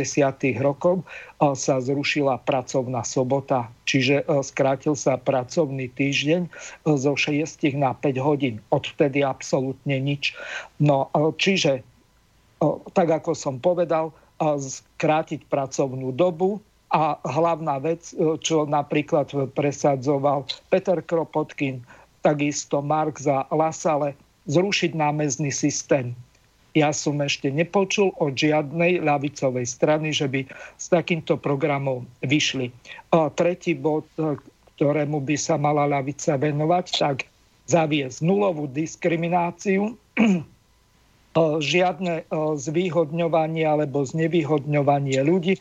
rokov 0.62 1.02
sa 1.38 1.82
zrušila 1.82 2.38
pracovná 2.46 3.02
sobota, 3.02 3.66
čiže 3.82 4.22
skrátil 4.46 4.94
sa 4.94 5.18
pracovný 5.18 5.90
týždeň 5.90 6.46
zo 6.86 7.12
6 7.18 7.74
na 7.74 7.98
5 7.98 8.14
hodín. 8.22 8.62
Odvtedy 8.70 9.26
absolútne 9.26 9.98
nič. 9.98 10.38
No, 10.78 11.10
čiže 11.34 11.82
tak 12.94 13.10
ako 13.10 13.34
som 13.34 13.58
povedal, 13.62 14.14
skrátiť 14.38 15.50
pracovnú 15.50 16.14
dobu, 16.14 16.62
a 16.88 17.20
hlavná 17.20 17.76
vec, 17.80 18.16
e, 18.16 18.40
čo 18.40 18.64
napríklad 18.64 19.28
presadzoval 19.52 20.48
Peter 20.72 21.04
Kropotkin, 21.04 21.84
takisto 22.24 22.80
Marx 22.80 23.28
a 23.28 23.44
Lasale, 23.52 24.16
zrušiť 24.48 24.96
námezný 24.96 25.52
systém. 25.52 26.16
Ja 26.72 26.92
som 26.92 27.20
ešte 27.20 27.48
nepočul 27.52 28.12
od 28.20 28.36
žiadnej 28.36 29.00
ľavicovej 29.04 29.66
strany, 29.66 30.12
že 30.12 30.28
by 30.28 30.40
s 30.76 30.86
takýmto 30.88 31.36
programom 31.40 32.08
vyšli. 32.24 32.72
A 33.12 33.28
tretí 33.32 33.76
bod, 33.76 34.08
e, 34.16 34.40
ktorému 34.78 35.20
by 35.24 35.36
sa 35.36 35.60
mala 35.60 35.84
ľavica 35.90 36.40
venovať, 36.40 36.86
tak 36.96 37.16
zaviesť 37.68 38.24
nulovú 38.24 38.64
diskrimináciu 38.70 39.92
žiadne 41.58 42.26
zvýhodňovanie 42.58 43.62
alebo 43.62 44.02
znevýhodňovanie 44.02 45.22
ľudí, 45.22 45.54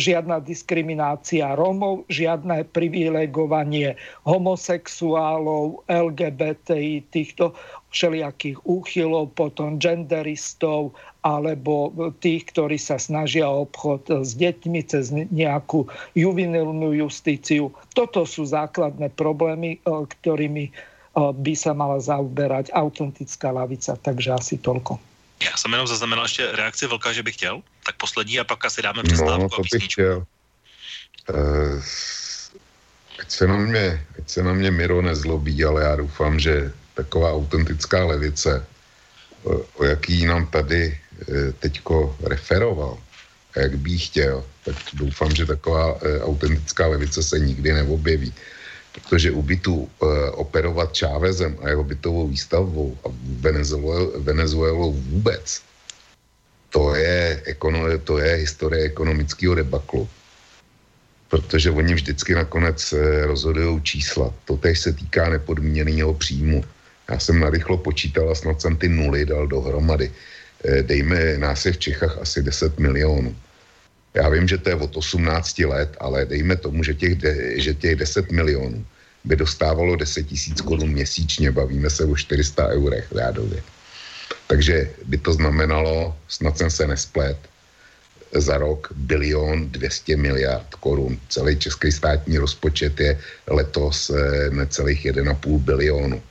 žiadna 0.00 0.40
diskriminácia 0.40 1.52
Rómov, 1.52 2.08
žiadne 2.08 2.64
privilegovanie 2.72 3.98
homosexuálov, 4.24 5.84
LGBTI, 5.90 7.04
týchto 7.12 7.52
všelijakých 7.92 8.60
úchylov, 8.68 9.32
potom 9.36 9.80
genderistov 9.80 10.92
alebo 11.24 11.90
tých, 12.22 12.48
ktorí 12.52 12.76
sa 12.76 13.00
snažia 13.00 13.48
obchod 13.48 14.22
s 14.22 14.36
deťmi 14.36 14.80
cez 14.86 15.10
nejakú 15.12 15.88
juvenilnú 16.14 16.92
justíciu. 16.94 17.72
Toto 17.96 18.22
sú 18.28 18.46
základné 18.46 19.10
problémy, 19.16 19.80
ktorými 19.84 20.70
by 21.16 21.56
sa 21.56 21.72
mala 21.72 21.96
zaoberať 21.96 22.76
autentická 22.76 23.48
lavica, 23.48 23.96
takže 23.96 24.36
asi 24.36 24.54
toľko. 24.60 24.98
Já 25.42 25.56
jsem 25.56 25.72
jenom 25.72 25.86
zaznamenal 25.86 26.24
ještě 26.24 26.52
reakci 26.52 26.86
Vlka, 26.86 27.12
že 27.12 27.22
bych 27.22 27.34
chtěl. 27.34 27.62
Tak 27.86 27.96
poslední 27.96 28.38
a 28.38 28.44
pak 28.44 28.64
asi 28.64 28.82
dáme 28.82 29.02
přestávku 29.02 29.42
no, 29.42 29.48
to 29.48 29.62
bych 29.72 29.84
chtěl. 29.84 30.24
Uh, 31.28 31.82
ať, 33.20 33.30
se 33.30 33.46
na 33.46 33.56
mě, 33.56 34.06
ať 34.18 34.30
se 34.30 34.42
na 34.42 34.52
mě 34.52 34.70
Miro 34.70 35.02
nezlobí, 35.02 35.64
ale 35.64 35.82
já 35.82 35.96
doufám, 35.96 36.40
že 36.40 36.72
taková 36.94 37.32
autentická 37.32 38.04
levice, 38.04 38.66
o, 39.44 39.50
o 39.74 39.84
jaký 39.84 40.26
nám 40.26 40.46
tady 40.46 41.00
e, 41.28 41.52
teďko 41.52 42.16
referoval, 42.24 42.98
a 43.56 43.60
jak 43.60 43.76
by 43.76 43.98
chtěl, 43.98 44.44
tak 44.64 44.76
doufám, 44.92 45.34
že 45.34 45.46
taková 45.46 45.98
e, 46.02 46.20
autentická 46.20 46.86
levice 46.86 47.22
se 47.22 47.38
nikdy 47.38 47.72
neobjeví 47.72 48.34
protože 48.96 49.30
u 49.30 49.42
bytu 49.42 49.88
e, 49.88 50.30
operovat 50.30 50.98
Chávezem 50.98 51.56
a 51.62 51.68
jeho 51.68 51.84
bytovou 51.84 52.28
výstavbou 52.28 52.96
a 53.04 53.08
Venezuelou, 54.18 54.92
vůbec, 54.92 55.62
to 56.70 56.94
je, 56.94 57.42
ekono, 57.44 57.98
to 58.04 58.18
je 58.18 58.34
historie 58.34 58.84
ekonomického 58.84 59.54
debaklu. 59.54 60.08
Protože 61.28 61.70
oni 61.70 61.94
vždycky 61.94 62.34
nakonec 62.34 62.92
e, 62.92 63.26
rozhodují 63.26 63.82
čísla. 63.82 64.34
To 64.44 64.56
tež 64.56 64.78
se 64.78 64.92
týká 64.92 65.28
nepodmíněného 65.28 66.14
příjmu. 66.14 66.64
Já 67.10 67.18
jsem 67.18 67.40
narychlo 67.40 67.76
počítal 67.76 68.30
a 68.30 68.34
snad 68.34 68.60
jsem 68.60 68.76
ty 68.76 68.88
nuly 68.88 69.26
dal 69.26 69.46
dohromady. 69.46 70.12
E, 70.64 70.82
dejme, 70.82 71.38
nás 71.38 71.66
je 71.66 71.72
v 71.72 71.78
Čechách 71.78 72.18
asi 72.18 72.42
10 72.42 72.78
milionů. 72.78 73.36
Já 74.16 74.28
vím, 74.28 74.48
že 74.48 74.58
to 74.58 74.68
je 74.68 74.74
od 74.74 74.96
18 74.96 75.58
let, 75.58 75.96
ale 76.00 76.24
dejme 76.24 76.56
tomu, 76.56 76.84
že 76.84 76.94
těch, 76.94 77.14
de, 77.14 77.60
že 77.60 77.74
těch 77.74 77.96
10 77.96 78.32
milionů 78.32 78.86
by 79.24 79.36
dostávalo 79.36 79.96
10 79.96 80.22
tisíc 80.22 80.60
korun 80.60 80.88
měsíčně, 80.88 81.52
bavíme 81.52 81.90
se 81.90 82.04
o 82.04 82.16
400 82.16 82.68
eurech 82.68 83.08
řádově. 83.12 83.62
Takže 84.46 84.90
by 85.04 85.18
to 85.18 85.32
znamenalo, 85.32 86.16
snad 86.28 86.58
jsem 86.58 86.70
se 86.70 86.86
nesplet, 86.86 87.36
za 88.34 88.58
rok 88.58 88.92
bilion 88.96 89.70
200 89.70 90.16
miliard 90.16 90.74
korun. 90.80 91.20
Celý 91.28 91.56
český 91.56 91.92
státní 91.92 92.38
rozpočet 92.38 93.00
je 93.00 93.18
letos 93.46 94.10
eh, 94.10 94.50
necelých 94.50 95.06
1,5 95.06 95.58
bilionu. 95.58 96.22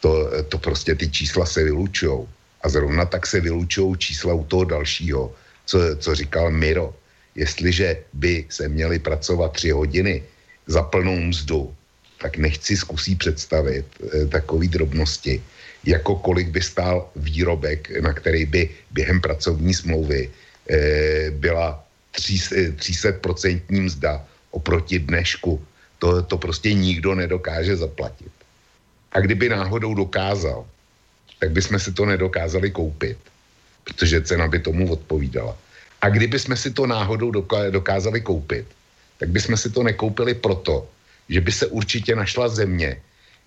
To, 0.00 0.30
to 0.48 0.58
prostě 0.58 0.94
ty 0.94 1.10
čísla 1.10 1.46
se 1.46 1.64
vylučují. 1.64 2.26
A 2.62 2.68
zrovna 2.68 3.04
tak 3.04 3.26
se 3.26 3.40
vylučují 3.40 3.96
čísla 3.96 4.34
u 4.34 4.44
toho 4.44 4.64
dalšího, 4.64 5.34
co, 5.66 5.78
co 5.98 6.14
říkal 6.14 6.50
Miro. 6.50 6.94
Jestliže 7.34 7.96
by 8.12 8.46
se 8.48 8.68
měli 8.68 8.98
pracovat 8.98 9.52
tři 9.52 9.70
hodiny 9.70 10.22
za 10.66 10.82
plnou 10.82 11.16
mzdu, 11.16 11.74
tak 12.18 12.36
nechci 12.36 12.76
zkusí 12.76 13.14
představit 13.16 13.86
e, 14.00 14.26
takové 14.26 14.66
drobnosti, 14.66 15.42
jako 15.84 16.16
kolik 16.16 16.48
by 16.48 16.62
stál 16.62 17.10
výrobek, 17.16 18.00
na 18.00 18.12
který 18.12 18.46
by 18.46 18.70
během 18.90 19.20
pracovní 19.20 19.74
smlouvy 19.74 20.30
e, 20.70 21.30
byla 21.30 21.84
300% 22.16 23.60
eh, 23.68 23.80
mzda 23.80 24.24
oproti 24.50 24.98
dnešku. 24.98 25.60
To, 25.98 26.22
to 26.22 26.38
prostě 26.38 26.72
nikdo 26.74 27.14
nedokáže 27.14 27.76
zaplatit. 27.76 28.32
A 29.12 29.20
kdyby 29.20 29.48
náhodou 29.48 29.94
dokázal, 29.94 30.66
tak 31.40 31.50
bychom 31.50 31.78
si 31.78 31.92
to 31.92 32.04
nedokázali 32.04 32.70
koupit, 32.70 33.18
protože 33.86 34.22
cena 34.22 34.50
by 34.50 34.58
tomu 34.58 34.92
odpovídala. 34.92 35.56
A 36.02 36.08
kdyby 36.08 36.38
jsme 36.38 36.56
si 36.56 36.70
to 36.74 36.86
náhodou 36.86 37.30
dokázali 37.70 38.20
koupit, 38.20 38.66
tak 39.18 39.28
bychom 39.30 39.56
si 39.56 39.70
to 39.70 39.82
nekoupili 39.82 40.34
proto, 40.34 40.88
že 41.28 41.40
by 41.40 41.52
se 41.52 41.66
určitě 41.66 42.16
našla 42.16 42.48
země, 42.48 43.00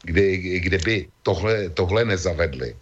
kde, 0.04 0.38
kde 0.38 0.78
by 0.78 0.96
tohle, 1.24 1.70
tohle 1.70 2.06
nezavedli, 2.06 2.76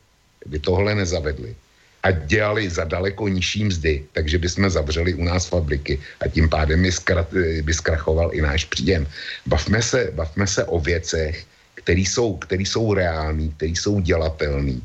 by 0.45 0.59
tohle 0.59 0.95
nezavedli 0.95 1.55
a 2.03 2.11
dělali 2.11 2.69
za 2.69 2.83
daleko 2.83 3.27
nižší 3.27 3.63
mzdy, 3.63 4.05
takže 4.13 4.37
bychom 4.37 4.69
zavřeli 4.69 5.13
u 5.13 5.23
nás 5.23 5.49
fabriky 5.49 5.99
a 6.21 6.27
tím 6.27 6.49
pádem 6.49 6.81
by, 6.81 6.91
zkrat, 6.91 7.27
by 7.61 7.73
zkrachoval 7.73 8.29
i 8.33 8.41
náš 8.41 8.65
příjem. 8.65 9.07
Bavme 9.45 9.81
se, 9.81 10.11
bavme 10.15 10.47
se 10.47 10.63
o 10.63 10.79
věcech, 10.79 11.45
které 11.75 12.01
jsou, 12.01 12.39
jsou 12.49 12.93
reální, 12.93 13.51
které 13.57 13.71
jsou 13.71 13.99
dělatelné. 13.99 14.79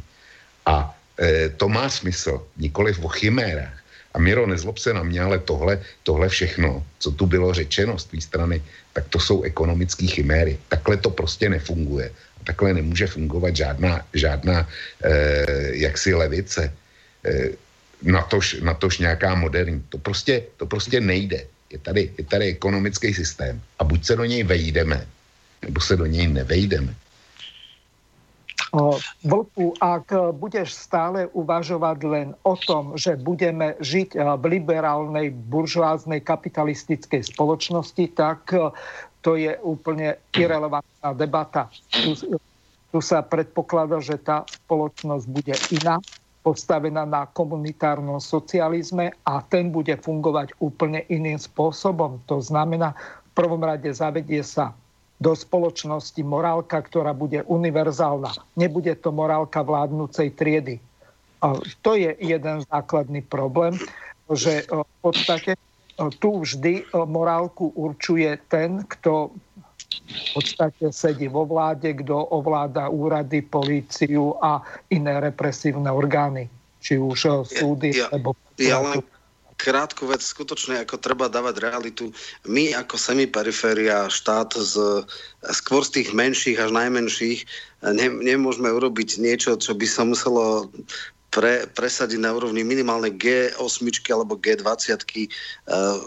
A 0.66 0.98
to 1.56 1.68
má 1.68 1.88
smysl, 1.88 2.42
nikoliv 2.56 3.04
o 3.04 3.08
chimérách. 3.08 3.82
A 4.14 4.18
Miro, 4.18 4.46
nezlob 4.46 4.78
se 4.78 4.92
na 4.92 5.02
mě, 5.02 5.20
ale 5.20 5.38
tohle, 5.38 5.80
tohle 6.02 6.28
všechno, 6.28 6.86
co 6.98 7.10
tu 7.10 7.26
bylo 7.26 7.54
řečeno 7.54 7.98
z 7.98 8.04
té 8.04 8.20
strany, 8.20 8.62
tak 8.92 9.08
to 9.08 9.20
jsou 9.20 9.42
ekonomické 9.42 10.06
chiméry. 10.06 10.58
Takhle 10.68 10.96
to 10.96 11.10
prostě 11.10 11.48
nefunguje. 11.48 12.12
A 12.40 12.44
takhle 12.44 12.74
nemůže 12.74 13.06
fungovat 13.06 13.56
žádná, 13.56 14.06
žádná 14.14 14.68
e, 15.02 15.46
jaksi 15.76 16.14
levice. 16.14 16.72
E, 17.24 17.48
natož, 18.02 18.56
natož 18.60 18.98
nějaká 18.98 19.34
moderní. 19.34 19.84
To 19.88 19.98
prostě, 19.98 20.42
to 20.56 20.66
prostě 20.66 21.00
nejde. 21.00 21.44
Je 21.70 21.78
tady, 21.78 22.12
je 22.18 22.24
tady 22.24 22.44
ekonomický 22.44 23.14
systém 23.14 23.60
a 23.78 23.84
buď 23.84 24.04
se 24.04 24.16
do 24.16 24.24
něj 24.24 24.42
vejdeme, 24.42 25.06
nebo 25.62 25.80
se 25.80 25.96
do 25.96 26.06
něj 26.06 26.28
nevejdeme. 26.28 26.94
Vlku, 29.26 29.74
ak 29.82 30.14
budeš 30.38 30.72
stále 30.72 31.26
uvažovať 31.34 31.98
len 32.06 32.28
o 32.46 32.54
tom, 32.56 32.94
že 32.96 33.18
budeme 33.18 33.76
žiť 33.82 34.16
v 34.16 34.44
liberálnej, 34.46 35.34
buržoáznej, 35.50 36.24
kapitalistickej 36.24 37.34
spoločnosti, 37.34 38.04
tak 38.16 38.54
to 39.22 39.36
je 39.36 39.54
úplne 39.60 40.16
irrelevantná 40.34 41.10
debata. 41.14 41.68
Tu, 41.92 42.16
tu 42.92 42.98
sa 43.00 43.20
predpokladá, 43.24 44.00
že 44.00 44.18
tá 44.18 44.42
spoločnosť 44.44 45.24
bude 45.30 45.54
iná, 45.78 46.00
postavená 46.42 47.06
na 47.06 47.22
komunitárnom 47.30 48.18
socializme 48.18 49.14
a 49.22 49.38
ten 49.46 49.70
bude 49.70 49.94
fungovať 49.94 50.58
úplne 50.58 51.06
iným 51.06 51.38
spôsobom. 51.38 52.18
To 52.26 52.42
znamená, 52.42 52.98
v 53.30 53.30
prvom 53.38 53.62
rade 53.62 53.86
zavedie 53.94 54.42
sa 54.42 54.74
do 55.22 55.38
spoločnosti 55.38 56.18
morálka, 56.26 56.82
ktorá 56.82 57.14
bude 57.14 57.46
univerzálna. 57.46 58.34
Nebude 58.58 58.98
to 58.98 59.14
morálka 59.14 59.62
vládnúcej 59.62 60.34
triedy. 60.34 60.82
To 61.86 61.94
je 61.94 62.10
jeden 62.18 62.66
základný 62.66 63.22
problém, 63.22 63.78
že 64.26 64.66
v 64.66 64.96
podstate 64.98 65.54
tu 66.18 66.42
vždy 66.42 66.90
morálku 67.06 67.70
určuje 67.78 68.34
ten, 68.50 68.82
kto 68.98 69.30
v 70.02 70.28
podstate 70.34 70.90
sedí 70.90 71.30
vo 71.30 71.46
vláde, 71.46 71.94
kto 72.02 72.34
ovláda 72.34 72.90
úrady, 72.90 73.44
políciu 73.46 74.34
a 74.42 74.64
iné 74.90 75.20
represívne 75.22 75.92
orgány, 75.92 76.50
či 76.82 76.98
už 76.98 77.46
súdy, 77.46 77.94
ja, 77.94 78.10
alebo... 78.10 78.34
Ja 78.58 78.82
len 78.82 79.04
krátku 79.62 80.10
vec, 80.10 80.18
skutočne 80.18 80.82
ako 80.82 80.98
treba 80.98 81.30
dávať 81.30 81.62
realitu. 81.62 82.10
My 82.42 82.74
ako 82.74 82.98
semiperiféria, 82.98 84.10
štát 84.10 84.58
z, 84.58 85.06
skôr 85.54 85.86
z 85.86 86.02
tých 86.02 86.08
menších 86.10 86.58
až 86.58 86.74
najmenších, 86.74 87.46
ne, 87.86 88.06
nemôžeme 88.10 88.66
urobiť 88.66 89.22
niečo, 89.22 89.54
čo 89.54 89.78
by 89.78 89.86
sa 89.86 90.02
muselo 90.02 90.66
pre, 91.32 91.64
presadiť 91.72 92.20
na 92.20 92.36
úrovni 92.36 92.60
minimálnej 92.60 93.16
G8 93.16 93.88
alebo 94.12 94.36
G20. 94.36 95.00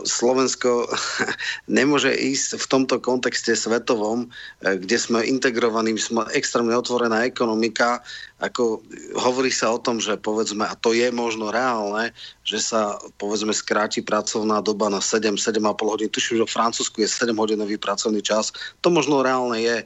Slovensko 0.05 0.85
nemôže 1.81 2.13
ísť 2.13 2.61
v 2.61 2.65
tomto 2.69 3.01
kontexte 3.01 3.57
svetovom, 3.57 4.29
e, 4.29 4.77
kde 4.77 4.97
sme 5.01 5.25
integrovaní, 5.25 5.97
sme 5.97 6.29
extrémne 6.37 6.77
otvorená 6.77 7.25
ekonomika, 7.25 8.05
ako 8.37 8.85
hovorí 9.17 9.49
sa 9.49 9.73
o 9.73 9.81
tom, 9.81 9.97
že 9.97 10.13
povedzme, 10.21 10.67
a 10.67 10.77
to 10.77 10.93
je 10.93 11.09
možno 11.09 11.49
reálne, 11.49 12.13
že 12.45 12.61
sa 12.61 13.01
povedzme 13.17 13.55
skráti 13.55 14.05
pracovná 14.05 14.61
doba 14.61 14.93
na 14.93 15.01
7, 15.01 15.33
7,5 15.33 15.65
hodín. 15.87 16.11
Tuším, 16.13 16.43
že 16.43 16.49
v 16.51 16.55
Francúzsku 16.55 17.01
je 17.01 17.09
7 17.09 17.33
hodinový 17.33 17.81
pracovný 17.81 18.21
čas. 18.21 18.53
To 18.85 18.93
možno 18.93 19.25
reálne 19.25 19.57
je 19.57 19.77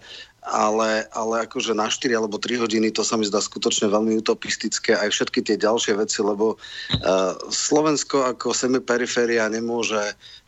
ale, 0.43 1.05
ale 1.11 1.35
akože 1.45 1.75
na 1.75 1.91
4 1.91 2.15
alebo 2.15 2.39
3 2.39 2.63
hodiny 2.63 2.95
to 2.95 3.03
sa 3.03 3.19
mi 3.19 3.27
zdá 3.27 3.43
skutočne 3.43 3.91
veľmi 3.91 4.19
utopistické 4.23 4.95
aj 4.95 5.11
všetky 5.11 5.43
tie 5.43 5.59
ďalšie 5.59 5.99
veci, 5.99 6.23
lebo 6.23 6.55
uh, 6.55 7.33
Slovensko 7.51 8.23
ako 8.23 8.55
semiperiféria 8.55 9.51
nemôže 9.51 9.99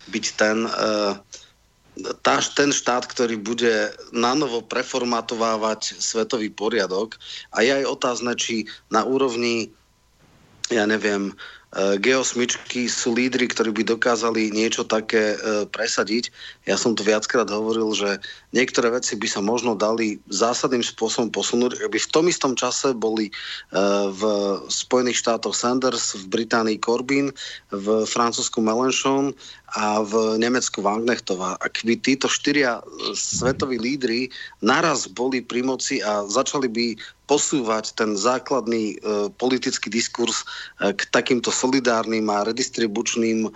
byť 0.07 0.25
ten, 0.39 0.63
uh, 0.63 1.19
tá, 2.23 2.35
ten 2.55 2.71
štát, 2.71 3.03
ktorý 3.03 3.35
bude 3.35 3.91
nanovo 4.15 4.63
preformatovávať 4.63 5.99
svetový 5.99 6.47
poriadok. 6.47 7.19
A 7.51 7.67
je 7.67 7.83
aj 7.83 7.85
otázne, 7.91 8.31
či 8.39 8.65
na 8.87 9.03
úrovni 9.03 9.75
ja 10.71 10.87
neviem, 10.87 11.35
G8 11.71 12.35
sú 12.91 13.15
lídry, 13.15 13.47
ktorí 13.47 13.71
by 13.71 13.95
dokázali 13.95 14.51
niečo 14.51 14.83
také 14.83 15.39
eh, 15.39 15.63
presadiť. 15.71 16.27
Ja 16.67 16.75
som 16.75 16.99
tu 16.99 17.07
viackrát 17.07 17.47
hovoril, 17.47 17.95
že 17.95 18.19
niektoré 18.51 18.91
veci 18.91 19.15
by 19.15 19.27
sa 19.31 19.39
možno 19.39 19.79
dali 19.79 20.19
zásadným 20.27 20.83
spôsobom 20.83 21.31
posunúť, 21.31 21.79
aby 21.87 21.95
v 21.95 22.11
tom 22.11 22.27
istom 22.27 22.59
čase 22.59 22.91
boli 22.91 23.31
eh, 23.31 23.35
v 24.11 24.21
Spojených 24.67 25.23
štátoch 25.23 25.55
Sanders, 25.55 26.11
v 26.19 26.43
Británii 26.43 26.75
Corbyn, 26.83 27.31
v 27.71 28.03
Francúzsku 28.03 28.59
Mélenchon 28.59 29.31
a 29.71 30.03
v 30.03 30.35
Nemecku 30.35 30.83
Wagnechtová. 30.83 31.55
Ak 31.63 31.79
by 31.87 31.95
títo 31.95 32.27
štyria 32.27 32.83
svetoví 33.15 33.79
lídry 33.79 34.27
naraz 34.59 35.07
boli 35.07 35.39
pri 35.39 35.63
moci 35.63 36.03
a 36.03 36.27
začali 36.27 36.67
by 36.67 36.87
posúvať 37.31 37.95
ten 37.95 38.19
základný 38.19 38.99
e, 38.99 39.31
politický 39.39 39.87
diskurs 39.87 40.43
e, 40.43 40.91
k 40.91 41.07
takýmto 41.15 41.47
solidárnym 41.47 42.27
a 42.27 42.43
redistribučným 42.43 43.47
e, 43.47 43.51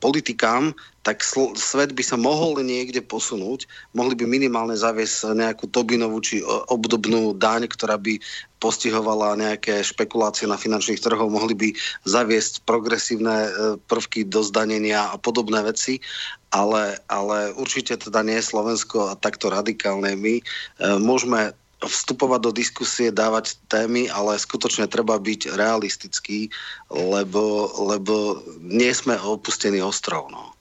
politikám, 0.00 0.72
tak 1.00 1.24
sl- 1.24 1.56
svet 1.56 1.92
by 1.92 2.04
sa 2.04 2.16
mohol 2.16 2.60
niekde 2.60 3.00
posunúť. 3.00 3.64
Mohli 3.96 4.20
by 4.20 4.26
minimálne 4.28 4.76
zaviesť 4.76 5.32
nejakú 5.36 5.68
Tobinovú 5.68 6.20
či 6.20 6.44
obdobnú 6.68 7.36
daň, 7.36 7.68
ktorá 7.68 7.96
by 7.96 8.20
postihovala 8.60 9.40
nejaké 9.40 9.80
špekulácie 9.80 10.44
na 10.44 10.60
finančných 10.60 11.00
trhoch, 11.00 11.32
mohli 11.32 11.56
by 11.56 11.68
zaviesť 12.04 12.68
progresívne 12.68 13.36
e, 13.48 13.50
prvky 13.88 14.28
do 14.28 14.44
zdanenia 14.44 15.08
a 15.08 15.16
podobné 15.16 15.64
veci, 15.64 16.04
ale, 16.52 17.00
ale 17.08 17.56
určite 17.56 17.96
teda 17.96 18.20
nie 18.20 18.36
Slovensko 18.36 19.12
a 19.12 19.16
takto 19.16 19.48
radikálne. 19.48 20.12
My 20.18 20.44
môžeme 21.00 21.56
vstupovať 21.80 22.40
do 22.40 22.52
diskusie, 22.52 23.08
dávať 23.08 23.56
témy, 23.72 24.12
ale 24.12 24.36
skutočne 24.36 24.84
treba 24.84 25.16
byť 25.16 25.56
realistický, 25.56 26.52
lebo, 26.92 27.72
lebo 27.80 28.44
nie 28.60 28.92
sme 28.92 29.16
opustení 29.16 29.80
ostrov. 29.80 30.28
No. 30.28 30.52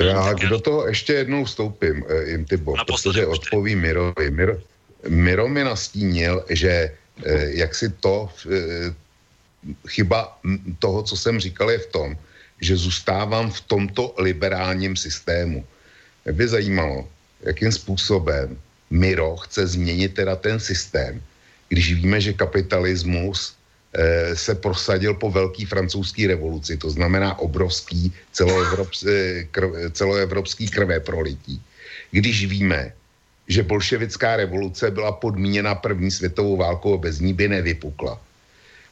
Já 0.00 0.32
do 0.48 0.60
toho 0.60 0.88
ještě 0.88 1.12
jednou 1.12 1.44
vstoupím, 1.44 2.04
eh, 2.08 2.24
Intibo, 2.24 2.74
protože 2.86 3.26
odpovím 3.26 3.80
Mirovi. 3.80 4.30
Miro, 4.30 4.56
Miro 5.08 5.48
mi 5.48 5.64
nastínil, 5.64 6.44
že 6.48 6.70
eh, 6.88 7.44
jak 7.60 7.74
si 7.74 7.92
to, 8.00 8.32
eh, 8.48 8.94
chyba 9.88 10.38
toho, 10.78 11.02
co 11.02 11.16
jsem 11.16 11.40
říkal, 11.40 11.70
je 11.70 11.78
v 11.78 11.86
tom, 11.86 12.08
že 12.60 12.76
zůstávám 12.76 13.50
v 13.50 13.60
tomto 13.60 14.14
liberálním 14.16 14.96
systému. 14.96 15.66
Mě 16.24 16.32
by 16.32 16.48
zajímalo, 16.48 17.08
jakým 17.40 17.72
způsobem 17.72 18.58
Miro 18.92 19.36
chce 19.48 19.66
změnit 19.66 20.14
teda 20.14 20.36
ten 20.36 20.60
systém, 20.60 21.16
když 21.68 21.94
víme, 21.96 22.20
že 22.20 22.36
kapitalismus 22.36 23.56
Eh, 23.92 24.36
se 24.36 24.54
prosadil 24.54 25.14
po 25.14 25.28
velké 25.30 25.68
francouzské 25.68 26.24
revoluci, 26.24 26.80
to 26.80 26.88
znamená 26.90 27.36
obrovský 27.38 28.08
celoevropský, 28.32 29.08
eh, 29.08 29.44
krv, 29.52 29.92
celoevropský 29.92 30.64
krvé 30.72 30.96
prolití. 31.00 31.60
Když 32.10 32.48
víme, 32.48 32.92
že 33.52 33.68
bolševická 33.68 34.36
revoluce 34.36 34.88
byla 34.90 35.12
podmíněna 35.12 35.74
první 35.74 36.08
světovou 36.08 36.56
válkou 36.56 36.94
a 36.96 37.04
bez 37.04 37.20
ní 37.20 37.36
by 37.36 37.48
nevypukla. 37.48 38.16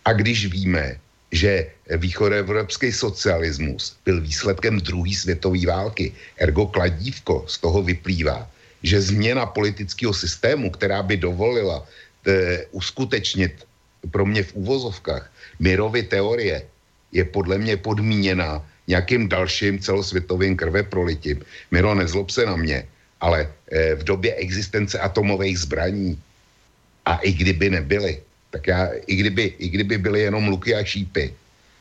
A 0.04 0.12
když 0.12 0.52
víme, 0.52 1.00
že 1.32 1.72
východoevropský 1.96 2.92
socialismus 2.92 3.96
byl 4.04 4.20
výsledkem 4.20 4.84
druhé 4.84 5.16
světové 5.16 5.64
války, 5.64 6.12
ergo 6.36 6.66
kladívko 6.66 7.48
z 7.48 7.56
toho 7.58 7.80
vyplývá, 7.82 8.44
že 8.82 9.00
změna 9.00 9.46
politického 9.46 10.14
systému, 10.14 10.70
která 10.70 11.02
by 11.02 11.16
dovolila 11.16 11.86
e, 12.26 12.66
uskutečnit 12.70 13.66
pro 14.10 14.26
mě 14.26 14.42
v 14.42 14.54
úvozovkách 14.54 15.30
Mirovy 15.60 16.02
teorie 16.02 16.62
je 17.12 17.24
podle 17.24 17.58
mě 17.58 17.76
podmíněna 17.76 18.64
nějakým 18.88 19.28
dalším 19.28 19.78
celosvětovým 19.78 20.56
krve 20.56 20.82
prolitím. 20.82 21.44
Miro, 21.70 21.94
nezlob 21.94 22.30
se 22.30 22.46
na 22.46 22.56
mě, 22.56 22.88
ale 23.20 23.46
eh, 23.46 23.94
v 23.94 24.02
době 24.04 24.34
existence 24.34 24.98
atomových 24.98 25.58
zbraní 25.58 26.18
a 27.04 27.16
i 27.22 27.32
kdyby 27.32 27.70
nebyly, 27.70 28.12
tak 28.50 28.66
já, 28.66 28.88
i 29.06 29.14
kdyby, 29.16 29.44
i 29.58 29.66
kdyby 29.68 29.98
byly 29.98 30.20
jenom 30.20 30.48
luky 30.48 30.74
a 30.74 30.84
šípy, 30.84 31.34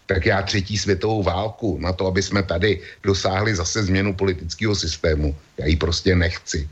tak 0.06 0.26
já 0.26 0.42
třetí 0.42 0.78
světovou 0.78 1.24
válku 1.24 1.78
na 1.82 1.94
to, 1.94 2.08
aby 2.08 2.22
jsme 2.22 2.44
tady 2.44 2.82
dosáhli 3.04 3.56
zase 3.56 3.84
změnu 3.84 4.14
politického 4.14 4.76
systému, 4.76 5.36
já 5.58 5.66
ji 5.66 5.76
prostě 5.76 6.16
nechci. 6.16 6.70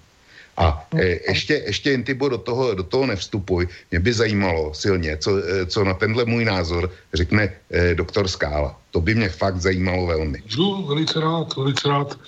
A 0.58 0.88
e, 0.96 1.06
ještě, 1.30 1.54
ještě 1.54 1.94
Intibo 1.94 2.30
do 2.30 2.38
toho, 2.38 2.74
do 2.74 2.84
toho 2.84 3.06
nevstupuj. 3.06 3.68
Mě 3.92 4.00
by 4.00 4.14
zajímalo 4.14 4.74
silně, 4.74 5.18
co, 5.18 5.38
e, 5.38 5.66
co 5.66 5.84
na 5.84 5.94
tenhle 5.94 6.26
můj 6.26 6.46
názor 6.46 6.92
řekne 7.14 7.54
e, 7.70 7.96
doktor 7.96 8.28
Skála. 8.28 8.76
To 8.92 9.02
by 9.02 9.16
mě 9.16 9.30
fakt 9.30 9.62
zajímalo 9.62 10.06
velmi. 10.06 10.42
Můžu 10.44 10.86
velice 10.86 11.20
rád, 11.20 11.56
velice 11.56 11.90
rád. 11.90 12.20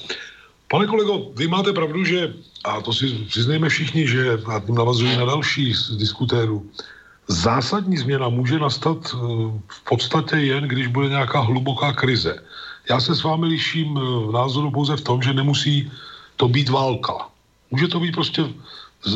Pane 0.67 0.87
kolego, 0.87 1.33
vy 1.35 1.47
máte 1.47 1.73
pravdu, 1.73 2.05
že, 2.05 2.33
a 2.63 2.81
to 2.81 2.93
si 2.93 3.09
přiznejme 3.09 3.69
všichni, 3.69 4.07
že 4.07 4.37
a 4.45 4.59
tím 4.59 4.75
navazují 4.75 5.17
na 5.17 5.25
další 5.25 5.73
z 5.73 5.97
diskutérů, 5.97 6.69
zásadní 7.27 7.97
změna 7.97 8.29
může 8.29 8.59
nastat 8.59 8.97
v 9.67 9.83
podstatě 9.89 10.35
jen, 10.35 10.63
když 10.63 10.87
bude 10.87 11.09
nějaká 11.09 11.39
hluboká 11.39 11.93
krize. 11.93 12.35
Já 12.89 12.99
se 12.99 13.15
s 13.15 13.23
vámi 13.23 13.45
liším 13.45 13.93
v 13.93 14.31
názoru 14.33 14.71
pouze 14.71 14.97
v 14.97 15.01
tom, 15.01 15.21
že 15.21 15.33
nemusí 15.33 15.91
to 16.35 16.47
být 16.47 16.69
válka. 16.69 17.28
Může 17.71 17.87
to 17.87 17.99
být 17.99 18.11
prostě 18.11 18.41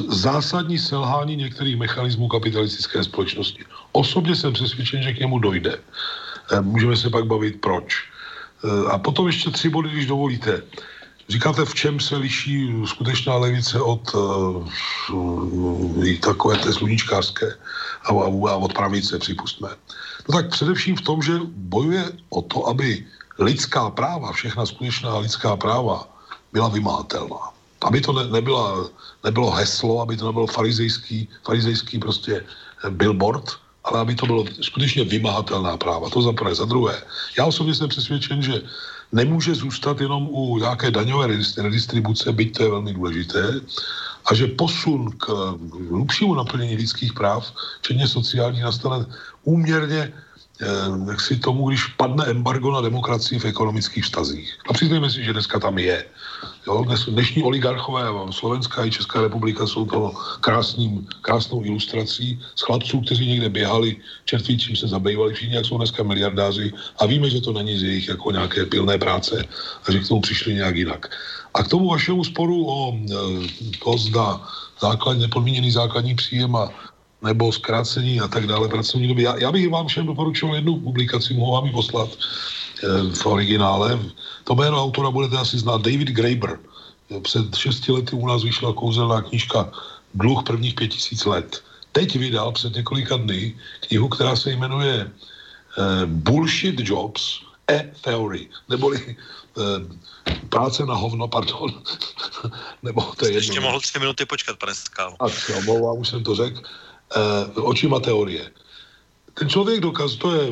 zásadní 0.07 0.79
selhání 0.79 1.35
některých 1.35 1.77
mechanismů 1.77 2.27
kapitalistické 2.27 3.03
společnosti. 3.03 3.65
Osobně 3.91 4.35
jsem 4.35 4.53
přesvědčen, 4.53 5.03
že 5.03 5.13
k 5.13 5.19
němu 5.19 5.39
dojde. 5.39 5.79
E, 6.51 6.61
můžeme 6.61 6.97
se 6.97 7.09
pak 7.09 7.25
bavit 7.25 7.61
proč. 7.61 8.13
A 8.91 8.97
potom 8.97 9.27
ještě 9.27 9.51
tři 9.51 9.69
body, 9.69 9.89
když 9.89 10.05
dovolíte. 10.05 10.61
Říkáte, 11.29 11.65
v 11.65 11.73
čem 11.75 11.99
se 11.99 12.17
liší 12.17 12.73
skutečná 12.85 13.35
levice 13.35 13.81
od 13.81 14.13
uh, 14.13 14.67
takové 16.19 16.57
té 16.57 16.73
sluníčkářské 16.73 17.55
a, 18.03 18.09
a 18.09 18.55
od 18.55 18.73
pravice, 18.73 19.19
připustme. 19.19 19.69
No 20.29 20.35
tak 20.35 20.49
především 20.49 20.95
v 20.95 21.01
tom, 21.01 21.21
že 21.21 21.33
bojuje 21.47 22.11
o 22.29 22.41
to, 22.41 22.67
aby 22.67 23.05
lidská 23.39 23.89
práva, 23.89 24.31
všechna 24.31 24.65
skutečná 24.65 25.17
lidská 25.17 25.55
práva 25.55 26.07
byla 26.53 26.69
vymátelná. 26.69 27.52
Aby 27.83 28.01
to 28.01 28.13
ne, 28.13 28.27
nebyla, 28.27 28.89
nebylo 29.23 29.51
heslo, 29.51 30.01
aby 30.01 30.17
to 30.17 30.25
nebylo 30.27 30.47
farizejský, 30.47 31.27
farizejský 31.45 31.99
prostě 31.99 32.45
billboard, 32.89 33.51
ale 33.83 33.99
aby 33.99 34.15
to 34.15 34.25
bylo 34.25 34.45
skutečně 34.61 35.03
vymahatelná 35.03 35.77
práva. 35.77 36.09
To 36.09 36.21
za 36.21 36.33
prvé. 36.33 36.55
Za 36.55 36.65
druhé, 36.65 37.01
já 37.37 37.45
osobně 37.45 37.75
jsem 37.75 37.89
přesvědčen, 37.89 38.41
že 38.41 38.61
nemůže 39.11 39.55
zůstat 39.55 40.01
jenom 40.01 40.27
u 40.31 40.57
nějaké 40.57 40.91
daňové 40.91 41.27
redistribuce, 41.57 42.31
byť 42.31 42.57
to 42.57 42.63
je 42.63 42.69
velmi 42.69 42.93
důležité, 42.93 43.61
a 44.25 44.35
že 44.35 44.47
posun 44.47 45.11
k 45.17 45.27
hlubšímu 45.89 46.35
naplnění 46.35 46.75
lidských 46.75 47.13
práv, 47.13 47.53
včetně 47.81 48.07
sociální, 48.07 48.61
nastane 48.61 49.05
úměrně 49.43 50.01
eh, 50.07 50.32
jak 51.07 51.21
si 51.21 51.39
tomu, 51.39 51.69
když 51.69 51.85
padne 51.85 52.25
embargo 52.25 52.71
na 52.71 52.81
demokracii 52.81 53.39
v 53.39 53.45
ekonomických 53.45 54.03
vztazích. 54.03 54.57
A 54.69 54.73
přiznejme 54.73 55.09
si, 55.09 55.23
že 55.23 55.33
dneska 55.33 55.59
tam 55.59 55.77
je. 55.77 56.05
Jo, 56.67 56.83
dnes, 56.83 57.05
dnešní 57.05 57.43
oligarchové, 57.43 58.03
Slovenská 58.31 58.85
i 58.85 58.91
Česká 58.91 59.21
republika 59.21 59.67
jsou 59.67 59.85
toho 59.85 60.13
krásným, 60.39 61.07
krásnou 61.21 61.63
ilustrací 61.63 62.39
z 62.55 62.61
chlapců, 62.61 63.01
kteří 63.01 63.27
někde 63.27 63.49
běhali, 63.49 63.95
čertví, 64.25 64.57
čím 64.57 64.75
se 64.75 64.87
zabývali, 64.87 65.33
všichni, 65.33 65.55
jak 65.55 65.65
jsou 65.65 65.77
dneska 65.77 66.03
miliardáři 66.03 66.73
a 66.99 67.05
víme, 67.05 67.29
že 67.29 67.41
to 67.41 67.53
není 67.53 67.79
z 67.79 67.83
jejich 67.83 68.07
jako 68.07 68.31
nějaké 68.31 68.65
pilné 68.65 68.97
práce 68.97 69.45
a 69.87 69.91
že 69.91 69.99
k 69.99 70.07
tomu 70.07 70.21
přišli 70.21 70.53
nějak 70.53 70.75
jinak. 70.75 71.09
A 71.53 71.63
k 71.63 71.67
tomu 71.67 71.89
vašemu 71.89 72.23
sporu 72.23 72.65
o 72.67 72.93
e, 72.95 72.97
to, 73.83 73.97
zda 73.97 74.41
základ, 74.81 75.17
nepodmíněný 75.17 75.71
základní 75.71 76.15
příjem 76.15 76.55
a 76.55 76.69
nebo 77.23 77.51
zkrácení 77.51 78.19
a 78.19 78.27
tak 78.27 78.47
dále 78.47 78.67
pracovní 78.67 79.07
doby. 79.07 79.23
Já, 79.23 79.37
já 79.37 79.51
bych 79.51 79.69
vám 79.69 79.87
všem 79.87 80.05
doporučoval 80.05 80.55
jednu 80.55 80.79
publikaci, 80.79 81.33
mohu 81.33 81.51
vám 81.51 81.65
ji 81.65 81.71
poslat 81.71 82.09
e, 82.11 83.13
v 83.13 83.25
originále. 83.25 83.99
To 84.43 84.55
jméno 84.55 84.83
autora 84.83 85.11
budete 85.11 85.37
asi 85.37 85.57
znát, 85.57 85.81
David 85.81 86.09
Graeber. 86.09 86.59
Před 87.21 87.55
šesti 87.55 87.91
lety 87.91 88.15
u 88.15 88.27
nás 88.27 88.43
vyšla 88.43 88.73
kouzelná 88.73 89.21
knížka 89.21 89.71
Dluh 90.13 90.43
prvních 90.43 90.73
pět 90.73 90.87
tisíc 90.87 91.25
let. 91.25 91.63
Teď 91.91 92.15
vydal 92.15 92.51
před 92.51 92.75
několika 92.75 93.17
dny 93.17 93.55
knihu, 93.79 94.07
která 94.09 94.35
se 94.35 94.51
jmenuje 94.51 95.05
uh, 95.05 96.05
Bullshit 96.05 96.75
Jobs, 96.79 97.41
E-Theory, 97.67 98.47
neboli 98.69 99.15
uh, 99.57 99.63
práce 100.49 100.85
na 100.85 100.93
hovno, 100.93 101.27
pardon. 101.27 101.69
Nebo 102.83 103.01
to 103.01 103.25
je 103.25 103.31
jedno. 103.31 103.37
Ještě 103.37 103.59
mohl 103.59 103.79
tři 103.79 103.99
minuty 103.99 104.25
počkat, 104.25 104.57
pane 104.57 104.75
Skálo. 104.75 105.15
A 105.19 105.25
jo, 105.49 105.93
už 105.93 106.09
jsem 106.09 106.23
to 106.23 106.35
řekl. 106.35 106.61
Uh, 107.13 107.69
očima 107.69 107.99
teorie. 107.99 108.41
Ten 109.33 109.49
člověk 109.49 109.79
dokaz, 109.79 110.15
to 110.15 110.35
je 110.35 110.49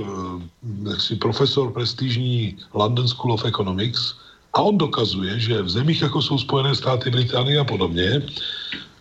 jaksi 0.89 1.15
profesor 1.15 1.73
prestižní 1.73 2.57
London 2.73 3.07
School 3.07 3.33
of 3.33 3.45
Economics 3.45 4.13
a 4.53 4.61
on 4.61 4.77
dokazuje, 4.77 5.39
že 5.39 5.61
v 5.61 5.69
zemích, 5.69 6.01
jako 6.01 6.21
jsou 6.21 6.37
Spojené 6.37 6.75
státy, 6.75 7.09
Británie 7.09 7.59
a 7.59 7.63
podobně, 7.63 8.21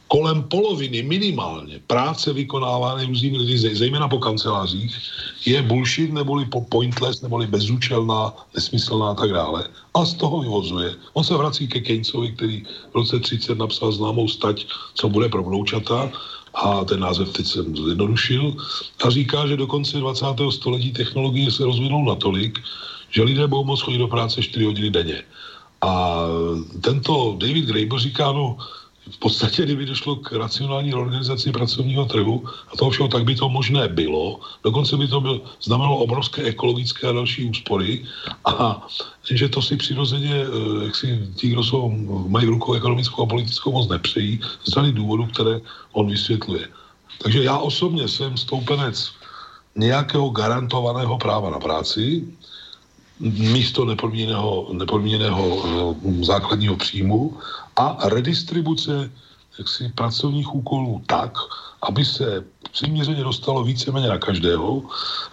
kolem 0.08 0.42
poloviny 0.42 1.02
minimálně 1.02 1.80
práce 1.86 2.32
vykonávané 2.32 3.06
různými 3.06 3.38
lidi, 3.38 3.58
zejména 3.58 4.08
po 4.08 4.18
kancelářích, 4.18 4.96
je 5.46 5.62
bullshit, 5.62 6.12
neboli 6.12 6.46
pointless, 6.68 7.22
neboli 7.22 7.46
bezúčelná, 7.46 8.34
nesmyslná 8.54 9.10
a 9.10 9.14
tak 9.14 9.30
dále. 9.30 9.68
A 9.94 10.04
z 10.04 10.14
toho 10.14 10.40
vyvozuje. 10.40 10.94
On 11.12 11.24
se 11.24 11.34
vrací 11.36 11.68
ke 11.68 11.80
Keynesovi, 11.80 12.32
který 12.32 12.64
v 12.90 12.94
roce 12.94 13.20
30 13.20 13.58
napsal 13.58 13.92
známou 13.92 14.28
stať, 14.28 14.66
co 14.94 15.08
bude 15.08 15.28
pro 15.28 15.42
vnoučata 15.42 16.10
a 16.54 16.84
ten 16.84 17.00
název 17.00 17.32
teď 17.32 17.46
jsem 17.46 17.76
zjednodušil, 17.76 18.54
a 19.04 19.10
říká, 19.10 19.46
že 19.46 19.56
do 19.56 19.66
konce 19.66 19.98
20. 19.98 20.26
století 20.50 20.92
technologie 20.92 21.50
se 21.50 21.64
rozvinou 21.64 22.04
natolik, 22.04 22.58
že 23.10 23.22
lidé 23.22 23.46
budou 23.46 23.64
moct 23.64 23.82
chodit 23.82 23.98
do 23.98 24.08
práce 24.08 24.42
4 24.42 24.64
hodiny 24.64 24.90
denně. 24.90 25.22
A 25.80 26.24
tento 26.80 27.36
David 27.38 27.64
Graeber 27.64 27.98
říká, 27.98 28.32
no 28.32 28.56
v 29.10 29.18
podstatě, 29.18 29.62
kdyby 29.62 29.86
došlo 29.86 30.16
k 30.16 30.32
racionální 30.32 30.94
organizaci 30.94 31.52
pracovního 31.52 32.04
trhu 32.04 32.44
a 32.72 32.76
toho 32.76 32.90
všeho, 32.90 33.08
tak 33.08 33.24
by 33.24 33.34
to 33.34 33.48
možné 33.48 33.88
bylo. 33.88 34.40
Dokonce 34.64 34.96
by 34.96 35.08
to 35.08 35.20
byl, 35.20 35.40
znamenalo 35.62 35.96
obrovské 35.96 36.42
ekologické 36.42 37.08
a 37.08 37.12
další 37.12 37.50
úspory. 37.50 38.04
A 38.44 38.86
že 39.30 39.48
to 39.48 39.62
si 39.62 39.76
přirozeně, 39.76 40.34
eh, 40.34 40.84
jak 40.84 40.96
si 40.96 41.28
ti, 41.34 41.48
kdo 41.48 41.62
jsou, 41.62 41.90
mají 42.28 42.46
v 42.46 42.54
rukou 42.56 42.74
ekonomickou 42.74 43.22
a 43.22 43.26
politickou 43.26 43.72
moc 43.72 43.88
nepřejí, 43.88 44.40
z 44.64 44.68
řady 44.68 44.92
důvodů, 44.92 45.26
které 45.26 45.60
on 45.92 46.10
vysvětluje. 46.10 46.68
Takže 47.22 47.44
já 47.44 47.58
osobně 47.58 48.08
jsem 48.08 48.36
stoupenec 48.36 49.12
nějakého 49.76 50.30
garantovaného 50.30 51.18
práva 51.18 51.50
na 51.50 51.58
práci, 51.58 52.24
místo 53.20 53.84
nepodmíněného, 53.84 54.68
nepodmíněného 54.72 55.44
eh, 55.44 56.24
základního 56.24 56.76
příjmu 56.76 57.36
a 57.88 58.08
redistribuce 58.08 59.10
jaksi, 59.58 59.92
pracovních 59.94 60.54
úkolů 60.54 61.02
tak, 61.06 61.38
aby 61.82 62.04
se 62.04 62.44
přiměřeně 62.72 63.24
dostalo 63.24 63.64
víceméně 63.64 64.08
na 64.08 64.18
každého. 64.18 64.82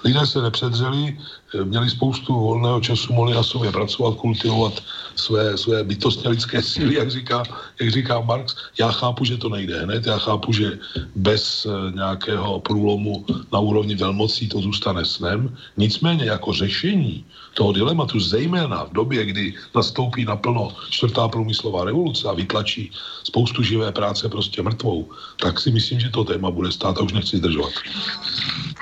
Lidé 0.04 0.26
se 0.26 0.42
nepředřeli, 0.42 1.18
eh, 1.56 1.64
měli 1.64 1.90
spoustu 1.90 2.34
volného 2.34 2.82
času, 2.82 3.14
mohli 3.14 3.34
na 3.34 3.44
sobě 3.44 3.72
pracovat, 3.72 4.16
kultivovat 4.16 4.84
své, 5.16 5.58
své 5.58 5.84
bytostně 5.84 6.30
lidské 6.30 6.62
síly, 6.62 6.96
jak 6.96 7.12
říká, 7.12 7.44
jak 7.80 7.90
říká 7.92 8.20
Marx. 8.20 8.56
Já 8.80 8.92
chápu, 8.92 9.26
že 9.26 9.38
to 9.38 9.50
nejde 9.50 9.84
hned, 9.84 10.06
já 10.06 10.18
chápu, 10.18 10.54
že 10.54 10.80
bez 11.16 11.66
eh, 11.66 11.92
nějakého 11.96 12.60
průlomu 12.60 13.26
na 13.54 13.60
úrovni 13.60 13.96
velmocí 13.96 14.50
to 14.50 14.60
zůstane 14.60 15.06
snem. 15.06 15.56
Nicméně 15.78 16.26
jako 16.26 16.54
řešení 16.54 17.26
toho 17.58 17.74
dilematu, 17.74 18.20
zejména 18.20 18.86
v 18.86 18.94
době, 18.94 19.26
kdy 19.26 19.54
nastoupí 19.76 20.26
naplno 20.26 20.76
čtvrtá 20.90 21.28
průmyslová 21.28 21.86
revoluce 21.86 22.30
a 22.30 22.34
vytlačí 22.34 22.92
spoustu 23.24 23.64
živé 23.64 23.92
práce 23.92 24.30
prostě 24.30 24.62
mrtvou, 24.62 25.10
tak 25.42 25.60
si 25.60 25.72
myslím, 25.72 26.00
že 26.00 26.10
to 26.10 26.24
téma 26.24 26.52
bude 26.52 26.72
stát 26.72 26.98
a 26.98 27.02
už 27.02 27.14
nechci 27.14 27.38
zdržovat. 27.38 27.74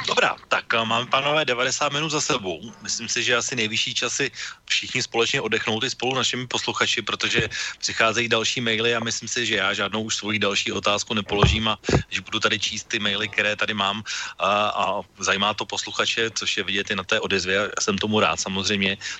Dobrá, 0.07 0.35
tak 0.47 0.73
eh, 0.73 0.85
máme, 0.85 1.07
pánové, 1.07 1.45
90 1.45 1.93
minut 1.93 2.10
za 2.10 2.22
sebou. 2.22 2.61
Myslím 2.84 3.10
si, 3.10 3.23
že 3.23 3.35
asi 3.35 3.56
nejvyšší 3.56 3.93
časy 3.93 4.31
všichni 4.65 5.03
společně 5.03 5.41
odechnout 5.41 5.84
i 5.84 5.89
spolu 5.89 6.15
našimi 6.15 6.47
posluchači, 6.47 7.02
protože 7.02 7.49
přicházejí 7.80 8.27
další 8.27 8.61
maily 8.61 8.95
a 8.95 8.99
myslím 8.99 9.30
si, 9.30 9.45
že 9.45 9.56
já 9.56 9.73
žádnou 9.73 10.03
už 10.03 10.15
svoji 10.15 10.39
další 10.39 10.72
otázku 10.72 11.14
nepoložím 11.14 11.68
a 11.68 11.80
že 12.10 12.22
budu 12.22 12.39
tady 12.39 12.60
číst 12.60 12.88
ty 12.88 12.99
maily, 12.99 13.27
které 13.27 13.56
tady 13.56 13.73
mám 13.73 14.03
a, 14.39 14.52
a 14.68 15.02
zajímá 15.19 15.53
to 15.53 15.65
posluchače, 15.65 16.30
což 16.35 16.57
je 16.57 16.64
vidět 16.64 16.91
i 16.91 16.95
na 16.95 17.03
té 17.03 17.19
odezvě 17.19 17.72
a 17.72 17.81
jsem 17.81 17.97
tomu 17.97 18.19
rád 18.19 18.39
samozřejmě. 18.39 18.64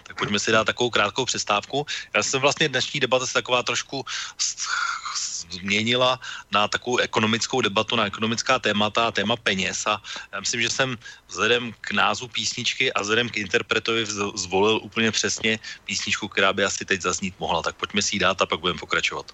Tak 0.04 0.18
pojďme 0.18 0.40
si 0.40 0.52
dát 0.52 0.64
takovou 0.64 0.90
krátkou 0.90 1.26
přestávku. 1.26 1.86
Já 2.14 2.24
jsem 2.24 2.42
vlastně 2.42 2.70
dnešní 2.70 3.00
debata 3.00 3.26
se 3.26 3.34
taková 3.34 3.64
trošku 3.64 4.06
změnila 5.52 6.20
na 6.52 6.68
takovou 6.68 6.98
ekonomickou 6.98 7.62
debatu, 7.62 7.96
na 7.96 8.06
ekonomická 8.06 8.60
témata 8.60 9.08
a 9.08 9.12
téma 9.12 9.36
peněz 9.36 9.86
a 9.88 10.02
já 10.34 10.40
myslím, 10.40 10.62
že 10.62 10.70
jsem 10.70 10.98
vzhledem 11.28 11.74
k 11.82 11.92
názvu 11.92 12.28
písničky 12.28 12.94
a 12.94 13.02
vzhledem 13.02 13.30
k 13.30 13.38
interpretovi 13.38 14.06
zvolil 14.36 14.80
úplně 14.84 15.12
přesně 15.12 15.60
písničku, 15.86 16.28
která 16.28 16.54
by 16.54 16.64
asi 16.64 16.86
teď 16.86 17.02
zaznít 17.02 17.36
mohla. 17.40 17.62
Tak 17.62 17.76
pojďme 17.76 18.02
si 18.02 18.16
ji 18.16 18.20
dát 18.20 18.42
a 18.42 18.46
pak 18.46 18.60
budeme 18.60 18.80
pokračovat. 18.80 19.32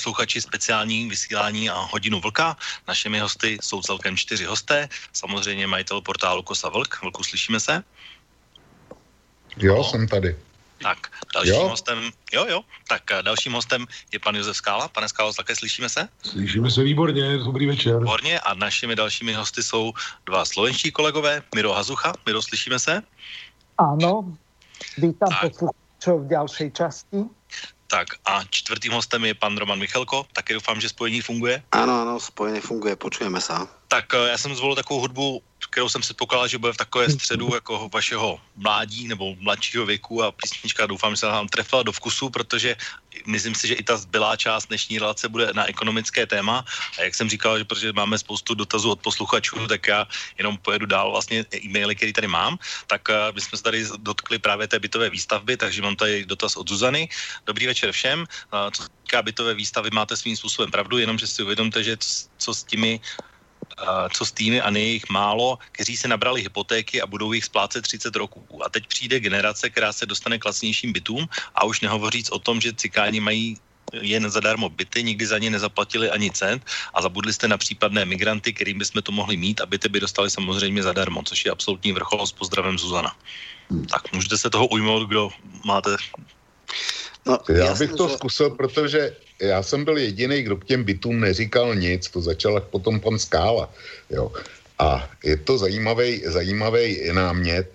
Posluchači, 0.00 0.40
speciální 0.40 1.08
vysílání 1.08 1.70
a 1.70 1.76
hodinu 1.92 2.20
vlka. 2.20 2.56
Našimi 2.88 3.20
hosty 3.20 3.58
jsou 3.60 3.82
celkem 3.82 4.16
čtyři 4.16 4.44
hosté. 4.44 4.88
Samozřejmě 5.12 5.66
majitel 5.66 6.00
portálu 6.00 6.42
Kosa 6.42 6.68
Vlk. 6.68 7.02
Vlku, 7.02 7.22
slyšíme 7.22 7.60
se? 7.60 7.84
Jo, 9.60 9.76
no. 9.76 9.84
jsem 9.84 10.08
tady. 10.08 10.36
Tak, 10.80 11.12
dalším 11.34 11.54
jo? 11.54 11.68
hostem, 11.68 11.98
jo, 12.32 12.46
jo, 12.48 12.60
tak 12.88 13.02
dalším 13.22 13.52
hostem 13.52 13.86
je 14.12 14.18
pan 14.18 14.32
Josef 14.34 14.56
Skála. 14.56 14.88
Pane 14.88 15.08
Skálo, 15.08 15.32
také 15.36 15.56
slyšíme 15.56 15.88
se? 15.88 16.08
Slyšíme 16.24 16.70
se 16.70 16.82
výborně, 16.82 17.38
dobrý 17.38 17.66
večer. 17.66 18.00
Výborně 18.00 18.40
a 18.40 18.54
našimi 18.54 18.96
dalšími 18.96 19.32
hosty 19.36 19.62
jsou 19.62 19.92
dva 20.26 20.44
slovenští 20.44 20.90
kolegové, 20.90 21.42
Miro 21.54 21.72
Hazucha. 21.72 22.12
Miro, 22.26 22.42
slyšíme 22.42 22.78
se? 22.78 23.02
Ano, 23.78 24.36
vítám 24.96 25.28
posluchačov 25.44 26.24
v 26.24 26.28
další 26.28 26.72
části. 26.72 27.39
Tak 27.90 28.22
a 28.24 28.46
čtvrtým 28.46 28.94
hostem 28.94 29.24
je 29.24 29.34
pan 29.34 29.58
Roman 29.58 29.78
Michalko, 29.78 30.26
taky 30.32 30.54
doufám, 30.54 30.80
že 30.80 30.88
spojení 30.88 31.20
funguje. 31.20 31.62
Ano, 31.72 32.02
ano, 32.02 32.20
spojení 32.20 32.60
funguje, 32.60 32.96
počujeme 32.96 33.40
se. 33.40 33.52
Tak 33.88 34.14
eh, 34.14 34.28
já 34.30 34.38
jsem 34.38 34.54
zvolil 34.54 34.76
takovou 34.76 35.00
hudbu, 35.00 35.42
kterou 35.70 35.88
jsem 35.88 36.02
si 36.02 36.14
pokládal, 36.14 36.48
že 36.48 36.58
bude 36.58 36.72
v 36.72 36.82
takové 36.82 37.10
středu 37.10 37.54
jako 37.54 37.88
vašeho 37.94 38.40
mládí 38.56 39.08
nebo 39.08 39.36
mladšího 39.38 39.86
věku 39.86 40.22
a 40.22 40.32
písnička 40.32 40.86
doufám, 40.86 41.12
že 41.12 41.16
se 41.16 41.26
vám 41.26 41.48
trefila 41.48 41.82
do 41.82 41.92
vkusu, 41.92 42.30
protože 42.30 42.76
myslím 43.26 43.54
si, 43.54 43.68
že 43.68 43.74
i 43.74 43.82
ta 43.82 43.96
zbylá 43.96 44.36
část 44.36 44.66
dnešní 44.66 44.98
relace 44.98 45.28
bude 45.28 45.50
na 45.54 45.68
ekonomické 45.68 46.26
téma. 46.26 46.64
A 46.98 47.02
jak 47.02 47.14
jsem 47.14 47.30
říkal, 47.30 47.58
že 47.58 47.64
protože 47.64 47.92
máme 47.92 48.18
spoustu 48.18 48.54
dotazů 48.54 48.90
od 48.90 49.00
posluchačů, 49.00 49.66
tak 49.66 49.86
já 49.86 50.06
jenom 50.38 50.58
pojedu 50.58 50.86
dál 50.86 51.10
vlastně 51.10 51.46
e-maily, 51.54 51.94
které 51.94 52.12
tady 52.12 52.26
mám. 52.26 52.58
Tak 52.86 53.08
uh, 53.08 53.34
my 53.34 53.40
jsme 53.40 53.58
se 53.58 53.62
tady 53.62 53.86
dotkli 53.98 54.38
právě 54.38 54.68
té 54.68 54.78
bytové 54.78 55.10
výstavby, 55.10 55.56
takže 55.56 55.82
mám 55.82 55.96
tady 55.96 56.24
dotaz 56.26 56.56
od 56.56 56.68
Zuzany. 56.68 57.08
Dobrý 57.46 57.66
večer 57.66 57.92
všem. 57.92 58.20
Uh, 58.20 58.70
co 58.70 58.82
týká 59.02 59.22
bytové 59.22 59.54
výstavy, 59.54 59.90
máte 59.92 60.16
svým 60.16 60.36
způsobem 60.36 60.70
pravdu, 60.70 60.98
jenomže 60.98 61.26
si 61.26 61.42
uvědomte, 61.42 61.82
že 61.82 61.96
co 62.38 62.54
s 62.54 62.64
těmi 62.64 63.00
co 64.12 64.26
s 64.26 64.32
týmy 64.32 64.60
a 64.60 64.70
nejich 64.70 65.08
málo, 65.10 65.58
kteří 65.72 65.96
se 65.96 66.08
nabrali 66.08 66.42
hypotéky 66.42 67.02
a 67.02 67.06
budou 67.06 67.32
jich 67.32 67.44
splácet 67.44 67.82
30 67.82 68.16
roků. 68.16 68.64
A 68.64 68.68
teď 68.68 68.86
přijde 68.86 69.20
generace, 69.20 69.70
která 69.70 69.92
se 69.92 70.06
dostane 70.06 70.38
k 70.38 70.44
lacnějším 70.44 70.92
bytům 70.92 71.28
a 71.54 71.64
už 71.64 71.80
nehovoříc 71.80 72.30
o 72.30 72.38
tom, 72.38 72.60
že 72.60 72.72
cikáni 72.72 73.20
mají 73.20 73.56
jen 73.92 74.30
zadarmo 74.30 74.68
byty, 74.68 75.02
nikdy 75.02 75.26
za 75.26 75.38
ně 75.38 75.50
nezaplatili 75.50 76.10
ani 76.10 76.30
cent 76.30 76.62
a 76.94 77.02
zabudli 77.02 77.32
jste 77.32 77.48
na 77.48 77.58
případné 77.58 78.04
migranty, 78.04 78.52
kterým 78.52 78.78
bychom 78.78 79.02
to 79.02 79.12
mohli 79.12 79.36
mít 79.36 79.60
a 79.60 79.66
byty 79.66 79.88
by 79.88 80.00
dostali 80.00 80.30
samozřejmě 80.30 80.82
zadarmo, 80.82 81.22
což 81.22 81.44
je 81.44 81.50
absolutní 81.50 81.92
vrchol 81.92 82.26
s 82.26 82.32
pozdravem 82.32 82.78
Zuzana. 82.78 83.16
Tak 83.90 84.12
můžete 84.12 84.38
se 84.38 84.50
toho 84.50 84.66
ujmout, 84.66 85.08
kdo 85.08 85.30
máte 85.64 85.96
No, 87.26 87.38
já 87.48 87.74
bych 87.74 87.92
to 87.92 88.08
zkusil, 88.08 88.50
protože 88.50 89.16
já 89.40 89.62
jsem 89.62 89.84
byl 89.84 89.98
jediný, 89.98 90.42
kdo 90.42 90.56
k 90.56 90.64
těm 90.64 90.84
bytům 90.84 91.20
neříkal 91.20 91.74
nic, 91.74 92.10
to 92.10 92.20
začal 92.20 92.60
potom 92.60 93.00
pan 93.00 93.18
Skála. 93.18 93.72
Jo. 94.10 94.32
A 94.78 95.10
je 95.24 95.36
to 95.36 95.58
zajímavý, 95.58 96.22
zajímavý 96.26 97.12
námět. 97.12 97.72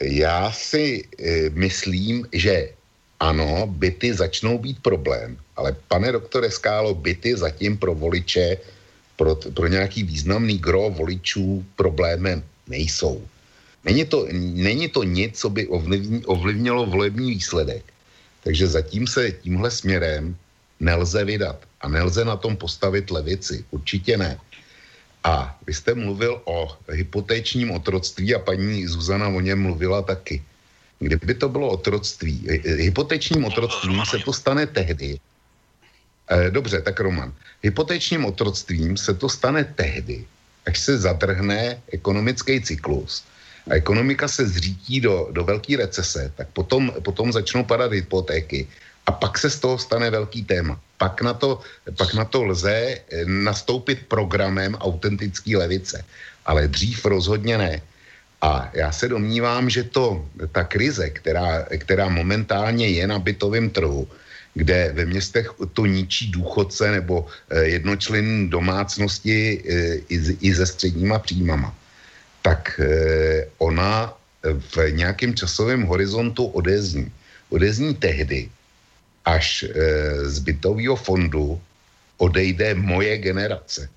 Já 0.00 0.52
si 0.52 1.04
e, 1.18 1.50
myslím, 1.50 2.26
že 2.32 2.68
ano, 3.20 3.66
byty 3.66 4.14
začnou 4.14 4.58
být 4.58 4.82
problém, 4.82 5.38
ale 5.56 5.76
pane 5.88 6.12
doktore 6.12 6.50
Skálo, 6.50 6.94
byty 6.94 7.36
zatím 7.36 7.76
pro 7.76 7.94
voliče, 7.94 8.56
pro, 9.16 9.36
pro 9.36 9.66
nějaký 9.66 10.02
významný 10.02 10.58
gro 10.58 10.90
voličů 10.90 11.64
problémem 11.76 12.42
nejsou. 12.68 13.22
Není 13.84 14.04
to, 14.04 14.26
není 14.32 14.88
to 14.88 15.02
nic, 15.02 15.38
co 15.38 15.50
by 15.50 15.66
ovlivnilo 16.26 16.86
volební 16.86 17.30
výsledek. 17.30 17.82
Takže 18.44 18.66
zatím 18.66 19.06
se 19.06 19.30
tímhle 19.30 19.70
směrem 19.70 20.36
nelze 20.82 21.24
vydat 21.24 21.62
a 21.80 21.88
nelze 21.88 22.24
na 22.24 22.36
tom 22.36 22.58
postavit 22.58 23.10
levici. 23.10 23.64
Určitě 23.70 24.16
ne. 24.18 24.38
A 25.24 25.58
vy 25.66 25.74
jste 25.74 25.94
mluvil 25.94 26.42
o 26.44 26.76
hypotečním 26.90 27.70
otroctví 27.70 28.34
a 28.34 28.38
paní 28.42 28.86
Zuzana 28.86 29.28
o 29.28 29.40
něm 29.40 29.62
mluvila 29.62 30.02
taky. 30.02 30.42
Kdyby 30.98 31.34
to 31.34 31.48
bylo 31.48 31.68
otroctví, 31.68 32.46
hypotečním 32.64 33.44
otroctvím 33.44 34.02
se 34.06 34.18
to 34.18 34.32
stane 34.32 34.66
tehdy. 34.66 35.18
Eh, 36.30 36.50
dobře, 36.50 36.82
tak 36.82 37.00
Roman. 37.00 37.32
Hypotečním 37.62 38.24
otroctvím 38.24 38.96
se 38.96 39.14
to 39.14 39.28
stane 39.28 39.64
tehdy, 39.64 40.26
až 40.66 40.78
se 40.78 40.98
zadrhne 40.98 41.82
ekonomický 41.92 42.60
cyklus 42.62 43.22
a 43.70 43.74
ekonomika 43.74 44.28
se 44.28 44.46
zřítí 44.46 45.00
do, 45.00 45.28
do 45.30 45.44
velké 45.44 45.76
recese, 45.76 46.32
tak 46.34 46.48
potom, 46.50 46.90
potom 47.02 47.32
začnou 47.32 47.64
padat 47.64 47.92
hypotéky 47.92 48.66
a 49.06 49.12
pak 49.12 49.38
se 49.38 49.50
z 49.50 49.58
toho 49.58 49.78
stane 49.78 50.10
velký 50.10 50.44
téma. 50.44 50.80
Pak 50.98 51.22
na 51.22 51.34
to, 51.34 51.60
pak 51.96 52.14
na 52.14 52.24
to 52.24 52.44
lze 52.44 52.72
eh, 52.72 53.24
nastoupit 53.24 54.06
programem 54.08 54.74
autentický 54.74 55.56
levice. 55.56 56.04
Ale 56.46 56.68
dřív 56.68 57.04
rozhodně 57.04 57.58
ne. 57.58 57.82
A 58.42 58.70
já 58.74 58.92
se 58.92 59.08
domnívám, 59.08 59.70
že 59.70 59.82
to, 59.84 60.26
ta 60.52 60.64
krize, 60.64 61.10
která, 61.10 61.66
která 61.78 62.08
momentálně 62.08 62.88
je 62.88 63.06
na 63.06 63.18
bytovém 63.18 63.70
trhu, 63.70 64.08
kde 64.54 64.90
ve 64.94 65.04
městech 65.06 65.50
to 65.72 65.86
ničí 65.86 66.30
důchodce 66.30 66.90
nebo 66.90 67.26
eh, 67.26 67.78
jednočlen 67.78 68.50
domácnosti 68.50 69.62
eh, 69.62 69.94
i, 70.08 70.16
i 70.40 70.54
se 70.54 70.66
středníma 70.66 71.18
příjmama, 71.18 71.74
tak 72.42 72.80
ona 73.58 74.14
v 74.42 74.90
nějakém 74.90 75.34
časovém 75.34 75.86
horizontu 75.86 76.44
odezní. 76.58 77.06
Odezní 77.54 77.94
tehdy, 77.94 78.50
až 79.24 79.62
e, 79.62 79.68
z 80.28 80.38
bytového 80.38 80.96
fondu 80.96 81.60
odejde 82.18 82.74
moje 82.74 83.18
generace. 83.18 83.88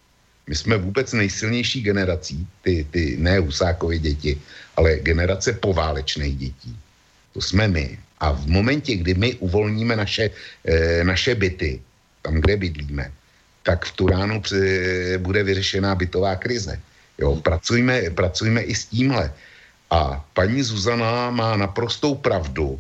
My 0.48 0.56
jsme 0.56 0.78
vůbec 0.78 1.14
nejsilnější 1.14 1.82
generací, 1.82 2.48
ty, 2.62 2.88
ty 2.92 3.18
ne 3.18 3.40
Husákovy 3.40 4.00
děti, 4.00 4.42
ale 4.78 4.96
generace 5.02 5.54
poválečných 5.54 6.38
dětí. 6.38 6.78
To 7.34 7.42
jsme 7.42 7.68
my. 7.68 8.00
A 8.20 8.32
v 8.32 8.48
momentě, 8.48 8.96
kdy 8.96 9.14
my 9.14 9.34
uvolníme 9.42 9.96
naše, 9.96 10.30
e, 10.66 11.04
naše 11.04 11.36
byty, 11.36 11.82
tam, 12.22 12.42
kde 12.42 12.58
bydlíme, 12.58 13.12
tak 13.64 13.86
v 13.86 13.92
Turánu 13.92 14.42
bude 15.18 15.44
vyřešená 15.44 15.96
bytová 15.96 16.36
krize. 16.36 16.80
Jo, 17.18 17.36
pracujme, 17.36 18.14
pracujme 18.14 18.62
i 18.62 18.76
s 18.76 18.86
tímhle. 18.86 19.34
A 19.90 20.26
paní 20.34 20.62
Zuzana 20.64 21.30
má 21.32 21.58
naprostou 21.58 22.16
pravdu, 22.16 22.80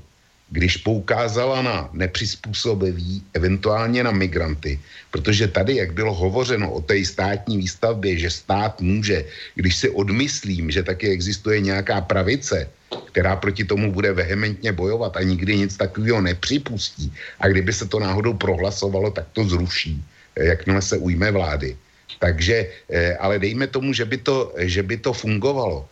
když 0.50 0.78
poukázala 0.78 1.62
na 1.62 1.90
nepřizpůsobivý, 1.94 3.24
eventuálně 3.34 4.04
na 4.04 4.12
migranty, 4.12 4.80
protože 5.12 5.48
tady, 5.48 5.76
jak 5.76 5.94
bylo 5.94 6.14
hovořeno 6.14 6.72
o 6.72 6.82
té 6.82 7.06
státní 7.06 7.58
výstavbě, 7.58 8.18
že 8.18 8.30
stát 8.30 8.82
může, 8.82 9.26
když 9.56 9.76
si 9.76 9.90
odmyslím, 9.90 10.72
že 10.72 10.84
taky 10.84 11.10
existuje 11.10 11.60
nějaká 11.60 12.02
pravice, 12.02 12.70
která 13.12 13.36
proti 13.36 13.66
tomu 13.66 13.92
bude 13.92 14.14
vehementně 14.14 14.72
bojovat 14.72 15.18
a 15.18 15.24
nikdy 15.26 15.58
nic 15.58 15.78
takového 15.78 16.22
nepřipustí. 16.22 17.14
A 17.40 17.48
kdyby 17.48 17.74
se 17.74 17.86
to 17.90 18.00
náhodou 18.00 18.34
prohlasovalo, 18.34 19.12
tak 19.12 19.26
to 19.34 19.44
zruší, 19.44 20.04
jakmile 20.36 20.82
se 20.82 20.98
ujme 20.98 21.32
vlády. 21.32 21.78
Takže, 22.20 22.70
eh, 22.90 23.18
ale 23.18 23.40
dejme 23.40 23.68
tomu, 23.68 23.94
že 23.94 24.06
by 24.06 24.18
to, 24.18 24.54
že 24.58 24.84
by 24.84 24.98
to 24.98 25.14
fungovalo, 25.14 25.90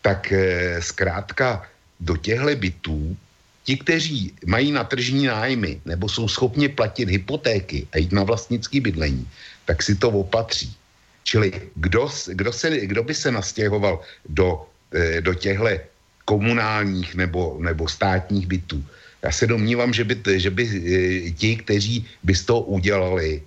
tak 0.00 0.32
eh, 0.32 0.78
zkrátka 0.80 1.66
do 2.00 2.16
těchto 2.16 2.54
bytů 2.56 3.16
ti, 3.66 3.74
kteří 3.76 4.32
mají 4.46 4.70
na 4.70 4.86
tržní 4.86 5.26
nájmy 5.26 5.82
nebo 5.84 6.08
jsou 6.08 6.30
schopni 6.30 6.70
platit 6.70 7.10
hypotéky 7.10 7.86
a 7.92 7.98
jít 7.98 8.14
na 8.14 8.22
vlastnický 8.22 8.80
bydlení, 8.80 9.26
tak 9.66 9.82
si 9.82 9.98
to 9.98 10.10
opatří. 10.14 10.70
Čili 11.26 11.50
kdo, 11.74 12.06
kdo, 12.30 12.52
se, 12.54 12.86
kdo 12.86 13.02
by 13.02 13.14
se 13.14 13.34
nastěhoval 13.34 13.98
do, 14.30 14.62
eh, 14.94 15.18
do 15.18 15.34
těchto 15.34 15.66
komunálních 16.24 17.18
nebo, 17.18 17.58
nebo 17.58 17.90
státních 17.90 18.46
bytů? 18.46 18.78
Já 19.26 19.34
se 19.34 19.50
domnívám, 19.50 19.90
že 19.90 20.06
by, 20.06 20.14
že 20.38 20.50
by 20.54 20.64
ti, 21.34 21.50
kteří 21.66 22.06
by 22.22 22.32
z 22.34 22.42
toho 22.46 22.60
udělali 22.70 23.42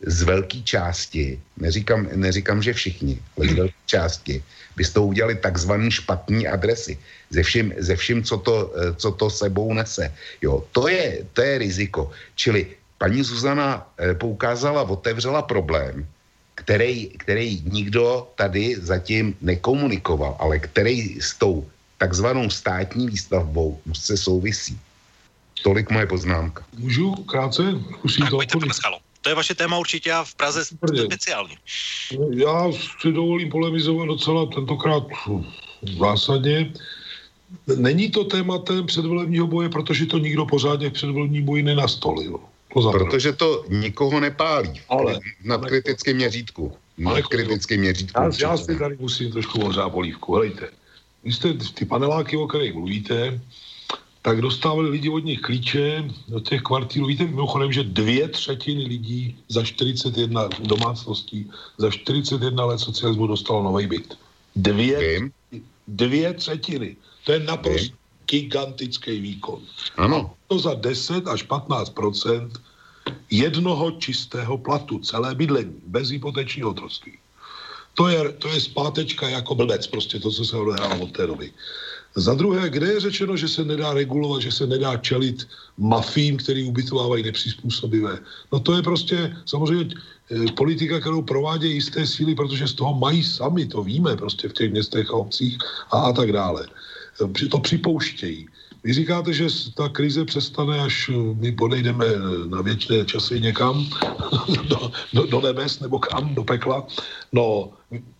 z 0.00 0.22
velké 0.22 0.64
části, 0.64 1.40
neříkám, 1.56 2.08
neříkám, 2.16 2.62
že 2.64 2.72
všichni, 2.72 3.20
ale 3.36 3.48
z 3.48 3.52
velké 3.52 3.82
části, 3.86 4.34
by 4.76 4.84
z 4.84 4.90
toho 4.96 5.06
udělali 5.06 5.34
takzvaný 5.36 5.90
špatný 5.90 6.48
adresy. 6.48 6.96
Ze 7.30 7.42
vším, 7.42 7.74
ze 7.78 7.96
vším 7.96 8.22
co, 8.24 8.38
to, 8.38 8.72
co 8.96 9.12
to 9.12 9.30
sebou 9.30 9.72
nese. 9.72 10.14
Jo, 10.42 10.64
to 10.72 10.88
je, 10.88 11.26
to 11.32 11.42
je 11.42 11.58
riziko. 11.58 12.10
Čili 12.34 12.66
paní 12.98 13.22
Zuzana 13.22 13.86
eh, 13.98 14.14
poukázala, 14.14 14.82
otevřela 14.82 15.42
problém, 15.42 16.06
který, 16.54 17.08
který 17.08 17.62
nikdo 17.64 18.28
tady 18.34 18.76
zatím 18.80 19.36
nekomunikoval, 19.40 20.36
ale 20.38 20.58
který 20.58 21.20
s 21.20 21.34
tou 21.34 21.66
takzvanou 21.98 22.50
státní 22.50 23.06
výstavbou 23.06 23.80
se 23.92 24.16
souvisí. 24.16 24.78
Tolik 25.62 25.90
moje 25.90 26.06
poznámka. 26.06 26.64
Můžu 26.78 27.14
krátce? 27.14 27.62
Musím 28.02 28.22
tak, 28.22 28.30
to 28.30 28.36
pojďte, 28.36 28.58
to 29.26 29.28
je 29.28 29.34
vaše 29.34 29.54
téma 29.54 29.78
určitě 29.78 30.12
a 30.12 30.24
v 30.24 30.34
Praze 30.34 30.64
speciálně. 31.04 31.56
Já 32.30 32.72
si 33.00 33.12
dovolím 33.12 33.50
polemizovat 33.50 34.06
docela 34.06 34.46
tentokrát 34.46 35.02
zásadně. 35.98 36.72
Není 37.76 38.10
to 38.10 38.24
tématem 38.24 38.86
předvolebního 38.86 39.46
boje, 39.46 39.68
protože 39.68 40.06
to 40.06 40.18
nikdo 40.18 40.46
pořádně 40.46 40.90
v 40.90 40.92
předvolebním 40.92 41.44
boji 41.44 41.62
nenastolil. 41.62 42.40
To 42.82 42.90
protože 42.90 43.32
to 43.32 43.64
nikoho 43.68 44.20
nepálí 44.20 44.80
ale, 44.88 45.20
na 45.44 45.58
kritickém 45.58 46.16
měřítku. 46.16 46.72
Na 46.98 47.22
kritickém 47.22 47.80
měřítku. 47.80 48.20
Já, 48.20 48.30
já 48.40 48.56
si 48.56 48.78
tady 48.78 48.96
musím 49.00 49.32
trošku 49.32 49.60
ohřát 49.60 49.92
polívku. 49.92 50.34
Helejte, 50.34 50.68
vy 51.24 51.32
jste 51.32 51.52
ty 51.52 51.84
paneláky, 51.84 52.36
o 52.36 52.46
kterých 52.46 52.74
mluvíte, 52.74 53.40
tak 54.22 54.40
dostávali 54.40 54.88
lidi 54.90 55.08
od 55.08 55.24
nich 55.24 55.40
klíče 55.40 56.04
do 56.28 56.40
těch 56.40 56.62
kvartírů. 56.62 57.06
Víte 57.06 57.24
mimochodem, 57.24 57.72
že 57.72 57.82
dvě 57.82 58.28
třetiny 58.28 58.84
lidí 58.84 59.36
za 59.48 59.64
41 59.64 60.48
domácností, 60.60 61.50
za 61.78 61.90
41 61.90 62.64
let 62.64 62.78
socialismu 62.78 63.26
dostalo 63.26 63.62
nový 63.62 63.86
byt. 63.86 64.18
Dvě, 64.56 65.20
dvě 65.88 66.34
třetiny. 66.34 66.96
To 67.26 67.32
je 67.32 67.40
naprosto 67.42 67.96
gigantický 68.26 69.20
výkon. 69.20 69.62
Ano. 69.96 70.34
To 70.46 70.58
za 70.58 70.74
10 70.74 71.26
až 71.26 71.46
15% 71.46 72.50
jednoho 73.30 73.90
čistého 73.98 74.58
platu, 74.58 74.98
celé 74.98 75.34
bydlení, 75.34 75.74
bez 75.86 76.10
hypotečního 76.10 76.70
otroctví. 76.70 77.18
To 77.94 78.08
je, 78.08 78.32
to 78.32 78.48
je 78.48 78.60
zpátečka 78.60 79.28
jako 79.28 79.54
blbec, 79.54 79.86
prostě 79.86 80.20
to, 80.20 80.30
co 80.30 80.44
se 80.44 80.56
odehrálo 80.56 81.04
od 81.04 81.12
té 81.12 81.26
doby. 81.26 81.52
Za 82.16 82.34
druhé, 82.34 82.70
kde 82.70 82.86
je 82.86 83.00
řečeno, 83.00 83.36
že 83.36 83.48
se 83.48 83.64
nedá 83.64 83.94
regulovat, 83.94 84.42
že 84.42 84.52
se 84.52 84.66
nedá 84.66 84.96
čelit 84.96 85.48
mafím, 85.78 86.36
který 86.36 86.64
ubytovávají 86.64 87.22
nepřizpůsobivé. 87.22 88.18
No 88.52 88.60
to 88.60 88.76
je 88.76 88.82
prostě 88.82 89.36
samozřejmě 89.46 89.94
eh, 90.30 90.52
politika, 90.52 91.00
kterou 91.00 91.22
provádějí 91.22 91.74
jisté 91.74 92.06
síly, 92.06 92.34
protože 92.34 92.68
z 92.68 92.74
toho 92.74 92.94
mají 92.94 93.24
sami, 93.24 93.66
to 93.66 93.82
víme 93.82 94.16
prostě 94.16 94.48
v 94.48 94.52
těch 94.52 94.70
městech 94.70 95.10
a 95.10 95.16
obcích 95.16 95.58
a, 95.90 95.98
a 95.98 96.12
tak 96.12 96.32
dále. 96.32 96.66
Eh, 97.24 97.48
to 97.48 97.58
připouštějí. 97.58 98.48
Vy 98.84 98.92
říkáte, 98.92 99.32
že 99.32 99.46
ta 99.74 99.88
krize 99.88 100.24
přestane, 100.24 100.80
až 100.80 101.08
eh, 101.08 101.34
my 101.34 101.52
podejdeme 101.52 102.06
na 102.48 102.62
věčné 102.62 103.04
časy 103.04 103.40
někam, 103.40 103.86
do, 104.68 104.92
do, 105.12 105.26
do 105.26 105.40
nebes 105.40 105.80
nebo 105.80 105.98
kam, 105.98 106.34
do 106.34 106.44
pekla. 106.44 106.86
No, 107.32 107.70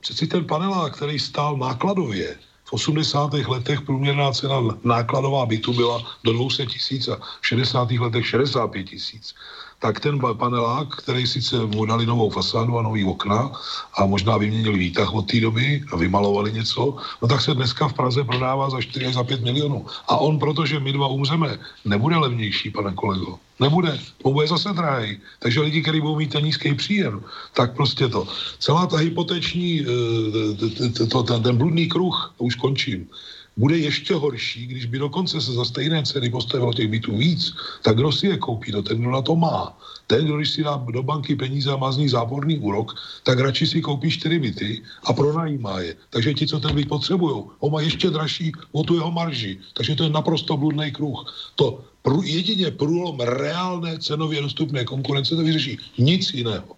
přeci 0.00 0.26
ten 0.26 0.44
panelák, 0.44 0.96
který 0.96 1.18
stál 1.18 1.56
nákladově, 1.56 2.36
v 2.64 2.72
80. 2.72 3.32
letech 3.32 3.80
průměrná 3.80 4.32
cena 4.32 4.60
nákladová 4.84 5.46
bytu 5.46 5.72
byla 5.72 6.02
do 6.24 6.32
200 6.32 6.66
tisíc 6.66 7.08
a 7.08 7.16
v 7.40 7.46
60. 7.46 7.90
letech 7.90 8.26
65 8.26 8.84
tisíc 8.84 9.34
tak 9.78 10.00
ten 10.00 10.20
panelák, 10.38 10.96
který 10.96 11.26
sice 11.26 11.56
mu 11.66 11.84
dali 11.84 12.06
novou 12.06 12.30
fasádu 12.30 12.78
a 12.78 12.82
nový 12.82 13.04
okna 13.04 13.52
a 13.94 14.06
možná 14.06 14.36
vyměnili 14.36 14.78
výtah 14.78 15.14
od 15.14 15.30
té 15.30 15.40
doby 15.40 15.84
a 15.92 15.96
vymalovali 15.96 16.52
něco, 16.52 16.96
no 17.22 17.28
tak 17.28 17.40
se 17.40 17.54
dneska 17.54 17.88
v 17.88 17.92
Praze 17.92 18.24
prodává 18.24 18.70
za 18.70 18.80
4 18.80 19.06
až 19.06 19.14
za 19.14 19.24
5 19.24 19.40
milionů. 19.44 19.86
A 20.08 20.16
on, 20.16 20.38
protože 20.38 20.80
my 20.80 20.92
dva 20.92 21.08
umřeme, 21.08 21.58
nebude 21.84 22.16
levnější, 22.16 22.70
pane 22.70 22.92
kolego. 22.92 23.38
Nebude, 23.60 23.98
to 24.22 24.30
bude 24.30 24.46
zase 24.46 24.72
drahý. 24.72 25.18
Takže 25.38 25.60
lidi, 25.60 25.82
kteří 25.82 26.00
budou 26.00 26.16
mít 26.16 26.32
ten 26.32 26.44
nízký 26.44 26.74
příjem, 26.74 27.24
tak 27.52 27.76
prostě 27.76 28.08
to. 28.08 28.28
Celá 28.58 28.86
ta 28.86 28.96
hypoteční, 28.96 29.80
eh, 29.80 31.40
ten 31.40 31.56
bludný 31.56 31.88
kruh, 31.88 32.34
už 32.38 32.54
končím, 32.54 33.08
bude 33.56 33.78
ještě 33.78 34.14
horší, 34.14 34.66
když 34.66 34.84
by 34.84 34.98
dokonce 34.98 35.40
se 35.40 35.52
za 35.52 35.64
stejné 35.64 36.02
ceny 36.02 36.30
postavilo 36.30 36.72
těch 36.72 36.88
bytů 36.88 37.16
víc, 37.16 37.52
tak 37.82 37.96
kdo 37.96 38.12
si 38.12 38.26
je 38.26 38.36
koupí, 38.36 38.72
no 38.72 38.82
ten, 38.82 39.00
kdo 39.00 39.10
na 39.10 39.22
to 39.22 39.36
má. 39.36 39.78
Ten, 40.06 40.24
kdo 40.24 40.36
když 40.36 40.50
si 40.50 40.62
dá 40.62 40.84
do 40.92 41.02
banky 41.02 41.36
peníze 41.36 41.72
a 41.72 41.76
má 41.76 41.92
z 41.92 41.96
nich 41.96 42.10
záporný 42.10 42.58
úrok, 42.58 42.94
tak 43.22 43.38
radši 43.38 43.66
si 43.66 43.80
koupí 43.80 44.10
čtyři 44.10 44.38
byty 44.38 44.82
a 45.04 45.12
pronajímá 45.12 45.80
je. 45.80 45.96
Takže 46.10 46.34
ti, 46.34 46.46
co 46.46 46.60
ten 46.60 46.74
byt 46.74 46.88
potřebují, 46.88 47.44
ho 47.58 47.70
má 47.70 47.80
ještě 47.80 48.10
dražší 48.10 48.52
o 48.72 48.82
tu 48.82 48.94
jeho 48.94 49.10
marži. 49.10 49.58
Takže 49.74 49.96
to 49.96 50.04
je 50.04 50.10
naprosto 50.10 50.56
bludný 50.56 50.92
kruh. 50.92 51.34
To 51.54 51.84
jedině 52.22 52.70
průlom 52.70 53.20
reálné 53.20 53.98
cenově 53.98 54.42
dostupné 54.42 54.84
konkurence 54.84 55.36
to 55.36 55.42
vyřeší. 55.42 55.78
Nic 55.98 56.34
jiného. 56.34 56.75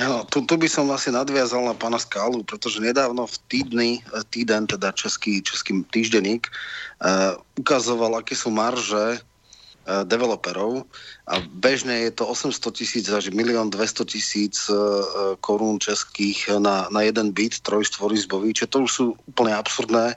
Ja, 0.00 0.24
tu, 0.24 0.40
tu 0.48 0.56
by 0.56 0.68
som 0.72 0.88
asi 0.88 1.12
nadviazal 1.12 1.68
na 1.68 1.76
pána 1.76 2.00
Skálu, 2.00 2.40
pretože 2.48 2.80
nedávno 2.80 3.28
v 3.28 3.36
týdny, 3.52 3.90
týden, 4.32 4.64
teda 4.64 4.88
český, 4.96 5.44
český 5.44 5.84
týždenník, 5.92 6.48
uh, 6.48 7.36
ukazoval, 7.60 8.16
aké 8.16 8.32
sú 8.32 8.48
marže 8.48 9.20
uh, 9.20 10.00
developerov 10.08 10.88
a 11.28 11.44
bežne 11.60 12.08
je 12.08 12.12
to 12.16 12.24
800 12.24 12.72
tisíc 12.72 13.04
až 13.12 13.28
1 13.28 13.36
200 13.36 14.08
tisíc 14.08 14.64
uh, 14.72 15.36
korún 15.44 15.76
českých 15.76 16.48
na, 16.56 16.88
na 16.88 17.04
jeden 17.04 17.36
byt, 17.36 17.60
trojštvorizbový, 17.60 18.56
čiže 18.56 18.72
to 18.72 18.78
už 18.88 18.92
sú 18.92 19.04
úplne 19.28 19.52
absurdné 19.52 20.16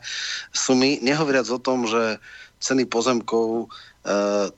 sumy, 0.55 1.03
nehovoriac 1.03 1.51
o 1.51 1.59
tom, 1.59 1.83
že 1.83 2.15
ceny 2.63 2.87
pozemkov 2.87 3.67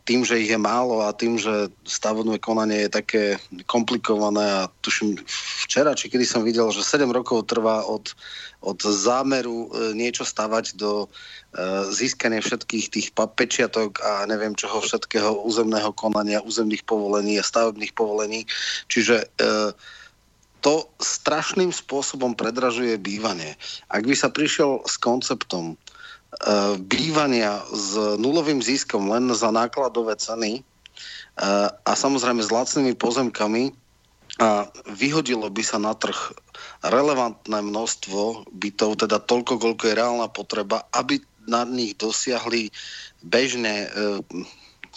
tým, 0.03 0.27
že 0.27 0.43
ich 0.43 0.51
je 0.51 0.59
málo 0.59 1.07
a 1.07 1.15
tým, 1.15 1.39
že 1.39 1.71
stavobné 1.87 2.35
konanie 2.35 2.83
je 2.83 2.91
také 2.91 3.23
komplikované 3.63 4.43
a 4.43 4.61
tuším 4.83 5.15
včera, 5.63 5.95
či 5.95 6.11
kedy 6.11 6.27
som 6.27 6.43
videl, 6.43 6.67
že 6.75 6.83
7 6.83 7.07
rokov 7.15 7.47
trvá 7.47 7.87
od, 7.87 8.11
od 8.59 8.79
zámeru 8.83 9.71
eh, 9.71 9.95
niečo 9.95 10.27
stavať 10.27 10.75
do 10.75 11.07
uh, 11.07 11.87
získania 11.87 12.43
všetkých 12.43 12.85
tých 12.91 13.07
pečiatok 13.15 14.03
a 14.03 14.27
neviem 14.27 14.51
čoho 14.51 14.83
všetkého 14.83 15.39
územného 15.47 15.95
konania, 15.95 16.43
územných 16.43 16.83
povolení 16.83 17.39
a 17.39 17.47
stavebných 17.47 17.95
povolení. 17.95 18.43
Čiže 18.91 19.31
to 20.59 20.89
strašným 20.99 21.71
spôsobom 21.71 22.35
predražuje 22.35 22.99
bývanie. 22.99 23.55
Ak 23.87 24.03
by 24.03 24.15
sa 24.17 24.27
prišiel 24.27 24.83
s 24.83 24.99
konceptom, 24.99 25.79
Eh, 25.86 25.86
bývania 26.83 27.63
s 27.71 27.95
nulovým 28.19 28.59
ziskom 28.59 29.07
len 29.07 29.31
za 29.31 29.49
nákladové 29.49 30.19
ceny 30.19 30.61
eh, 30.61 31.67
a 31.71 31.91
samozrejme 31.95 32.43
s 32.43 32.53
lacnými 32.53 32.93
pozemkami 32.99 33.71
a 34.37 34.69
vyhodilo 34.93 35.49
by 35.49 35.63
sa 35.65 35.81
na 35.81 35.97
trh 35.97 36.35
relevantné 36.85 37.57
množstvo 37.57 38.45
bytov, 38.53 39.01
teda 39.01 39.17
toľko, 39.17 39.57
koľko 39.57 39.83
je 39.89 39.97
reálna 39.97 40.29
potreba, 40.29 40.85
aby 40.93 41.17
na 41.49 41.65
nich 41.65 41.97
dosiahli 41.97 42.69
bežne 43.25 43.89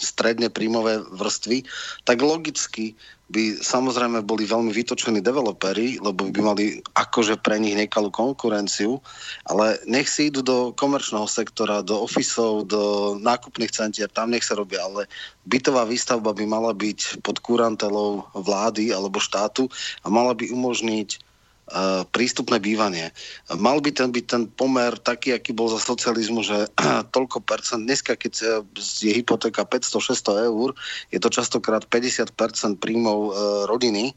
stredne 0.01 0.49
príjmové 0.49 1.01
vrstvy, 1.13 1.65
tak 2.05 2.21
logicky 2.25 2.97
by 3.31 3.63
samozrejme 3.63 4.27
boli 4.27 4.43
veľmi 4.43 4.75
vytočení 4.75 5.23
developeri, 5.23 5.97
lebo 6.03 6.27
by 6.27 6.39
mali 6.43 6.83
akože 6.99 7.39
pre 7.39 7.55
nich 7.57 7.79
nekalú 7.79 8.11
konkurenciu, 8.11 8.99
ale 9.47 9.79
nech 9.87 10.11
si 10.11 10.27
idú 10.27 10.43
do 10.43 10.57
komerčného 10.75 11.25
sektora, 11.25 11.79
do 11.79 12.03
ofisov, 12.03 12.67
do 12.67 13.15
nákupných 13.23 13.71
centier, 13.71 14.11
tam 14.11 14.35
nech 14.35 14.43
sa 14.43 14.59
robia, 14.59 14.83
ale 14.83 15.07
bytová 15.47 15.87
výstavba 15.87 16.35
by 16.35 16.43
mala 16.43 16.75
byť 16.75 17.23
pod 17.23 17.39
kurantelou 17.39 18.27
vlády 18.35 18.91
alebo 18.91 19.23
štátu 19.23 19.71
a 20.03 20.11
mala 20.11 20.35
by 20.35 20.51
umožniť 20.51 21.30
prístupné 22.11 22.59
bývanie. 22.59 23.15
Mal 23.47 23.79
by 23.79 23.91
ten 23.95 24.09
byť 24.11 24.25
ten 24.27 24.43
pomer 24.51 24.91
taký, 24.99 25.31
aký 25.31 25.55
bol 25.55 25.71
za 25.71 25.79
socializmu, 25.79 26.43
že 26.43 26.67
toľko 27.15 27.43
percent, 27.43 27.87
dneska 27.87 28.19
keď 28.19 28.33
eh, 28.43 28.49
je 28.77 29.11
hypotéka 29.15 29.63
500-600 29.63 30.51
eur, 30.51 30.75
je 31.09 31.19
to 31.19 31.29
častokrát 31.31 31.87
50 31.87 32.35
percent 32.35 32.75
príjmov 32.79 33.19
e, 33.27 33.31
rodiny, 33.67 34.15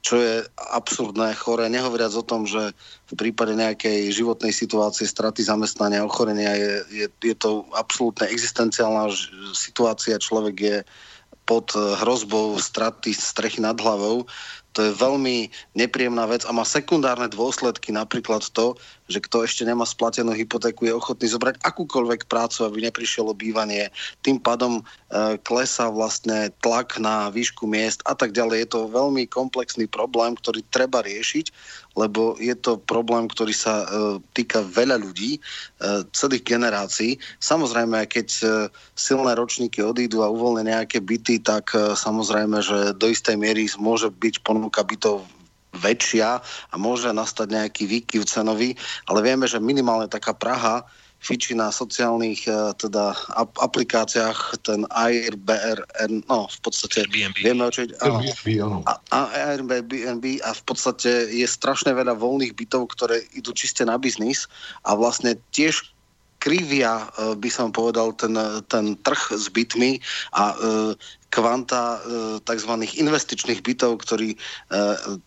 čo 0.00 0.16
je 0.16 0.44
absurdné, 0.56 1.36
chore, 1.36 1.68
nehovoriac 1.68 2.12
o 2.16 2.24
tom, 2.24 2.48
že 2.48 2.72
v 3.12 3.14
prípade 3.16 3.52
nejakej 3.52 4.08
životnej 4.12 4.52
situácie, 4.52 5.04
straty 5.04 5.44
zamestnania, 5.44 6.04
ochorenia 6.04 6.56
je, 6.56 6.72
je, 7.04 7.06
je 7.08 7.36
to 7.36 7.68
absolútne 7.76 8.24
existenciálna 8.32 9.12
situácia, 9.52 10.16
človek 10.16 10.56
je 10.56 10.76
pod 11.44 11.74
hrozbou 11.74 12.56
straty 12.62 13.10
strechy 13.10 13.58
nad 13.60 13.74
hlavou, 13.74 14.24
to 14.72 14.86
je 14.86 14.92
veľmi 14.94 15.50
nepríjemná 15.74 16.30
vec 16.30 16.46
a 16.46 16.54
má 16.54 16.62
sekundárne 16.62 17.26
dôsledky, 17.26 17.90
napríklad 17.90 18.46
to, 18.54 18.78
že 19.10 19.18
kto 19.18 19.42
ešte 19.42 19.66
nemá 19.66 19.82
splatenú 19.82 20.30
hypotéku, 20.30 20.86
je 20.86 20.94
ochotný 20.94 21.26
zobrať 21.26 21.58
akúkoľvek 21.66 22.30
prácu, 22.30 22.62
aby 22.62 22.86
neprišiel 22.86 23.26
o 23.26 23.34
bývanie. 23.34 23.90
Tým 24.22 24.38
pádom 24.38 24.78
e, 24.78 24.82
klesá 25.42 25.90
vlastne 25.90 26.54
tlak 26.62 27.02
na 27.02 27.26
výšku 27.34 27.66
miest 27.66 28.06
a 28.06 28.14
tak 28.14 28.30
ďalej. 28.30 28.62
Je 28.62 28.68
to 28.70 28.94
veľmi 28.94 29.26
komplexný 29.26 29.90
problém, 29.90 30.38
ktorý 30.38 30.62
treba 30.70 31.02
riešiť, 31.02 31.50
lebo 31.98 32.38
je 32.38 32.54
to 32.54 32.78
problém, 32.86 33.26
ktorý 33.26 33.50
sa 33.50 33.82
e, 33.82 33.86
týka 34.38 34.62
veľa 34.62 35.02
ľudí, 35.02 35.36
e, 35.36 35.40
celých 36.14 36.46
generácií. 36.46 37.18
Samozrejme, 37.42 38.06
keď 38.06 38.28
e, 38.30 38.44
silné 38.94 39.34
ročníky 39.34 39.82
odídu 39.82 40.22
a 40.22 40.30
uvoľnia 40.30 40.78
nejaké 40.78 41.02
byty, 41.02 41.42
tak 41.42 41.74
e, 41.74 41.98
samozrejme, 41.98 42.62
že 42.62 42.94
do 42.94 43.10
istej 43.10 43.34
miery 43.34 43.66
môže 43.74 44.06
byť 44.06 44.46
ponuka 44.60 44.84
bytov 44.84 45.24
väčšia 45.72 46.44
a 46.44 46.74
môže 46.76 47.08
nastať 47.08 47.48
nejaký 47.48 47.88
výkyv 47.88 48.28
cenový, 48.28 48.76
ale 49.08 49.24
vieme, 49.24 49.48
že 49.48 49.56
minimálne 49.56 50.04
taká 50.04 50.36
Praha 50.36 50.84
fičí 51.20 51.52
na 51.52 51.68
sociálnych 51.68 52.48
uh, 52.48 52.72
teda 52.76 53.12
ap- 53.36 53.56
aplikáciách 53.60 54.60
ten 54.64 54.88
Airbnb, 54.88 56.24
no 56.28 56.48
v 56.48 56.58
podstate 56.64 57.04
Airbnb. 57.04 57.36
vieme 57.40 57.62
o 57.68 57.70
čo 57.72 57.84
a, 58.88 58.92
a 59.12 59.18
Airbnb 59.52 60.40
a 60.40 60.50
v 60.56 60.62
podstate 60.64 61.28
je 61.28 61.44
strašne 61.44 61.92
veľa 61.92 62.16
voľných 62.16 62.56
bytov, 62.56 62.88
ktoré 62.96 63.20
idú 63.36 63.52
čiste 63.52 63.84
na 63.84 64.00
biznis 64.00 64.48
a 64.88 64.96
vlastne 64.96 65.36
tiež 65.52 65.92
krivia, 66.40 67.04
e, 67.20 67.36
by 67.36 67.50
som 67.52 67.68
povedal, 67.68 68.16
ten, 68.16 68.32
ten 68.72 68.96
trh 69.04 69.36
s 69.36 69.52
bytmi 69.52 70.00
a 70.32 70.56
uh, 70.56 70.96
kvanta 71.30 71.96
e, 71.96 71.98
tzv. 72.42 72.72
investičných 72.98 73.62
bytov, 73.62 74.02
ktorí 74.02 74.34
e, 74.34 74.38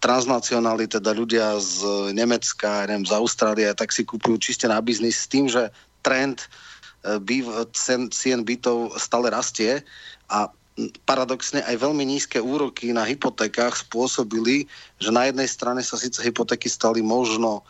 transnacionáli, 0.04 0.92
teda 0.92 1.16
ľudia 1.16 1.58
z 1.58 2.12
Nemecka, 2.12 2.86
neviem, 2.86 3.08
z 3.08 3.16
Austrálie, 3.16 3.72
tak 3.72 3.96
si 3.96 4.04
kúpujú 4.04 4.38
čiste 4.38 4.68
na 4.68 4.84
biznis 4.84 5.24
s 5.24 5.32
tým, 5.32 5.48
že 5.48 5.72
trend 6.04 6.46
e, 7.08 7.18
býv, 7.24 7.48
cen, 7.72 8.12
cien 8.12 8.44
bytov 8.44 9.00
stále 9.00 9.32
rastie 9.32 9.82
a 10.28 10.52
paradoxne 11.08 11.64
aj 11.64 11.80
veľmi 11.80 12.04
nízke 12.04 12.42
úroky 12.42 12.92
na 12.92 13.08
hypotékách 13.08 13.88
spôsobili, 13.88 14.68
že 15.00 15.10
na 15.14 15.32
jednej 15.32 15.48
strane 15.48 15.82
sa 15.86 15.96
síce 15.96 16.20
hypotéky 16.20 16.68
stali 16.68 17.00
možno 17.00 17.64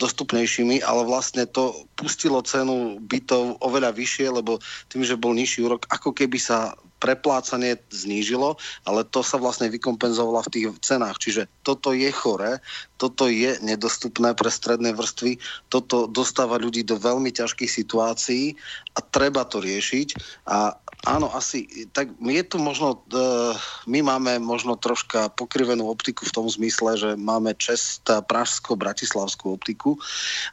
dostupnejšími, 0.00 0.80
ale 0.80 1.04
vlastne 1.04 1.44
to 1.44 1.84
pustilo 2.00 2.40
cenu 2.40 2.96
bytov 3.04 3.60
oveľa 3.60 3.92
vyššie, 3.92 4.40
lebo 4.40 4.56
tým, 4.88 5.04
že 5.04 5.20
bol 5.20 5.36
nižší 5.36 5.68
úrok, 5.68 5.84
ako 5.92 6.16
keby 6.16 6.40
sa 6.40 6.72
preplácanie 7.04 7.76
znížilo, 7.92 8.56
ale 8.88 9.04
to 9.04 9.20
sa 9.20 9.36
vlastne 9.36 9.68
vykompenzovalo 9.68 10.40
v 10.48 10.52
tých 10.56 10.66
cenách. 10.80 11.20
Čiže 11.20 11.52
toto 11.60 11.92
je 11.92 12.08
chore, 12.08 12.64
toto 12.96 13.28
je 13.28 13.60
nedostupné 13.60 14.32
pre 14.32 14.48
stredné 14.48 14.96
vrstvy, 14.96 15.36
toto 15.68 16.08
dostáva 16.08 16.56
ľudí 16.56 16.80
do 16.80 16.96
veľmi 16.96 17.28
ťažkých 17.28 17.68
situácií 17.68 18.56
a 18.96 19.04
treba 19.04 19.44
to 19.44 19.60
riešiť. 19.60 20.16
A 20.48 20.80
áno, 21.04 21.28
asi, 21.32 21.88
tak 21.92 22.12
je 22.20 22.42
tu 22.44 22.56
možno, 22.56 23.04
uh, 23.12 23.54
my 23.84 24.00
máme 24.00 24.40
možno 24.40 24.76
troška 24.76 25.28
pokrivenú 25.32 25.88
optiku 25.88 26.24
v 26.24 26.34
tom 26.34 26.46
zmysle, 26.48 26.96
že 26.96 27.10
máme 27.16 27.52
čest 27.56 28.08
pražsko-bratislavskú 28.08 29.54
optiku 29.54 29.96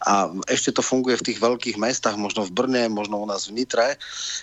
a 0.04 0.30
ešte 0.52 0.76
to 0.76 0.84
funguje 0.84 1.18
v 1.20 1.26
tých 1.32 1.40
veľkých 1.40 1.78
mestách, 1.80 2.20
možno 2.20 2.44
v 2.48 2.56
Brne, 2.56 2.84
možno 2.92 3.24
u 3.24 3.28
nás 3.28 3.48
v 3.48 3.64
Nitre, 3.64 3.96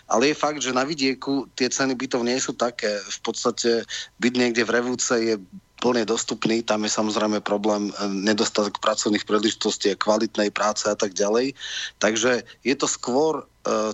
ale 0.09 0.33
je 0.33 0.41
fakt, 0.41 0.61
že 0.65 0.77
na 0.77 0.89
vidieku 0.89 1.49
tie 1.55 1.69
ceny 1.69 1.95
bytov 1.95 2.25
nie 2.25 2.41
sú 2.41 2.57
také. 2.57 3.01
V 3.05 3.19
podstate 3.23 3.85
byť 4.19 4.33
niekde 4.35 4.63
v 4.65 4.75
Revúce 4.75 5.15
je 5.21 5.37
plne 5.79 6.03
dostupný, 6.05 6.63
tam 6.63 6.85
je 6.85 6.93
samozrejme 6.93 7.41
problém 7.41 7.89
eh, 7.89 7.95
nedostatok 8.11 8.83
pracovných 8.83 9.25
príležitostí, 9.25 9.95
kvalitnej 9.95 10.51
práce 10.51 10.87
a 10.91 10.97
tak 10.99 11.15
ďalej. 11.15 11.55
Takže 12.03 12.43
je 12.67 12.75
to 12.75 12.87
skôr 12.87 13.43
uh, 13.43 13.93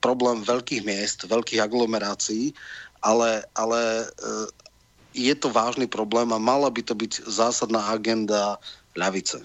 problém 0.00 0.42
veľkých 0.42 0.82
miest, 0.84 1.24
veľkých 1.28 1.62
aglomerácií, 1.62 2.56
ale, 3.04 3.44
ale 3.56 4.08
uh, 4.08 4.46
je 5.12 5.34
to 5.36 5.52
vážny 5.52 5.84
problém 5.86 6.32
a 6.32 6.40
mala 6.40 6.72
by 6.72 6.80
to 6.80 6.96
byť 6.96 7.28
zásadná 7.28 7.92
agenda 7.92 8.56
ľavice. 8.96 9.44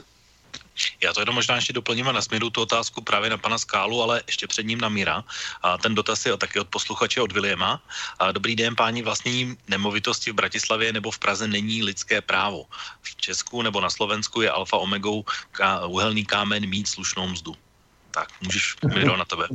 Já 1.01 1.13
to 1.13 1.19
jenom 1.19 1.35
možná 1.35 1.55
ještě 1.55 1.73
doplním 1.73 2.07
a 2.07 2.11
nasměru 2.11 2.49
tu 2.49 2.61
otázku 2.61 3.01
právě 3.01 3.29
na 3.29 3.37
pana 3.37 3.57
Skálu, 3.57 4.03
ale 4.03 4.23
ještě 4.27 4.47
před 4.47 4.65
ním 4.65 4.81
na 4.81 4.89
Míra. 4.89 5.23
A 5.61 5.77
ten 5.77 5.95
dotaz 5.95 6.25
je 6.25 6.37
taky 6.37 6.59
od 6.59 6.67
posluchače 6.67 7.21
od 7.21 7.31
Williama. 7.31 7.81
A 8.19 8.31
dobrý 8.31 8.55
den, 8.55 8.75
páni, 8.75 9.01
vlastnění 9.01 9.57
nemovitosti 9.67 10.31
v 10.31 10.35
Bratislavě 10.35 10.93
nebo 10.93 11.11
v 11.11 11.19
Praze 11.19 11.47
není 11.47 11.83
lidské 11.83 12.21
právo. 12.21 12.65
V 13.01 13.15
Česku 13.15 13.61
nebo 13.61 13.81
na 13.81 13.89
Slovensku 13.89 14.41
je 14.41 14.51
alfa 14.51 14.77
omegou 14.77 15.25
ká, 15.51 15.85
uhelný 15.85 16.25
kámen 16.25 16.69
mít 16.69 16.87
slušnou 16.87 17.27
mzdu. 17.27 17.55
Tak, 18.11 18.29
můžeš, 18.41 18.75
Miro, 18.93 19.17
na 19.17 19.25
tebe. 19.25 19.47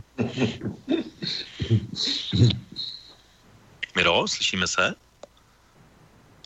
Miro, 3.97 4.28
slyšíme 4.28 4.66
se? 4.66 4.94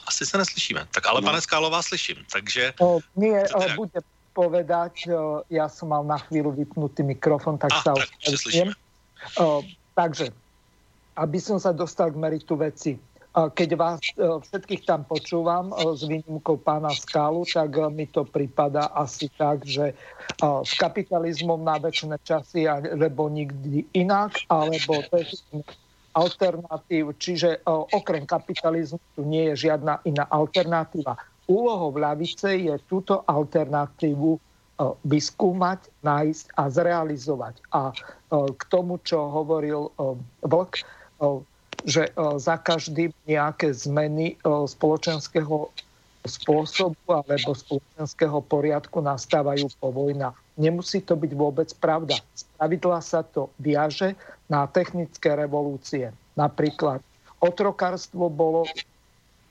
Asi 0.07 0.27
se 0.27 0.39
neslyšíme. 0.39 0.87
Tak 0.91 1.07
ale, 1.07 1.21
no. 1.21 1.27
pane 1.27 1.41
Skálo, 1.41 1.71
vás 1.71 1.87
slyším, 1.87 2.17
takže... 2.33 2.75
O, 2.81 2.99
nie, 3.17 3.49
o, 3.49 3.75
bude, 3.75 4.01
povedať, 4.37 5.09
ja 5.49 5.67
som 5.73 5.89
mal 5.89 6.05
na 6.05 6.21
chvíľu 6.21 6.53
vypnutý 6.53 7.01
mikrofon, 7.01 7.57
tak 7.57 7.73
ah, 7.73 7.81
sa 7.81 7.91
ospravedlňujem. 7.97 8.71
Takže, 9.97 10.29
aby 11.17 11.39
som 11.41 11.57
sa 11.57 11.73
dostal 11.73 12.13
k 12.13 12.21
meritu 12.21 12.53
veci. 12.61 13.01
Keď 13.37 13.71
vás 13.77 14.01
všetkých 14.17 14.89
tam 14.89 15.05
počúvam 15.05 15.73
s 15.73 16.05
výnimkou 16.05 16.57
pána 16.61 16.93
Skálu, 16.93 17.45
tak 17.49 17.77
mi 17.93 18.09
to 18.09 18.25
prípada 18.25 18.93
asi 18.93 19.33
tak, 19.37 19.65
že 19.65 19.93
s 20.41 20.73
kapitalizmom 20.77 21.61
na 21.61 21.77
väčšie 21.81 22.17
časy, 22.25 22.65
alebo 22.69 23.29
nikdy 23.29 23.89
inak, 23.93 24.37
alebo 24.53 25.05
alternatív, 26.17 27.13
čiže 27.21 27.61
okrem 27.69 28.25
kapitalizmu 28.25 29.01
tu 29.13 29.21
nie 29.29 29.53
je 29.53 29.69
žiadna 29.69 30.01
iná 30.09 30.25
alternatíva 30.33 31.17
úlohou 31.47 31.95
ľavice 31.95 32.59
je 32.59 32.75
túto 32.91 33.23
alternatívu 33.27 34.37
e, 34.37 34.41
vyskúmať, 35.07 35.91
nájsť 36.03 36.47
a 36.59 36.63
zrealizovať. 36.71 37.55
A 37.73 37.91
e, 37.91 37.95
k 38.55 38.63
tomu, 38.71 38.99
čo 39.03 39.31
hovoril 39.31 39.91
e, 39.95 40.15
Vlk, 40.47 40.73
že 41.87 42.11
za 42.37 42.57
každým 42.61 43.15
nejaké 43.25 43.73
zmeny 43.73 44.37
spoločenského 44.45 45.71
spôsobu 46.27 46.99
alebo 47.09 47.55
spoločenského 47.55 48.43
poriadku 48.43 48.99
nastávajú 49.01 49.71
po 49.79 49.95
vojna. 49.95 50.35
Nemusí 50.59 51.01
to 51.01 51.15
byť 51.15 51.33
vôbec 51.33 51.71
pravda. 51.79 52.19
Spravidla 52.35 53.01
sa 53.01 53.23
to 53.23 53.49
viaže 53.63 54.19
na 54.51 54.67
technické 54.67 55.39
revolúcie. 55.39 56.11
Napríklad 56.35 57.01
otrokárstvo 57.41 58.29
bolo 58.29 58.67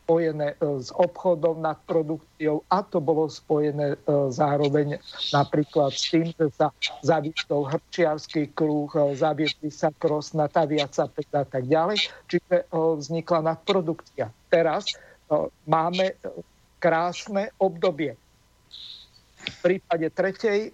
spojené 0.05 0.53
e, 0.53 0.55
s 0.85 0.93
obchodom 0.93 1.65
nad 1.65 1.81
produkciou 1.89 2.61
a 2.69 2.85
to 2.85 3.01
bolo 3.01 3.25
spojené 3.25 3.97
e, 3.97 4.29
zároveň 4.29 5.01
napríklad 5.33 5.89
s 5.89 6.13
tým, 6.13 6.29
že 6.37 6.53
sa 6.53 6.69
zaviedol 7.01 7.65
hrčiarský 7.65 8.53
kruh, 8.53 8.85
e, 8.93 9.17
zaviedli 9.17 9.73
sa 9.73 9.89
krosnata, 9.89 10.69
viaca 10.69 11.09
a 11.09 11.43
tak 11.49 11.65
ďalej. 11.65 12.05
Čiže 12.29 12.69
vznikla 12.69 13.49
nadprodukcia. 13.49 14.29
Teraz 14.53 14.93
máme 15.65 16.13
krásne 16.77 17.49
obdobie. 17.57 18.13
v 19.45 19.57
prípade 19.61 20.09
tretej 20.09 20.73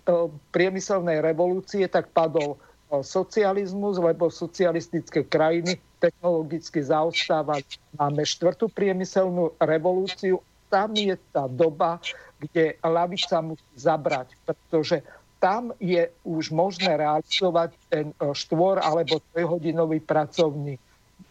priemyselnej 0.56 1.20
revolúcie 1.20 1.88
tak 1.92 2.12
padol 2.16 2.56
socializmus, 3.00 3.96
lebo 3.96 4.28
socialistické 4.28 5.24
krajiny 5.24 5.80
technologicky 6.04 6.84
zaostávali. 6.84 7.64
Máme 7.96 8.28
štvrtú 8.28 8.68
priemyselnú 8.68 9.56
revolúciu. 9.64 10.44
Tam 10.68 10.92
je 10.92 11.16
tá 11.32 11.48
doba, 11.48 12.04
kde 12.44 12.76
lavica 12.84 13.40
musí 13.40 13.72
zabrať, 13.80 14.36
pretože 14.44 15.00
tam 15.40 15.72
je 15.80 16.06
už 16.22 16.52
možné 16.52 17.00
realizovať 17.00 17.74
ten 17.88 18.12
štvor 18.20 18.84
alebo 18.84 19.24
trojhodinový 19.34 20.04
pracovný 20.04 20.76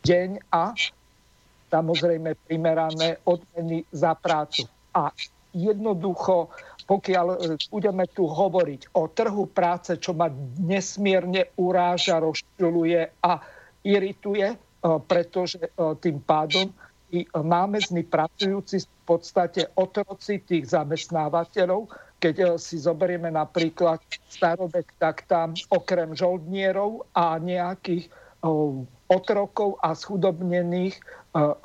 deň 0.02 0.50
a 0.50 0.74
samozrejme 1.70 2.34
primerané 2.50 3.22
odmeny 3.22 3.86
za 3.94 4.18
prácu. 4.18 4.66
A 4.90 5.14
jednoducho, 5.54 6.50
pokiaľ 6.90 7.26
e, 7.30 7.38
budeme 7.70 8.10
tu 8.10 8.26
hovoriť 8.26 8.98
o 8.98 9.06
trhu 9.06 9.46
práce, 9.46 9.94
čo 10.02 10.10
ma 10.10 10.26
nesmierne 10.58 11.54
uráža, 11.54 12.18
rozčuluje 12.18 13.22
a 13.22 13.38
irituje, 13.86 14.50
e, 14.50 14.56
pretože 15.06 15.62
e, 15.62 15.70
tým 16.02 16.18
pádom 16.18 16.74
i 17.14 17.26
námezní 17.30 18.06
pracujúci 18.06 18.82
v 18.82 19.02
podstate 19.06 19.70
otroci 19.78 20.42
tých 20.42 20.74
zamestnávateľov, 20.74 21.90
keď 22.22 22.54
si 22.54 22.78
zoberieme 22.78 23.34
napríklad 23.34 23.98
starobek, 24.30 24.94
tak 25.02 25.26
tam 25.26 25.58
okrem 25.74 26.14
žoldnierov 26.14 27.10
a 27.16 27.34
nejakých 27.42 28.06
otrokov 29.10 29.74
a 29.82 29.90
schudobnených 29.96 31.02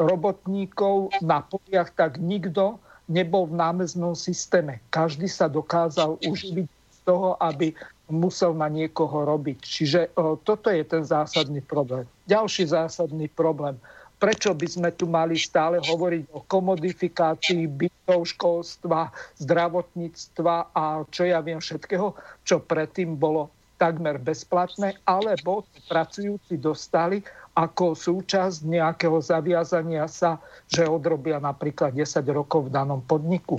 robotníkov 0.02 1.14
na 1.22 1.45
poliach, 1.45 1.93
tak 1.93 2.18
nikto 2.18 2.81
nebol 3.06 3.49
v 3.49 3.57
námeznom 3.57 4.18
systéme. 4.18 4.82
Každý 4.90 5.30
sa 5.30 5.45
dokázal 5.45 6.18
uživiť 6.26 6.68
z 6.68 6.99
toho, 7.06 7.38
aby 7.38 7.73
musel 8.10 8.53
na 8.53 8.69
niekoho 8.69 9.26
robiť. 9.26 9.57
Čiže 9.61 9.99
o, 10.18 10.38
toto 10.38 10.69
je 10.69 10.86
ten 10.86 11.02
zásadný 11.02 11.61
problém. 11.61 12.06
Ďalší 12.30 12.69
zásadný 12.69 13.30
problém. 13.34 13.77
Prečo 14.15 14.56
by 14.56 14.68
sme 14.69 14.90
tu 14.95 15.06
mali 15.11 15.36
stále 15.36 15.77
hovoriť 15.84 16.23
o 16.32 16.40
komodifikácii 16.48 17.68
bytov, 17.68 18.32
školstva, 18.32 19.11
zdravotníctva 19.44 20.72
a 20.72 21.03
čo 21.11 21.27
ja 21.27 21.44
viem 21.44 21.60
všetkého, 21.60 22.15
čo 22.48 22.64
predtým 22.64 23.19
bolo 23.19 23.52
takmer 23.76 24.15
bezplatné, 24.15 24.95
alebo 25.03 25.68
pracujúci 25.91 26.56
dostali 26.56 27.19
ako 27.56 27.95
súčasť 27.95 28.68
nejakého 28.68 29.15
zaviazania 29.23 30.11
sa, 30.11 30.44
že 30.68 30.84
odrobia 30.84 31.40
napríklad 31.40 31.95
10 31.95 32.19
rokov 32.36 32.68
v 32.68 32.73
danom 32.76 32.99
podniku. 32.99 33.56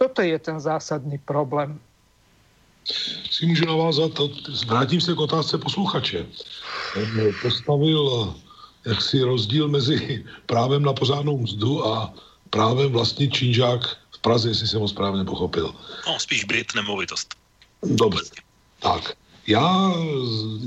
Toto 0.00 0.24
je 0.24 0.36
ten 0.40 0.56
zásadný 0.60 1.20
problém. 1.20 1.76
Si 3.30 3.46
můžu 3.46 3.64
navázat, 3.64 4.12
vrátím 4.66 5.00
se 5.00 5.14
k 5.14 5.20
otázce 5.20 5.58
posluchače. 5.58 6.26
Postavil 7.42 8.34
jaksi 8.86 9.22
rozdíl 9.22 9.68
mezi 9.68 10.24
právem 10.46 10.82
na 10.82 10.92
pořádnou 10.92 11.38
mzdu 11.38 11.86
a 11.86 12.14
právem 12.50 12.92
vlastnit 12.92 13.32
činžák 13.32 13.80
v 14.10 14.18
Praze, 14.18 14.48
jestli 14.48 14.68
jsem 14.68 14.80
ho 14.80 14.88
správně 14.88 15.24
pochopil. 15.24 15.74
No, 16.06 16.20
spíš 16.20 16.44
Brit 16.44 16.74
nemovitost. 16.74 17.34
Dobře. 17.82 18.22
Tak. 18.80 19.16
Já, 19.46 19.94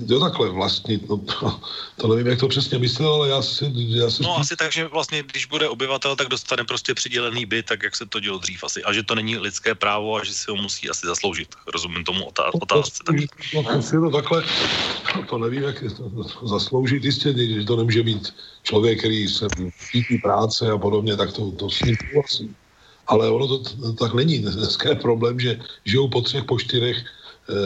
jo 0.07 0.19
takhle 0.19 0.49
vlastnit, 0.49 1.09
no 1.09 1.17
to, 1.17 1.59
to 1.95 2.07
nevím, 2.07 2.27
jak 2.27 2.39
to 2.39 2.47
přesně 2.47 2.79
myslel, 2.79 3.13
ale 3.13 3.29
já 3.29 3.41
si... 3.41 3.65
Já 3.75 4.09
si 4.09 4.23
no 4.23 4.33
spíš... 4.33 4.41
asi 4.41 4.55
tak, 4.55 4.71
že 4.71 4.87
vlastně, 4.87 5.23
když 5.23 5.45
bude 5.45 5.69
obyvatel, 5.69 6.15
tak 6.15 6.27
dostane 6.27 6.63
prostě 6.63 6.93
přidělený 6.93 7.45
byt, 7.45 7.65
tak 7.65 7.83
jak 7.83 7.95
se 7.95 8.05
to 8.05 8.19
dělo 8.19 8.37
dřív 8.37 8.63
asi. 8.63 8.83
A 8.83 8.93
že 8.93 9.03
to 9.03 9.15
není 9.15 9.37
lidské 9.37 9.75
právo 9.75 10.15
a 10.15 10.23
že 10.23 10.33
si 10.33 10.51
ho 10.51 10.57
musí 10.57 10.89
asi 10.89 11.07
zasloužit. 11.07 11.55
Rozumím 11.73 12.03
tomu 12.03 12.29
otá- 12.29 12.51
otázce. 12.61 13.03
Tak... 13.05 13.15
No, 13.53 13.63
to, 13.63 14.01
to 14.01 14.11
takhle, 14.11 14.43
to 15.29 15.37
nevím, 15.37 15.63
jak 15.63 15.83
to 15.97 16.47
zasloužit 16.47 17.03
jistě, 17.03 17.33
že 17.33 17.63
to 17.63 17.75
nemůže 17.75 18.03
být 18.03 18.33
člověk, 18.63 18.99
který 18.99 19.27
se 19.27 19.47
cítí 19.91 20.17
práce 20.17 20.71
a 20.71 20.77
podobně, 20.77 21.17
tak 21.17 21.33
to, 21.33 21.51
to 21.51 21.69
s 21.69 21.81
ním 21.81 21.95
souhlasím. 21.95 22.55
Ale 23.07 23.29
ono 23.29 23.47
to, 23.47 23.57
to 23.57 23.93
tak 23.93 24.13
není. 24.13 24.39
Dneska 24.39 24.89
je 24.89 24.95
problém, 24.95 25.39
že 25.39 25.59
žijou 25.85 26.07
po 26.07 26.21
třech, 26.21 26.43
po 26.43 26.59
čtyřech 26.59 26.97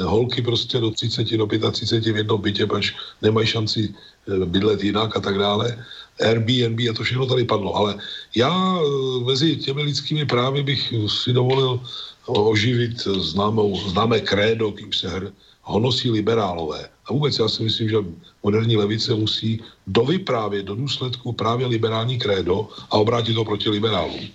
holky 0.03 0.41
prostě 0.41 0.79
do 0.79 0.91
30, 0.91 1.37
do 1.37 1.47
35 1.71 2.13
v 2.13 2.17
jednom 2.17 2.41
bytě, 2.41 2.67
až 2.75 2.95
nemají 3.21 3.47
šanci 3.47 3.89
eh, 3.89 4.45
bydlet 4.45 4.83
jinak 4.83 5.17
a 5.17 5.19
tak 5.19 5.37
dále. 5.37 5.85
Airbnb 6.21 6.79
a 6.89 6.93
to 6.93 7.03
všechno 7.03 7.25
tady 7.25 7.43
padlo. 7.43 7.75
Ale 7.75 7.97
já 8.35 8.53
eh, 8.77 9.23
mezi 9.25 9.55
těmi 9.55 9.81
lidskými 9.81 10.25
právy 10.25 10.63
bych 10.63 10.93
si 11.07 11.33
dovolil 11.33 11.79
oživit 12.25 13.01
známou, 13.01 13.89
známé 13.89 14.19
krédo, 14.19 14.71
kým 14.71 14.93
se 14.93 15.09
hr, 15.09 15.31
honosí 15.61 16.11
liberálové. 16.11 16.89
A 17.05 17.13
vůbec 17.13 17.39
já 17.39 17.47
si 17.47 17.63
myslím, 17.63 17.89
že 17.89 17.97
moderní 18.43 18.77
levice 18.77 19.15
musí 19.15 19.59
dovyprávět 19.87 20.65
do 20.65 20.75
důsledku 20.75 21.33
právě 21.33 21.67
liberální 21.67 22.19
krédo 22.19 22.69
a 22.91 22.97
obrátit 22.97 23.33
to 23.33 23.45
proti 23.45 23.69
liberálům. 23.69 24.29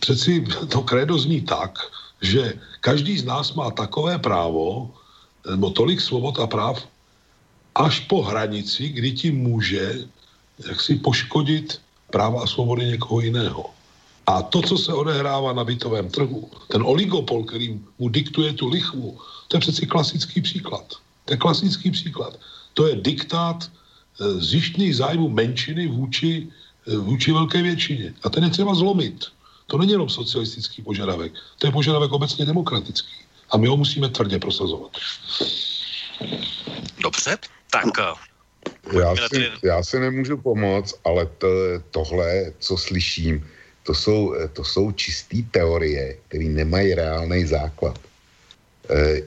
Přeci 0.00 0.44
to 0.68 0.82
krédo 0.82 1.18
zní 1.18 1.40
tak, 1.40 1.78
že 2.20 2.54
každý 2.80 3.18
z 3.18 3.24
nás 3.24 3.54
má 3.54 3.70
takové 3.70 4.18
právo, 4.18 4.94
nebo 5.50 5.70
tolik 5.70 6.00
svobod 6.00 6.38
a 6.38 6.46
práv, 6.46 6.84
až 7.74 8.00
po 8.00 8.22
hranici, 8.22 8.88
kdy 8.88 9.12
ti 9.12 9.28
může 9.30 10.04
jak 10.68 10.80
si 10.80 10.96
poškodit 10.96 11.80
práva 12.10 12.42
a 12.42 12.46
svobody 12.46 12.84
někoho 12.84 13.20
jiného. 13.20 13.70
A 14.26 14.42
to, 14.42 14.62
co 14.62 14.78
se 14.78 14.92
odehrává 14.92 15.52
na 15.52 15.64
bytovém 15.64 16.08
trhu, 16.08 16.50
ten 16.68 16.82
oligopol, 16.82 17.44
který 17.44 17.80
mu 17.98 18.08
diktuje 18.08 18.52
tu 18.52 18.68
lichvu, 18.68 19.18
to 19.48 19.56
je 19.56 19.60
přeci 19.60 19.86
klasický 19.86 20.40
příklad. 20.40 20.94
To 21.24 21.32
je 21.32 21.36
klasický 21.36 21.90
příklad. 21.90 22.38
To 22.74 22.86
je 22.86 22.96
diktát 22.96 23.64
e, 23.64 23.70
zjištných 24.40 24.96
zájmu 24.96 25.28
menšiny 25.28 25.86
vůči, 25.86 26.48
e, 26.86 26.96
vůči 26.96 27.32
velké 27.32 27.62
většině. 27.62 28.14
A 28.22 28.30
ten 28.30 28.44
je 28.44 28.50
třeba 28.50 28.74
zlomit. 28.74 29.26
To 29.70 29.78
není 29.78 29.92
jenom 29.92 30.08
socialistický 30.10 30.82
požadavek, 30.82 31.32
to 31.58 31.66
je 31.66 31.72
požadavek 31.72 32.12
obecně 32.12 32.46
demokratický. 32.46 33.14
A 33.50 33.56
my 33.56 33.66
ho 33.68 33.76
musíme 33.76 34.08
tvrdě 34.08 34.38
prosazovat. 34.38 34.90
Dobře, 37.02 37.38
tak... 37.70 37.86
Já 38.92 39.14
si, 39.28 39.50
já 39.64 39.82
si 39.82 40.00
nemůžu 40.00 40.36
pomoct, 40.36 40.94
ale 41.04 41.26
to, 41.38 41.48
tohle, 41.90 42.52
co 42.58 42.76
slyším, 42.76 43.46
to 43.82 43.94
jsou, 43.94 44.34
to 44.52 44.64
jsou 44.64 44.92
čisté 44.92 45.36
teorie, 45.50 46.16
které 46.28 46.44
nemají 46.44 46.94
reálný 46.94 47.46
základ. 47.46 47.98
E, 48.90 49.22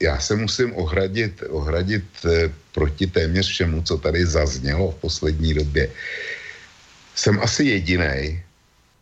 já 0.00 0.20
se 0.20 0.36
musím 0.36 0.76
ohradit, 0.76 1.42
ohradit 1.48 2.04
proti 2.72 3.06
téměř 3.06 3.48
všemu, 3.48 3.82
co 3.82 3.98
tady 3.98 4.26
zaznělo 4.26 4.90
v 4.90 5.00
poslední 5.00 5.54
době. 5.54 5.90
Jsem 7.14 7.40
asi 7.40 7.64
jediný, 7.64 8.42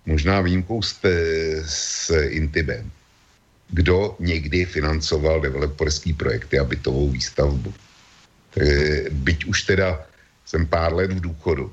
možná 0.06 0.40
výjimkou 0.40 0.82
s, 0.82 1.00
s 1.64 2.10
Intibem, 2.28 2.90
kdo 3.68 4.16
někdy 4.20 4.64
financoval 4.64 5.40
developerský 5.40 6.12
projekty 6.12 6.58
a 6.58 6.64
bytovou 6.64 7.10
výstavbu. 7.10 7.74
Byť 9.10 9.44
už 9.44 9.62
teda 9.62 10.06
jsem 10.44 10.66
pár 10.66 10.94
let 10.94 11.12
v 11.12 11.20
důchodu, 11.20 11.72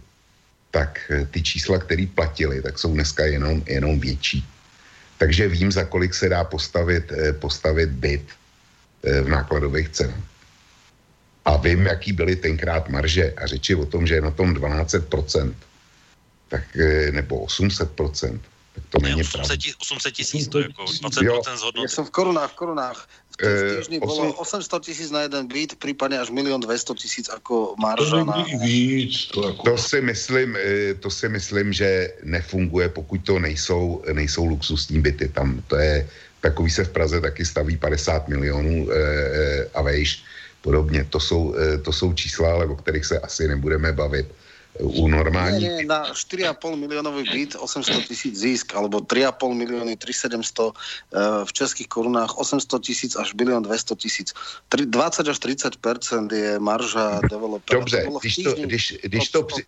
tak 0.71 1.11
ty 1.31 1.43
čísla, 1.43 1.77
které 1.77 2.07
platili, 2.15 2.61
tak 2.61 2.79
jsou 2.79 2.93
dneska 2.93 3.25
jenom, 3.25 3.63
jenom 3.67 3.99
větší. 3.99 4.45
Takže 5.17 5.47
vím, 5.47 5.71
za 5.71 5.83
kolik 5.83 6.13
se 6.13 6.29
dá 6.29 6.43
postavit, 6.43 7.11
postavit 7.39 7.89
byt 7.89 8.25
v 9.03 9.27
nákladových 9.29 9.89
cenách. 9.89 10.23
A 11.45 11.57
vím, 11.57 11.85
jaký 11.85 12.13
byly 12.13 12.35
tenkrát 12.35 12.89
marže 12.89 13.33
a 13.33 13.47
řeči 13.47 13.75
o 13.75 13.85
tom, 13.85 14.07
že 14.07 14.15
je 14.15 14.21
na 14.21 14.31
tom 14.31 14.53
12%, 14.53 15.53
tak, 16.51 16.67
eh, 16.75 17.11
nebo 17.15 17.47
800%, 17.47 18.39
tak 18.75 18.83
to 18.89 18.97
není 18.99 19.23
800, 19.23 19.59
800 19.79 20.13
tisíc, 20.13 20.47
to 20.47 20.59
je 20.59 20.67
jako 20.67 20.83
20% 20.83 21.57
z 21.57 21.63
hodnoty. 21.63 21.87
Ja 21.87 21.91
som 21.91 22.05
v 22.07 22.11
korunách, 22.11 22.51
v 22.51 22.55
korunách. 22.55 22.99
V 23.31 23.35
tom 23.39 23.51
e, 23.51 23.75
týždni 23.79 23.97
bolo 23.99 24.35
800 24.39 24.83
tisíc 24.83 25.09
na 25.11 25.27
jeden 25.27 25.47
byt, 25.47 25.75
prípadne 25.79 26.19
až 26.19 26.31
1 26.31 26.43
200 26.43 26.67
tisíc 26.99 27.25
ako 27.31 27.75
marža 27.79 28.23
na... 28.23 28.43
Víc, 28.63 29.31
to, 29.31 29.47
jako... 29.47 29.63
to, 29.63 29.73
si 29.79 29.99
myslím, 30.03 30.55
eh, 30.55 30.93
to 30.99 31.09
si 31.11 31.27
myslím, 31.31 31.73
že 31.73 32.11
nefunguje, 32.23 32.91
pokud 32.91 33.19
to 33.23 33.39
nejsou, 33.39 34.03
nejsou 34.11 34.45
luxusní 34.45 34.99
byty. 34.99 35.27
Tam 35.27 35.63
to 35.67 35.75
je, 35.75 36.07
takový 36.39 36.69
se 36.71 36.83
v 36.83 36.91
Praze 36.91 37.21
taky 37.21 37.45
staví 37.45 37.77
50 37.77 38.27
milionů 38.27 38.91
e, 38.91 38.95
a 39.73 39.81
vejš 39.81 40.23
podobně. 40.61 41.07
To 41.09 41.19
jsou, 41.19 41.55
e, 41.55 41.77
to 41.77 41.91
jsou 41.91 42.13
čísla, 42.13 42.53
ale 42.53 42.65
o 42.65 42.75
kterých 42.75 43.05
se 43.05 43.19
asi 43.19 43.47
nebudeme 43.47 43.91
bavit 43.91 44.27
u 44.79 45.07
normálních... 45.07 45.61
Nie, 45.61 45.75
nie, 45.75 45.85
na 45.85 46.13
4,5 46.13 46.75
miliónový 46.75 47.23
byt 47.23 47.55
800 47.59 48.07
tisíc 48.07 48.39
zisk, 48.39 48.75
alebo 48.75 48.99
3,5 48.99 49.53
milióny 49.53 49.97
3700 49.97 50.59
uh, 50.59 50.71
v 51.45 51.51
českých 51.53 51.87
korunách 51.87 52.37
800 52.37 52.81
tisíc 52.81 53.15
až 53.15 53.33
bilión 53.33 53.63
200 53.63 53.95
tisíc. 53.95 54.33
20 54.71 55.27
až 55.27 55.37
30% 55.39 56.33
je 56.33 56.59
marža 56.59 57.19
developera. 57.29 57.79
Dobře, 57.79 58.03
to 58.03 58.19
když 58.19 58.35
to, 58.35 58.53
když, 58.53 58.97
když 59.03 59.29
to 59.29 59.43
při... 59.43 59.63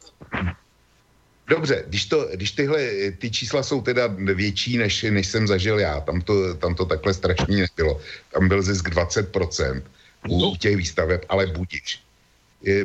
Dobře, 1.48 1.84
když, 1.88 2.06
to, 2.06 2.28
když 2.34 2.52
tyhle, 2.52 2.80
ty 3.20 3.32
čísla 3.32 3.64
jsou 3.64 3.82
teda 3.82 4.08
větší, 4.18 4.78
než, 4.78 5.04
než 5.04 5.28
jsem 5.28 5.48
zažil 5.48 5.80
já, 5.80 6.00
tam 6.00 6.22
to, 6.22 6.54
tam 6.54 6.76
to 6.76 6.86
takhle 6.86 7.14
strašně 7.14 7.58
nebylo. 7.58 8.02
Tam 8.34 8.48
byl 8.48 8.62
zisk 8.62 8.90
20% 8.90 9.84
u 10.30 10.42
no. 10.42 10.56
těch 10.56 10.78
výstaveb, 10.78 11.26
ale 11.30 11.48
budič. 11.48 12.00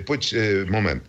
Pojď, 0.07 0.35
moment. 0.71 1.03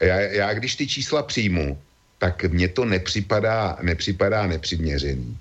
Já, 0.00 0.20
já 0.20 0.54
když 0.54 0.76
ty 0.76 0.86
čísla 0.86 1.22
přijmu, 1.22 1.78
tak 2.18 2.44
mně 2.44 2.68
to 2.68 2.84
nepřipadá, 2.84 3.78
nepřipadá 3.82 4.46
nepřiměřený. 4.46 5.38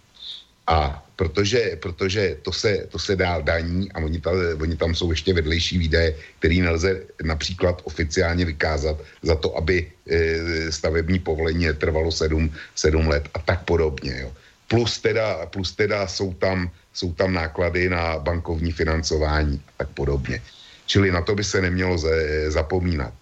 A 0.68 1.06
protože, 1.16 1.76
protože 1.82 2.38
to, 2.42 2.52
se, 2.52 2.88
to 2.88 3.00
se 3.00 3.16
dál 3.16 3.44
daní 3.44 3.92
a 3.92 4.00
oni, 4.00 4.20
ta, 4.22 4.32
oni 4.62 4.76
tam 4.78 4.96
jsou 4.96 5.12
ještě 5.12 5.34
vedlejší 5.34 5.78
výdaje, 5.78 6.16
který 6.40 6.62
nelze 6.62 7.04
například 7.24 7.82
oficiálně 7.84 8.46
vykázat 8.46 8.96
za 9.24 9.36
to, 9.36 9.58
aby 9.58 9.84
e, 9.84 10.72
stavební 10.72 11.20
povolení 11.20 11.68
trvalo 11.76 12.12
sedm, 12.12 12.48
sedm 12.76 13.08
let 13.08 13.28
a 13.34 13.40
tak 13.40 13.68
podobně. 13.68 14.16
Jo. 14.24 14.32
Plus 14.68 15.00
teda, 15.04 15.46
plus 15.52 15.76
teda 15.76 16.08
jsou, 16.08 16.34
tam, 16.34 16.72
jsou 16.94 17.14
tam 17.14 17.34
náklady 17.34 17.90
na 17.90 18.20
bankovní 18.20 18.72
financování 18.72 19.60
a 19.60 19.72
tak 19.84 19.90
podobně. 20.00 20.42
Čili 20.86 21.12
na 21.12 21.22
to 21.22 21.36
by 21.36 21.44
se 21.44 21.62
nemělo 21.62 22.00
zapomínat. 22.48 23.14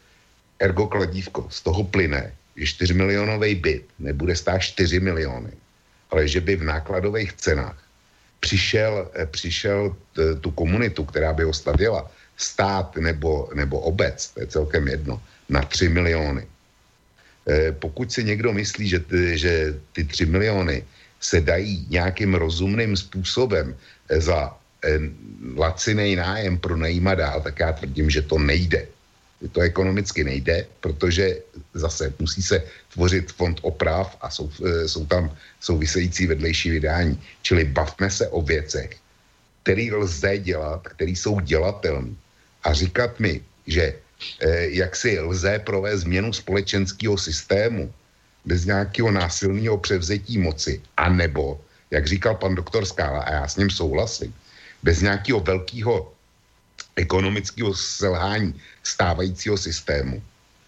Ergo 0.59 0.87
kladívko, 0.87 1.47
z 1.49 1.61
toho 1.61 1.83
plyne, 1.83 2.33
že 2.55 2.65
4 2.65 2.93
milionový 2.93 3.55
byt 3.55 3.85
nebude 3.99 4.35
stát 4.35 4.61
4 4.61 4.99
miliony, 4.99 5.51
ale 6.09 6.27
že 6.27 6.41
by 6.41 6.55
v 6.55 6.63
nákladových 6.63 7.33
cenách 7.33 7.77
přišel, 8.39 9.11
eh, 9.15 9.25
přišel 9.25 9.95
t, 10.13 10.35
tu 10.35 10.51
komunitu, 10.51 11.05
která 11.05 11.33
by 11.33 11.43
ho 11.43 11.53
stavěla, 11.53 12.09
stát 12.37 12.95
nebo, 12.97 13.49
nebo 13.53 13.79
obec, 13.79 14.29
to 14.33 14.39
je 14.39 14.47
celkem 14.47 14.87
jedno, 14.87 15.21
na 15.49 15.61
3 15.61 15.89
miliony. 15.89 16.45
E, 17.47 17.71
pokud 17.71 18.11
si 18.11 18.23
někdo 18.23 18.53
myslí, 18.53 18.85
že, 18.87 18.99
ty, 18.99 19.37
že 19.37 19.51
ty 19.93 20.03
3 20.03 20.25
miliony 20.25 20.85
se 21.19 21.41
dají 21.41 21.87
nějakým 21.89 22.35
rozumným 22.35 22.97
způsobem 22.97 23.73
eh, 23.73 24.21
za 24.21 24.53
e, 24.85 24.99
laciný 25.57 26.15
nájem 26.15 26.57
pronajímat 26.57 27.17
dál, 27.17 27.41
tak 27.41 27.59
já 27.59 27.73
tvrdím, 27.73 28.09
že 28.09 28.21
to 28.21 28.37
nejde 28.37 28.87
to 29.51 29.61
ekonomicky 29.61 30.23
nejde, 30.23 30.65
protože 30.81 31.37
zase 31.73 32.13
musí 32.19 32.41
se 32.41 32.63
tvořit 32.93 33.31
fond 33.31 33.59
oprav 33.61 34.17
a 34.21 34.29
jsou, 34.29 34.49
e, 34.65 34.87
jsou 34.87 35.05
tam 35.05 35.29
související 35.61 36.27
vedlejší 36.27 36.69
vydání. 36.69 37.21
Čili 37.41 37.63
bavme 37.63 38.09
se 38.09 38.27
o 38.27 38.41
věcech, 38.41 38.97
které 39.63 39.91
lze 39.91 40.37
dělat, 40.37 40.87
které 40.87 41.11
jsou 41.11 41.39
dělatelné. 41.39 42.15
A 42.63 42.73
říkat 42.73 43.19
mi, 43.19 43.43
že 43.67 43.93
eh, 44.39 44.67
jak 44.79 44.95
si 44.95 45.19
lze 45.19 45.59
provést 45.59 46.07
změnu 46.07 46.33
společenského 46.33 47.17
systému 47.17 47.93
bez 48.45 48.65
nějakého 48.65 49.11
násilného 49.11 49.77
převzetí 49.77 50.37
moci, 50.37 50.81
anebo, 50.97 51.59
jak 51.91 52.07
říkal 52.07 52.35
pan 52.35 52.55
doktor 52.55 52.85
Skála, 52.85 53.27
a 53.27 53.31
já 53.31 53.47
s 53.47 53.55
ním 53.59 53.69
souhlasím, 53.69 54.33
bez 54.83 55.01
nějakého 55.01 55.39
velkého 55.39 56.15
ekonomického 56.97 57.73
selhání 57.73 58.53
stávajícího 58.83 59.57
systému, 59.57 60.21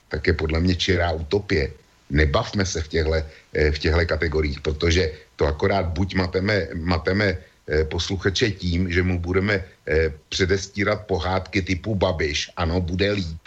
tak 0.10 0.28
je 0.28 0.34
podle 0.34 0.60
mě 0.60 0.76
čirá 0.76 1.12
utopie. 1.12 1.74
Nebavme 2.10 2.66
se 2.66 2.82
v 2.82 2.88
těchto, 2.88 3.14
eh, 3.14 3.72
v 3.72 3.78
těchto 3.80 4.06
kategoriích, 4.06 4.62
protože 4.62 5.12
to 5.36 5.46
akorát 5.46 5.86
buď 5.94 6.16
mateme, 6.16 6.68
mateme 6.74 7.38
eh, 7.70 7.86
posluchače 7.86 8.52
tím, 8.58 8.90
že 8.90 9.04
mu 9.04 9.20
budeme 9.20 9.62
eh, 9.62 10.14
předestírat 10.30 11.06
pohádky 11.06 11.62
typu 11.62 11.94
Babiš, 11.96 12.50
ano, 12.58 12.82
bude 12.82 13.12
líp. 13.12 13.44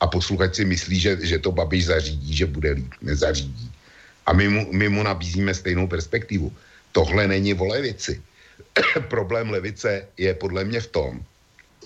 A 0.00 0.06
posluchač 0.06 0.60
si 0.60 0.64
myslí, 0.64 0.96
že, 1.00 1.12
že 1.20 1.38
to 1.38 1.52
Babiš 1.52 1.90
zařídí, 1.90 2.30
že 2.36 2.46
bude 2.46 2.70
líp. 2.76 2.92
Nezařídí. 3.02 3.72
A 4.28 4.32
my 4.32 4.48
mu, 4.48 4.62
my 4.72 4.86
mu 4.88 5.02
nabízíme 5.02 5.54
stejnou 5.54 5.88
perspektivu. 5.88 6.52
Tohle 6.92 7.28
není 7.28 7.56
o 7.56 7.64
levici. 7.64 8.20
Problém 9.08 9.50
levice 9.50 10.06
je 10.16 10.34
podle 10.34 10.64
mě 10.64 10.80
v 10.80 10.86
tom, 10.86 11.12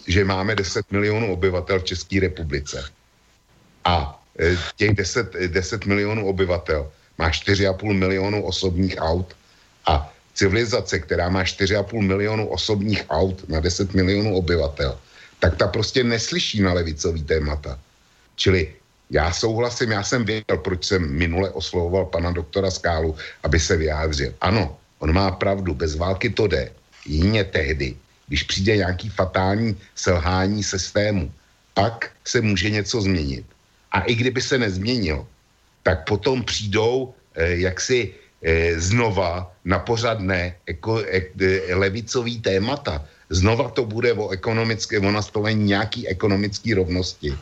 že 0.07 0.24
máme 0.24 0.55
10 0.55 0.93
milionů 0.93 1.33
obyvatel 1.33 1.81
v 1.81 1.85
České 1.85 2.20
republice. 2.20 2.85
A 3.85 4.23
e, 4.39 4.57
těch 4.77 4.95
10, 4.95 5.33
10 5.33 5.87
milionů 5.87 6.27
obyvatel 6.27 6.91
má 7.19 7.31
4,5 7.31 7.93
milionů 7.93 8.45
osobních 8.45 8.97
aut 8.99 9.37
a 9.87 10.12
civilizace, 10.35 10.99
která 10.99 11.29
má 11.29 11.45
4,5 11.45 12.03
milionů 12.03 12.49
osobních 12.49 13.05
aut 13.11 13.49
na 13.49 13.61
10 13.61 13.95
milionů 13.95 14.37
obyvatel, 14.37 14.99
tak 15.39 15.57
ta 15.57 15.69
prostě 15.69 16.05
neslyší 16.05 16.62
na 16.62 16.73
levicový 16.73 17.23
témata. 17.23 17.79
Čili 18.37 18.74
já 19.11 19.33
souhlasím, 19.33 19.91
já 19.91 20.03
jsem 20.03 20.24
věděl, 20.24 20.57
proč 20.65 20.85
jsem 20.85 21.05
minule 21.05 21.51
oslovoval 21.51 22.07
pana 22.07 22.31
doktora 22.31 22.70
Skálu, 22.70 23.16
aby 23.43 23.61
se 23.61 23.77
vyjádřil. 23.77 24.35
Ano, 24.41 24.77
on 24.99 25.12
má 25.12 25.31
pravdu, 25.31 25.74
bez 25.74 25.97
války 25.97 26.31
to 26.31 26.47
jde. 26.47 26.73
Jině 27.07 27.45
tehdy, 27.45 27.97
když 28.32 28.48
přijde 28.48 28.76
nějaký 28.76 29.09
fatální 29.12 29.76
selhání 29.92 30.64
systému, 30.64 31.28
pak 31.76 32.16
se 32.24 32.40
může 32.40 32.70
něco 32.72 33.04
změnit. 33.04 33.44
A 33.92 34.09
i 34.09 34.16
kdyby 34.16 34.40
se 34.40 34.56
nezměnil, 34.56 35.28
tak 35.84 36.09
potom 36.09 36.40
přijdou 36.40 37.12
eh, 37.12 37.68
jaksi 37.68 38.09
eh, 38.40 38.80
znova 38.80 39.52
na 39.68 39.78
pořadné 39.84 40.56
eko, 40.64 41.04
e, 41.04 41.28
e, 41.44 41.74
levicový 41.76 42.40
témata. 42.40 43.04
Znova 43.28 43.68
to 43.68 43.84
bude 43.84 44.16
o 44.16 44.32
ekonomické, 44.32 44.96
o 44.96 45.10
nastolení 45.12 45.76
nějaký 45.76 46.09
ekonomické 46.09 46.72
rovnosti 46.72 47.36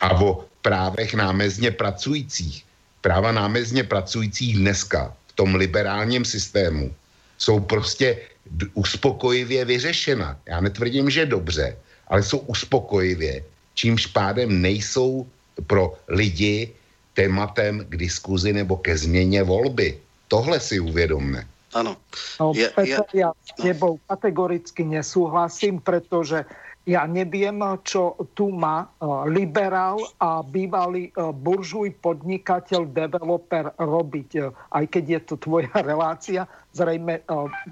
a 0.00 0.16
o 0.16 0.48
právech 0.64 1.12
námezně 1.12 1.76
pracujících. 1.76 2.64
Práva 3.04 3.36
námezně 3.36 3.84
pracujících 3.84 4.56
dneska 4.56 5.12
v 5.28 5.32
tom 5.36 5.60
liberálním 5.60 6.24
systému 6.24 6.88
jsou 7.36 7.60
prostě 7.60 8.31
uspokojivě 8.74 9.64
vyřešena. 9.64 10.36
Já 10.46 10.60
netvrdím, 10.60 11.10
že 11.10 11.26
dobře, 11.26 11.76
ale 12.08 12.22
jsou 12.22 12.38
uspokojivě, 12.38 13.44
čímž 13.74 14.06
pádem 14.06 14.62
nejsou 14.62 15.26
pro 15.66 15.94
lidi 16.08 16.72
tématem 17.14 17.84
k 17.88 17.96
diskuzi 17.96 18.52
nebo 18.52 18.76
ke 18.76 18.98
změně 18.98 19.42
volby. 19.42 19.98
Tohle 20.28 20.60
si 20.60 20.80
uvědomme. 20.80 21.46
Ano. 21.72 21.96
No, 22.40 22.52
ja, 22.52 22.68
Petr, 22.68 23.08
ja 23.16 23.32
s 23.32 23.56
tebou 23.56 23.96
kategoricky 24.04 24.84
nesúhlasím, 24.84 25.80
pretože 25.80 26.44
ja 26.82 27.06
neviem, 27.06 27.62
čo 27.86 28.18
tu 28.34 28.50
má 28.50 28.82
e, 28.82 28.86
liberál 29.30 30.02
a 30.18 30.42
bývalý 30.42 31.14
e, 31.14 31.30
buržuj, 31.30 31.94
podnikateľ, 32.02 32.90
developer 32.90 33.70
robiť. 33.78 34.30
E, 34.34 34.50
aj 34.50 34.84
keď 34.90 35.04
je 35.06 35.20
to 35.22 35.34
tvoja 35.38 35.70
relácia, 35.90 36.50
zrejme 36.74 37.22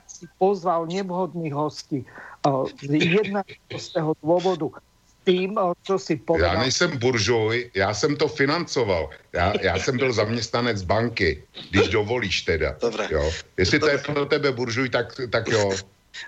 si 0.06 0.30
pozval 0.38 0.86
nevhodných 0.86 1.54
hostí. 1.54 2.06
Z 2.80 2.92
jedného 2.92 4.14
dôvodu 4.22 4.78
tým, 5.24 5.58
co 5.82 5.98
si 5.98 6.16
povedal. 6.16 6.54
Já 6.54 6.60
nejsem 6.60 6.98
buržuj, 6.98 7.70
já 7.74 7.94
jsem 7.94 8.16
to 8.16 8.28
financoval. 8.28 9.10
Já, 9.32 9.52
já 9.60 9.78
jsem 9.78 9.96
byl 9.96 10.12
zaměstnanec 10.12 10.82
banky, 10.82 11.44
když 11.70 11.88
dovolíš 11.88 12.42
teda. 12.42 12.76
Dobre. 12.80 13.08
Jo. 13.10 13.30
Jestli 13.56 13.78
Dobre. 13.78 13.98
to 13.98 14.08
je 14.08 14.14
pro 14.14 14.26
tebe 14.26 14.52
buržuj, 14.52 14.88
tak, 14.88 15.20
tak 15.30 15.48
jo. 15.48 15.70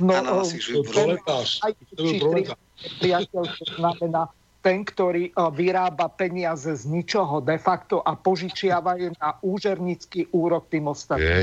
No, 0.00 0.14
ano, 0.14 0.40
asi, 0.40 0.58
proletář. 0.92 1.60
To 1.96 2.02
byl 2.02 2.18
proletář 2.18 2.58
priateľ, 2.98 3.44
to 3.46 3.66
znamená 3.78 4.22
ten, 4.62 4.86
ktorý 4.86 5.34
eh, 5.34 5.50
vyrába 5.50 6.06
peniaze 6.06 6.70
z 6.70 6.86
ničoho 6.86 7.42
de 7.42 7.58
facto 7.58 7.98
a 7.98 8.14
požičiavajú 8.14 9.18
na 9.18 9.34
úžernický 9.42 10.30
úrok 10.30 10.70
tým 10.70 10.86
ostatným. 10.86 11.42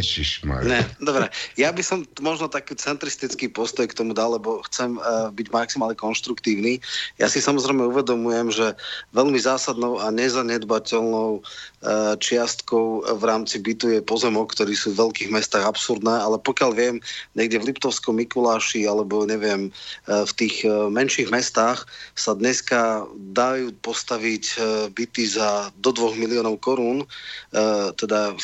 Ne, 0.64 0.80
dobre. 1.04 1.28
Ja 1.60 1.76
by 1.76 1.84
som 1.84 2.08
možno 2.24 2.48
taký 2.48 2.80
centristický 2.80 3.52
postoj 3.52 3.92
k 3.92 3.98
tomu 4.00 4.16
dal, 4.16 4.40
lebo 4.40 4.64
chcem 4.72 4.96
uh, 4.96 5.28
byť 5.36 5.48
maximálne 5.52 6.00
konštruktívny. 6.00 6.80
Ja 7.20 7.28
si 7.28 7.44
samozrejme 7.44 7.92
uvedomujem, 7.92 8.56
že 8.56 8.80
veľmi 9.12 9.36
zásadnou 9.36 10.00
a 10.00 10.08
nezanedbateľnou 10.16 11.44
čiastkou 12.20 13.08
v 13.08 13.24
rámci 13.24 13.56
bytu 13.64 13.88
je 13.96 14.02
pozemok, 14.04 14.52
ktorý 14.52 14.76
sú 14.76 14.92
v 14.92 15.08
veľkých 15.08 15.32
mestách 15.32 15.64
absurdné, 15.64 16.12
ale 16.12 16.36
pokiaľ 16.36 16.72
viem, 16.76 16.96
niekde 17.40 17.56
v 17.64 17.72
Liptovskom 17.72 18.20
Mikuláši 18.20 18.84
alebo 18.84 19.24
neviem, 19.24 19.72
uh, 19.72 20.28
v 20.28 20.32
tých 20.36 20.68
uh, 20.68 20.92
menších 20.92 21.32
mestách 21.32 21.88
sa 22.20 22.36
dneska 22.36 23.08
dajú 23.32 23.72
postaviť 23.80 24.60
byty 24.92 25.24
za 25.40 25.72
do 25.80 25.96
2 25.96 26.20
miliónov 26.20 26.60
korún, 26.60 27.06
teda 27.96 28.36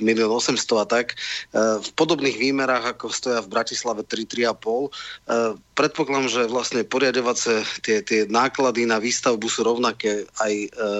milión 0.00 0.32
800 0.32 0.56
a 0.80 0.86
tak, 0.86 1.06
v 1.54 1.88
podobných 1.98 2.38
výmerách, 2.38 2.96
ako 2.96 3.12
stoja 3.12 3.40
v 3.44 3.52
Bratislave 3.52 4.02
3-3,5. 4.06 5.58
Predpokladám, 5.76 6.28
že 6.28 6.42
vlastne 6.50 6.80
poriadovace 6.86 7.64
tie, 7.84 8.00
tie 8.00 8.24
náklady 8.28 8.88
na 8.88 9.02
výstavbu 9.02 9.46
sú 9.48 9.66
rovnaké 9.66 10.24
aj 10.40 10.54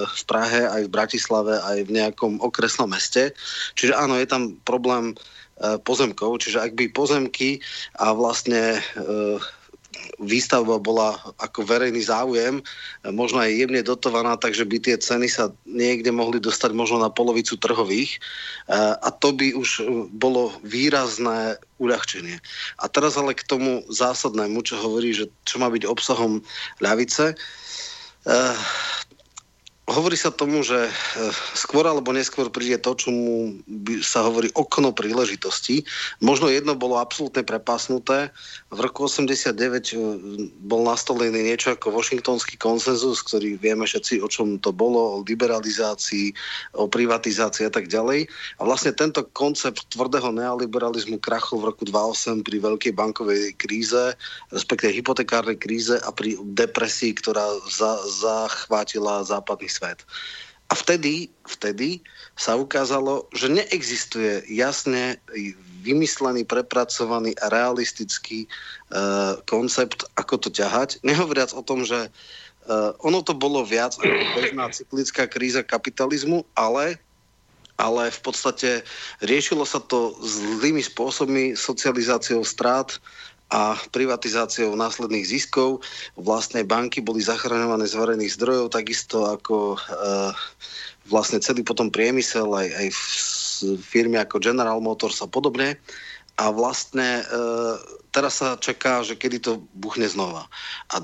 v 0.07 0.23
Prahe, 0.29 0.61
aj 0.69 0.83
v 0.87 0.93
Bratislave, 0.93 1.55
aj 1.77 1.81
v 1.87 1.95
nejakom 1.95 2.43
okresnom 2.43 2.91
meste. 2.91 3.35
Čiže 3.79 3.95
áno, 3.95 4.19
je 4.19 4.27
tam 4.27 4.59
problém 4.67 5.15
pozemkov, 5.85 6.41
čiže 6.41 6.57
ak 6.57 6.73
by 6.73 6.89
pozemky 6.97 7.61
a 8.01 8.17
vlastne 8.17 8.81
výstavba 10.21 10.81
bola 10.81 11.21
ako 11.37 11.67
verejný 11.67 12.01
záujem, 12.09 12.65
možno 13.13 13.45
aj 13.45 13.53
jemne 13.53 13.83
dotovaná, 13.85 14.41
takže 14.41 14.65
by 14.65 14.81
tie 14.81 14.97
ceny 14.97 15.29
sa 15.29 15.53
niekde 15.69 16.09
mohli 16.09 16.41
dostať 16.41 16.73
možno 16.73 17.05
na 17.05 17.13
polovicu 17.13 17.61
trhových 17.61 18.17
a 19.05 19.09
to 19.13 19.37
by 19.37 19.53
už 19.53 19.85
bolo 20.17 20.57
výrazné 20.65 21.61
uľahčenie. 21.77 22.41
A 22.81 22.85
teraz 22.89 23.21
ale 23.21 23.37
k 23.37 23.45
tomu 23.45 23.85
zásadnému, 23.93 24.65
čo 24.65 24.81
hovorí, 24.81 25.13
že 25.13 25.29
čo 25.45 25.61
má 25.61 25.69
byť 25.69 25.85
obsahom 25.85 26.41
ľavice. 26.81 27.37
Hovorí 29.89 30.15
sa 30.15 30.31
tomu, 30.31 30.63
že 30.63 30.87
eh, 30.87 30.91
skôr 31.57 31.83
alebo 31.83 32.13
neskôr 32.13 32.53
príde 32.53 32.79
to, 32.79 32.95
čo 32.95 33.09
mu 33.11 33.59
sa 34.05 34.23
hovorí 34.23 34.53
okno 34.53 34.95
príležitosti. 34.95 35.83
Možno 36.23 36.47
jedno 36.47 36.79
bolo 36.79 37.01
absolútne 37.01 37.43
prepásnuté. 37.43 38.31
V 38.71 38.79
roku 38.79 39.11
89 39.11 39.51
eh, 39.51 39.99
bol 40.63 40.87
nastolený 40.87 41.43
niečo 41.43 41.75
ako 41.75 41.97
Washingtonský 41.97 42.61
konsenzus, 42.61 43.25
ktorý 43.25 43.57
vieme 43.57 43.83
všetci, 43.83 44.23
o 44.23 44.29
čom 44.31 44.61
to 44.63 44.71
bolo, 44.71 45.19
o 45.19 45.25
liberalizácii, 45.27 46.37
o 46.77 46.87
privatizácii 46.87 47.67
a 47.67 47.73
tak 47.73 47.91
ďalej. 47.91 48.31
A 48.61 48.69
vlastne 48.69 48.95
tento 48.95 49.27
koncept 49.33 49.91
tvrdého 49.91 50.31
neoliberalizmu 50.31 51.19
krachol 51.19 51.67
v 51.67 51.75
roku 51.75 51.83
2008 51.89 52.47
pri 52.47 52.57
veľkej 52.63 52.93
bankovej 52.95 53.59
kríze, 53.59 54.15
respektíve 54.55 55.03
hypotekárnej 55.03 55.59
kríze 55.59 55.99
a 55.99 56.15
pri 56.15 56.39
depresii, 56.55 57.17
ktorá 57.17 57.59
za, 57.67 57.99
zachvátila 58.07 59.27
západný 59.27 59.70
svet. 59.71 60.03
A 60.71 60.79
vtedy, 60.79 61.27
vtedy 61.51 61.99
sa 62.39 62.55
ukázalo, 62.55 63.27
že 63.35 63.51
neexistuje 63.51 64.47
jasne 64.47 65.19
vymyslený, 65.83 66.47
prepracovaný 66.47 67.35
a 67.43 67.51
realistický 67.51 68.47
uh, 68.47 69.35
koncept, 69.51 70.07
ako 70.15 70.47
to 70.47 70.49
ťahať. 70.55 71.03
Nehovoriac 71.03 71.51
o 71.59 71.67
tom, 71.67 71.83
že 71.83 72.07
uh, 72.07 72.95
ono 73.03 73.19
to 73.27 73.35
bolo 73.35 73.67
viac 73.67 73.99
ako 73.99 74.23
bežná 74.39 74.71
cyklická 74.71 75.27
kríza 75.27 75.67
kapitalizmu, 75.67 76.47
ale 76.55 77.03
ale 77.81 78.13
v 78.13 78.21
podstate 78.21 78.85
riešilo 79.25 79.65
sa 79.65 79.81
to 79.81 80.13
zlými 80.21 80.85
spôsobmi, 80.85 81.57
socializáciou 81.57 82.45
strát, 82.45 83.01
a 83.51 83.75
privatizáciou 83.91 84.79
následných 84.79 85.27
ziskov. 85.27 85.83
Vlastne 86.15 86.63
banky 86.63 87.03
boli 87.03 87.19
zachraňované 87.19 87.85
z 87.91 87.99
verejných 87.99 88.35
zdrojov, 88.39 88.71
takisto 88.71 89.27
ako 89.27 89.75
e, 89.75 89.79
vlastne 91.11 91.43
celý 91.43 91.67
potom 91.67 91.91
priemysel, 91.91 92.47
aj, 92.47 92.69
aj 92.71 92.89
firmy 93.83 94.23
ako 94.23 94.39
General 94.39 94.79
Motors 94.79 95.19
a 95.21 95.27
podobne. 95.27 95.75
A 96.39 96.55
vlastne 96.55 97.21
e, 97.21 97.25
teraz 98.15 98.39
sa 98.39 98.55
čaká, 98.55 99.03
že 99.03 99.19
kedy 99.19 99.43
to 99.43 99.53
buchne 99.75 100.07
znova. 100.07 100.47
A 100.95 101.03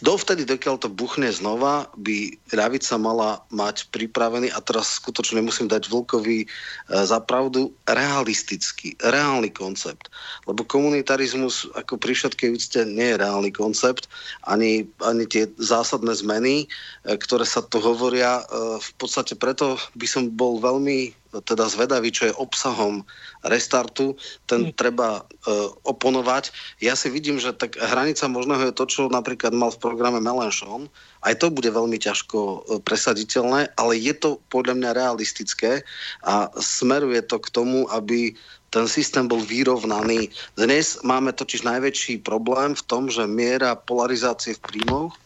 dovtedy, 0.00 0.44
dokiaľ 0.44 0.76
to 0.82 0.88
buchne 0.92 1.28
znova, 1.32 1.88
by 1.96 2.36
ľavica 2.52 2.94
mala 3.00 3.42
mať 3.50 3.88
pripravený, 3.90 4.52
a 4.52 4.58
teraz 4.60 5.00
skutočne 5.00 5.42
musím 5.42 5.66
dať 5.66 5.88
Vlkovi 5.88 6.44
e, 6.44 6.46
za 6.88 7.18
pravdu, 7.22 7.72
realistický, 7.88 8.94
reálny 9.00 9.50
koncept. 9.52 10.12
Lebo 10.44 10.66
komunitarizmus 10.66 11.68
ako 11.74 11.96
pri 11.96 12.12
všetkej 12.14 12.48
úcte 12.52 12.80
nie 12.86 13.14
je 13.14 13.20
reálny 13.20 13.50
koncept, 13.52 14.10
ani, 14.46 14.86
ani 15.02 15.24
tie 15.26 15.50
zásadné 15.58 16.12
zmeny, 16.14 16.64
e, 16.64 17.16
ktoré 17.16 17.44
sa 17.48 17.64
tu 17.64 17.82
hovoria. 17.82 18.42
E, 18.42 18.80
v 18.80 18.90
podstate 19.00 19.34
preto 19.34 19.80
by 19.96 20.06
som 20.06 20.30
bol 20.30 20.60
veľmi 20.60 21.25
teda 21.42 21.68
zvedavý, 21.68 22.08
čo 22.14 22.30
je 22.30 22.38
obsahom 22.38 23.02
restartu, 23.44 24.16
ten 24.46 24.70
mm. 24.70 24.72
treba 24.78 25.22
uh, 25.22 25.70
oponovať. 25.84 26.54
Ja 26.80 26.94
si 26.94 27.12
vidím, 27.12 27.36
že 27.36 27.56
tak 27.56 27.76
hranica 27.76 28.28
možného 28.30 28.70
je 28.70 28.78
to, 28.78 28.84
čo 28.86 29.02
napríklad 29.12 29.52
mal 29.52 29.74
v 29.74 29.82
programe 29.82 30.22
Melanchon. 30.22 30.88
Aj 31.26 31.34
to 31.34 31.50
bude 31.50 31.68
veľmi 31.68 31.98
ťažko 31.98 32.38
uh, 32.38 32.58
presaditeľné, 32.80 33.74
ale 33.76 33.92
je 33.98 34.14
to 34.16 34.38
podľa 34.48 34.74
mňa 34.78 34.90
realistické 34.96 35.82
a 36.22 36.48
smeruje 36.56 37.20
to 37.26 37.42
k 37.42 37.52
tomu, 37.52 37.90
aby 37.90 38.32
ten 38.74 38.84
systém 38.90 39.24
bol 39.24 39.40
vyrovnaný. 39.40 40.28
Dnes 40.58 41.00
máme 41.06 41.32
totiž 41.32 41.64
najväčší 41.64 42.26
problém 42.26 42.74
v 42.74 42.82
tom, 42.84 43.08
že 43.08 43.24
miera 43.24 43.78
polarizácie 43.78 44.58
v 44.58 44.64
príjmoch 44.64 45.14
E, 45.16 45.25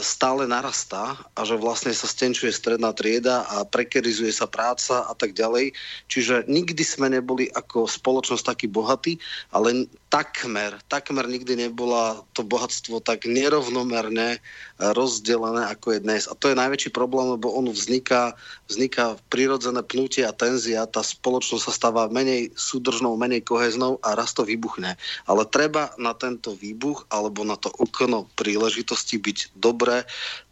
stále 0.00 0.46
narastá 0.46 1.18
a 1.34 1.40
že 1.42 1.58
vlastne 1.58 1.90
sa 1.90 2.06
stenčuje 2.06 2.54
stredná 2.54 2.94
trieda 2.94 3.42
a 3.50 3.66
prekerizuje 3.66 4.30
sa 4.30 4.46
práca 4.46 5.02
a 5.02 5.14
tak 5.18 5.34
ďalej. 5.34 5.74
Čiže 6.06 6.46
nikdy 6.46 6.82
sme 6.86 7.10
neboli 7.10 7.50
ako 7.50 7.90
spoločnosť 7.90 8.44
taký 8.46 8.66
bohatí, 8.70 9.18
ale 9.50 9.90
takmer, 10.14 10.78
takmer 10.86 11.26
nikdy 11.26 11.58
nebola 11.58 12.22
to 12.38 12.46
bohatstvo 12.46 13.02
tak 13.02 13.26
nerovnomerne 13.26 14.38
rozdelené, 14.78 15.66
ako 15.66 15.98
je 15.98 16.04
dnes. 16.06 16.22
A 16.30 16.38
to 16.38 16.54
je 16.54 16.60
najväčší 16.60 16.94
problém, 16.94 17.34
lebo 17.34 17.50
on 17.50 17.66
vzniká, 17.66 18.38
vzniká 18.70 19.18
prirodzené 19.26 19.82
pnutie 19.82 20.22
a 20.22 20.30
tenzia, 20.30 20.86
tá 20.86 21.02
spoločnosť 21.02 21.64
sa 21.66 21.74
stáva 21.74 22.06
menej 22.06 22.54
súdržnou, 22.54 23.18
menej 23.18 23.42
koheznou 23.42 23.98
a 24.06 24.14
raz 24.14 24.30
to 24.38 24.46
vybuchne. 24.46 24.94
Ale 25.26 25.42
treba 25.50 25.90
na 25.98 26.14
tento 26.14 26.54
výbuch 26.54 27.10
alebo 27.10 27.42
na 27.42 27.58
to 27.58 27.74
okno 27.74 28.30
príležitosti 28.38 29.18
byť 29.18 29.58
dobre 29.64 30.04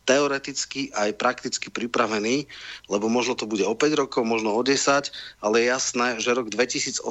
teoreticky 0.09 0.91
aj 0.97 1.15
prakticky 1.15 1.69
pripravený, 1.71 2.49
lebo 2.91 3.07
možno 3.07 3.39
to 3.39 3.47
bude 3.47 3.63
o 3.63 3.77
5 3.77 4.01
rokov, 4.01 4.25
možno 4.27 4.57
o 4.57 4.63
10, 4.65 5.13
ale 5.45 5.55
je 5.63 5.67
jasné, 5.71 6.07
že 6.19 6.35
rok 6.35 6.51
2008 6.51 7.05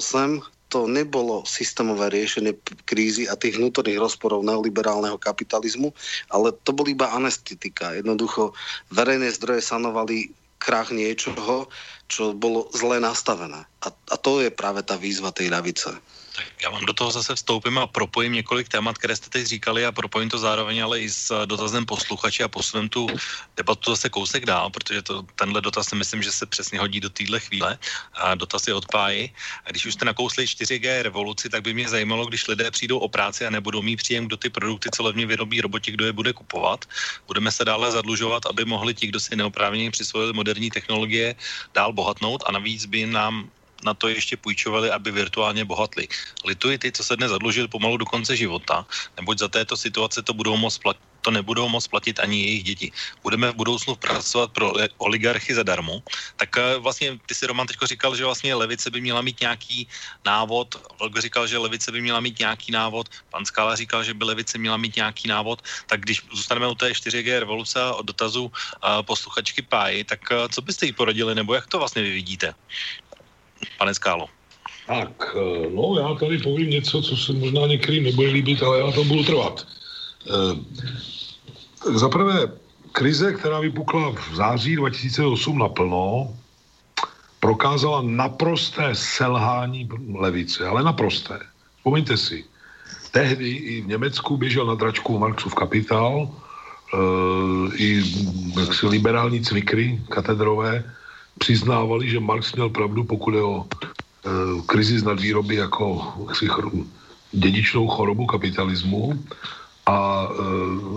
to 0.72 0.88
nebolo 0.88 1.44
systémové 1.44 2.08
riešenie 2.08 2.56
krízy 2.88 3.28
a 3.28 3.36
tých 3.36 3.60
vnútorných 3.60 4.00
rozporov 4.00 4.48
neoliberálneho 4.48 5.20
kapitalizmu, 5.20 5.92
ale 6.32 6.56
to 6.64 6.72
bol 6.72 6.88
iba 6.88 7.12
anestetika. 7.12 7.92
Jednoducho 7.92 8.56
verejné 8.88 9.36
zdroje 9.36 9.68
sanovali 9.68 10.32
krach 10.62 10.96
niečoho, 10.96 11.68
čo 12.08 12.32
bolo 12.32 12.72
zle 12.72 13.04
nastavené. 13.04 13.68
A, 13.84 13.88
a 13.92 14.16
to 14.16 14.40
je 14.40 14.48
práve 14.48 14.80
tá 14.88 14.96
výzva 14.96 15.36
tej 15.36 15.52
ľavice. 15.52 15.92
Tak 16.36 16.46
já 16.64 16.70
vám 16.70 16.86
do 16.86 16.94
toho 16.94 17.12
zase 17.12 17.36
vstoupím 17.36 17.78
a 17.78 17.88
propojím 17.88 18.34
několik 18.34 18.70
témat, 18.70 18.98
které 18.98 19.16
jste 19.16 19.30
teď 19.30 19.46
říkali 19.46 19.86
a 19.86 19.92
propojím 19.92 20.30
to 20.30 20.40
zároveň 20.40 20.84
ale 20.84 21.00
i 21.00 21.10
s 21.10 21.46
dotazem 21.46 21.86
posluchači 21.86 22.44
a 22.44 22.48
posunem 22.48 22.90
tu 22.90 23.08
debatu 23.58 23.92
zase 23.92 24.10
kousek 24.10 24.46
dál, 24.46 24.70
protože 24.70 25.02
to, 25.02 25.22
tenhle 25.36 25.62
dotaz 25.62 25.88
si 25.88 25.96
myslím, 25.96 26.24
že 26.24 26.32
se 26.32 26.46
přesně 26.46 26.80
hodí 26.80 27.00
do 27.00 27.10
téhle 27.10 27.40
chvíle. 27.40 27.78
A 28.14 28.36
dotaz 28.36 28.68
je 28.68 28.74
od 28.74 28.86
Páji. 28.88 29.34
A 29.66 29.70
když 29.70 29.86
už 29.86 29.94
jste 29.94 30.06
nakousli 30.06 30.46
4G 30.46 31.02
revoluci, 31.02 31.50
tak 31.50 31.64
by 31.64 31.74
mě 31.74 31.90
zajímalo, 31.90 32.26
když 32.26 32.48
lidé 32.48 32.72
přijdou 32.72 33.00
o 33.00 33.10
práci 33.10 33.46
a 33.46 33.50
nebudou 33.50 33.82
mít 33.82 33.96
příjem, 33.96 34.26
kdo 34.26 34.38
ty 34.38 34.50
produkty 34.50 34.90
co 34.94 35.04
levně 35.04 35.26
vyrobí 35.26 35.62
roboti, 35.62 35.92
kdo 35.92 36.06
je 36.06 36.14
bude 36.14 36.34
kupovat. 36.34 36.86
Budeme 37.28 37.52
se 37.52 37.66
dále 37.66 37.92
zadlužovat, 37.92 38.46
aby 38.46 38.66
mohli 38.66 38.94
ti, 38.94 39.08
kdo 39.08 39.20
si 39.20 39.36
neoprávněně 39.36 39.92
přisvojili 39.92 40.34
moderní 40.34 40.70
technologie, 40.72 41.36
dál 41.74 41.94
bohatnout 41.94 42.44
a 42.46 42.52
navíc 42.52 42.86
by 42.86 43.06
nám 43.06 43.50
na 43.86 43.94
to 43.94 44.08
ještě 44.08 44.38
půjčovali, 44.38 44.92
aby 44.92 45.12
virtuálně 45.12 45.66
bohatli. 45.66 46.08
Lituji 46.46 46.78
ty, 46.78 46.92
co 46.92 47.04
se 47.04 47.16
dnes 47.16 47.32
zadlužili 47.32 47.68
pomalu 47.68 47.98
do 47.98 48.06
konce 48.06 48.36
života, 48.36 48.86
neboť 49.18 49.40
za 49.40 49.48
této 49.48 49.78
situace 49.78 50.22
to 50.22 50.34
budou 50.34 50.58
moc 50.58 50.78
platit 50.78 51.12
to 51.22 51.32
nebudou 51.32 51.70
moc 51.70 51.88
platit 51.88 52.20
ani 52.20 52.42
jejich 52.42 52.64
děti. 52.64 52.88
Budeme 53.24 53.52
v 53.52 53.56
budoucnu 53.56 53.96
pracovat 53.96 54.52
pro 54.52 54.74
oligarchy 54.98 55.54
zadarmo. 55.54 56.02
Tak 56.36 56.58
eh, 56.58 56.78
vlastně 56.78 57.20
ty 57.26 57.34
si 57.36 57.48
Roman 57.48 57.68
teďko 57.68 57.88
říkal, 57.88 58.16
že 58.16 58.26
vlastně 58.26 58.56
levice 58.56 58.90
by 58.90 59.02
měla 59.02 59.22
mít 59.22 59.42
nějaký 59.42 59.88
návod. 60.26 60.76
Velko 61.00 61.22
říkal, 61.22 61.48
že 61.48 61.58
levice 61.58 61.92
by 61.92 62.02
měla 62.02 62.20
mít 62.20 62.40
nějaký 62.40 62.72
návod. 62.72 63.10
Pan 63.30 63.46
Skala 63.46 63.76
říkal, 63.76 64.04
že 64.04 64.14
by 64.14 64.26
levice 64.26 64.58
měla 64.58 64.78
mít 64.78 64.96
nějaký 64.96 65.28
návod. 65.28 65.62
Tak 65.86 66.02
když 66.02 66.22
zůstaneme 66.34 66.68
u 66.68 66.76
té 66.76 66.92
4G 66.92 67.40
revoluce 67.40 67.82
a 67.82 67.94
od 67.94 68.06
dotazu 68.06 68.44
uh, 68.44 68.52
posluchačky 69.02 69.62
Páji, 69.62 70.04
tak 70.04 70.20
uh, 70.32 70.48
co 70.50 70.62
byste 70.62 70.86
jí 70.86 70.94
poradili, 70.94 71.36
nebo 71.36 71.54
jak 71.54 71.68
to 71.68 71.80
vlastně 71.80 72.02
vy 72.02 72.12
vidíte? 72.12 72.54
Pane 73.78 73.94
Skálo. 73.94 74.26
Tak, 74.88 75.36
eh, 75.36 75.70
no 75.70 75.96
já 76.00 76.16
tady 76.20 76.38
povím 76.38 76.70
něco, 76.70 77.02
co 77.02 77.18
se 77.18 77.34
možná 77.34 77.68
některým 77.68 78.04
nebude 78.04 78.28
líbit, 78.28 78.64
ale 78.64 78.80
já 78.80 78.92
to 78.92 79.04
budu 79.04 79.24
trvat. 79.24 79.68
E, 80.28 80.56
Za 81.98 82.10
prvé, 82.10 82.52
krize, 82.92 83.34
která 83.34 83.60
vypukla 83.60 84.14
v 84.14 84.36
září 84.36 84.76
2008 84.76 85.58
naplno, 85.58 86.30
prokázala 87.40 88.02
naprosté 88.06 88.96
selhání 88.96 89.90
levice, 90.14 90.68
ale 90.68 90.84
naprosté. 90.84 91.40
Vzpomeňte 91.78 92.18
si, 92.18 92.46
tehdy 93.12 93.50
i 93.50 93.82
v 93.82 93.88
Německu 93.88 94.38
běžel 94.38 94.66
na 94.66 94.76
dračku 94.76 95.20
Marxův 95.20 95.56
kapitál, 95.56 96.30
e, 96.30 96.38
i 97.78 98.04
jaksi 98.60 98.88
liberální 98.88 99.42
cvikry 99.42 100.02
katedrové 100.10 100.84
přiznávali, 101.42 102.06
že 102.06 102.22
Marx 102.22 102.54
měl 102.54 102.70
pravdu, 102.70 103.04
pokud 103.04 103.34
je 103.34 103.42
o 103.42 103.66
e, 103.66 103.66
krizi 104.70 105.02
z 105.02 105.04
nadvýroby 105.04 105.56
jako 105.56 105.86
jaksi, 106.30 106.46
dědičnou 107.34 107.88
chorobu 107.88 108.30
kapitalismu 108.30 109.18
a 109.90 109.98
e, 109.98 110.34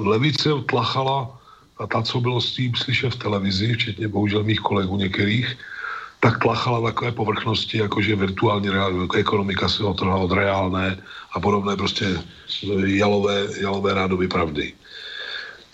levice 0.04 0.52
tlachala 0.68 1.32
a 1.80 1.86
ta, 1.88 2.02
co 2.04 2.20
bylo 2.20 2.40
s 2.40 2.52
tím 2.52 2.76
slyšet 2.76 3.16
v 3.16 3.22
televizi, 3.24 3.72
včetně 3.72 4.06
bohužel 4.08 4.44
mých 4.44 4.60
kolegů 4.60 4.96
některých, 4.96 5.56
tak 6.20 6.38
tlachala 6.40 6.92
takové 6.92 7.12
povrchnosti, 7.12 7.78
jako 7.78 8.00
že 8.00 8.16
virtuální 8.16 8.68
reál, 8.70 9.08
ekonomika 9.16 9.68
se 9.68 9.84
otrhla 9.84 10.16
od 10.16 10.32
reálné 10.32 10.96
a 11.32 11.40
podobné 11.40 11.76
prostě 11.76 12.20
jalové, 12.84 13.48
jalové 13.60 13.94
rádoby 13.94 14.28
pravdy. 14.28 14.72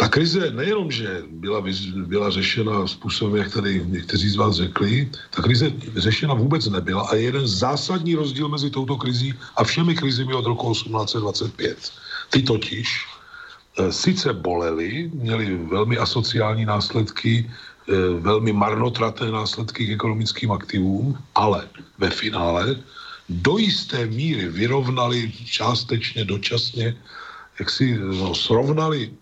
Ta 0.01 0.09
krize 0.09 0.51
nejenom, 0.57 0.89
že 0.89 1.29
byla, 1.29 1.61
byla 2.09 2.31
řešena 2.31 2.87
způsobem, 2.87 3.37
jak 3.37 3.53
tady 3.53 3.85
někteří 3.87 4.29
z 4.29 4.37
vás 4.37 4.57
řekli, 4.57 5.09
ta 5.31 5.43
krize 5.43 5.73
řešena 5.97 6.35
vůbec 6.35 6.67
nebyla 6.67 7.03
a 7.09 7.15
je 7.15 7.23
jeden 7.23 7.45
zásadní 7.49 8.15
rozdíl 8.15 8.49
mezi 8.49 8.71
touto 8.71 8.97
krizí 8.97 9.35
a 9.57 9.65
všemi 9.65 9.95
krizemi 9.95 10.33
od 10.33 10.47
roku 10.49 10.73
1825. 10.73 11.93
Ty 12.31 12.43
totiž 12.43 12.89
e, 13.77 13.93
sice 13.93 14.33
bolely, 14.33 15.11
měly 15.15 15.69
velmi 15.69 16.01
asociální 16.01 16.65
následky, 16.65 17.45
e, 17.45 17.51
velmi 18.25 18.57
marnotraté 18.57 19.29
následky 19.29 19.87
k 19.87 20.01
ekonomickým 20.01 20.53
aktivům, 20.53 21.19
ale 21.35 21.69
ve 21.99 22.11
finále 22.11 22.81
do 23.29 23.59
jisté 23.59 24.07
míry 24.07 24.49
vyrovnali 24.49 25.29
částečně, 25.45 26.25
dočasně, 26.25 26.97
jak 27.61 27.71
si 27.71 28.01
no, 28.01 28.35
srovnali 28.35 29.13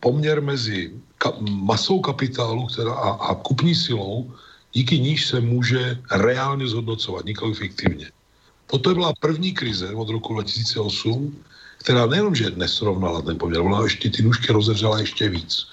poměr 0.00 0.42
mezi 0.42 0.92
ka- 1.18 1.36
masou 1.40 2.00
kapitálu 2.00 2.66
která 2.66 2.92
a, 2.92 3.10
a 3.10 3.34
kupní 3.34 3.74
silou, 3.74 4.32
díky 4.72 4.98
níž 4.98 5.26
se 5.26 5.40
může 5.40 5.98
reálně 6.10 6.68
zhodnocovat, 6.68 7.24
nikoli 7.24 7.54
fiktivně. 7.54 8.10
Toto 8.66 8.94
byla 8.94 9.12
první 9.20 9.52
krize 9.52 9.94
od 9.94 10.08
roku 10.08 10.34
2008, 10.34 11.36
která 11.78 12.06
nejenom, 12.06 12.34
že 12.34 12.50
nesrovnala 12.50 13.22
ten 13.22 13.38
poměr, 13.38 13.60
ona 13.60 13.82
ještě 13.82 14.10
ty 14.10 14.22
nůžky 14.22 14.52
rozevřela 14.52 15.00
ještě 15.00 15.28
víc. 15.28 15.66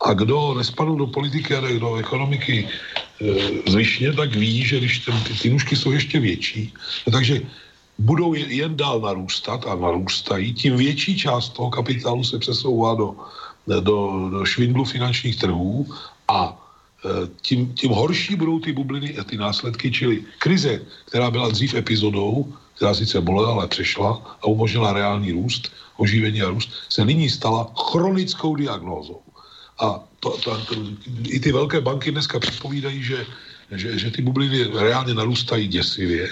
A 0.00 0.12
kdo 0.12 0.54
nespadl 0.54 0.96
do 0.96 1.06
politiky 1.06 1.54
a 1.54 1.60
do 1.60 1.96
ekonomiky 1.96 2.64
e, 2.64 3.70
zvyšně, 3.70 4.12
tak 4.12 4.34
ví, 4.34 4.64
že 4.64 4.78
když 4.78 4.98
ten, 4.98 5.20
ty, 5.20 5.34
ty 5.34 5.50
nůžky 5.50 5.76
jsou 5.76 5.92
ještě 5.92 6.20
větší, 6.20 6.72
takže 7.12 7.40
budou 8.00 8.34
jen 8.34 8.76
dál 8.76 9.00
narůstat 9.00 9.66
a 9.66 9.74
narůstají, 9.74 10.54
tím 10.54 10.76
větší 10.76 11.18
část 11.18 11.48
toho 11.48 11.70
kapitálu 11.70 12.24
se 12.24 12.38
přesouvá 12.38 12.94
do 12.94 13.14
do, 13.66 14.28
do 14.30 14.44
švindlu 14.44 14.84
finančních 14.84 15.36
trhů 15.36 15.86
a 16.28 16.56
e, 17.04 17.28
tím, 17.42 17.74
tím 17.74 17.90
horší 17.90 18.36
budou 18.36 18.60
ty 18.60 18.72
bubliny 18.72 19.18
a 19.18 19.24
ty 19.24 19.36
následky, 19.36 19.90
čili 19.90 20.24
krize, 20.38 20.80
která 21.04 21.30
byla 21.30 21.48
dřív 21.48 21.74
epizodou, 21.74 22.52
která 22.76 22.94
sice 22.94 23.20
bolela, 23.20 23.52
ale 23.52 23.68
přešla 23.68 24.38
a 24.42 24.46
umožnila 24.46 24.92
reálný 24.92 25.32
růst, 25.32 25.72
oživení 25.96 26.42
a 26.42 26.48
růst, 26.48 26.72
se 26.88 27.04
nyní 27.04 27.30
stala 27.30 27.72
chronickou 27.76 28.56
diagnózou. 28.56 29.20
A 29.80 30.00
to, 30.20 30.30
to, 30.44 30.64
to, 30.64 30.74
i 31.28 31.40
ty 31.40 31.52
velké 31.52 31.80
banky 31.80 32.10
dneska 32.10 32.40
předpovídají, 32.40 33.02
že, 33.02 33.26
že, 33.72 33.98
že 33.98 34.10
ty 34.10 34.22
bubliny 34.22 34.64
reálně 34.64 35.14
narůstají 35.14 35.68
děsivě 35.68 36.28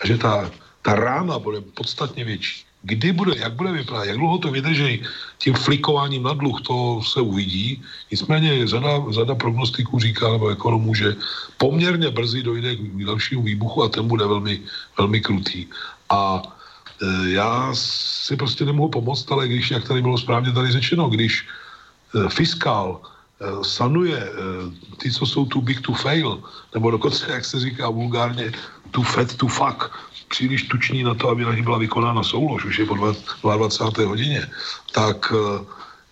a 0.00 0.06
že 0.06 0.18
ta, 0.18 0.50
ta 0.82 0.94
rána 0.94 1.38
bude 1.38 1.60
podstatně 1.60 2.24
větší. 2.24 2.67
Kdy 2.82 3.12
bude, 3.12 3.32
jak 3.36 3.52
bude 3.52 3.72
vypadat, 3.72 4.04
jak 4.04 4.16
dlouho 4.16 4.38
to 4.38 4.50
vydrží 4.50 5.02
tím 5.38 5.54
flikováním 5.54 6.22
na 6.22 6.32
dluh, 6.32 6.60
to 6.62 7.02
se 7.02 7.20
uvidí. 7.20 7.82
Nicméně 8.10 8.66
řada, 8.66 9.02
řada 9.10 9.34
prognostiků 9.34 9.98
říká, 9.98 10.32
nebo 10.32 10.48
ekonomů, 10.48 10.94
že 10.94 11.16
poměrně 11.58 12.10
brzy 12.10 12.42
dojde 12.42 12.76
k 12.76 13.04
dalšímu 13.04 13.42
výbuchu 13.42 13.82
a 13.82 13.88
ten 13.88 14.08
bude 14.08 14.26
velmi, 14.26 14.60
velmi 14.98 15.20
krutý. 15.20 15.66
A 16.10 16.42
e, 17.02 17.30
já 17.30 17.70
si 17.74 18.36
prostě 18.36 18.64
nemohu 18.64 18.88
pomoct, 18.88 19.32
ale 19.32 19.48
když, 19.48 19.70
jak 19.70 19.88
tady 19.88 20.02
bylo 20.02 20.18
správně 20.18 20.52
tady 20.52 20.70
řečeno, 20.70 21.08
když 21.08 21.42
e, 21.42 22.28
fiskál 22.28 23.00
e, 23.02 23.64
sanuje 23.64 24.18
e, 24.18 24.30
ty, 24.96 25.10
co 25.10 25.26
jsou 25.26 25.46
too 25.46 25.62
big 25.62 25.80
to 25.80 25.92
fail, 25.92 26.42
nebo 26.74 26.90
dokonce, 26.90 27.26
jak 27.32 27.44
se 27.44 27.60
říká 27.60 27.90
vulgárně, 27.90 28.52
too 28.90 29.04
fat 29.04 29.34
to 29.34 29.46
fuck, 29.46 29.90
příliš 30.28 30.62
tuční 30.62 31.02
na 31.02 31.14
to, 31.14 31.28
aby 31.28 31.44
na 31.44 31.54
ní 31.54 31.62
byla 31.62 31.78
vykonána 31.78 32.22
soulož, 32.22 32.64
už 32.64 32.78
je 32.78 32.86
po 32.86 32.94
22. 33.42 34.08
hodině, 34.08 34.46
tak 34.92 35.32
eh, 35.32 35.64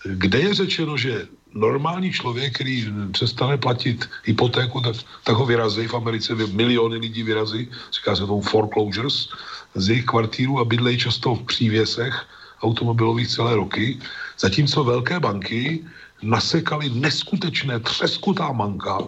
kde 0.04 0.38
je 0.38 0.54
řečeno, 0.54 0.96
že 0.96 1.26
normální 1.54 2.12
člověk, 2.12 2.54
který 2.54 2.86
přestane 3.12 3.56
platit 3.56 4.08
hypotéku, 4.24 4.80
tak, 4.80 4.96
tak 5.24 5.36
ho 5.36 5.46
vyrazí. 5.46 5.86
V 5.86 5.94
Americe 5.94 6.34
miliony 6.34 6.96
lidí 6.96 7.22
vyrazí, 7.22 7.68
říká 7.92 8.16
se 8.16 8.26
tomu 8.26 8.42
foreclosures, 8.42 9.28
z 9.74 9.88
jejich 9.88 10.04
kvartíru 10.04 10.60
a 10.60 10.64
bydlejí 10.64 10.98
často 10.98 11.34
v 11.34 11.42
přívěsech 11.42 12.14
automobilových 12.62 13.28
celé 13.28 13.56
roky, 13.56 13.98
zatímco 14.38 14.84
velké 14.84 15.20
banky 15.20 15.84
nasekaly 16.22 16.90
neskutečné 16.90 17.80
třeskutá 17.80 18.52
manka 18.52 18.98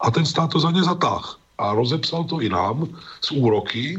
a 0.00 0.10
ten 0.10 0.26
stát 0.26 0.50
to 0.50 0.60
za 0.60 0.70
ně 0.70 0.82
zatáh 0.82 1.38
a 1.58 1.74
rozepsal 1.74 2.24
to 2.24 2.40
i 2.40 2.48
nám 2.48 2.86
z 3.20 3.30
úroky, 3.30 3.98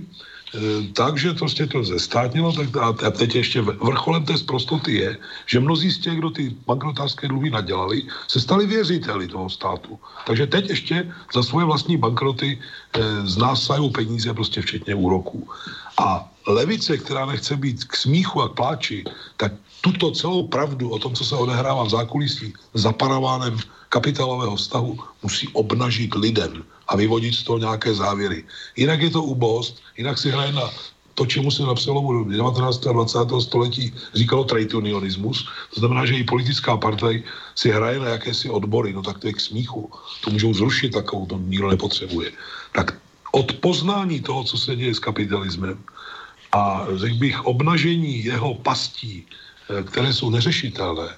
takže 0.94 1.34
prostě 1.34 1.68
to 1.68 1.84
zestátnilo, 1.84 2.54
tak 2.54 2.78
a 2.78 3.12
teď 3.12 3.36
ještě 3.36 3.62
vrcholem 3.62 4.26
té 4.26 4.38
zprostoty 4.38 4.94
je, 4.94 5.18
že 5.46 5.60
mnozí 5.60 5.92
z 5.92 6.00
těch, 6.00 6.18
kdo 6.18 6.30
ty 6.30 6.56
bankrotářské 6.68 7.28
dluhy 7.28 7.50
nadělali, 7.50 8.04
se 8.28 8.40
stali 8.42 8.66
věřiteli 8.66 9.28
toho 9.28 9.50
státu. 9.50 10.00
Takže 10.26 10.48
teď 10.48 10.70
ještě 10.70 11.14
za 11.34 11.44
svoje 11.44 11.66
vlastní 11.66 11.98
bankroty 11.98 12.58
e, 12.58 13.28
z 13.28 13.38
nás 13.38 13.64
sajou 13.64 13.90
peníze, 13.90 14.34
prostě 14.34 14.62
včetně 14.62 14.96
úroků. 14.96 15.50
A 15.98 16.30
levice, 16.48 16.98
která 16.98 17.26
nechce 17.26 17.58
být 17.58 17.84
k 17.84 17.96
smíchu 17.96 18.42
a 18.42 18.50
k 18.50 18.54
pláči, 18.54 19.04
tak 19.38 19.52
tuto 19.82 20.12
celou 20.12 20.48
pravdu 20.48 20.90
o 20.90 21.00
tom, 21.00 21.16
co 21.16 21.26
se 21.26 21.36
odehrává 21.36 21.84
v 21.84 21.90
zákulisí 21.90 22.54
za 22.74 22.94
paravánem 22.94 23.58
kapitálového 23.90 24.56
vztahu, 24.56 25.00
musí 25.24 25.48
obnažit 25.54 26.16
lidem 26.16 26.64
a 26.94 26.96
vyvodit 26.96 27.34
z 27.34 27.44
toho 27.44 27.58
nějaké 27.58 27.94
závěry. 27.94 28.46
Jinak 28.78 29.02
je 29.02 29.10
to 29.10 29.24
ubost, 29.24 29.82
jinak 29.98 30.18
si 30.18 30.30
hraje 30.30 30.54
na 30.54 30.70
to, 31.14 31.26
čemu 31.26 31.52
se 31.52 31.64
na 31.64 31.74
přelomu 31.74 32.24
19. 32.30 32.88
a 32.88 32.92
20. 32.92 33.20
století 33.42 33.94
říkalo 34.14 34.44
trade 34.44 34.78
unionismus, 34.78 35.50
to 35.74 35.80
znamená, 35.80 36.06
že 36.06 36.22
i 36.22 36.24
politická 36.24 36.78
partaj 36.78 37.24
si 37.56 37.70
hraje 37.70 38.00
na 38.00 38.10
jakési 38.18 38.50
odbory, 38.50 38.94
no 38.94 39.02
tak 39.02 39.18
to 39.18 39.28
je 39.28 39.34
k 39.34 39.40
smíchu. 39.40 39.90
To 40.22 40.30
můžou 40.30 40.54
zrušit 40.54 40.94
takovou, 40.94 41.26
to 41.26 41.38
nikdo 41.38 41.70
nepotřebuje. 41.70 42.32
Tak 42.78 42.94
od 43.32 43.54
poznání 43.54 44.22
toho, 44.22 44.44
co 44.44 44.58
se 44.58 44.76
děje 44.76 44.94
s 44.96 45.00
kapitalismem 45.00 45.78
a 46.54 46.86
řekl 46.96 47.18
bych 47.18 47.46
obnažení 47.46 48.26
jeho 48.26 48.54
pastí, 48.62 49.26
eh, 49.26 49.84
které 49.84 50.14
jsou 50.14 50.30
neřešitelné 50.30 51.10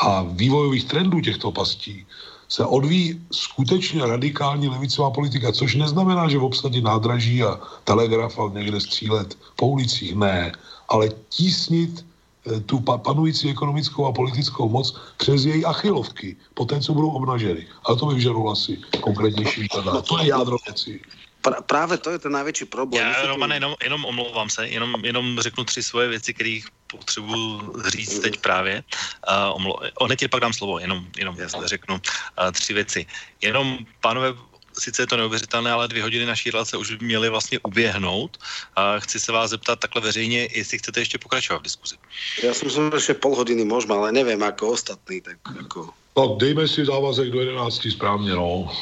a 0.00 0.22
vývojových 0.36 0.84
trendů 0.84 1.20
těchto 1.20 1.52
pastí, 1.52 2.06
se 2.54 2.66
odvíjí 2.66 3.20
skutečně 3.32 4.06
radikální 4.06 4.68
levicová 4.68 5.10
politika, 5.10 5.52
což 5.52 5.74
neznamená, 5.74 6.28
že 6.28 6.38
v 6.38 6.44
obsadě 6.44 6.80
nádraží 6.80 7.42
a 7.42 7.58
telegraf 7.84 8.38
a 8.38 8.50
někde 8.54 8.80
střílet 8.80 9.38
po 9.56 9.66
ulicích, 9.66 10.14
ne, 10.14 10.52
ale 10.88 11.08
tísnit 11.28 12.06
eh, 12.46 12.60
tu 12.60 12.78
panující 12.80 13.50
ekonomickou 13.50 14.06
a 14.06 14.12
politickou 14.12 14.68
moc 14.68 14.94
přes 15.16 15.44
její 15.44 15.64
achilovky, 15.64 16.36
po 16.54 16.64
té, 16.64 16.80
co 16.80 16.94
budou 16.94 17.10
obnaženy. 17.10 17.66
Ale 17.84 17.96
to 17.98 18.06
by 18.06 18.14
vyžadovalo 18.14 18.50
asi 18.54 18.78
konkrétnější 19.00 19.60
výklad. 19.60 20.06
To 20.06 20.18
je 20.18 20.28
jádro 20.28 20.56
věci. 20.66 21.00
Pra, 21.44 21.60
právě 21.60 21.98
to 21.98 22.10
je 22.10 22.18
ten 22.18 22.32
největší 22.32 22.64
problém. 22.64 23.06
Já, 23.06 23.26
Roman, 23.26 23.52
jenom, 23.52 23.74
jenom 23.82 24.04
omlouvám 24.04 24.50
se, 24.50 24.68
jenom, 24.68 25.04
jenom 25.04 25.40
řeknu 25.40 25.64
tři 25.64 25.82
svoje 25.82 26.08
věci, 26.08 26.34
které 26.34 26.60
potřebuji 26.86 27.60
říct 27.88 28.18
teď 28.18 28.40
právě. 28.40 28.82
Uh, 29.28 29.56
omlou, 29.56 29.76
hned 30.04 30.16
ti 30.16 30.28
pak 30.28 30.40
dám 30.40 30.52
slovo, 30.52 30.78
jenom, 30.78 31.04
jenom 31.16 31.36
Jasne. 31.36 31.68
řeknu 31.68 31.94
uh, 31.94 32.50
tři 32.52 32.74
věci. 32.74 33.06
Jenom, 33.42 33.78
pánové, 34.00 34.32
sice 34.72 35.02
je 35.02 35.06
to 35.06 35.16
neuvěřitelné, 35.16 35.72
ale 35.72 35.88
dvě 35.88 36.02
hodiny 36.02 36.26
naší 36.26 36.50
relace 36.50 36.76
už 36.76 36.96
by 36.96 37.04
měly 37.04 37.28
vlastně 37.28 37.58
uběhnout. 37.60 38.38
A 38.76 38.98
chci 39.00 39.20
se 39.20 39.32
vás 39.32 39.50
zeptat 39.50 39.80
takhle 39.80 40.02
veřejně, 40.02 40.48
jestli 40.52 40.78
chcete 40.78 41.00
ještě 41.00 41.18
pokračovat 41.18 41.58
v 41.58 41.68
diskuzi. 41.68 41.96
Já 42.42 42.54
jsem 42.54 42.66
myslel, 42.66 42.98
že 42.98 43.14
pol 43.14 43.36
hodiny 43.36 43.64
můžeme, 43.64 43.94
ale 43.94 44.12
nevím, 44.12 44.40
jako 44.40 44.68
ostatní. 44.68 45.20
Tak 45.20 45.36
jako... 45.56 45.92
Tak 46.14 46.30
dejme 46.40 46.68
si 46.68 46.84
závazek 46.84 47.30
do 47.30 47.40
11. 47.40 47.86
správně, 47.90 48.32
no. 48.32 48.72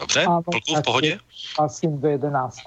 Dobře, 0.00 0.24
Polku 0.24 0.74
v 0.76 0.82
pohodě? 0.82 1.18
Asi 1.58 1.86
do 1.86 2.08
11. 2.08 2.58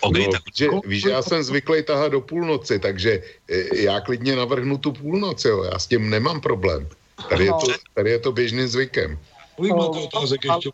Okay, 0.00 0.26
no, 0.26 0.32
tak... 0.32 0.42
že, 0.54 0.68
víš, 0.86 1.04
já 1.04 1.22
jsem 1.22 1.42
zvyklý 1.42 1.82
tahat 1.82 2.12
do 2.12 2.20
půlnoci, 2.20 2.78
takže 2.78 3.22
e, 3.48 3.82
já 3.82 4.00
klidně 4.00 4.36
navrhnu 4.36 4.78
tu 4.78 4.92
půlnoc, 4.92 5.44
jo, 5.44 5.62
já 5.62 5.78
s 5.78 5.86
tím 5.86 6.10
nemám 6.10 6.40
problém. 6.40 6.88
Tady 7.28 7.44
je 7.44 7.50
to, 7.50 7.68
no. 7.68 7.74
tady 7.94 8.10
je 8.10 8.18
to 8.18 8.32
běžným 8.32 8.68
zvykem. 8.68 9.18
Kolik 9.56 9.72
máte 9.72 9.98
otázek 9.98 10.40
ještě 10.44 10.70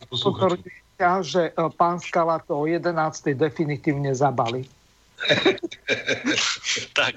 že 1.23 1.41
e, 1.41 1.53
pán 1.77 2.01
Skala 2.01 2.39
to 2.39 2.61
o 2.61 2.67
11. 2.67 3.25
definitivně 3.25 4.15
zabalí. 4.15 4.69
tak, 6.93 7.15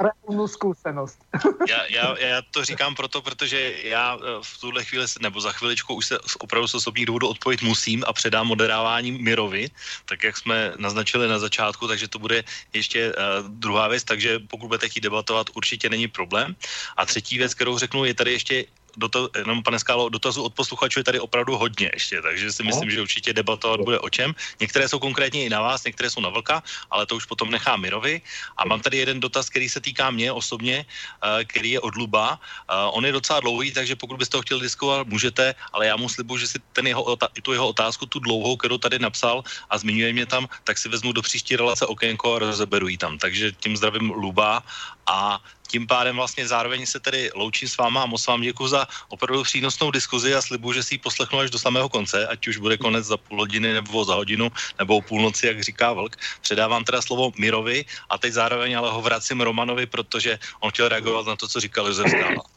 reálnou 0.00 0.48
zkušenost. 0.48 1.18
já, 1.68 1.84
já, 1.88 2.18
já, 2.18 2.42
to 2.50 2.64
říkám 2.64 2.94
proto, 2.94 3.22
protože 3.22 3.74
já 3.82 4.18
eh, 4.18 4.26
v 4.42 4.60
tuhle 4.60 4.84
chvíli, 4.84 5.06
nebo 5.20 5.40
za 5.40 5.52
chviličku 5.52 5.94
už 5.94 6.06
se 6.06 6.18
opravdu 6.38 6.68
z 6.68 6.74
osobních 6.74 7.06
důvodů 7.06 7.28
odpovědět 7.28 7.66
musím 7.66 8.04
a 8.06 8.12
předám 8.12 8.46
moderávání 8.46 9.12
Mirovi, 9.12 9.70
tak 10.04 10.24
jak 10.24 10.36
jsme 10.36 10.72
naznačili 10.76 11.28
na 11.28 11.38
začátku, 11.38 11.88
takže 11.88 12.08
to 12.08 12.18
bude 12.18 12.44
ještě 12.72 13.12
uh, 13.12 13.48
druhá 13.48 13.88
věc, 13.88 14.04
takže 14.04 14.38
pokud 14.38 14.66
budete 14.66 14.88
chtít 14.88 15.00
debatovat, 15.00 15.46
určitě 15.54 15.90
není 15.90 16.08
problém. 16.08 16.56
A 16.96 17.06
třetí 17.06 17.38
věc, 17.38 17.54
kterou 17.54 17.78
řeknu, 17.78 18.04
je 18.04 18.14
tady 18.14 18.32
ještě 18.32 18.64
dotaz, 18.96 19.28
jenom 19.36 19.62
pane 19.62 19.78
Skálo, 19.78 20.08
dotazů 20.08 20.42
od 20.42 20.54
posluchačů 20.54 21.00
je 21.00 21.04
tady 21.04 21.20
opravdu 21.20 21.56
hodně 21.56 21.90
ještě, 21.94 22.22
takže 22.22 22.52
si 22.52 22.62
myslím, 22.62 22.88
no. 22.88 22.94
že 22.94 23.02
určitě 23.02 23.32
debatovat 23.32 23.80
bude 23.80 23.98
o 23.98 24.08
čem. 24.10 24.34
Některé 24.60 24.88
jsou 24.88 24.98
konkrétně 24.98 25.44
i 25.44 25.50
na 25.50 25.60
vás, 25.60 25.84
některé 25.84 26.10
jsou 26.10 26.20
na 26.20 26.28
Vlka, 26.28 26.62
ale 26.90 27.06
to 27.06 27.16
už 27.16 27.24
potom 27.26 27.50
nechá 27.50 27.76
Mirovi. 27.76 28.20
A 28.56 28.64
mám 28.64 28.80
tady 28.80 28.96
jeden 28.96 29.20
dotaz, 29.20 29.50
který 29.50 29.68
se 29.68 29.80
týká 29.80 30.10
mě 30.10 30.32
osobně, 30.32 30.84
uh, 30.84 31.44
který 31.44 31.70
je 31.70 31.80
od 31.80 31.96
Luba. 31.96 32.40
Uh, 32.70 32.96
on 32.96 33.06
je 33.06 33.12
docela 33.12 33.40
dlouhý, 33.40 33.72
takže 33.72 33.96
pokud 33.96 34.16
byste 34.16 34.36
ho 34.36 34.42
chtěli 34.42 34.60
diskovat, 34.60 35.06
můžete, 35.06 35.54
ale 35.72 35.86
já 35.86 35.96
mu 35.96 36.08
slibuji, 36.08 36.38
že 36.38 36.48
si 36.48 36.58
ten 36.72 36.86
jeho, 36.86 37.16
tu 37.42 37.52
jeho 37.52 37.68
otázku, 37.68 38.06
tu 38.06 38.18
dlouhou, 38.18 38.56
kterou 38.56 38.78
tady 38.78 38.98
napsal 38.98 39.44
a 39.70 39.78
zmiňuje 39.78 40.12
mě 40.12 40.26
tam, 40.26 40.48
tak 40.64 40.78
si 40.78 40.88
vezmu 40.88 41.12
do 41.12 41.22
příští 41.22 41.56
relace 41.56 41.86
okénko 41.86 42.34
a 42.34 42.38
rozeberu 42.38 42.88
ji 42.88 42.98
tam. 42.98 43.18
Takže 43.18 43.52
tím 43.52 43.76
zdravím 43.76 44.10
Luba 44.10 44.62
a 45.06 45.42
tím 45.70 45.86
pádem 45.86 46.16
vlastně 46.16 46.48
zároveň 46.48 46.86
se 46.86 47.00
tedy 47.00 47.30
loučím 47.34 47.68
s 47.68 47.76
váma 47.76 48.02
a 48.02 48.10
moc 48.10 48.26
vám 48.26 48.42
děkuji 48.42 48.68
za 48.68 48.88
opravdu 49.08 49.42
přínosnou 49.42 49.90
diskuzi 49.90 50.34
a 50.34 50.42
slibuji, 50.42 50.72
že 50.72 50.82
si 50.82 50.94
ji 50.94 50.98
poslechnu 50.98 51.38
až 51.38 51.50
do 51.50 51.58
samého 51.58 51.88
konce, 51.88 52.26
ať 52.26 52.48
už 52.48 52.56
bude 52.58 52.76
konec 52.76 53.06
za 53.06 53.16
půl 53.16 53.38
hodiny 53.38 53.72
nebo 53.72 54.04
za 54.04 54.14
hodinu 54.14 54.50
nebo 54.78 54.96
o 54.96 55.02
půlnoci, 55.02 55.46
jak 55.46 55.62
říká 55.62 55.92
Vlk. 55.92 56.16
Předávám 56.42 56.84
teda 56.84 57.02
slovo 57.02 57.32
Mirovi 57.38 57.84
a 58.10 58.18
teď 58.18 58.32
zároveň 58.32 58.78
ale 58.78 58.90
ho 58.90 59.00
vracím 59.02 59.40
Romanovi, 59.40 59.86
protože 59.86 60.38
on 60.60 60.70
chtěl 60.70 60.88
reagovat 60.88 61.26
na 61.26 61.36
to, 61.36 61.48
co 61.48 61.60
říkal 61.60 61.86
Josef 61.86 62.10
Skála. 62.10 62.49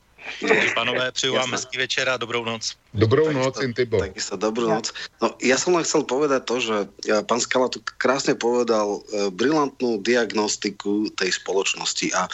Pánové, 0.75 1.11
přeju 1.11 1.33
vám 1.33 1.51
hezký 1.51 1.77
večer 1.77 2.09
a 2.09 2.17
dobrou 2.17 2.45
noc. 2.45 2.75
Dobrou 2.93 3.31
noc, 3.31 3.61
Intibo. 3.61 3.99
Takisto 3.99 4.37
dobrú 4.37 4.69
noc. 4.69 4.93
No, 5.21 5.33
ja 5.41 5.57
som 5.57 5.73
len 5.73 5.81
chcel 5.81 6.05
povedať 6.05 6.41
to, 6.45 6.55
že 6.61 6.75
ja, 7.09 7.25
pán 7.25 7.41
Skala 7.41 7.69
tu 7.71 7.81
krásne 7.97 8.37
povedal 8.37 9.01
e, 9.09 9.29
brilantnú 9.33 9.97
diagnostiku 10.05 11.09
tej 11.17 11.33
spoločnosti 11.33 12.13
a 12.13 12.29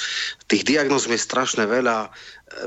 tých 0.51 0.67
diagnóz 0.67 1.07
je 1.07 1.15
strašne 1.15 1.63
veľa. 1.63 2.07
E, 2.07 2.09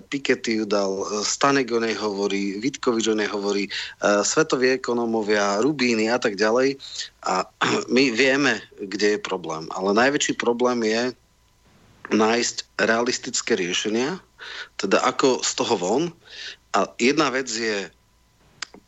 Piketty 0.09 0.63
ju 0.63 0.65
dal, 0.65 1.05
Stanek 1.21 1.69
o 1.75 1.81
nej 1.83 1.93
hovorí, 1.99 2.57
Vitkovič 2.63 3.13
o 3.13 3.17
nej 3.19 3.29
hovorí, 3.29 3.69
svetoví 4.01 4.73
ekonomovia, 4.73 5.61
Rubíny 5.61 6.09
a 6.09 6.17
tak 6.17 6.41
ďalej. 6.41 6.81
A 7.29 7.45
my 7.95 8.05
vieme, 8.15 8.63
kde 8.81 9.17
je 9.17 9.21
problém. 9.21 9.69
Ale 9.77 9.93
najväčší 9.93 10.41
problém 10.41 10.81
je 10.87 11.13
nájsť 12.13 12.79
realistické 12.85 13.57
riešenia, 13.57 14.21
teda 14.77 15.01
ako 15.03 15.41
z 15.41 15.51
toho 15.57 15.75
von. 15.77 16.05
A 16.73 16.89
jedna 16.97 17.29
vec 17.29 17.49
je 17.49 17.89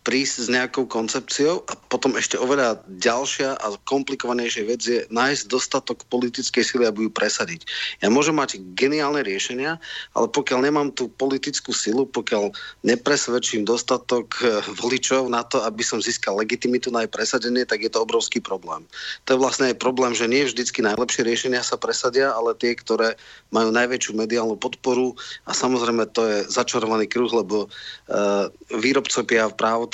prísť 0.05 0.35
s 0.37 0.49
nejakou 0.53 0.85
koncepciou 0.85 1.65
a 1.65 1.73
potom 1.89 2.13
ešte 2.21 2.37
oveľa 2.37 2.85
ďalšia 3.01 3.57
a 3.57 3.67
komplikovanejšia 3.89 4.65
vec 4.69 4.81
je 4.85 5.01
nájsť 5.09 5.49
dostatok 5.49 6.05
politickej 6.13 6.61
sily, 6.61 6.85
aby 6.85 7.09
ju 7.09 7.11
presadiť. 7.11 7.65
Ja 8.05 8.13
môžem 8.13 8.37
mať 8.37 8.61
geniálne 8.77 9.25
riešenia, 9.25 9.81
ale 10.13 10.27
pokiaľ 10.29 10.69
nemám 10.69 10.89
tú 10.93 11.09
politickú 11.09 11.73
silu, 11.73 12.05
pokiaľ 12.05 12.53
nepresvedčím 12.85 13.65
dostatok 13.65 14.37
eh, 14.45 14.61
voličov 14.77 15.33
na 15.33 15.41
to, 15.41 15.65
aby 15.65 15.81
som 15.81 16.05
získal 16.05 16.37
legitimitu 16.37 16.93
na 16.93 17.09
jej 17.09 17.11
presadenie, 17.11 17.65
tak 17.65 17.81
je 17.81 17.89
to 17.89 18.05
obrovský 18.05 18.45
problém. 18.45 18.85
To 19.25 19.35
je 19.35 19.41
vlastne 19.41 19.73
aj 19.73 19.81
problém, 19.81 20.13
že 20.13 20.29
nie 20.29 20.45
vždycky 20.45 20.85
najlepšie 20.85 21.25
riešenia 21.25 21.65
sa 21.65 21.81
presadia, 21.81 22.29
ale 22.29 22.53
tie, 22.61 22.77
ktoré 22.77 23.17
majú 23.49 23.73
najväčšiu 23.73 24.13
mediálnu 24.13 24.61
podporu 24.61 25.17
a 25.49 25.57
samozrejme 25.57 26.13
to 26.13 26.23
je 26.29 26.39
začarovaný 26.53 27.09
kruh, 27.09 27.33
lebo 27.33 27.67
uh, 27.67 28.53
výrobcovia 28.69 29.49
práv 29.55 29.94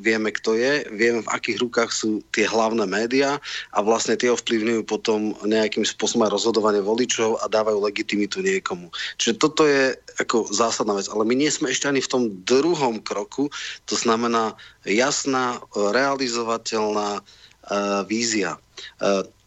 vieme, 0.00 0.32
kto 0.32 0.54
je, 0.54 0.86
vieme, 0.94 1.20
v 1.22 1.32
akých 1.32 1.58
rukách 1.62 1.90
sú 1.90 2.22
tie 2.32 2.46
hlavné 2.46 2.84
médiá 2.86 3.40
a 3.72 3.78
vlastne 3.80 4.18
tie 4.18 4.32
ovplyvňujú 4.32 4.82
potom 4.86 5.34
nejakým 5.44 5.84
spôsobom 5.84 6.28
rozhodovanie 6.28 6.82
voličov 6.82 7.40
a 7.42 7.50
dávajú 7.50 7.78
legitimitu 7.82 8.42
niekomu. 8.42 8.90
Čiže 9.20 9.34
toto 9.40 9.66
je 9.66 9.94
ako 10.22 10.48
zásadná 10.48 10.96
vec. 10.96 11.06
Ale 11.12 11.28
my 11.28 11.34
nie 11.36 11.52
sme 11.52 11.70
ešte 11.70 11.86
ani 11.86 12.00
v 12.00 12.10
tom 12.10 12.22
druhom 12.48 13.00
kroku, 13.04 13.52
to 13.84 13.94
znamená 13.94 14.56
jasná, 14.84 15.60
realizovateľná 15.74 17.20
uh, 17.20 18.02
vízia. 18.08 18.56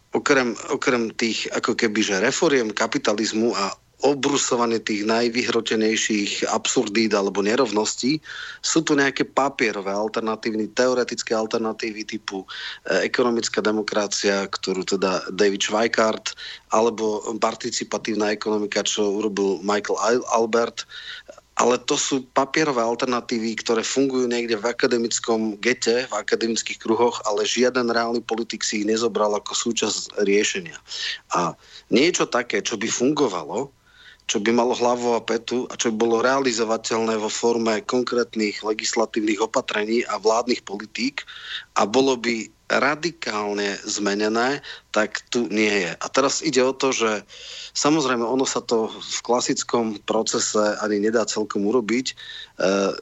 Okrem, 0.10 0.58
okrem 0.74 1.14
tých 1.14 1.46
ako 1.54 1.78
keby, 1.78 2.02
že 2.02 2.22
reforiem 2.22 2.74
kapitalizmu 2.74 3.54
a 3.54 3.78
obrusovanie 4.00 4.80
tých 4.80 5.04
najvyhrotenejších 5.04 6.48
absurdít 6.48 7.12
alebo 7.12 7.44
nerovností. 7.44 8.24
Sú 8.64 8.80
tu 8.80 8.96
nejaké 8.96 9.28
papierové 9.28 9.92
alternatívy, 9.92 10.72
teoretické 10.72 11.36
alternatívy 11.36 12.08
typu 12.08 12.48
e, 12.88 13.04
ekonomická 13.04 13.60
demokracia, 13.60 14.48
ktorú 14.48 14.88
teda 14.88 15.28
David 15.36 15.68
Schweikart, 15.68 16.32
alebo 16.72 17.20
participatívna 17.44 18.32
ekonomika, 18.32 18.88
čo 18.88 19.20
urobil 19.20 19.60
Michael 19.68 20.00
Albert. 20.32 20.88
Ale 21.60 21.76
to 21.84 22.00
sú 22.00 22.24
papierové 22.32 22.80
alternatívy, 22.80 23.60
ktoré 23.60 23.84
fungujú 23.84 24.32
niekde 24.32 24.56
v 24.56 24.72
akademickom 24.72 25.60
gete, 25.60 26.08
v 26.08 26.14
akademických 26.16 26.80
kruhoch, 26.80 27.20
ale 27.28 27.44
žiaden 27.44 27.92
reálny 27.92 28.24
politik 28.24 28.64
si 28.64 28.80
ich 28.80 28.88
nezobral 28.88 29.36
ako 29.36 29.52
súčasť 29.52 30.24
riešenia. 30.24 30.80
A 31.36 31.52
niečo 31.92 32.32
také, 32.32 32.64
čo 32.64 32.80
by 32.80 32.88
fungovalo, 32.88 33.76
čo 34.30 34.38
by 34.38 34.54
malo 34.54 34.78
hlavu 34.78 35.18
a 35.18 35.26
petu 35.26 35.66
a 35.68 35.74
čo 35.74 35.90
by 35.90 36.06
bolo 36.06 36.22
realizovateľné 36.22 37.18
vo 37.18 37.34
forme 37.34 37.82
konkrétnych 37.82 38.62
legislatívnych 38.62 39.42
opatrení 39.42 40.06
a 40.06 40.22
vládnych 40.22 40.62
politík 40.62 41.26
a 41.74 41.90
bolo 41.90 42.14
by 42.14 42.46
radikálne 42.70 43.82
zmenené, 43.82 44.62
tak 44.94 45.26
tu 45.34 45.50
nie 45.50 45.90
je. 45.90 45.92
A 45.98 46.06
teraz 46.14 46.46
ide 46.46 46.62
o 46.62 46.70
to, 46.70 46.94
že 46.94 47.26
samozrejme 47.74 48.22
ono 48.22 48.46
sa 48.46 48.62
to 48.62 48.94
v 48.94 49.20
klasickom 49.26 49.98
procese 50.06 50.78
ani 50.78 51.02
nedá 51.02 51.26
celkom 51.26 51.66
urobiť. 51.66 52.14
E, 52.14 52.16
e, 52.62 52.94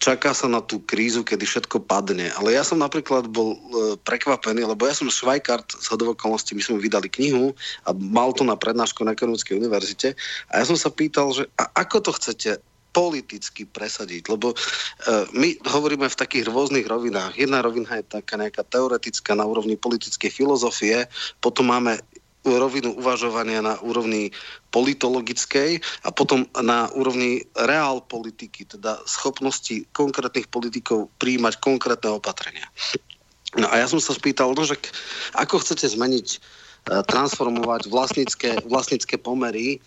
čaká 0.00 0.32
sa 0.32 0.48
na 0.48 0.64
tú 0.64 0.80
krízu, 0.80 1.20
kedy 1.20 1.44
všetko 1.44 1.84
padne. 1.84 2.32
Ale 2.40 2.56
ja 2.56 2.64
som 2.64 2.80
napríklad 2.80 3.28
bol 3.28 3.54
e, 3.54 3.58
prekvapený, 4.00 4.64
lebo 4.64 4.88
ja 4.88 4.96
som 4.96 5.12
Švajkart 5.12 5.76
z 5.76 5.86
hodovokolnosti, 5.92 6.56
my 6.56 6.62
sme 6.64 6.80
vydali 6.80 7.12
knihu 7.12 7.52
a 7.84 7.92
mal 7.92 8.32
to 8.32 8.42
na 8.42 8.56
prednášku 8.56 9.04
na 9.04 9.12
Ekonomickej 9.12 9.60
univerzite 9.60 10.16
a 10.48 10.52
ja 10.58 10.64
som 10.64 10.74
sa 10.74 10.88
pýtal, 10.88 11.36
že 11.36 11.44
a 11.60 11.68
ako 11.76 12.10
to 12.10 12.10
chcete 12.16 12.50
politicky 12.90 13.62
presadiť, 13.70 14.26
lebo 14.26 14.50
e, 14.50 14.56
my 15.30 15.54
hovoríme 15.62 16.10
v 16.10 16.18
takých 16.18 16.50
rôznych 16.50 16.90
rovinách. 16.90 17.38
Jedna 17.38 17.62
rovina 17.62 18.02
je 18.02 18.04
taká 18.18 18.34
nejaká 18.34 18.66
teoretická 18.66 19.38
na 19.38 19.46
úrovni 19.46 19.78
politickej 19.78 20.30
filozofie, 20.30 21.06
potom 21.38 21.70
máme 21.70 22.02
rovinu 22.44 22.96
uvažovania 22.96 23.60
na 23.60 23.76
úrovni 23.84 24.32
politologickej 24.72 25.80
a 26.04 26.08
potom 26.08 26.48
na 26.56 26.88
úrovni 26.96 27.44
reál 27.68 28.00
politiky, 28.00 28.64
teda 28.64 28.96
schopnosti 29.04 29.84
konkrétnych 29.92 30.48
politikov 30.48 31.12
príjmať 31.20 31.60
konkrétne 31.60 32.16
opatrenia. 32.16 32.64
No 33.58 33.66
a 33.68 33.82
ja 33.82 33.86
som 33.90 33.98
sa 33.98 34.14
spýtal, 34.14 34.54
no, 34.54 34.62
že 34.62 34.78
ako 35.34 35.60
chcete 35.60 35.90
zmeniť, 35.90 36.28
transformovať 36.88 37.92
vlastnické, 37.92 38.56
vlastnické 38.64 39.20
pomery 39.20 39.76
e, 39.76 39.78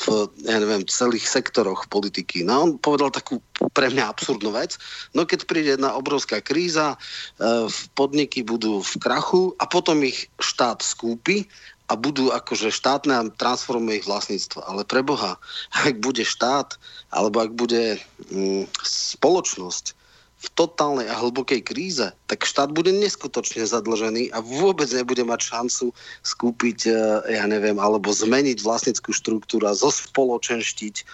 v 0.00 0.06
ja 0.48 0.58
neviem, 0.58 0.82
celých 0.88 1.28
sektoroch 1.28 1.86
politiky. 1.92 2.42
No 2.42 2.66
on 2.66 2.70
povedal 2.80 3.12
takú 3.12 3.38
pre 3.76 3.92
mňa 3.92 4.10
absurdnú 4.10 4.50
vec. 4.50 4.80
No 5.12 5.28
keď 5.28 5.44
príde 5.44 5.76
jedna 5.76 5.94
obrovská 5.94 6.40
kríza, 6.40 6.96
e, 6.96 7.68
podniky 7.94 8.42
budú 8.42 8.80
v 8.80 8.92
krachu 8.98 9.54
a 9.60 9.68
potom 9.68 10.02
ich 10.02 10.26
štát 10.40 10.80
skúpi 10.82 11.46
a 11.86 11.94
budú 11.94 12.34
akože 12.34 12.74
štátne 12.74 13.12
a 13.14 13.30
transformuje 13.38 14.02
ich 14.02 14.08
vlastníctvo. 14.08 14.66
Ale 14.66 14.82
pre 14.82 15.06
Boha, 15.06 15.38
ak 15.86 16.00
bude 16.02 16.26
štát, 16.26 16.74
alebo 17.14 17.44
ak 17.44 17.52
bude 17.54 18.00
mm, 18.32 18.66
spoločnosť 18.82 20.05
v 20.36 20.48
totálnej 20.52 21.08
a 21.08 21.16
hlbokej 21.16 21.64
kríze, 21.64 22.12
tak 22.28 22.44
štát 22.44 22.68
bude 22.68 22.92
neskutočne 22.92 23.64
zadlžený 23.64 24.36
a 24.36 24.44
vôbec 24.44 24.84
nebude 24.92 25.24
mať 25.24 25.40
šancu 25.48 25.96
skúpiť, 26.20 26.78
e, 26.86 26.92
ja 27.40 27.48
neviem, 27.48 27.80
alebo 27.80 28.12
zmeniť 28.12 28.60
vlastnickú 28.60 29.16
štruktúru 29.16 29.64
a 29.64 29.72
zospoločenštiť 29.72 30.94
e, 31.00 31.04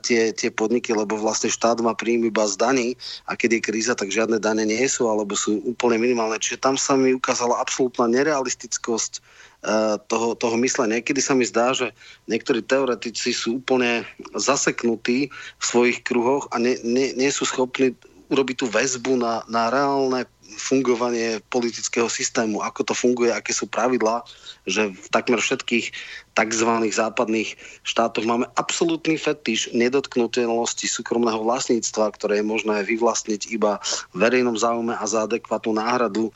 tie, 0.00 0.32
tie 0.32 0.48
podniky, 0.48 0.96
lebo 0.96 1.20
vlastne 1.20 1.52
štát 1.52 1.84
má 1.84 1.92
príjmy 1.92 2.32
iba 2.32 2.48
z 2.48 2.56
daní 2.56 2.88
a 3.28 3.36
keď 3.36 3.60
je 3.60 3.66
kríza, 3.68 3.92
tak 3.92 4.08
žiadne 4.08 4.40
dane 4.40 4.64
nie 4.64 4.88
sú 4.88 5.12
alebo 5.12 5.36
sú 5.36 5.60
úplne 5.68 6.00
minimálne. 6.00 6.40
Čiže 6.40 6.64
tam 6.64 6.80
sa 6.80 6.96
mi 6.96 7.12
ukázala 7.12 7.60
absolútna 7.60 8.08
nerealistickosť 8.08 9.20
Eh, 9.64 9.96
toho, 10.12 10.36
toho 10.36 10.60
myslenia. 10.60 11.00
Niekedy 11.00 11.24
sa 11.24 11.32
mi 11.32 11.48
zdá, 11.48 11.72
že 11.72 11.88
niektorí 12.28 12.60
teoretici 12.60 13.32
sú 13.32 13.64
úplne 13.64 14.04
zaseknutí 14.36 15.32
v 15.32 15.64
svojich 15.64 16.04
kruhoch 16.04 16.52
a 16.52 16.60
ne, 16.60 16.76
ne, 16.84 17.16
nie 17.16 17.32
sú 17.32 17.48
schopní 17.48 17.96
urobiť 18.28 18.56
tú 18.64 18.66
väzbu 18.70 19.20
na, 19.20 19.44
na 19.48 19.68
reálne 19.68 20.24
fungovanie 20.54 21.42
politického 21.50 22.06
systému, 22.06 22.62
ako 22.62 22.92
to 22.92 22.94
funguje, 22.94 23.32
aké 23.32 23.50
sú 23.50 23.66
pravidlá, 23.66 24.22
že 24.68 24.92
v 24.92 25.06
takmer 25.10 25.40
všetkých 25.42 25.90
tzv. 26.36 26.70
západných 26.94 27.58
štátoch 27.82 28.24
máme 28.24 28.46
absolútny 28.54 29.18
fetiš 29.18 29.74
nedotknutelnosti 29.74 30.86
súkromného 30.86 31.42
vlastníctva, 31.42 32.14
ktoré 32.14 32.40
je 32.40 32.46
možné 32.46 32.86
vyvlastniť 32.86 33.50
iba 33.50 33.82
verejnom 34.14 34.54
záujme 34.54 34.94
a 34.94 35.04
za 35.04 35.26
adekvátnu 35.26 35.74
náhradu 35.74 36.30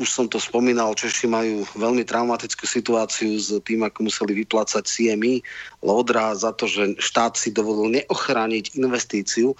už 0.00 0.08
som 0.08 0.24
to 0.24 0.40
spomínal, 0.40 0.96
Češi 0.96 1.28
majú 1.28 1.68
veľmi 1.76 2.00
traumatickú 2.08 2.64
situáciu 2.64 3.36
s 3.36 3.52
tým, 3.62 3.84
ako 3.84 4.08
museli 4.08 4.32
vyplácať 4.40 4.88
CMI, 4.88 5.44
Lodra 5.84 6.32
za 6.32 6.56
to, 6.56 6.64
že 6.64 6.96
štát 6.96 7.36
si 7.36 7.52
dovolil 7.52 8.00
neochrániť 8.00 8.80
investíciu 8.80 9.52
e, 9.52 9.56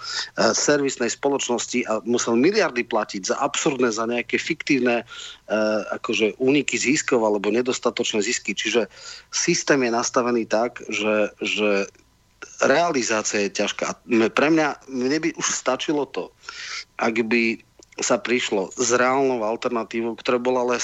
servisnej 0.57 1.13
spoločnosti 1.13 1.85
a 1.85 2.01
musel 2.03 2.33
miliardy 2.33 2.81
platiť 2.81 3.29
za 3.29 3.35
absurdné, 3.37 3.93
za 3.93 4.09
nejaké 4.09 4.41
fiktívne 4.41 5.05
e, 5.05 5.05
akože 6.01 6.41
úniky 6.41 6.81
ziskov 6.81 7.21
alebo 7.21 7.53
nedostatočné 7.53 8.25
zisky. 8.25 8.57
Čiže 8.57 8.89
systém 9.29 9.85
je 9.85 9.91
nastavený 9.93 10.49
tak, 10.49 10.81
že, 10.89 11.29
že 11.45 11.85
realizácia 12.65 13.45
je 13.45 13.53
ťažká. 13.63 14.07
Pre 14.33 14.47
mňa, 14.49 14.89
mne 14.89 15.17
by 15.23 15.29
už 15.37 15.47
stačilo 15.47 16.09
to, 16.09 16.33
ak 16.97 17.21
by 17.27 17.61
sa 18.01 18.17
prišlo 18.17 18.73
s 18.73 18.89
reálnou 18.93 19.45
alternatívou, 19.45 20.17
ktorá 20.17 20.41
bola 20.41 20.65
ale 20.65 20.77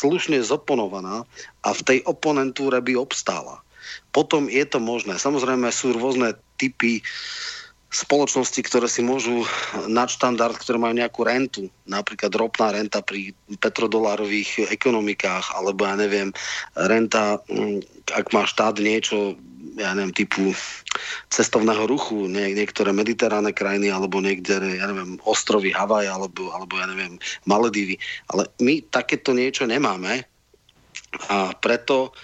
slušne 0.00 0.36
zoponovaná 0.44 1.24
a 1.64 1.68
v 1.72 1.80
tej 1.80 1.98
oponentúre 2.04 2.80
by 2.84 3.00
obstála. 3.00 3.64
Potom 4.12 4.50
je 4.50 4.64
to 4.68 4.76
možné. 4.76 5.16
Samozrejme 5.16 5.72
sú 5.72 5.96
rôzne 5.96 6.36
typy 6.60 7.00
spoločnosti, 7.90 8.62
ktoré 8.62 8.86
si 8.86 9.02
môžu 9.02 9.42
nadštandard, 9.90 10.54
ktoré 10.62 10.78
majú 10.78 10.94
nejakú 10.94 11.26
rentu, 11.26 11.66
napríklad 11.90 12.30
ropná 12.38 12.70
renta 12.70 13.02
pri 13.02 13.34
petrodolárových 13.58 14.70
ekonomikách, 14.70 15.58
alebo 15.58 15.82
ja 15.82 15.98
neviem, 15.98 16.30
renta, 16.78 17.42
mm, 17.50 17.82
ak 18.14 18.30
má 18.30 18.46
štát 18.46 18.78
niečo 18.78 19.34
ja 19.76 19.92
neviem, 19.92 20.14
typu 20.14 20.52
cestovného 21.28 21.84
ruchu, 21.86 22.26
nie, 22.26 22.56
niektoré 22.56 22.90
mediteránne 22.90 23.52
krajiny, 23.52 23.92
alebo 23.92 24.18
niektoré, 24.18 24.80
ja 24.80 24.88
neviem, 24.88 25.20
ostrovy 25.28 25.70
Havaj, 25.70 26.08
alebo, 26.08 26.50
alebo 26.52 26.80
ja 26.80 26.86
neviem, 26.88 27.20
Maledivy. 27.44 28.00
Ale 28.32 28.48
my 28.60 28.80
takéto 28.88 29.36
niečo 29.36 29.68
nemáme 29.68 30.24
a 31.28 31.52
preto 31.58 32.14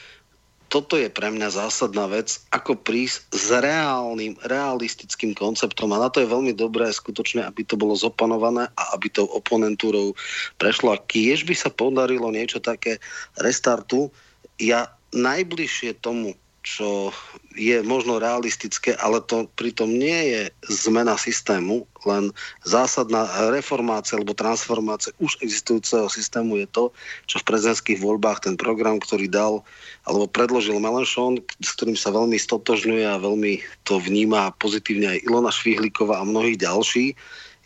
toto 0.67 0.99
je 0.99 1.07
pre 1.07 1.31
mňa 1.31 1.55
zásadná 1.55 2.11
vec, 2.11 2.43
ako 2.51 2.75
prísť 2.75 3.31
s 3.31 3.55
reálnym, 3.55 4.35
realistickým 4.43 5.31
konceptom 5.31 5.95
a 5.95 6.03
na 6.03 6.11
to 6.11 6.19
je 6.19 6.29
veľmi 6.29 6.53
dobré 6.59 6.91
skutočne, 6.91 7.47
aby 7.47 7.63
to 7.63 7.79
bolo 7.79 7.95
zopanované 7.95 8.67
a 8.75 8.83
aby 8.99 9.07
tou 9.07 9.31
oponentúrou 9.31 10.19
prešlo. 10.59 10.91
A 10.91 10.99
kiež 10.99 11.47
by 11.47 11.55
sa 11.55 11.71
podarilo 11.71 12.35
niečo 12.35 12.59
také 12.59 12.99
restartu, 13.39 14.11
ja 14.59 14.91
najbližšie 15.15 16.03
tomu 16.03 16.35
čo 16.67 17.15
je 17.55 17.79
možno 17.87 18.19
realistické, 18.19 18.99
ale 18.99 19.23
to 19.23 19.47
pritom 19.55 19.87
nie 19.87 20.35
je 20.35 20.43
zmena 20.67 21.15
systému, 21.15 21.87
len 22.03 22.35
zásadná 22.67 23.31
reformácia 23.55 24.19
alebo 24.19 24.35
transformácia 24.35 25.15
už 25.23 25.39
existujúceho 25.47 26.11
systému 26.11 26.59
je 26.59 26.67
to, 26.75 26.85
čo 27.31 27.39
v 27.39 27.49
prezidentských 27.55 28.03
voľbách 28.03 28.51
ten 28.51 28.59
program, 28.59 28.99
ktorý 28.99 29.31
dal 29.31 29.63
alebo 30.11 30.27
predložil 30.27 30.83
Melenchon, 30.83 31.39
s 31.63 31.71
ktorým 31.79 31.95
sa 31.95 32.11
veľmi 32.11 32.35
stotožňuje 32.35 33.07
a 33.07 33.23
veľmi 33.23 33.63
to 33.87 34.03
vníma 34.03 34.51
pozitívne 34.59 35.15
aj 35.15 35.23
Ilona 35.23 35.55
Švihlíková 35.55 36.19
a 36.19 36.27
mnohí 36.27 36.59
ďalší, 36.59 37.15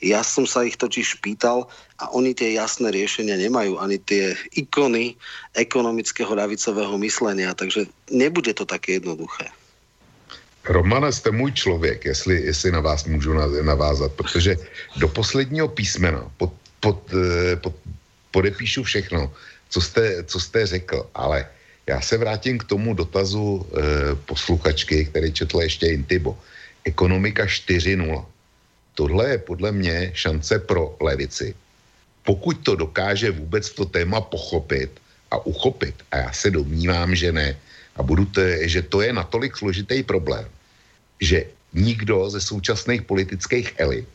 ja 0.00 0.24
som 0.24 0.48
sa 0.48 0.64
ich 0.64 0.80
totiž 0.80 1.20
pýtal 1.20 1.68
a 2.00 2.08
oni 2.16 2.32
tie 2.32 2.56
jasné 2.56 2.88
riešenia 2.88 3.36
nemajú, 3.36 3.76
ani 3.76 4.00
tie 4.00 4.32
ikony 4.56 5.16
ekonomického 5.52 6.32
ravicového 6.32 6.96
myslenia, 6.98 7.52
takže 7.52 7.86
nebude 8.08 8.56
to 8.56 8.64
také 8.64 8.96
jednoduché. 8.96 9.52
Romane, 10.64 11.12
jste 11.12 11.30
můj 11.30 11.52
člověk, 11.52 12.04
jestli, 12.04 12.42
jestli 12.42 12.72
na 12.72 12.80
vás 12.80 13.04
můžu 13.04 13.32
navázat, 13.62 14.12
protože 14.12 14.56
do 14.96 15.08
posledního 15.08 15.68
písmena 15.68 16.30
pod, 16.36 16.52
pod, 16.80 17.00
eh, 17.12 17.56
pod, 17.56 17.74
podepíšu 18.30 18.82
všechno, 18.82 19.32
co 19.68 19.80
jste, 19.80 20.24
co 20.24 20.40
jste 20.40 20.66
řekl, 20.66 21.06
ale 21.14 21.46
já 21.86 22.00
se 22.00 22.18
vrátím 22.18 22.58
k 22.58 22.64
tomu 22.64 22.94
dotazu 22.94 23.66
eh, 23.66 23.80
posluchačky, 24.14 25.04
který 25.04 25.32
četl 25.32 25.60
ještě 25.60 25.86
Intibo. 25.86 26.38
Ekonomika 26.84 27.44
4.0 27.44 28.24
tohle 29.00 29.30
je 29.32 29.38
podle 29.48 29.72
mě 29.72 30.12
šance 30.12 30.60
pro 30.68 30.92
levici. 31.00 31.56
Pokud 32.28 32.52
to 32.60 32.76
dokáže 32.76 33.32
vůbec 33.32 33.64
to 33.72 33.88
téma 33.88 34.20
pochopit 34.20 34.92
a 35.32 35.40
uchopit, 35.40 35.96
a 36.12 36.28
já 36.28 36.30
se 36.36 36.52
domnívám, 36.52 37.16
že 37.16 37.32
ne, 37.32 37.56
a 37.96 38.04
budu 38.04 38.28
te, 38.28 38.68
že 38.68 38.84
to 38.84 39.00
je 39.00 39.08
natolik 39.16 39.56
složitý 39.56 40.04
problém, 40.04 40.44
že 41.16 41.48
nikdo 41.72 42.28
ze 42.28 42.44
současných 42.44 43.08
politických 43.08 43.72
elit 43.80 44.08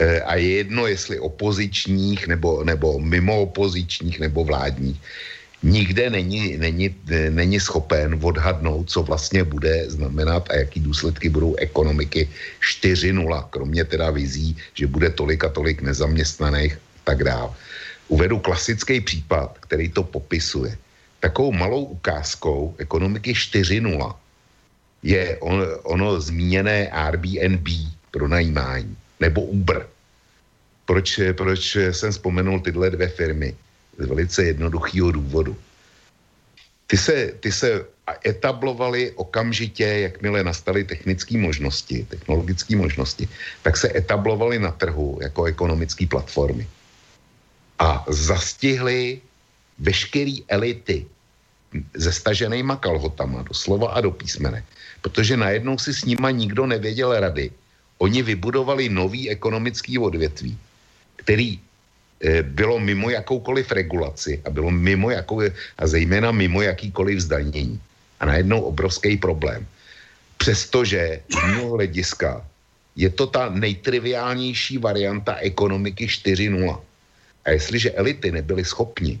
eh, 0.00 0.24
a 0.24 0.40
je 0.40 0.64
jedno, 0.64 0.88
jestli 0.88 1.20
opozičních, 1.20 2.24
nebo, 2.24 2.64
nebo 2.64 2.96
mimo 2.96 3.52
opozičních, 3.52 4.24
nebo 4.24 4.44
vládních, 4.48 4.96
nikde 5.64 6.10
není, 6.10 6.56
není, 6.60 6.94
není 7.30 7.60
schopen 7.60 8.20
odhadnout, 8.22 8.90
co 8.90 9.02
vlastně 9.02 9.44
bude 9.44 9.90
znamenat 9.90 10.50
a 10.50 10.54
jaký 10.56 10.80
důsledky 10.80 11.28
budou 11.28 11.56
ekonomiky 11.56 12.28
4.0, 12.60 13.48
kromě 13.50 13.84
teda 13.84 14.10
vizí, 14.10 14.56
že 14.74 14.86
bude 14.86 15.10
tolik 15.10 15.44
a 15.44 15.48
tolik 15.48 15.82
nezaměstnaných 15.82 16.78
tak 17.04 17.24
dál. 17.24 17.54
Uvedu 18.08 18.38
klasický 18.38 19.00
případ, 19.00 19.56
který 19.60 19.88
to 19.88 20.02
popisuje. 20.04 20.76
Takovou 21.20 21.52
malou 21.52 21.84
ukázkou 21.84 22.74
ekonomiky 22.78 23.32
4.0 23.32 24.14
je 25.02 25.38
on, 25.40 25.64
ono 25.82 26.20
zmíněné 26.20 26.88
Airbnb 26.88 27.68
pro 28.10 28.28
najímání 28.28 28.96
nebo 29.20 29.40
Uber. 29.40 29.86
Proč, 30.84 31.20
proč 31.32 31.76
jsem 31.90 32.12
vzpomenul 32.12 32.60
tyhle 32.60 32.90
dvě 32.90 33.08
firmy? 33.08 33.56
Z 33.98 34.06
velice 34.06 34.44
jednoduchého 34.44 35.12
důvodu. 35.12 35.56
Ty 36.86 36.96
se, 36.96 37.32
ty 37.40 37.52
se 37.52 37.86
etablovaly 38.26 39.10
okamžitě, 39.16 39.84
jakmile 39.84 40.44
nastaly 40.44 40.84
technické 40.84 41.38
možnosti, 41.38 42.06
technologické 42.08 42.76
možnosti, 42.76 43.28
tak 43.62 43.76
se 43.76 43.96
etablovaly 43.96 44.58
na 44.58 44.70
trhu 44.70 45.18
jako 45.22 45.44
ekonomické 45.44 46.06
platformy. 46.06 46.66
A 47.78 48.04
zastihly 48.08 49.20
veškeré 49.78 50.44
elity 50.48 51.06
se 51.98 52.12
staženýma 52.12 52.76
kalhotama, 52.76 53.42
doslova 53.42 53.90
a 53.90 54.00
do 54.00 54.10
písmene, 54.10 54.64
protože 55.02 55.36
najednou 55.36 55.78
si 55.78 55.94
s 55.94 56.04
nima 56.04 56.30
nikdo 56.30 56.66
nevěděl 56.66 57.20
rady. 57.20 57.50
Oni 57.98 58.22
vybudovali 58.22 58.88
nový 58.88 59.30
ekonomický 59.30 59.98
odvětví, 59.98 60.58
který 61.16 61.58
bylo 62.42 62.80
mimo 62.80 63.10
jakoukoliv 63.10 63.72
regulaci 63.72 64.42
a 64.44 64.50
bylo 64.50 64.70
mimo 64.70 65.10
jakou, 65.10 65.42
a 65.78 65.86
zejména 65.86 66.32
mimo 66.32 66.62
jakýkoliv 66.62 67.20
zdanění. 67.20 67.80
A 68.20 68.26
najednou 68.26 68.60
obrovský 68.60 69.16
problém. 69.16 69.66
Přestože 70.36 71.20
z 71.28 71.36
mého 71.46 71.70
hlediska 71.76 72.44
je 72.96 73.10
to 73.10 73.26
ta 73.26 73.48
nejtriviálnější 73.48 74.78
varianta 74.78 75.34
ekonomiky 75.34 76.06
4.0. 76.06 76.80
A 77.44 77.50
jestliže 77.50 77.90
elity 77.90 78.32
nebyly 78.32 78.64
schopni 78.64 79.20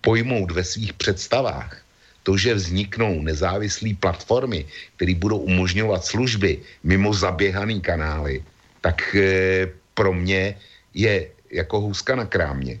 pojmout 0.00 0.50
ve 0.50 0.64
svých 0.64 0.92
představách 0.92 1.82
to, 2.22 2.34
že 2.36 2.54
vzniknou 2.54 3.22
nezávislé 3.22 3.94
platformy, 4.00 4.66
které 4.96 5.14
budou 5.14 5.38
umožňovat 5.46 6.04
služby 6.04 6.58
mimo 6.82 7.14
zaběhaný 7.14 7.80
kanály, 7.80 8.42
tak 8.82 9.14
e, 9.14 9.70
pro 9.94 10.12
mě 10.12 10.58
je 10.94 11.30
jako 11.50 11.80
houska 11.80 12.16
na 12.16 12.24
krámě, 12.24 12.80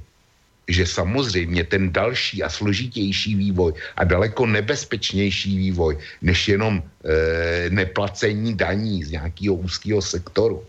že 0.68 0.86
samozřejmě 0.86 1.64
ten 1.64 1.92
další 1.92 2.42
a 2.42 2.48
složitější 2.48 3.34
vývoj 3.34 3.72
a 3.96 4.04
daleko 4.04 4.46
nebezpečnější 4.46 5.58
vývoj, 5.58 5.98
než 6.22 6.48
jenom 6.48 6.82
e, 6.82 7.70
neplacení 7.70 8.54
daní 8.54 9.04
z 9.04 9.10
nějakého 9.10 9.54
úzkého 9.54 10.02
sektoru, 10.02 10.64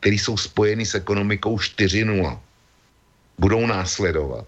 který 0.00 0.18
jsou 0.18 0.36
spojeny 0.36 0.86
s 0.86 0.94
ekonomikou 0.94 1.56
4.0, 1.56 2.38
budou 3.38 3.66
následovat 3.66 4.46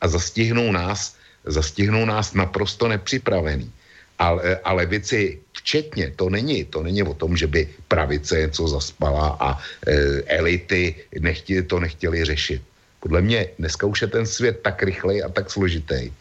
a 0.00 0.08
zastihnou 0.08 0.72
nás, 0.72 1.16
zastihnou 1.44 2.04
nás 2.04 2.32
naprosto 2.34 2.88
nepřipravený. 2.88 3.72
Ale, 4.20 4.60
ale 4.64 4.86
věci 4.86 5.40
včetně, 5.56 6.12
to 6.16 6.28
není, 6.28 6.64
to 6.68 6.82
není 6.84 7.02
o 7.02 7.16
tom, 7.16 7.36
že 7.36 7.46
by 7.46 7.68
pravice 7.88 8.36
něco 8.40 8.68
zaspala 8.68 9.36
a 9.40 9.56
e, 9.56 10.20
elity 10.36 10.94
nechtě, 11.20 11.62
to 11.62 11.80
nechtěli 11.80 12.24
řešit. 12.24 12.62
Podle 13.00 13.20
mě 13.24 13.48
dneska 13.58 13.86
už 13.86 14.02
je 14.02 14.08
ten 14.12 14.26
svět 14.26 14.60
tak 14.60 14.82
rychlej 14.82 15.24
a 15.24 15.28
tak 15.32 15.50
složitý, 15.50 16.12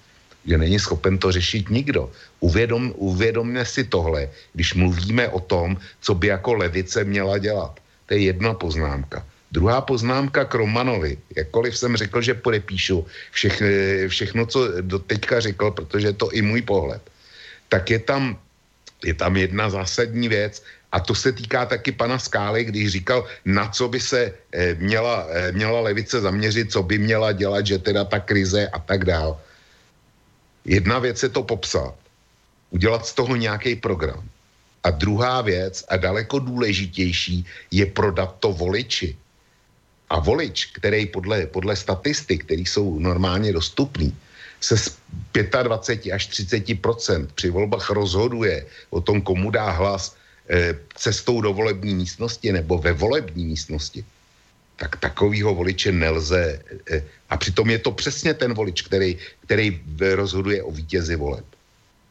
že 0.48 0.58
není 0.58 0.80
schopen 0.80 1.20
to 1.20 1.32
řešit 1.32 1.70
nikdo. 1.70 2.08
Uvědom, 2.40 2.96
uvědomme 2.96 3.66
si 3.66 3.84
tohle, 3.84 4.32
když 4.56 4.74
mluvíme 4.80 5.28
o 5.30 5.40
tom, 5.40 5.76
co 6.02 6.16
by 6.16 6.28
jako 6.28 6.54
levice 6.54 7.04
měla 7.04 7.38
dělat. 7.38 7.80
To 8.08 8.14
je 8.16 8.32
jedna 8.32 8.54
poznámka. 8.54 9.28
Druhá 9.52 9.82
poznámka 9.82 10.46
k 10.46 10.56
Romanovi. 10.56 11.18
Jakkoliv 11.36 11.78
jsem 11.78 11.98
řekl, 11.98 12.22
že 12.22 12.34
podepíšu 12.34 13.06
všechno, 13.32 13.68
všechno 14.08 14.46
co 14.46 14.60
do 14.82 15.00
teďka 15.00 15.40
řekl, 15.40 15.72
protože 15.72 16.08
je 16.08 16.14
to 16.14 16.32
i 16.32 16.42
můj 16.42 16.62
pohled, 16.62 17.02
tak 17.70 17.90
je 17.90 18.00
tam, 18.00 18.38
je 19.06 19.14
tam 19.14 19.38
jedna 19.38 19.70
zásadní 19.70 20.30
věc 20.30 20.64
A 20.92 21.00
to 21.00 21.14
se 21.16 21.32
týká 21.32 21.66
taky 21.66 21.92
pana 21.92 22.18
Skály, 22.20 22.66
když 22.66 22.92
říkal, 22.92 23.26
na 23.46 23.70
co 23.70 23.88
by 23.88 24.00
se 24.00 24.34
eh, 24.52 24.74
měla, 24.82 25.28
eh, 25.30 25.52
měla 25.52 25.82
levice 25.82 26.22
zaměřit, 26.22 26.72
co 26.72 26.84
by 26.84 26.98
měla 26.98 27.32
dělat, 27.32 27.66
že 27.66 27.78
teda 27.78 28.06
ta 28.06 28.20
krize 28.20 28.68
a 28.68 28.80
tak 28.80 29.06
dál. 29.06 29.38
Jedna 30.66 31.00
věc 31.00 31.24
je 31.24 31.30
to 31.30 31.44
popsat, 31.44 31.94
udělat 32.70 33.06
z 33.06 33.14
toho 33.14 33.36
nějaký 33.36 33.76
program. 33.76 34.26
A 34.84 34.90
druhá 34.90 35.42
věc, 35.42 35.86
a 35.90 35.98
daleko 35.98 36.40
důležitější, 36.40 37.46
je 37.72 37.86
prodat 37.86 38.36
to 38.40 38.54
voliči. 38.54 39.18
A 40.10 40.20
volič, 40.20 40.74
který 40.74 41.06
podle, 41.06 41.46
podle 41.46 41.76
statistik, 41.76 42.46
které 42.50 42.66
jsou 42.66 43.00
normálně 43.00 43.54
dostupný, 43.54 44.10
se 44.60 44.78
z 44.78 44.98
25 45.64 46.14
až 46.14 46.28
30 46.28 46.64
při 47.36 47.50
volbách 47.50 47.90
rozhoduje 47.90 48.66
o 48.90 49.02
tom, 49.02 49.22
komu 49.22 49.52
dá 49.52 49.72
hlas 49.72 50.16
e, 50.50 50.76
cestou 50.96 51.42
do 51.42 51.54
volební 51.54 51.96
místnosti 51.96 52.52
nebo 52.52 52.78
ve 52.78 52.94
volební 52.94 53.46
místnosti, 53.46 54.06
tak 54.76 54.96
takovýho 54.96 55.56
voliče 55.56 55.92
nelze. 55.92 56.62
E, 56.92 57.04
a 57.30 57.38
přitom 57.38 57.70
je 57.70 57.80
to 57.80 57.92
přesně 57.92 58.34
ten 58.34 58.54
volič, 58.54 58.82
který, 58.82 59.18
který 59.46 59.82
rozhoduje 60.16 60.64
o 60.64 60.72
vítězi 60.72 61.16
voleb. 61.16 61.46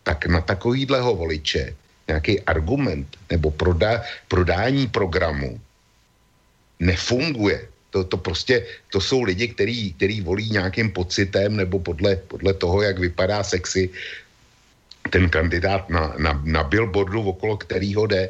Tak 0.02 0.26
na 0.26 0.40
takovýhleho 0.40 1.14
voliče 1.14 1.76
nějaký 2.08 2.40
argument 2.40 3.16
nebo 3.30 3.50
proda, 3.50 4.02
prodání 4.28 4.86
programu 4.86 5.60
nefunguje. 6.80 7.68
To, 7.90 8.04
to 8.04 8.16
prostě, 8.16 8.66
to 8.92 9.00
jsou 9.00 9.22
lidi, 9.22 9.48
který, 9.48 9.92
který 9.92 10.20
volí 10.20 10.50
nějakým 10.50 10.90
pocitem 10.90 11.56
nebo 11.56 11.78
podle, 11.78 12.16
podle 12.16 12.54
toho, 12.54 12.82
jak 12.82 12.98
vypadá 12.98 13.42
sexy 13.44 13.90
ten 15.10 15.28
kandidát 15.30 15.88
na, 15.88 16.14
na, 16.18 16.40
na 16.44 16.62
billboardu, 16.64 17.22
okolo 17.22 17.56
kterýho 17.56 18.06
jde. 18.06 18.28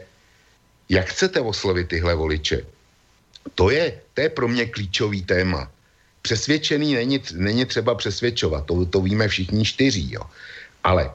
Jak 0.88 1.06
chcete 1.06 1.40
oslovit 1.40 1.88
tyhle 1.88 2.14
voliče? 2.14 2.62
To 3.54 3.70
je, 3.70 4.00
to 4.14 4.20
je 4.20 4.28
pro 4.28 4.48
mě 4.48 4.66
klíčový 4.66 5.22
téma. 5.22 5.70
Přesvědčený 6.22 6.94
není, 6.94 7.22
není 7.34 7.64
třeba 7.64 7.94
přesvědčovat, 7.94 8.66
to, 8.66 8.86
to 8.86 9.00
víme 9.00 9.28
všichni 9.28 9.64
čtyři, 9.64 10.06
jo. 10.10 10.22
Ale 10.84 11.10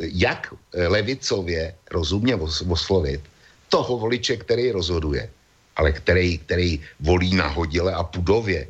jak 0.00 0.54
levicově 0.72 1.74
rozumně 1.90 2.36
oslovit 2.68 3.20
toho 3.68 3.98
voliče, 3.98 4.36
který 4.36 4.70
rozhoduje, 4.70 5.30
ale 5.76 5.92
který, 5.92 6.38
který 6.38 6.80
volí 7.00 7.34
nahodile 7.34 7.94
a 7.94 8.02
pudově. 8.02 8.68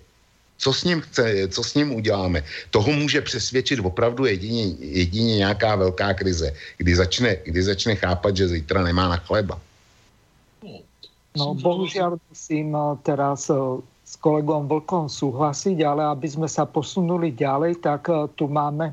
Co 0.60 0.72
s 0.72 0.84
ním 0.84 1.00
chce, 1.00 1.48
co 1.48 1.62
s 1.64 1.74
ním 1.74 1.92
uděláme? 1.92 2.44
Toho 2.70 2.92
může 2.92 3.20
přesvědčit 3.20 3.80
opravdu 3.80 4.26
jedině, 4.26 4.64
jedině 4.80 5.36
nějaká 5.36 5.76
velká 5.76 6.14
krize, 6.14 6.52
kdy 6.76 6.96
začne, 6.96 7.36
kdy 7.44 7.62
začne 7.62 7.96
chápat, 7.96 8.36
že 8.36 8.48
zítra 8.48 8.84
nemá 8.84 9.08
na 9.08 9.16
chleba. 9.16 9.60
No, 11.38 11.54
bohužiaľ 11.54 12.18
musím 12.26 12.74
eh, 12.74 12.82
teraz 13.06 13.46
eh, 13.46 13.56
s 14.02 14.18
kolegom 14.18 14.66
Vlkom 14.66 15.06
súhlasiť, 15.06 15.78
ale 15.86 16.02
aby 16.10 16.26
sme 16.26 16.50
sa 16.50 16.66
posunuli 16.66 17.30
ďalej, 17.30 17.78
tak 17.86 18.10
eh, 18.10 18.26
tu 18.34 18.50
máme 18.50 18.90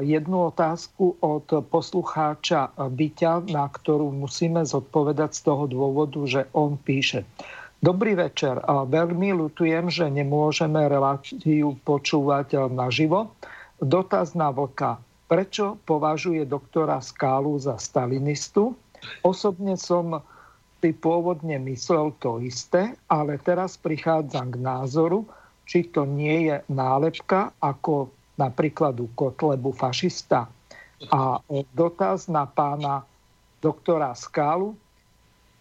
jednu 0.00 0.48
otázku 0.48 1.20
od 1.20 1.46
poslucháča 1.68 2.72
Byťa, 2.76 3.52
na 3.52 3.68
ktorú 3.68 4.08
musíme 4.08 4.64
zodpovedať 4.64 5.36
z 5.36 5.40
toho 5.44 5.64
dôvodu, 5.68 6.20
že 6.24 6.48
on 6.56 6.80
píše. 6.80 7.28
Dobrý 7.84 8.16
večer. 8.16 8.56
Veľmi 8.66 9.36
lutujem, 9.36 9.92
že 9.92 10.08
nemôžeme 10.08 10.88
reláciu 10.88 11.76
počúvať 11.84 12.72
naživo. 12.72 13.36
Dotaz 13.76 14.32
na 14.32 14.48
vlka. 14.48 14.96
Prečo 15.28 15.76
považuje 15.84 16.48
doktora 16.48 17.04
Skálu 17.04 17.60
za 17.60 17.76
stalinistu? 17.76 18.72
Osobne 19.20 19.76
som 19.76 20.24
si 20.80 20.96
pôvodne 20.96 21.60
myslel 21.68 22.16
to 22.16 22.40
isté, 22.40 22.96
ale 23.12 23.36
teraz 23.44 23.76
prichádzam 23.76 24.56
k 24.56 24.56
názoru, 24.56 25.28
či 25.68 25.84
to 25.92 26.08
nie 26.08 26.48
je 26.48 26.64
nálepka, 26.72 27.52
ako 27.60 28.08
napríklad 28.36 29.00
u 29.00 29.08
Kotlebu 29.12 29.72
fašista. 29.72 30.48
A 31.12 31.44
dotaz 31.76 32.28
na 32.28 32.48
pána 32.48 33.04
doktora 33.60 34.16
Skálu. 34.16 34.76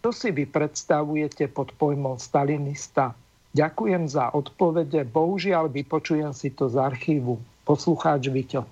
Čo 0.05 0.13
si 0.13 0.29
vy 0.29 0.45
predstavujete 0.45 1.49
pod 1.49 1.73
pojmom 1.75 2.21
stalinista? 2.21 3.17
Ďakujem 3.55 4.05
za 4.05 4.29
odpovede. 4.35 5.07
Bohužiaľ 5.07 5.71
vypočujem 5.71 6.35
si 6.35 6.53
to 6.53 6.69
z 6.69 6.77
archívu. 6.77 7.39
Poslucháč 7.65 8.29
Víťo. 8.29 8.67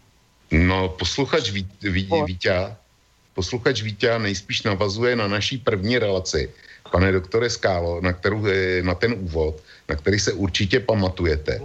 No, 0.54 0.94
posluchač 0.94 1.50
Víťa, 1.82 2.78
posluchač 3.34 3.82
Víťa 3.82 4.22
nejspíš 4.22 4.70
navazuje 4.70 5.18
na 5.18 5.26
naší 5.26 5.58
první 5.58 5.98
relaci, 5.98 6.54
pane 6.92 7.10
doktore 7.10 7.50
Skálo, 7.50 8.02
na, 8.06 8.14
kterou, 8.14 8.46
na 8.86 8.94
ten 8.94 9.18
úvod, 9.18 9.58
na 9.90 9.96
který 9.96 10.20
se 10.20 10.34
určitě 10.34 10.80
pamatujete. 10.80 11.62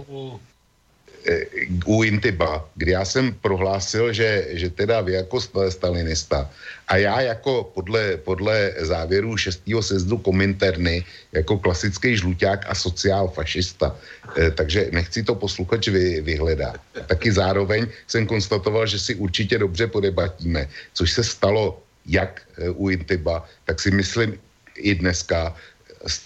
Eh, 1.25 1.67
u 1.85 2.03
Intiba, 2.03 2.69
kdy 2.75 2.91
já 2.91 3.05
jsem 3.05 3.33
prohlásil, 3.41 4.13
že, 4.13 4.47
že 4.51 4.69
teda 4.69 5.01
vy 5.01 5.13
jako 5.13 5.41
stalinista 5.69 6.49
a 6.87 6.97
já 6.97 7.21
jako 7.21 7.71
podle, 7.73 8.17
podle 8.17 8.73
závěru 8.79 9.37
6. 9.37 9.61
sezdu 9.81 10.17
Kominterny 10.17 11.05
jako 11.31 11.57
klasický 11.57 12.17
žluťák 12.17 12.65
a 12.69 12.75
sociál 12.75 13.27
fašista. 13.27 13.95
E, 14.37 14.51
takže 14.51 14.89
nechci 14.91 15.23
to 15.23 15.35
posluchač 15.35 15.87
vy, 15.87 16.21
vyhledat. 16.21 16.79
Taky 17.07 17.31
zároveň 17.31 17.87
jsem 18.07 18.25
konstatoval, 18.25 18.87
že 18.87 18.99
si 18.99 19.15
určitě 19.15 19.57
dobře 19.57 19.87
podebatíme, 19.87 20.69
což 20.93 21.11
se 21.11 21.23
stalo 21.23 21.83
jak 22.05 22.41
eh, 22.57 22.69
u 22.69 22.89
Intiba, 22.89 23.45
tak 23.65 23.81
si 23.81 23.91
myslím 23.91 24.39
i 24.75 24.95
dneska, 24.95 25.55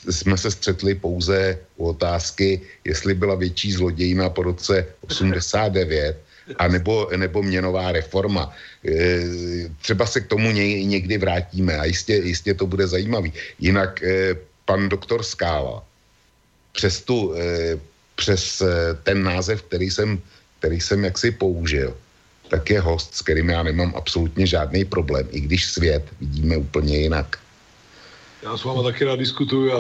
jsme 0.10 0.38
se 0.38 0.52
střetli 0.52 0.95
pouze 0.95 1.60
u 1.77 1.88
otázky, 1.88 2.61
jestli 2.85 3.14
byla 3.14 3.35
větší 3.35 3.72
zlodějina 3.72 4.30
po 4.30 4.43
roce 4.43 4.85
89, 5.02 6.18
a 6.58 6.68
nebo, 6.68 7.10
nebo 7.16 7.43
měnová 7.43 7.92
reforma. 7.92 8.52
E, 8.85 9.24
třeba 9.82 10.06
se 10.06 10.22
k 10.22 10.27
tomu 10.27 10.52
někdy 10.52 11.18
vrátíme 11.18 11.77
a 11.77 11.85
jistě, 11.85 12.14
jistě 12.14 12.53
to 12.53 12.68
bude 12.68 12.88
zajímavý. 12.88 13.34
Jinak 13.60 14.03
e, 14.03 14.35
pan 14.66 14.90
doktor 14.90 15.24
Skála 15.24 15.84
přes, 16.72 17.02
tu, 17.02 17.34
e, 17.35 17.80
přes 18.16 18.64
ten 19.03 19.24
název, 19.24 19.61
který 19.61 19.92
jsem, 19.92 20.19
který 20.60 20.82
jsem 20.82 21.03
jaksi 21.03 21.32
použil, 21.32 21.98
tak 22.50 22.69
je 22.69 22.80
host, 22.80 23.16
s 23.16 23.22
kterým 23.22 23.50
já 23.50 23.64
nemám 23.64 23.93
absolutně 23.95 24.48
žádný 24.48 24.85
problém, 24.85 25.27
i 25.32 25.40
když 25.40 25.66
svět 25.66 26.03
vidíme 26.19 26.58
úplně 26.58 26.98
jinak. 26.98 27.42
Já 28.43 28.57
s 28.57 28.63
váma 28.63 28.83
taky 28.83 29.03
rád 29.03 29.15
diskutuju 29.15 29.72
a 29.72 29.80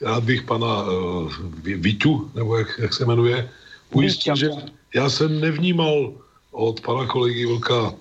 rád 0.00 0.24
bych 0.24 0.42
pana 0.42 0.82
uh, 0.82 1.32
Vitu, 1.62 2.30
nebo 2.34 2.56
jak, 2.56 2.68
jak 2.78 2.92
se 2.92 3.04
jmenuje, 3.04 3.50
ujistil, 3.90 4.36
že 4.36 4.48
já 4.94 5.10
jsem 5.10 5.40
nevnímal 5.40 6.12
od 6.50 6.80
pana 6.80 7.06
kolegy 7.06 7.46
Vlka 7.46 7.82
uh, 7.82 7.92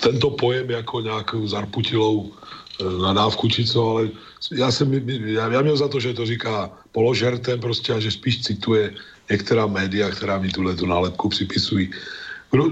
tento 0.00 0.30
pojem 0.30 0.70
jako 0.70 1.00
nějakou 1.00 1.46
zarputilou 1.46 2.14
uh, 2.20 3.02
nadávku 3.02 3.48
či 3.48 3.66
co, 3.66 3.90
ale 3.90 4.08
já 4.52 4.70
jsem, 4.70 4.94
já, 5.08 5.52
já 5.52 5.60
měl 5.62 5.76
za 5.76 5.88
to, 5.88 6.00
že 6.00 6.14
to 6.14 6.26
říká 6.26 6.70
položertem 6.92 7.60
prostě 7.60 7.92
a 7.92 8.00
že 8.00 8.10
spíš 8.10 8.42
cituje 8.42 8.94
některá 9.30 9.66
média, 9.66 10.10
která 10.10 10.38
mi 10.38 10.48
tuhle 10.48 10.74
tu 10.74 10.86
nálepku 10.86 11.28
připisují. 11.28 11.90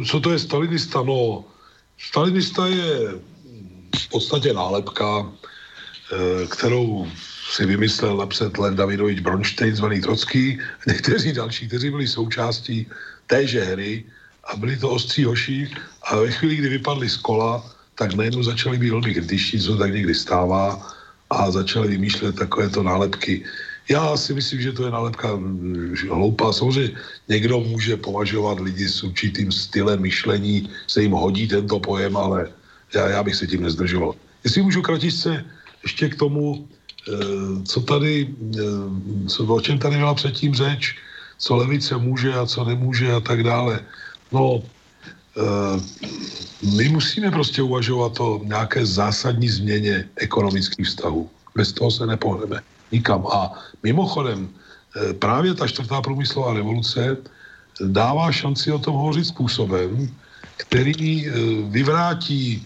Co 0.07 0.21
to 0.21 0.31
je 0.31 0.39
stalinista? 0.39 1.03
No, 1.03 1.45
stalinista 1.99 2.67
je 2.67 3.19
v 3.99 4.09
podstatě 4.09 4.53
nálepka, 4.53 5.27
Eh, 5.27 5.54
kterou 6.51 7.09
si 7.51 7.67
vymyslel 7.67 8.17
napřed 8.17 8.59
Len 8.59 8.77
Davidovič 8.77 9.21
Bronstein, 9.21 9.77
zvaný 9.77 10.01
Trocký, 10.01 10.59
a 10.61 10.83
někteří 10.93 11.33
další, 11.33 11.69
kteří 11.69 11.91
byli 11.91 12.07
součástí 12.09 12.87
téže 13.27 13.65
hry 13.65 14.05
a 14.45 14.57
byli 14.57 14.77
to 14.77 14.91
ostří 14.91 15.25
hoši 15.25 15.71
a 16.03 16.17
ve 16.17 16.31
chvíli, 16.31 16.57
kdy 16.57 16.69
vypadli 16.69 17.09
z 17.09 17.17
kola, 17.17 17.65
tak 17.95 18.15
najednou 18.15 18.43
začali 18.43 18.79
být 18.79 18.91
velmi 18.91 19.15
kritičtí, 19.15 19.61
co 19.61 19.77
tak 19.77 19.93
někdy 19.93 20.15
stává 20.15 20.93
a 21.31 21.51
začali 21.51 21.89
vymýšlet 21.89 22.37
takovéto 22.37 22.83
nálepky. 22.83 23.45
Já 23.89 24.17
si 24.17 24.35
myslím, 24.35 24.61
že 24.61 24.73
to 24.73 24.85
je 24.85 24.91
nálepka 24.91 25.37
hm, 25.37 25.95
hloupá. 26.11 26.53
Samozřejmě 26.53 26.91
někdo 27.29 27.61
může 27.61 27.97
považovat 27.97 28.61
lidi 28.61 28.89
s 28.89 29.03
určitým 29.03 29.53
stylem 29.53 30.01
myšlení, 30.01 30.69
se 30.87 31.03
jim 31.03 31.13
hodí 31.13 31.49
tento 31.49 31.81
pojem, 31.81 32.17
ale 32.17 32.49
já, 32.95 33.09
já 33.09 33.23
bych 33.23 33.37
se 33.37 33.47
tím 33.47 33.63
nezdržoval. 33.63 34.15
Jestli 34.45 34.63
můžu 34.63 34.83
kratičce 34.83 35.45
ještě 35.85 36.09
k 36.09 36.17
tomu, 36.17 36.65
eh, 36.65 37.63
co 37.65 37.79
tady, 37.81 38.29
eh, 38.57 39.29
co, 39.29 39.39
o 39.47 39.61
čem 39.61 39.79
tady 39.79 39.97
byla 39.97 40.15
předtím 40.15 40.55
řeč, 40.55 40.97
co 41.39 41.51
levice 41.57 41.97
může 41.97 42.33
a 42.33 42.47
co 42.47 42.65
nemůže 42.65 43.13
a 43.13 43.21
tak 43.21 43.45
dále. 43.45 43.81
No, 44.33 44.65
eh, 45.37 45.77
my 46.65 46.89
musíme 46.89 47.31
prostě 47.31 47.63
uvažovat 47.63 48.17
o 48.21 48.41
nějaké 48.45 48.87
zásadní 48.87 49.49
změně 49.49 50.09
ekonomických 50.17 50.87
vztahů. 50.89 51.29
Bez 51.55 51.73
toho 51.77 51.91
se 51.91 52.07
nepohneme 52.09 52.65
nikam. 52.91 53.27
A 53.27 53.53
mimochodem, 53.83 54.49
právě 55.19 55.55
ta 55.55 55.67
čtvrtá 55.67 56.03
průmyslová 56.03 56.55
revoluce 56.55 57.19
dává 57.91 58.31
šanci 58.33 58.71
o 58.71 58.79
tom 58.79 58.95
hovořit 58.95 59.27
způsobem, 59.27 60.11
který 60.57 61.27
vyvrátí 61.75 62.63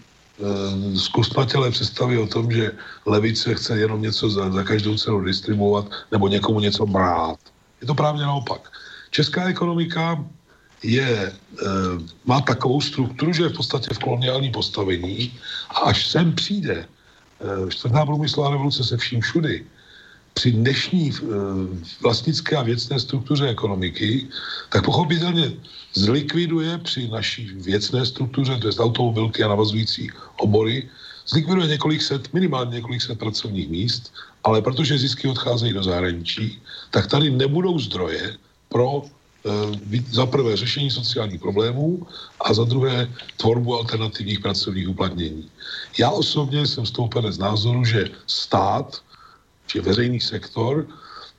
zkusnatelé 0.95 1.71
představy 1.71 2.17
o 2.17 2.27
tom, 2.27 2.51
že 2.51 2.71
levice 3.05 3.55
chce 3.55 3.79
jenom 3.79 4.01
něco 4.01 4.29
za, 4.29 4.51
za 4.51 4.63
každou 4.63 4.97
cenu 4.97 5.21
distribuovat 5.21 5.91
nebo 6.11 6.27
někomu 6.27 6.59
něco 6.59 6.85
brát. 6.85 7.39
Je 7.81 7.87
to 7.87 7.95
právě 7.95 8.21
naopak. 8.21 8.71
Česká 9.11 9.47
ekonomika 9.47 10.25
je, 10.83 11.09
e, 11.09 11.33
má 12.25 12.41
takovou 12.41 12.81
strukturu, 12.81 13.33
že 13.33 13.43
je 13.43 13.49
v 13.49 13.57
podstatě 13.57 13.87
v 13.93 13.99
koloniální 13.99 14.51
postavení 14.51 15.33
a 15.69 15.79
až 15.79 16.07
sem 16.07 16.35
přijde 16.35 16.75
e, 16.75 16.87
čtvrtá 17.69 18.05
průmyslová 18.05 18.49
revoluce 18.49 18.83
se 18.83 18.97
vším 18.97 19.21
všudy, 19.21 19.65
při 20.33 20.51
dnešní 20.51 21.11
vlastnické 22.01 22.55
a 22.55 22.63
věcné 22.63 22.99
struktuře 22.99 23.49
ekonomiky, 23.49 24.27
tak 24.69 24.85
pochopitelně 24.85 25.51
zlikviduje 25.93 26.77
při 26.77 27.07
naší 27.07 27.45
věcné 27.45 28.05
struktuře, 28.05 28.57
to 28.57 28.67
je 28.67 28.73
automobilky 28.73 29.43
a 29.43 29.47
navazující 29.47 30.09
obory, 30.37 30.89
zlikviduje 31.27 31.67
několik 31.67 32.01
set, 32.01 32.33
minimálně 32.33 32.75
několik 32.75 33.01
set 33.01 33.19
pracovních 33.19 33.69
míst, 33.69 34.13
ale 34.43 34.61
protože 34.61 34.97
zisky 34.97 35.27
odcházejí 35.27 35.73
do 35.73 35.83
zahraničí, 35.83 36.61
tak 36.91 37.07
tady 37.07 37.29
nebudou 37.29 37.79
zdroje 37.79 38.37
pro 38.69 39.03
e, 39.03 39.09
za 40.09 40.25
prvé 40.25 40.57
řešení 40.57 40.91
sociálních 40.91 41.41
problémů 41.41 42.07
a 42.41 42.53
za 42.53 42.63
druhé 42.63 43.09
tvorbu 43.37 43.75
alternativních 43.75 44.39
pracovních 44.39 44.89
uplatnění. 44.89 45.49
Já 45.97 46.09
osobně 46.09 46.67
jsem 46.67 46.85
stoupenec 46.85 47.37
názoru, 47.37 47.85
že 47.85 48.09
stát, 48.27 49.01
či 49.67 49.79
veřejný 49.79 50.19
sektor, 50.19 50.87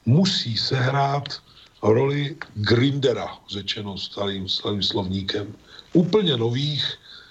musí 0.07 0.57
sehrát 0.57 1.41
roli 1.83 2.37
grindera, 2.55 3.29
řečeno 3.49 3.99
starým, 3.99 4.49
starým 4.49 4.83
slovníkem, 4.83 5.47
úplně 5.93 6.37
nových 6.37 6.85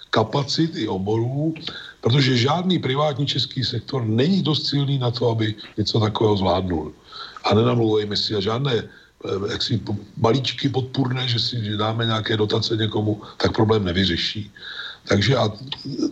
kapacit 0.10 0.76
i 0.76 0.88
oborů, 0.88 1.54
protože 2.02 2.38
žádný 2.38 2.80
privátní 2.80 3.28
český 3.28 3.64
sektor 3.64 4.06
není 4.06 4.42
dost 4.42 4.66
silný 4.66 4.98
na 4.98 5.12
to, 5.12 5.30
aby 5.30 5.56
něco 5.78 6.00
takového 6.00 6.38
zvládnul. 6.38 6.94
A 7.44 7.54
nenamluvujeme 7.54 8.18
si 8.18 8.36
a 8.36 8.40
žádné 8.40 8.74
eh, 8.74 9.52
jaksi 9.52 9.82
balíčky 10.18 10.70
podpůrné, 10.70 11.28
že 11.28 11.40
si 11.40 11.78
dáme 11.78 12.06
nějaké 12.06 12.38
dotace 12.38 12.76
někomu, 12.76 13.22
tak 13.38 13.54
problém 13.54 13.86
nevyřeší. 13.86 14.52
Takže 15.08 15.38
a 15.38 15.50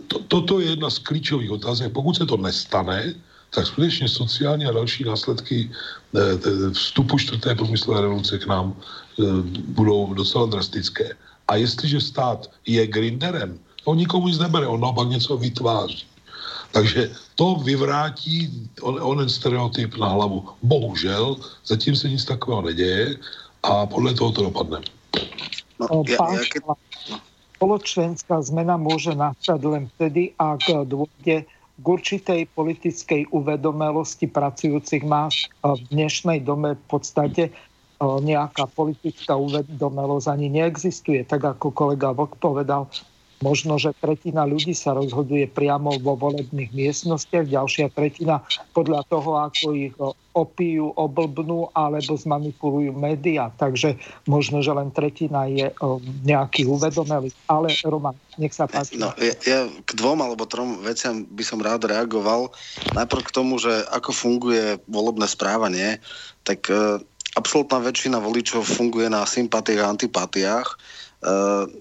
to, 0.06 0.18
toto 0.28 0.60
je 0.60 0.70
jedna 0.70 0.90
z 0.90 0.98
klíčových 0.98 1.50
otázek. 1.50 1.92
Pokud 1.92 2.16
se 2.16 2.26
to 2.26 2.36
nestane, 2.36 3.14
tak 3.50 3.66
skutečně 3.66 4.08
sociální 4.08 4.66
a 4.66 4.72
další 4.72 5.04
následky 5.04 5.70
eh, 5.70 6.20
vstupu 6.72 7.18
čtvrté 7.18 7.54
průmyslové 7.54 8.00
revoluce 8.00 8.38
k 8.38 8.46
nám 8.46 8.76
eh, 8.76 9.22
budou 9.68 10.14
docela 10.14 10.46
drastické. 10.46 11.16
A 11.48 11.56
jestliže 11.56 12.00
stát 12.00 12.50
je 12.66 12.86
grinderem, 12.86 13.58
on 13.84 13.96
nikomu 13.96 14.28
nic 14.28 14.38
nebere, 14.38 14.66
on 14.66 14.80
naopak 14.80 15.08
něco 15.08 15.36
vytváří. 15.36 16.04
Takže 16.72 17.10
to 17.34 17.54
vyvrátí 17.64 18.68
onen 18.82 19.28
stereotyp 19.28 19.96
na 19.96 20.08
hlavu. 20.08 20.48
Bohužel, 20.62 21.36
zatím 21.64 21.96
se 21.96 22.08
nic 22.08 22.24
takového 22.24 22.62
neděje 22.62 23.16
a 23.62 23.86
podle 23.86 24.14
toho 24.14 24.32
to 24.32 24.42
dopadne. 24.42 24.80
No, 25.80 26.02
ja, 26.04 26.18
ja, 26.20 26.42
keď... 26.52 26.62
Spoločenská 27.58 28.38
zmena 28.38 28.78
môže 28.78 29.10
nastať 29.18 29.60
len 29.66 29.90
vtedy, 29.98 30.30
ak 30.38 30.86
dôjde 30.86 31.42
k 31.78 31.86
určitej 31.86 32.50
politickej 32.58 33.30
uvedomelosti 33.30 34.26
pracujúcich 34.26 35.06
más 35.06 35.46
v 35.62 35.78
dnešnej 35.94 36.42
dome 36.42 36.74
v 36.74 36.84
podstate 36.90 37.42
nejaká 37.98 38.70
politická 38.74 39.34
uvedomelosť 39.34 40.26
ani 40.30 40.50
neexistuje. 40.50 41.26
Tak 41.26 41.58
ako 41.58 41.74
kolega 41.74 42.14
Vok 42.14 42.38
povedal, 42.38 42.86
Možno, 43.38 43.78
že 43.78 43.94
tretina 44.02 44.42
ľudí 44.42 44.74
sa 44.74 44.98
rozhoduje 44.98 45.46
priamo 45.46 45.94
vo 46.02 46.18
volebných 46.18 46.74
miestnostiach, 46.74 47.46
ďalšia 47.46 47.94
tretina 47.94 48.42
podľa 48.74 49.06
toho, 49.06 49.30
ako 49.38 49.64
ich 49.78 49.94
opijú, 50.38 50.94
oblbnú 50.94 51.70
alebo 51.74 52.14
zmanipulujú 52.14 52.94
médiá. 52.94 53.50
Takže 53.58 53.98
možno, 54.30 54.62
že 54.62 54.70
len 54.70 54.94
tretina 54.94 55.50
je 55.50 55.70
nejaký 56.22 56.66
uvedomelý. 56.66 57.34
Ale 57.50 57.74
Roman, 57.82 58.14
nech 58.38 58.54
sa 58.54 58.70
páči. 58.70 58.98
No, 58.98 59.10
ja, 59.18 59.34
ja 59.42 59.60
k 59.66 59.90
dvom 59.98 60.22
alebo 60.22 60.46
trom 60.46 60.78
veciam 60.86 61.26
by 61.26 61.42
som 61.42 61.58
rád 61.58 61.90
reagoval. 61.90 62.54
Najprv 62.94 63.22
k 63.26 63.34
tomu, 63.34 63.58
že 63.58 63.86
ako 63.90 64.14
funguje 64.14 64.78
volebné 64.86 65.26
správanie, 65.26 65.98
tak 66.46 66.70
e, 66.70 67.02
absolútna 67.34 67.82
väčšina 67.82 68.22
voličov 68.22 68.62
funguje 68.62 69.10
na 69.10 69.26
sympatiách 69.26 69.82
a 69.82 69.90
antipatiách. 69.90 70.68
E, 70.70 70.76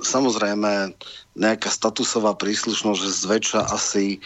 samozrejme, 0.02 0.98
nejaká 1.38 1.70
statusová 1.70 2.34
príslušnosť, 2.34 3.00
že 3.00 3.20
zväčša 3.24 3.62
asi 3.70 4.18
e, 4.18 4.20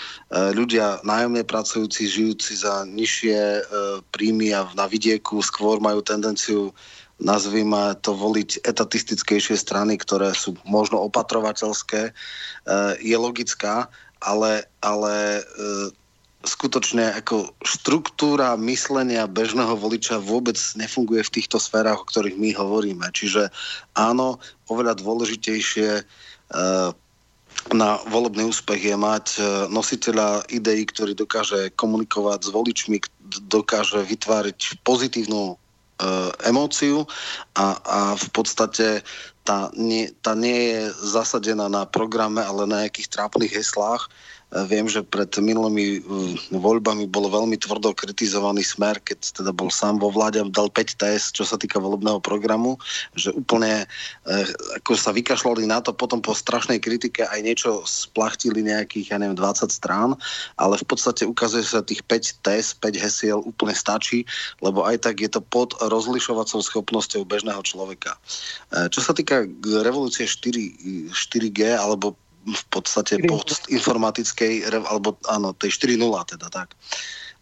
ľudia 0.55 1.03
nájomne 1.03 1.43
pracujúci, 1.43 2.07
žijúci 2.07 2.55
za 2.55 2.87
nižšie 2.87 3.37
e, 3.37 3.61
príjmy 4.15 4.55
a 4.55 4.71
na 4.73 4.87
vidieku 4.87 5.43
skôr 5.43 5.83
majú 5.83 5.99
tendenciu 5.99 6.71
nazvime 7.21 7.93
to 8.01 8.17
voliť 8.17 8.65
etatistickejšie 8.65 9.53
strany, 9.53 9.93
ktoré 9.99 10.33
sú 10.33 10.57
možno 10.65 11.03
opatrovateľské, 11.05 12.09
e, 12.09 12.11
je 13.03 13.17
logická, 13.19 13.91
ale, 14.23 14.65
ale 14.85 15.41
skutočne 16.45 17.09
ako 17.17 17.57
štruktúra 17.65 18.53
myslenia 18.61 19.25
bežného 19.25 19.73
voliča 19.77 20.21
vôbec 20.21 20.57
nefunguje 20.77 21.25
v 21.25 21.33
týchto 21.41 21.57
sférach, 21.57 22.01
o 22.01 22.05
ktorých 22.05 22.37
my 22.37 22.53
hovoríme. 22.53 23.05
Čiže 23.13 23.49
áno, 23.97 24.37
oveľa 24.69 24.97
dôležitejšie 25.01 26.05
na 27.71 28.01
volebný 28.09 28.49
úspech 28.49 28.81
je 28.91 28.97
mať 28.97 29.25
e, 29.37 29.41
nositeľa 29.69 30.49
ideí, 30.49 30.83
ktorý 30.89 31.13
dokáže 31.13 31.71
komunikovať 31.77 32.39
s 32.47 32.49
voličmi, 32.49 32.97
dokáže 33.47 34.01
vytváriť 34.01 34.81
pozitívnu 34.83 35.53
e, 35.53 35.55
emóciu 36.49 37.05
a, 37.55 37.77
a 37.79 37.99
v 38.17 38.27
podstate 38.33 39.05
tá 39.45 39.69
nie, 39.77 40.09
tá 40.21 40.37
nie 40.37 40.73
je 40.73 40.81
zasadená 41.05 41.69
na 41.69 41.85
programe, 41.85 42.41
ale 42.41 42.65
na 42.65 42.85
nejakých 42.85 43.09
trápnych 43.09 43.53
heslách 43.53 44.09
Viem, 44.51 44.91
že 44.91 44.99
pred 44.99 45.31
minulými 45.39 46.03
mm, 46.03 46.59
voľbami 46.59 47.07
bol 47.07 47.31
veľmi 47.31 47.55
tvrdo 47.55 47.95
kritizovaný 47.95 48.67
smer, 48.67 48.99
keď 48.99 49.39
teda 49.39 49.55
bol 49.55 49.71
sám 49.71 50.03
vo 50.03 50.11
vláde, 50.11 50.43
dal 50.51 50.67
5 50.67 50.99
test, 50.99 51.39
čo 51.39 51.47
sa 51.47 51.55
týka 51.55 51.79
volebného 51.79 52.19
programu, 52.19 52.75
že 53.15 53.31
úplne 53.31 53.87
eh, 54.27 54.47
ako 54.75 54.91
sa 54.99 55.15
vykašľali 55.15 55.63
na 55.63 55.79
to, 55.79 55.95
potom 55.95 56.19
po 56.19 56.35
strašnej 56.35 56.83
kritike 56.83 57.23
aj 57.23 57.39
niečo 57.39 57.87
splachtili 57.87 58.59
nejakých, 58.59 59.15
ja 59.15 59.17
neviem, 59.23 59.39
20 59.39 59.71
strán, 59.71 60.19
ale 60.59 60.75
v 60.75 60.83
podstate 60.83 61.23
ukazuje 61.23 61.63
sa 61.63 61.79
tých 61.79 62.03
5 62.03 62.43
test, 62.43 62.75
5 62.83 62.91
hesiel 62.99 63.39
úplne 63.39 63.71
stačí, 63.71 64.27
lebo 64.59 64.83
aj 64.83 65.07
tak 65.07 65.23
je 65.23 65.31
to 65.31 65.39
pod 65.39 65.79
rozlišovacou 65.79 66.59
schopnosťou 66.59 67.23
bežného 67.23 67.63
človeka. 67.63 68.19
Eh, 68.75 68.91
čo 68.91 68.99
sa 68.99 69.15
týka 69.15 69.47
revolúcie 69.79 70.27
4, 70.27 71.07
4G 71.15 71.79
alebo 71.79 72.19
v 72.45 72.63
podstate 72.73 73.21
post 73.29 73.69
informatickej, 73.69 74.65
alebo 74.85 75.17
áno, 75.29 75.53
tej 75.53 75.77
4.0 75.97 76.33
teda 76.37 76.47
tak. 76.49 76.73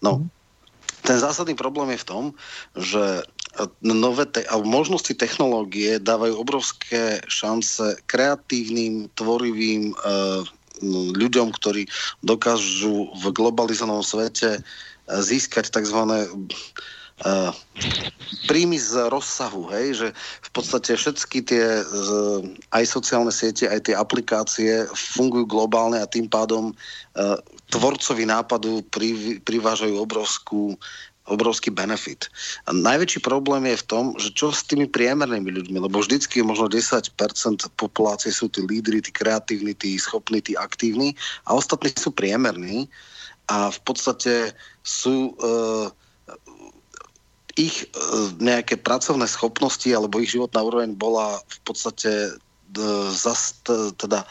No, 0.04 0.24
mm. 0.24 0.28
ten 1.08 1.18
zásadný 1.20 1.56
problém 1.56 1.96
je 1.96 2.04
v 2.04 2.10
tom, 2.10 2.24
že 2.76 3.04
e, 3.20 3.64
nové 3.84 4.28
te- 4.28 4.48
alebo 4.48 4.68
možnosti 4.68 5.12
technológie 5.16 6.00
dávajú 6.00 6.36
obrovské 6.36 7.24
šance 7.32 8.00
kreatívnym, 8.08 9.12
tvorivým 9.16 9.96
uh, 9.96 10.44
ľuďom, 11.16 11.52
ktorí 11.52 11.88
dokážu 12.24 13.12
v 13.20 13.24
globalizovanom 13.36 14.04
svete 14.04 14.60
e, 14.60 14.62
získať 15.08 15.72
tzv 15.76 16.00
uh, 17.26 17.52
príjmy 18.48 18.78
z 18.80 19.10
rozsahu, 19.10 19.70
hej, 19.74 19.88
že 19.94 20.08
v 20.46 20.50
podstate 20.52 20.96
všetky 20.96 21.40
tie 21.46 21.66
uh, 21.82 22.42
aj 22.74 22.84
sociálne 22.86 23.34
siete, 23.34 23.70
aj 23.70 23.92
tie 23.92 23.96
aplikácie 23.96 24.88
fungujú 24.94 25.46
globálne 25.46 26.00
a 26.00 26.10
tým 26.10 26.30
pádom 26.30 26.72
uh, 26.72 27.38
tvorcovi 27.70 28.26
nápadu 28.26 28.82
pri, 28.90 29.40
privážajú 29.44 29.96
obrovskú 29.98 30.76
obrovský 31.30 31.70
benefit. 31.70 32.26
A 32.66 32.74
najväčší 32.74 33.22
problém 33.22 33.70
je 33.70 33.78
v 33.78 33.86
tom, 33.86 34.06
že 34.18 34.34
čo 34.34 34.50
s 34.50 34.66
tými 34.66 34.90
priemernými 34.90 35.54
ľuďmi, 35.62 35.78
lebo 35.78 36.02
vždycky 36.02 36.42
je 36.42 36.50
možno 36.50 36.66
10% 36.66 37.14
populácie 37.78 38.34
sú 38.34 38.50
tí 38.50 38.66
lídry, 38.66 39.00
tí 39.00 39.14
kreatívni, 39.14 39.78
tí 39.78 39.96
schopní, 40.02 40.42
tí 40.42 40.58
aktívni 40.58 41.14
a 41.46 41.54
ostatní 41.54 41.94
sú 41.94 42.10
priemerní 42.10 42.90
a 43.46 43.70
v 43.70 43.80
podstate 43.86 44.58
sú 44.82 45.38
uh, 45.38 45.94
ich 47.60 47.84
e, 47.84 47.88
nejaké 48.40 48.80
pracovné 48.80 49.28
schopnosti 49.28 49.92
alebo 49.92 50.24
ich 50.24 50.32
životná 50.32 50.64
úroveň 50.64 50.96
bola 50.96 51.44
v 51.44 51.60
podstate 51.68 52.12
e, 52.12 52.32
zast, 53.12 53.68
teda 54.00 54.24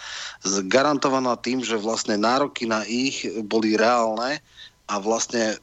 garantovaná 0.72 1.36
tým, 1.36 1.60
že 1.60 1.76
vlastne 1.76 2.16
nároky 2.16 2.64
na 2.64 2.88
ich 2.88 3.28
boli 3.44 3.76
reálne 3.76 4.40
a 4.88 4.94
vlastne 4.96 5.60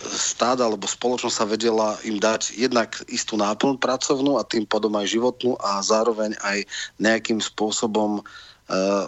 štát 0.00 0.56
alebo 0.64 0.88
spoločnosť 0.88 1.36
sa 1.36 1.44
vedela 1.44 1.98
im 2.08 2.16
dať 2.16 2.56
jednak 2.56 2.96
istú 3.12 3.36
náplň 3.36 3.76
pracovnú 3.76 4.40
a 4.40 4.48
tým 4.48 4.64
pádom 4.64 4.96
aj 4.96 5.12
životnú 5.12 5.60
a 5.60 5.84
zároveň 5.84 6.32
aj 6.40 6.64
nejakým 6.96 7.36
spôsobom 7.36 8.24
uh, 8.24 9.06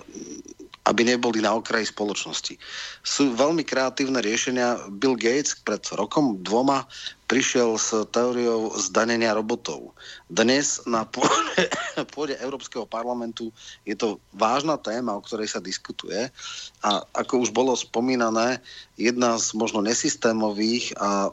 aby 0.83 1.07
neboli 1.07 1.39
na 1.39 1.55
okraji 1.55 1.86
spoločnosti. 1.86 2.59
Sú 3.07 3.31
veľmi 3.39 3.62
kreatívne 3.62 4.19
riešenia. 4.19 4.91
Bill 4.91 5.15
Gates 5.15 5.55
pred 5.62 5.78
rokom, 5.94 6.43
dvoma 6.43 6.91
prišiel 7.31 7.78
s 7.78 7.94
teóriou 8.12 8.75
zdanenia 8.77 9.33
robotov. 9.33 9.94
Dnes 10.27 10.83
na 10.85 11.07
pôde, 11.07 12.35
Európskeho 12.44 12.85
parlamentu 12.85 13.55
je 13.86 13.94
to 13.94 14.19
vážna 14.35 14.77
téma, 14.77 15.17
o 15.17 15.25
ktorej 15.25 15.55
sa 15.55 15.62
diskutuje. 15.62 16.28
A 16.83 16.91
ako 17.15 17.47
už 17.47 17.55
bolo 17.55 17.73
spomínané, 17.78 18.59
jedna 18.99 19.39
z 19.39 19.55
možno 19.55 19.81
nesystémových 19.81 20.99
a 20.99 21.33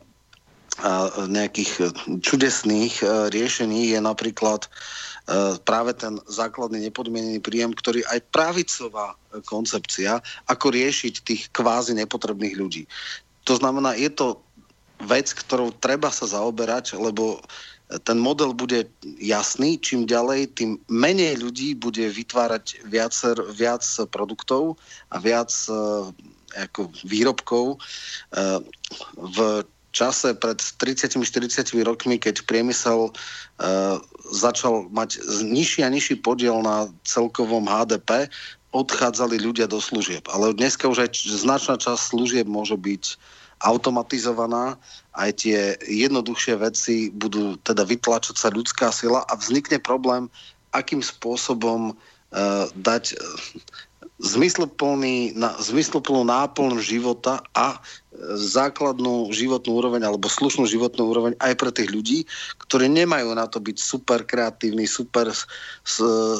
nejakých 1.27 1.91
čudesných 2.23 3.03
e, 3.03 3.05
riešení 3.31 3.91
je 3.91 3.99
napríklad 3.99 4.65
e, 4.65 4.69
práve 5.63 5.91
ten 5.95 6.19
základný 6.27 6.87
nepodmienený 6.87 7.43
príjem, 7.43 7.75
ktorý 7.75 8.03
aj 8.07 8.23
pravicová 8.31 9.15
koncepcia, 9.43 10.23
ako 10.47 10.65
riešiť 10.71 11.13
tých 11.23 11.41
kvázi 11.51 11.95
nepotrebných 11.99 12.55
ľudí. 12.55 12.83
To 13.43 13.59
znamená, 13.59 13.95
je 13.99 14.07
to 14.11 14.39
vec, 15.03 15.31
ktorou 15.31 15.75
treba 15.75 16.11
sa 16.11 16.27
zaoberať, 16.27 16.95
lebo 16.99 17.39
ten 18.05 18.21
model 18.21 18.53
bude 18.53 18.85
jasný, 19.17 19.81
čím 19.81 20.05
ďalej, 20.05 20.53
tým 20.53 20.77
menej 20.85 21.41
ľudí 21.41 21.73
bude 21.73 22.05
vytvárať 22.05 22.85
viacer, 22.85 23.33
viac 23.49 23.81
produktov 24.13 24.77
a 25.09 25.17
viac 25.17 25.49
uh, 25.73 26.05
ako 26.53 26.93
výrobkov. 27.01 27.81
V 29.17 29.37
čase 29.99 30.31
pred 30.31 30.55
30-40 30.55 31.75
rokmi, 31.83 32.15
keď 32.15 32.47
priemysel 32.47 33.11
uh, 33.11 33.99
začal 34.31 34.87
mať 34.95 35.19
nižší 35.43 35.83
a 35.83 35.91
nižší 35.91 36.23
podiel 36.23 36.63
na 36.63 36.87
celkovom 37.03 37.67
HDP, 37.67 38.31
odchádzali 38.71 39.41
ľudia 39.41 39.67
do 39.67 39.83
služieb. 39.83 40.23
Ale 40.31 40.55
dneska 40.55 40.87
už 40.87 41.03
aj 41.03 41.09
značná 41.27 41.75
časť 41.75 42.15
služieb 42.15 42.47
môže 42.47 42.79
byť 42.79 43.19
automatizovaná, 43.59 44.79
aj 45.19 45.43
tie 45.43 45.75
jednoduchšie 45.83 46.55
veci 46.63 46.95
budú 47.11 47.59
teda 47.67 47.83
vytlačať 47.83 48.39
sa 48.39 48.47
ľudská 48.55 48.87
sila 48.95 49.27
a 49.27 49.35
vznikne 49.35 49.83
problém, 49.83 50.31
akým 50.71 51.03
spôsobom 51.03 51.91
uh, 51.91 52.65
dať 52.79 53.19
uh, 53.19 53.19
zmysluplný, 54.19 55.35
na, 55.35 55.55
zmysluplnú 55.59 56.27
náplň 56.27 56.79
života 56.83 57.39
a 57.55 57.79
základnú 58.33 59.29
životnú 59.29 59.77
úroveň 59.77 60.01
alebo 60.01 60.25
slušnú 60.25 60.65
životnú 60.65 61.13
úroveň 61.13 61.33
aj 61.37 61.53
pre 61.61 61.69
tých 61.69 61.93
ľudí, 61.93 62.19
ktorí 62.65 62.89
nemajú 62.89 63.37
na 63.37 63.45
to 63.45 63.61
byť 63.61 63.77
super 63.77 64.25
kreatívni, 64.25 64.89
super 64.89 65.29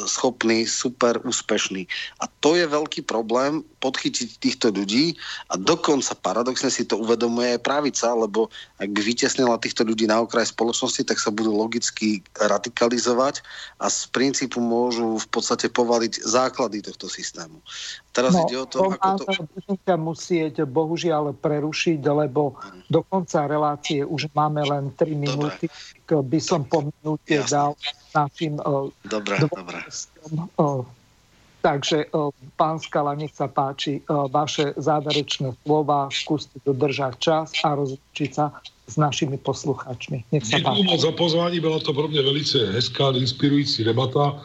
schopní, 0.10 0.66
super 0.66 1.22
úspešní. 1.22 1.86
A 2.20 2.26
to 2.42 2.58
je 2.58 2.66
veľký 2.66 3.06
problém 3.06 3.62
podchytiť 3.80 4.30
týchto 4.42 4.74
ľudí 4.74 5.14
a 5.54 5.62
dokonca 5.62 6.18
paradoxne 6.18 6.74
si 6.74 6.90
to 6.90 6.98
uvedomuje 6.98 7.56
aj 7.56 7.64
pravica, 7.64 8.12
lebo 8.18 8.50
ak 8.82 8.90
by 8.90 9.02
vytesnila 9.06 9.62
týchto 9.62 9.86
ľudí 9.86 10.10
na 10.10 10.26
okraj 10.26 10.50
spoločnosti, 10.50 11.06
tak 11.06 11.22
sa 11.22 11.30
budú 11.30 11.54
logicky 11.54 12.26
radikalizovať 12.36 13.46
a 13.78 13.88
z 13.88 14.10
princípu 14.10 14.58
môžu 14.58 15.22
v 15.22 15.28
podstate 15.32 15.70
povaliť 15.70 16.26
základy 16.26 16.82
tohto 16.82 17.08
systému. 17.08 17.62
Teraz 18.10 18.34
no, 18.34 18.44
ide 18.50 18.58
o 18.58 18.66
to, 18.66 18.90
ako 18.90 19.22
to... 19.22 19.96
Musieť 20.00 20.66
bohužiaľ 20.66 21.36
prerušiť, 21.60 22.00
lebo 22.08 22.56
do 22.88 23.04
konca 23.04 23.44
relácie 23.44 24.08
už 24.08 24.32
máme 24.32 24.64
len 24.64 24.96
3 24.96 25.12
minúty. 25.12 25.68
By 26.08 26.40
som 26.40 26.64
po 26.64 26.88
minúte 26.88 27.44
Jasne. 27.44 27.52
dal 27.52 27.72
našim 28.16 28.56
dobre, 29.04 29.36
dobre. 29.44 29.84
Takže, 31.60 32.08
pán 32.56 32.80
Skala, 32.80 33.20
nech 33.20 33.36
sa 33.36 33.52
páči, 33.52 34.00
vaše 34.32 34.72
záverečné 34.80 35.60
slova, 35.68 36.08
skúste 36.08 36.56
dodržať 36.64 37.20
čas 37.20 37.52
a 37.68 37.76
rozličiť 37.76 38.30
sa 38.32 38.56
s 38.88 38.96
našimi 38.96 39.36
posluchačmi. 39.36 40.24
Nech 40.32 40.48
sa 40.48 40.64
Děkuji 40.64 40.84
moc 40.88 41.02
za 41.04 41.12
pozvání, 41.12 41.60
byla 41.60 41.80
to 41.84 41.92
pro 41.94 42.08
mě 42.08 42.22
velice 42.22 42.72
hezká, 42.72 43.12
inspirující 43.12 43.84
debata. 43.84 44.40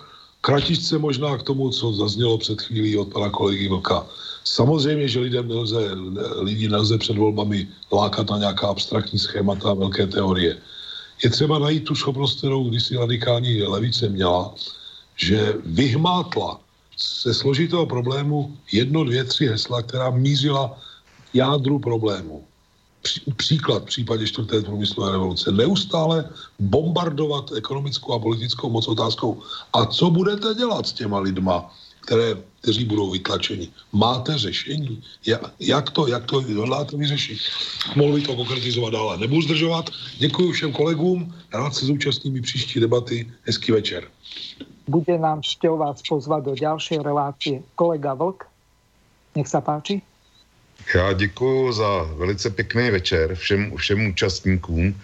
Kratičce 0.45 0.99
možná 0.99 1.39
k 1.41 1.43
tomu, 1.43 1.71
co 1.71 1.93
zaznělo 1.93 2.39
před 2.39 2.61
chvílí 2.61 2.99
od 2.99 3.09
pana 3.09 3.31
kolegy 3.31 3.69
Vlka. 3.69 4.07
Samozřejmě, 4.45 5.09
že 5.09 5.21
lidem 5.21 5.49
nelze, 5.49 5.91
lidi 6.37 6.69
nelze 6.69 6.99
před 6.99 7.17
volbami 7.17 7.69
lákat 7.93 8.31
na 8.31 8.39
nějaká 8.39 8.69
abstraktní 8.69 9.19
schémata 9.19 9.71
a 9.71 9.75
velké 9.75 10.07
teorie. 10.07 10.57
Je 11.25 11.31
třeba 11.31 11.59
najít 11.59 11.85
tu 11.85 11.95
schopnost, 11.95 12.39
kterou 12.39 12.69
kdysi 12.69 12.97
radikální 12.97 13.63
levice 13.63 14.09
měla, 14.09 14.55
že 15.17 15.55
vyhmátla 15.65 16.61
se 16.97 17.35
složitého 17.35 17.87
problému 17.87 18.57
jedno, 18.73 19.05
dvě, 19.05 19.25
tři 19.25 19.47
hesla, 19.49 19.83
která 19.83 20.11
mířila 20.11 20.77
jádru 21.35 21.79
problému 21.79 22.45
příklad 23.37 23.83
v 23.83 23.87
případě 23.87 24.27
čtvrté 24.27 24.63
průmyslové 24.63 25.13
revoluce. 25.13 25.53
Neustále 25.53 26.25
bombardovat 26.59 27.53
ekonomickou 27.53 28.13
a 28.13 28.19
politickou 28.19 28.71
moc 28.71 28.89
otázkou. 28.89 29.43
A 29.73 29.87
co 29.87 30.11
budete 30.11 30.55
dělat 30.55 30.87
s 30.87 30.93
těma 30.93 31.19
lidma, 31.19 31.75
které, 32.01 32.37
kteří 32.61 32.85
budou 32.85 33.11
vytlačeni? 33.11 33.69
Máte 33.93 34.39
řešení? 34.39 35.03
Jak 35.61 35.91
to, 35.91 36.07
jak 36.07 36.25
to 36.25 36.41
hodláte 36.57 36.97
vyřešit? 36.97 37.39
Mohl 37.97 38.13
bych 38.13 38.27
to 38.27 38.37
konkretizovat 38.37 38.93
dále. 38.93 39.19
Nebudu 39.19 39.43
zdržovat. 39.43 39.91
Děkuji 40.19 40.53
všem 40.53 40.73
kolegům. 40.73 41.35
Rád 41.53 41.75
se 41.75 41.87
zúčastním 41.87 42.43
příští 42.43 42.81
debaty. 42.81 43.33
Hezký 43.43 43.73
večer. 43.73 44.09
Bude 44.89 45.19
nám 45.19 45.43
šťou 45.43 45.79
vás 45.81 46.03
pozvat 46.05 46.45
do 46.45 46.53
ďalšej 46.55 46.99
relácie 47.01 47.65
kolega 47.75 48.13
Vlk. 48.15 48.45
Nech 49.35 49.49
sa 49.49 49.65
páči. 49.65 50.05
Já 50.95 51.13
děkuji 51.13 51.73
za 51.73 52.03
velice 52.03 52.51
pěkný 52.51 52.91
večer 52.91 53.35
všem, 53.35 53.77
všem 53.77 54.07
účastníkům. 54.07 55.01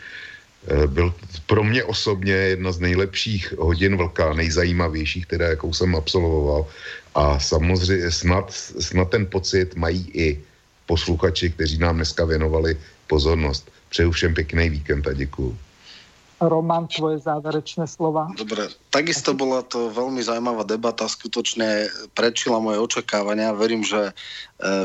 Eh, 0.68 0.86
byl 0.86 1.14
pro 1.46 1.64
mě 1.64 1.84
osobně 1.84 2.32
jedna 2.32 2.72
z 2.72 2.80
nejlepších 2.80 3.52
hodin 3.58 3.96
vlka, 3.96 4.32
nejzajímavějších, 4.32 5.26
teda 5.26 5.46
jakou 5.56 5.72
jsem 5.72 5.96
absolvoval. 5.96 6.66
A 7.14 7.38
samozřejmě 7.38 8.10
snad, 8.10 8.52
snad 8.80 9.10
ten 9.10 9.26
pocit 9.26 9.74
mají 9.74 10.10
i 10.12 10.38
posluchači, 10.86 11.50
kteří 11.50 11.78
nám 11.78 11.96
dneska 11.96 12.24
věnovali 12.24 12.76
pozornost. 13.06 13.72
Přeju 13.88 14.10
všem 14.10 14.34
pěkný 14.34 14.68
víkend 14.68 15.06
a 15.06 15.12
děkuji. 15.12 15.56
Roman, 16.40 16.88
tvoje 16.88 17.20
záverečné 17.20 17.84
slova. 17.84 18.32
Dobre, 18.32 18.72
takisto 18.88 19.36
bola 19.36 19.60
to 19.60 19.92
veľmi 19.92 20.24
zaujímavá 20.24 20.64
debata, 20.64 21.04
skutočne 21.04 21.92
prečila 22.16 22.56
moje 22.56 22.80
očakávania. 22.80 23.52
Verím, 23.52 23.84
že 23.84 24.10
e, 24.10 24.12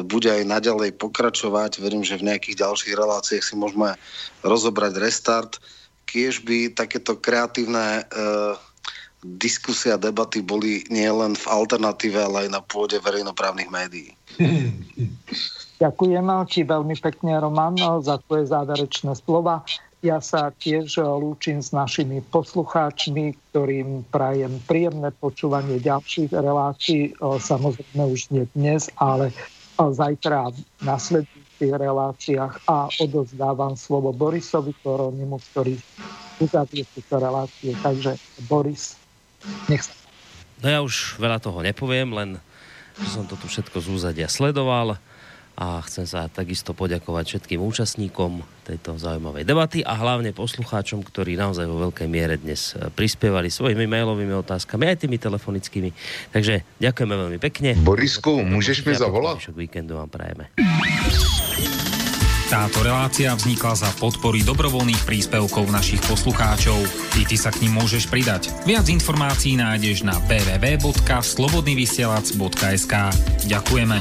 bude 0.04 0.28
aj 0.28 0.44
naďalej 0.44 1.00
pokračovať. 1.00 1.80
Verím, 1.80 2.04
že 2.04 2.20
v 2.20 2.28
nejakých 2.28 2.60
ďalších 2.60 2.94
reláciách 3.00 3.44
si 3.44 3.56
môžeme 3.56 3.96
rozobrať 4.44 5.00
restart. 5.00 5.64
Kiež 6.04 6.44
by 6.44 6.76
takéto 6.76 7.16
kreatívne 7.16 8.04
e, 8.04 8.24
diskusie 9.26 9.90
a 9.90 9.98
debaty 9.98 10.44
boli 10.44 10.86
nielen 10.92 11.34
v 11.34 11.46
alternatíve, 11.50 12.20
ale 12.20 12.46
aj 12.46 12.50
na 12.54 12.62
pôde 12.62 13.02
verejnoprávnych 13.02 13.72
médií. 13.74 14.14
Ďakujem 15.76 16.28
ti 16.48 16.62
veľmi 16.64 16.96
pekne, 17.02 17.36
Roman, 17.42 17.76
za 18.00 18.22
tvoje 18.24 18.48
záverečné 18.48 19.12
slova. 19.18 19.66
Ja 20.04 20.20
sa 20.20 20.52
tiež 20.52 21.00
eh, 21.00 21.04
lúčim 21.06 21.64
s 21.64 21.72
našimi 21.72 22.20
poslucháčmi, 22.20 23.38
ktorým 23.52 24.04
prajem 24.12 24.60
príjemné 24.68 25.14
počúvanie 25.16 25.80
ďalších 25.80 26.32
relácií, 26.36 27.12
eh, 27.12 27.40
samozrejme 27.40 28.04
už 28.12 28.32
nie 28.36 28.46
dnes, 28.56 28.92
ale 29.00 29.32
eh, 29.32 29.36
zajtra 29.80 30.52
v 30.52 30.58
nasledujúcich 30.84 31.72
reláciách 31.72 32.54
a 32.68 32.92
odozdávam 33.00 33.80
slovo 33.80 34.12
Borisovi 34.12 34.76
Koronimu, 34.84 35.40
ktorý 35.52 35.80
uzavrie 36.44 36.84
tieto 36.92 37.16
relácie. 37.16 37.72
Takže 37.80 38.20
Boris, 38.52 39.00
nech 39.72 39.88
sa 39.88 39.96
No 40.64 40.68
ja 40.72 40.80
už 40.80 41.20
veľa 41.20 41.44
toho 41.44 41.60
nepoviem, 41.60 42.16
len 42.16 42.30
som 43.12 43.28
to 43.28 43.36
tu 43.36 43.52
všetko 43.52 43.84
z 43.84 43.88
úzadia 43.92 44.28
sledoval 44.32 44.96
a 45.56 45.80
chcem 45.88 46.04
sa 46.04 46.28
takisto 46.28 46.76
poďakovať 46.76 47.24
všetkým 47.32 47.64
účastníkom 47.64 48.44
tejto 48.68 49.00
zaujímavej 49.00 49.48
debaty 49.48 49.80
a 49.88 49.96
hlavne 49.96 50.36
poslucháčom, 50.36 51.00
ktorí 51.00 51.40
naozaj 51.40 51.64
vo 51.64 51.80
veľkej 51.88 52.12
miere 52.12 52.36
dnes 52.36 52.76
e, 52.76 52.92
prispievali 52.92 53.48
svojimi 53.48 53.88
mailovými 53.88 54.36
otázkami 54.36 54.92
aj 54.92 55.08
tými 55.08 55.16
telefonickými. 55.16 55.96
Takže 56.36 56.68
ďakujeme 56.84 57.16
veľmi 57.16 57.40
pekne. 57.40 57.80
Borisku, 57.80 58.44
môžeš 58.44 58.84
mi 58.84 59.00
zavolať? 59.00 59.56
víkendu 59.56 59.96
vám 59.96 60.12
prajeme. 60.12 60.52
Táto 62.46 62.86
relácia 62.86 63.34
vznikla 63.34 63.74
za 63.74 63.90
podpory 63.98 64.46
dobrovoľných 64.46 65.02
príspevkov 65.02 65.66
našich 65.74 65.98
poslucháčov. 66.06 66.78
I 67.18 67.26
ty 67.26 67.42
sa 67.42 67.50
k 67.50 67.66
ním 67.66 67.82
môžeš 67.82 68.06
pridať. 68.06 68.54
Viac 68.70 68.86
informácií 68.86 69.58
nájdeš 69.58 70.06
na 70.06 70.14
www.slobodnyvysielac.sk 70.30 72.94
Ďakujeme. 73.50 73.98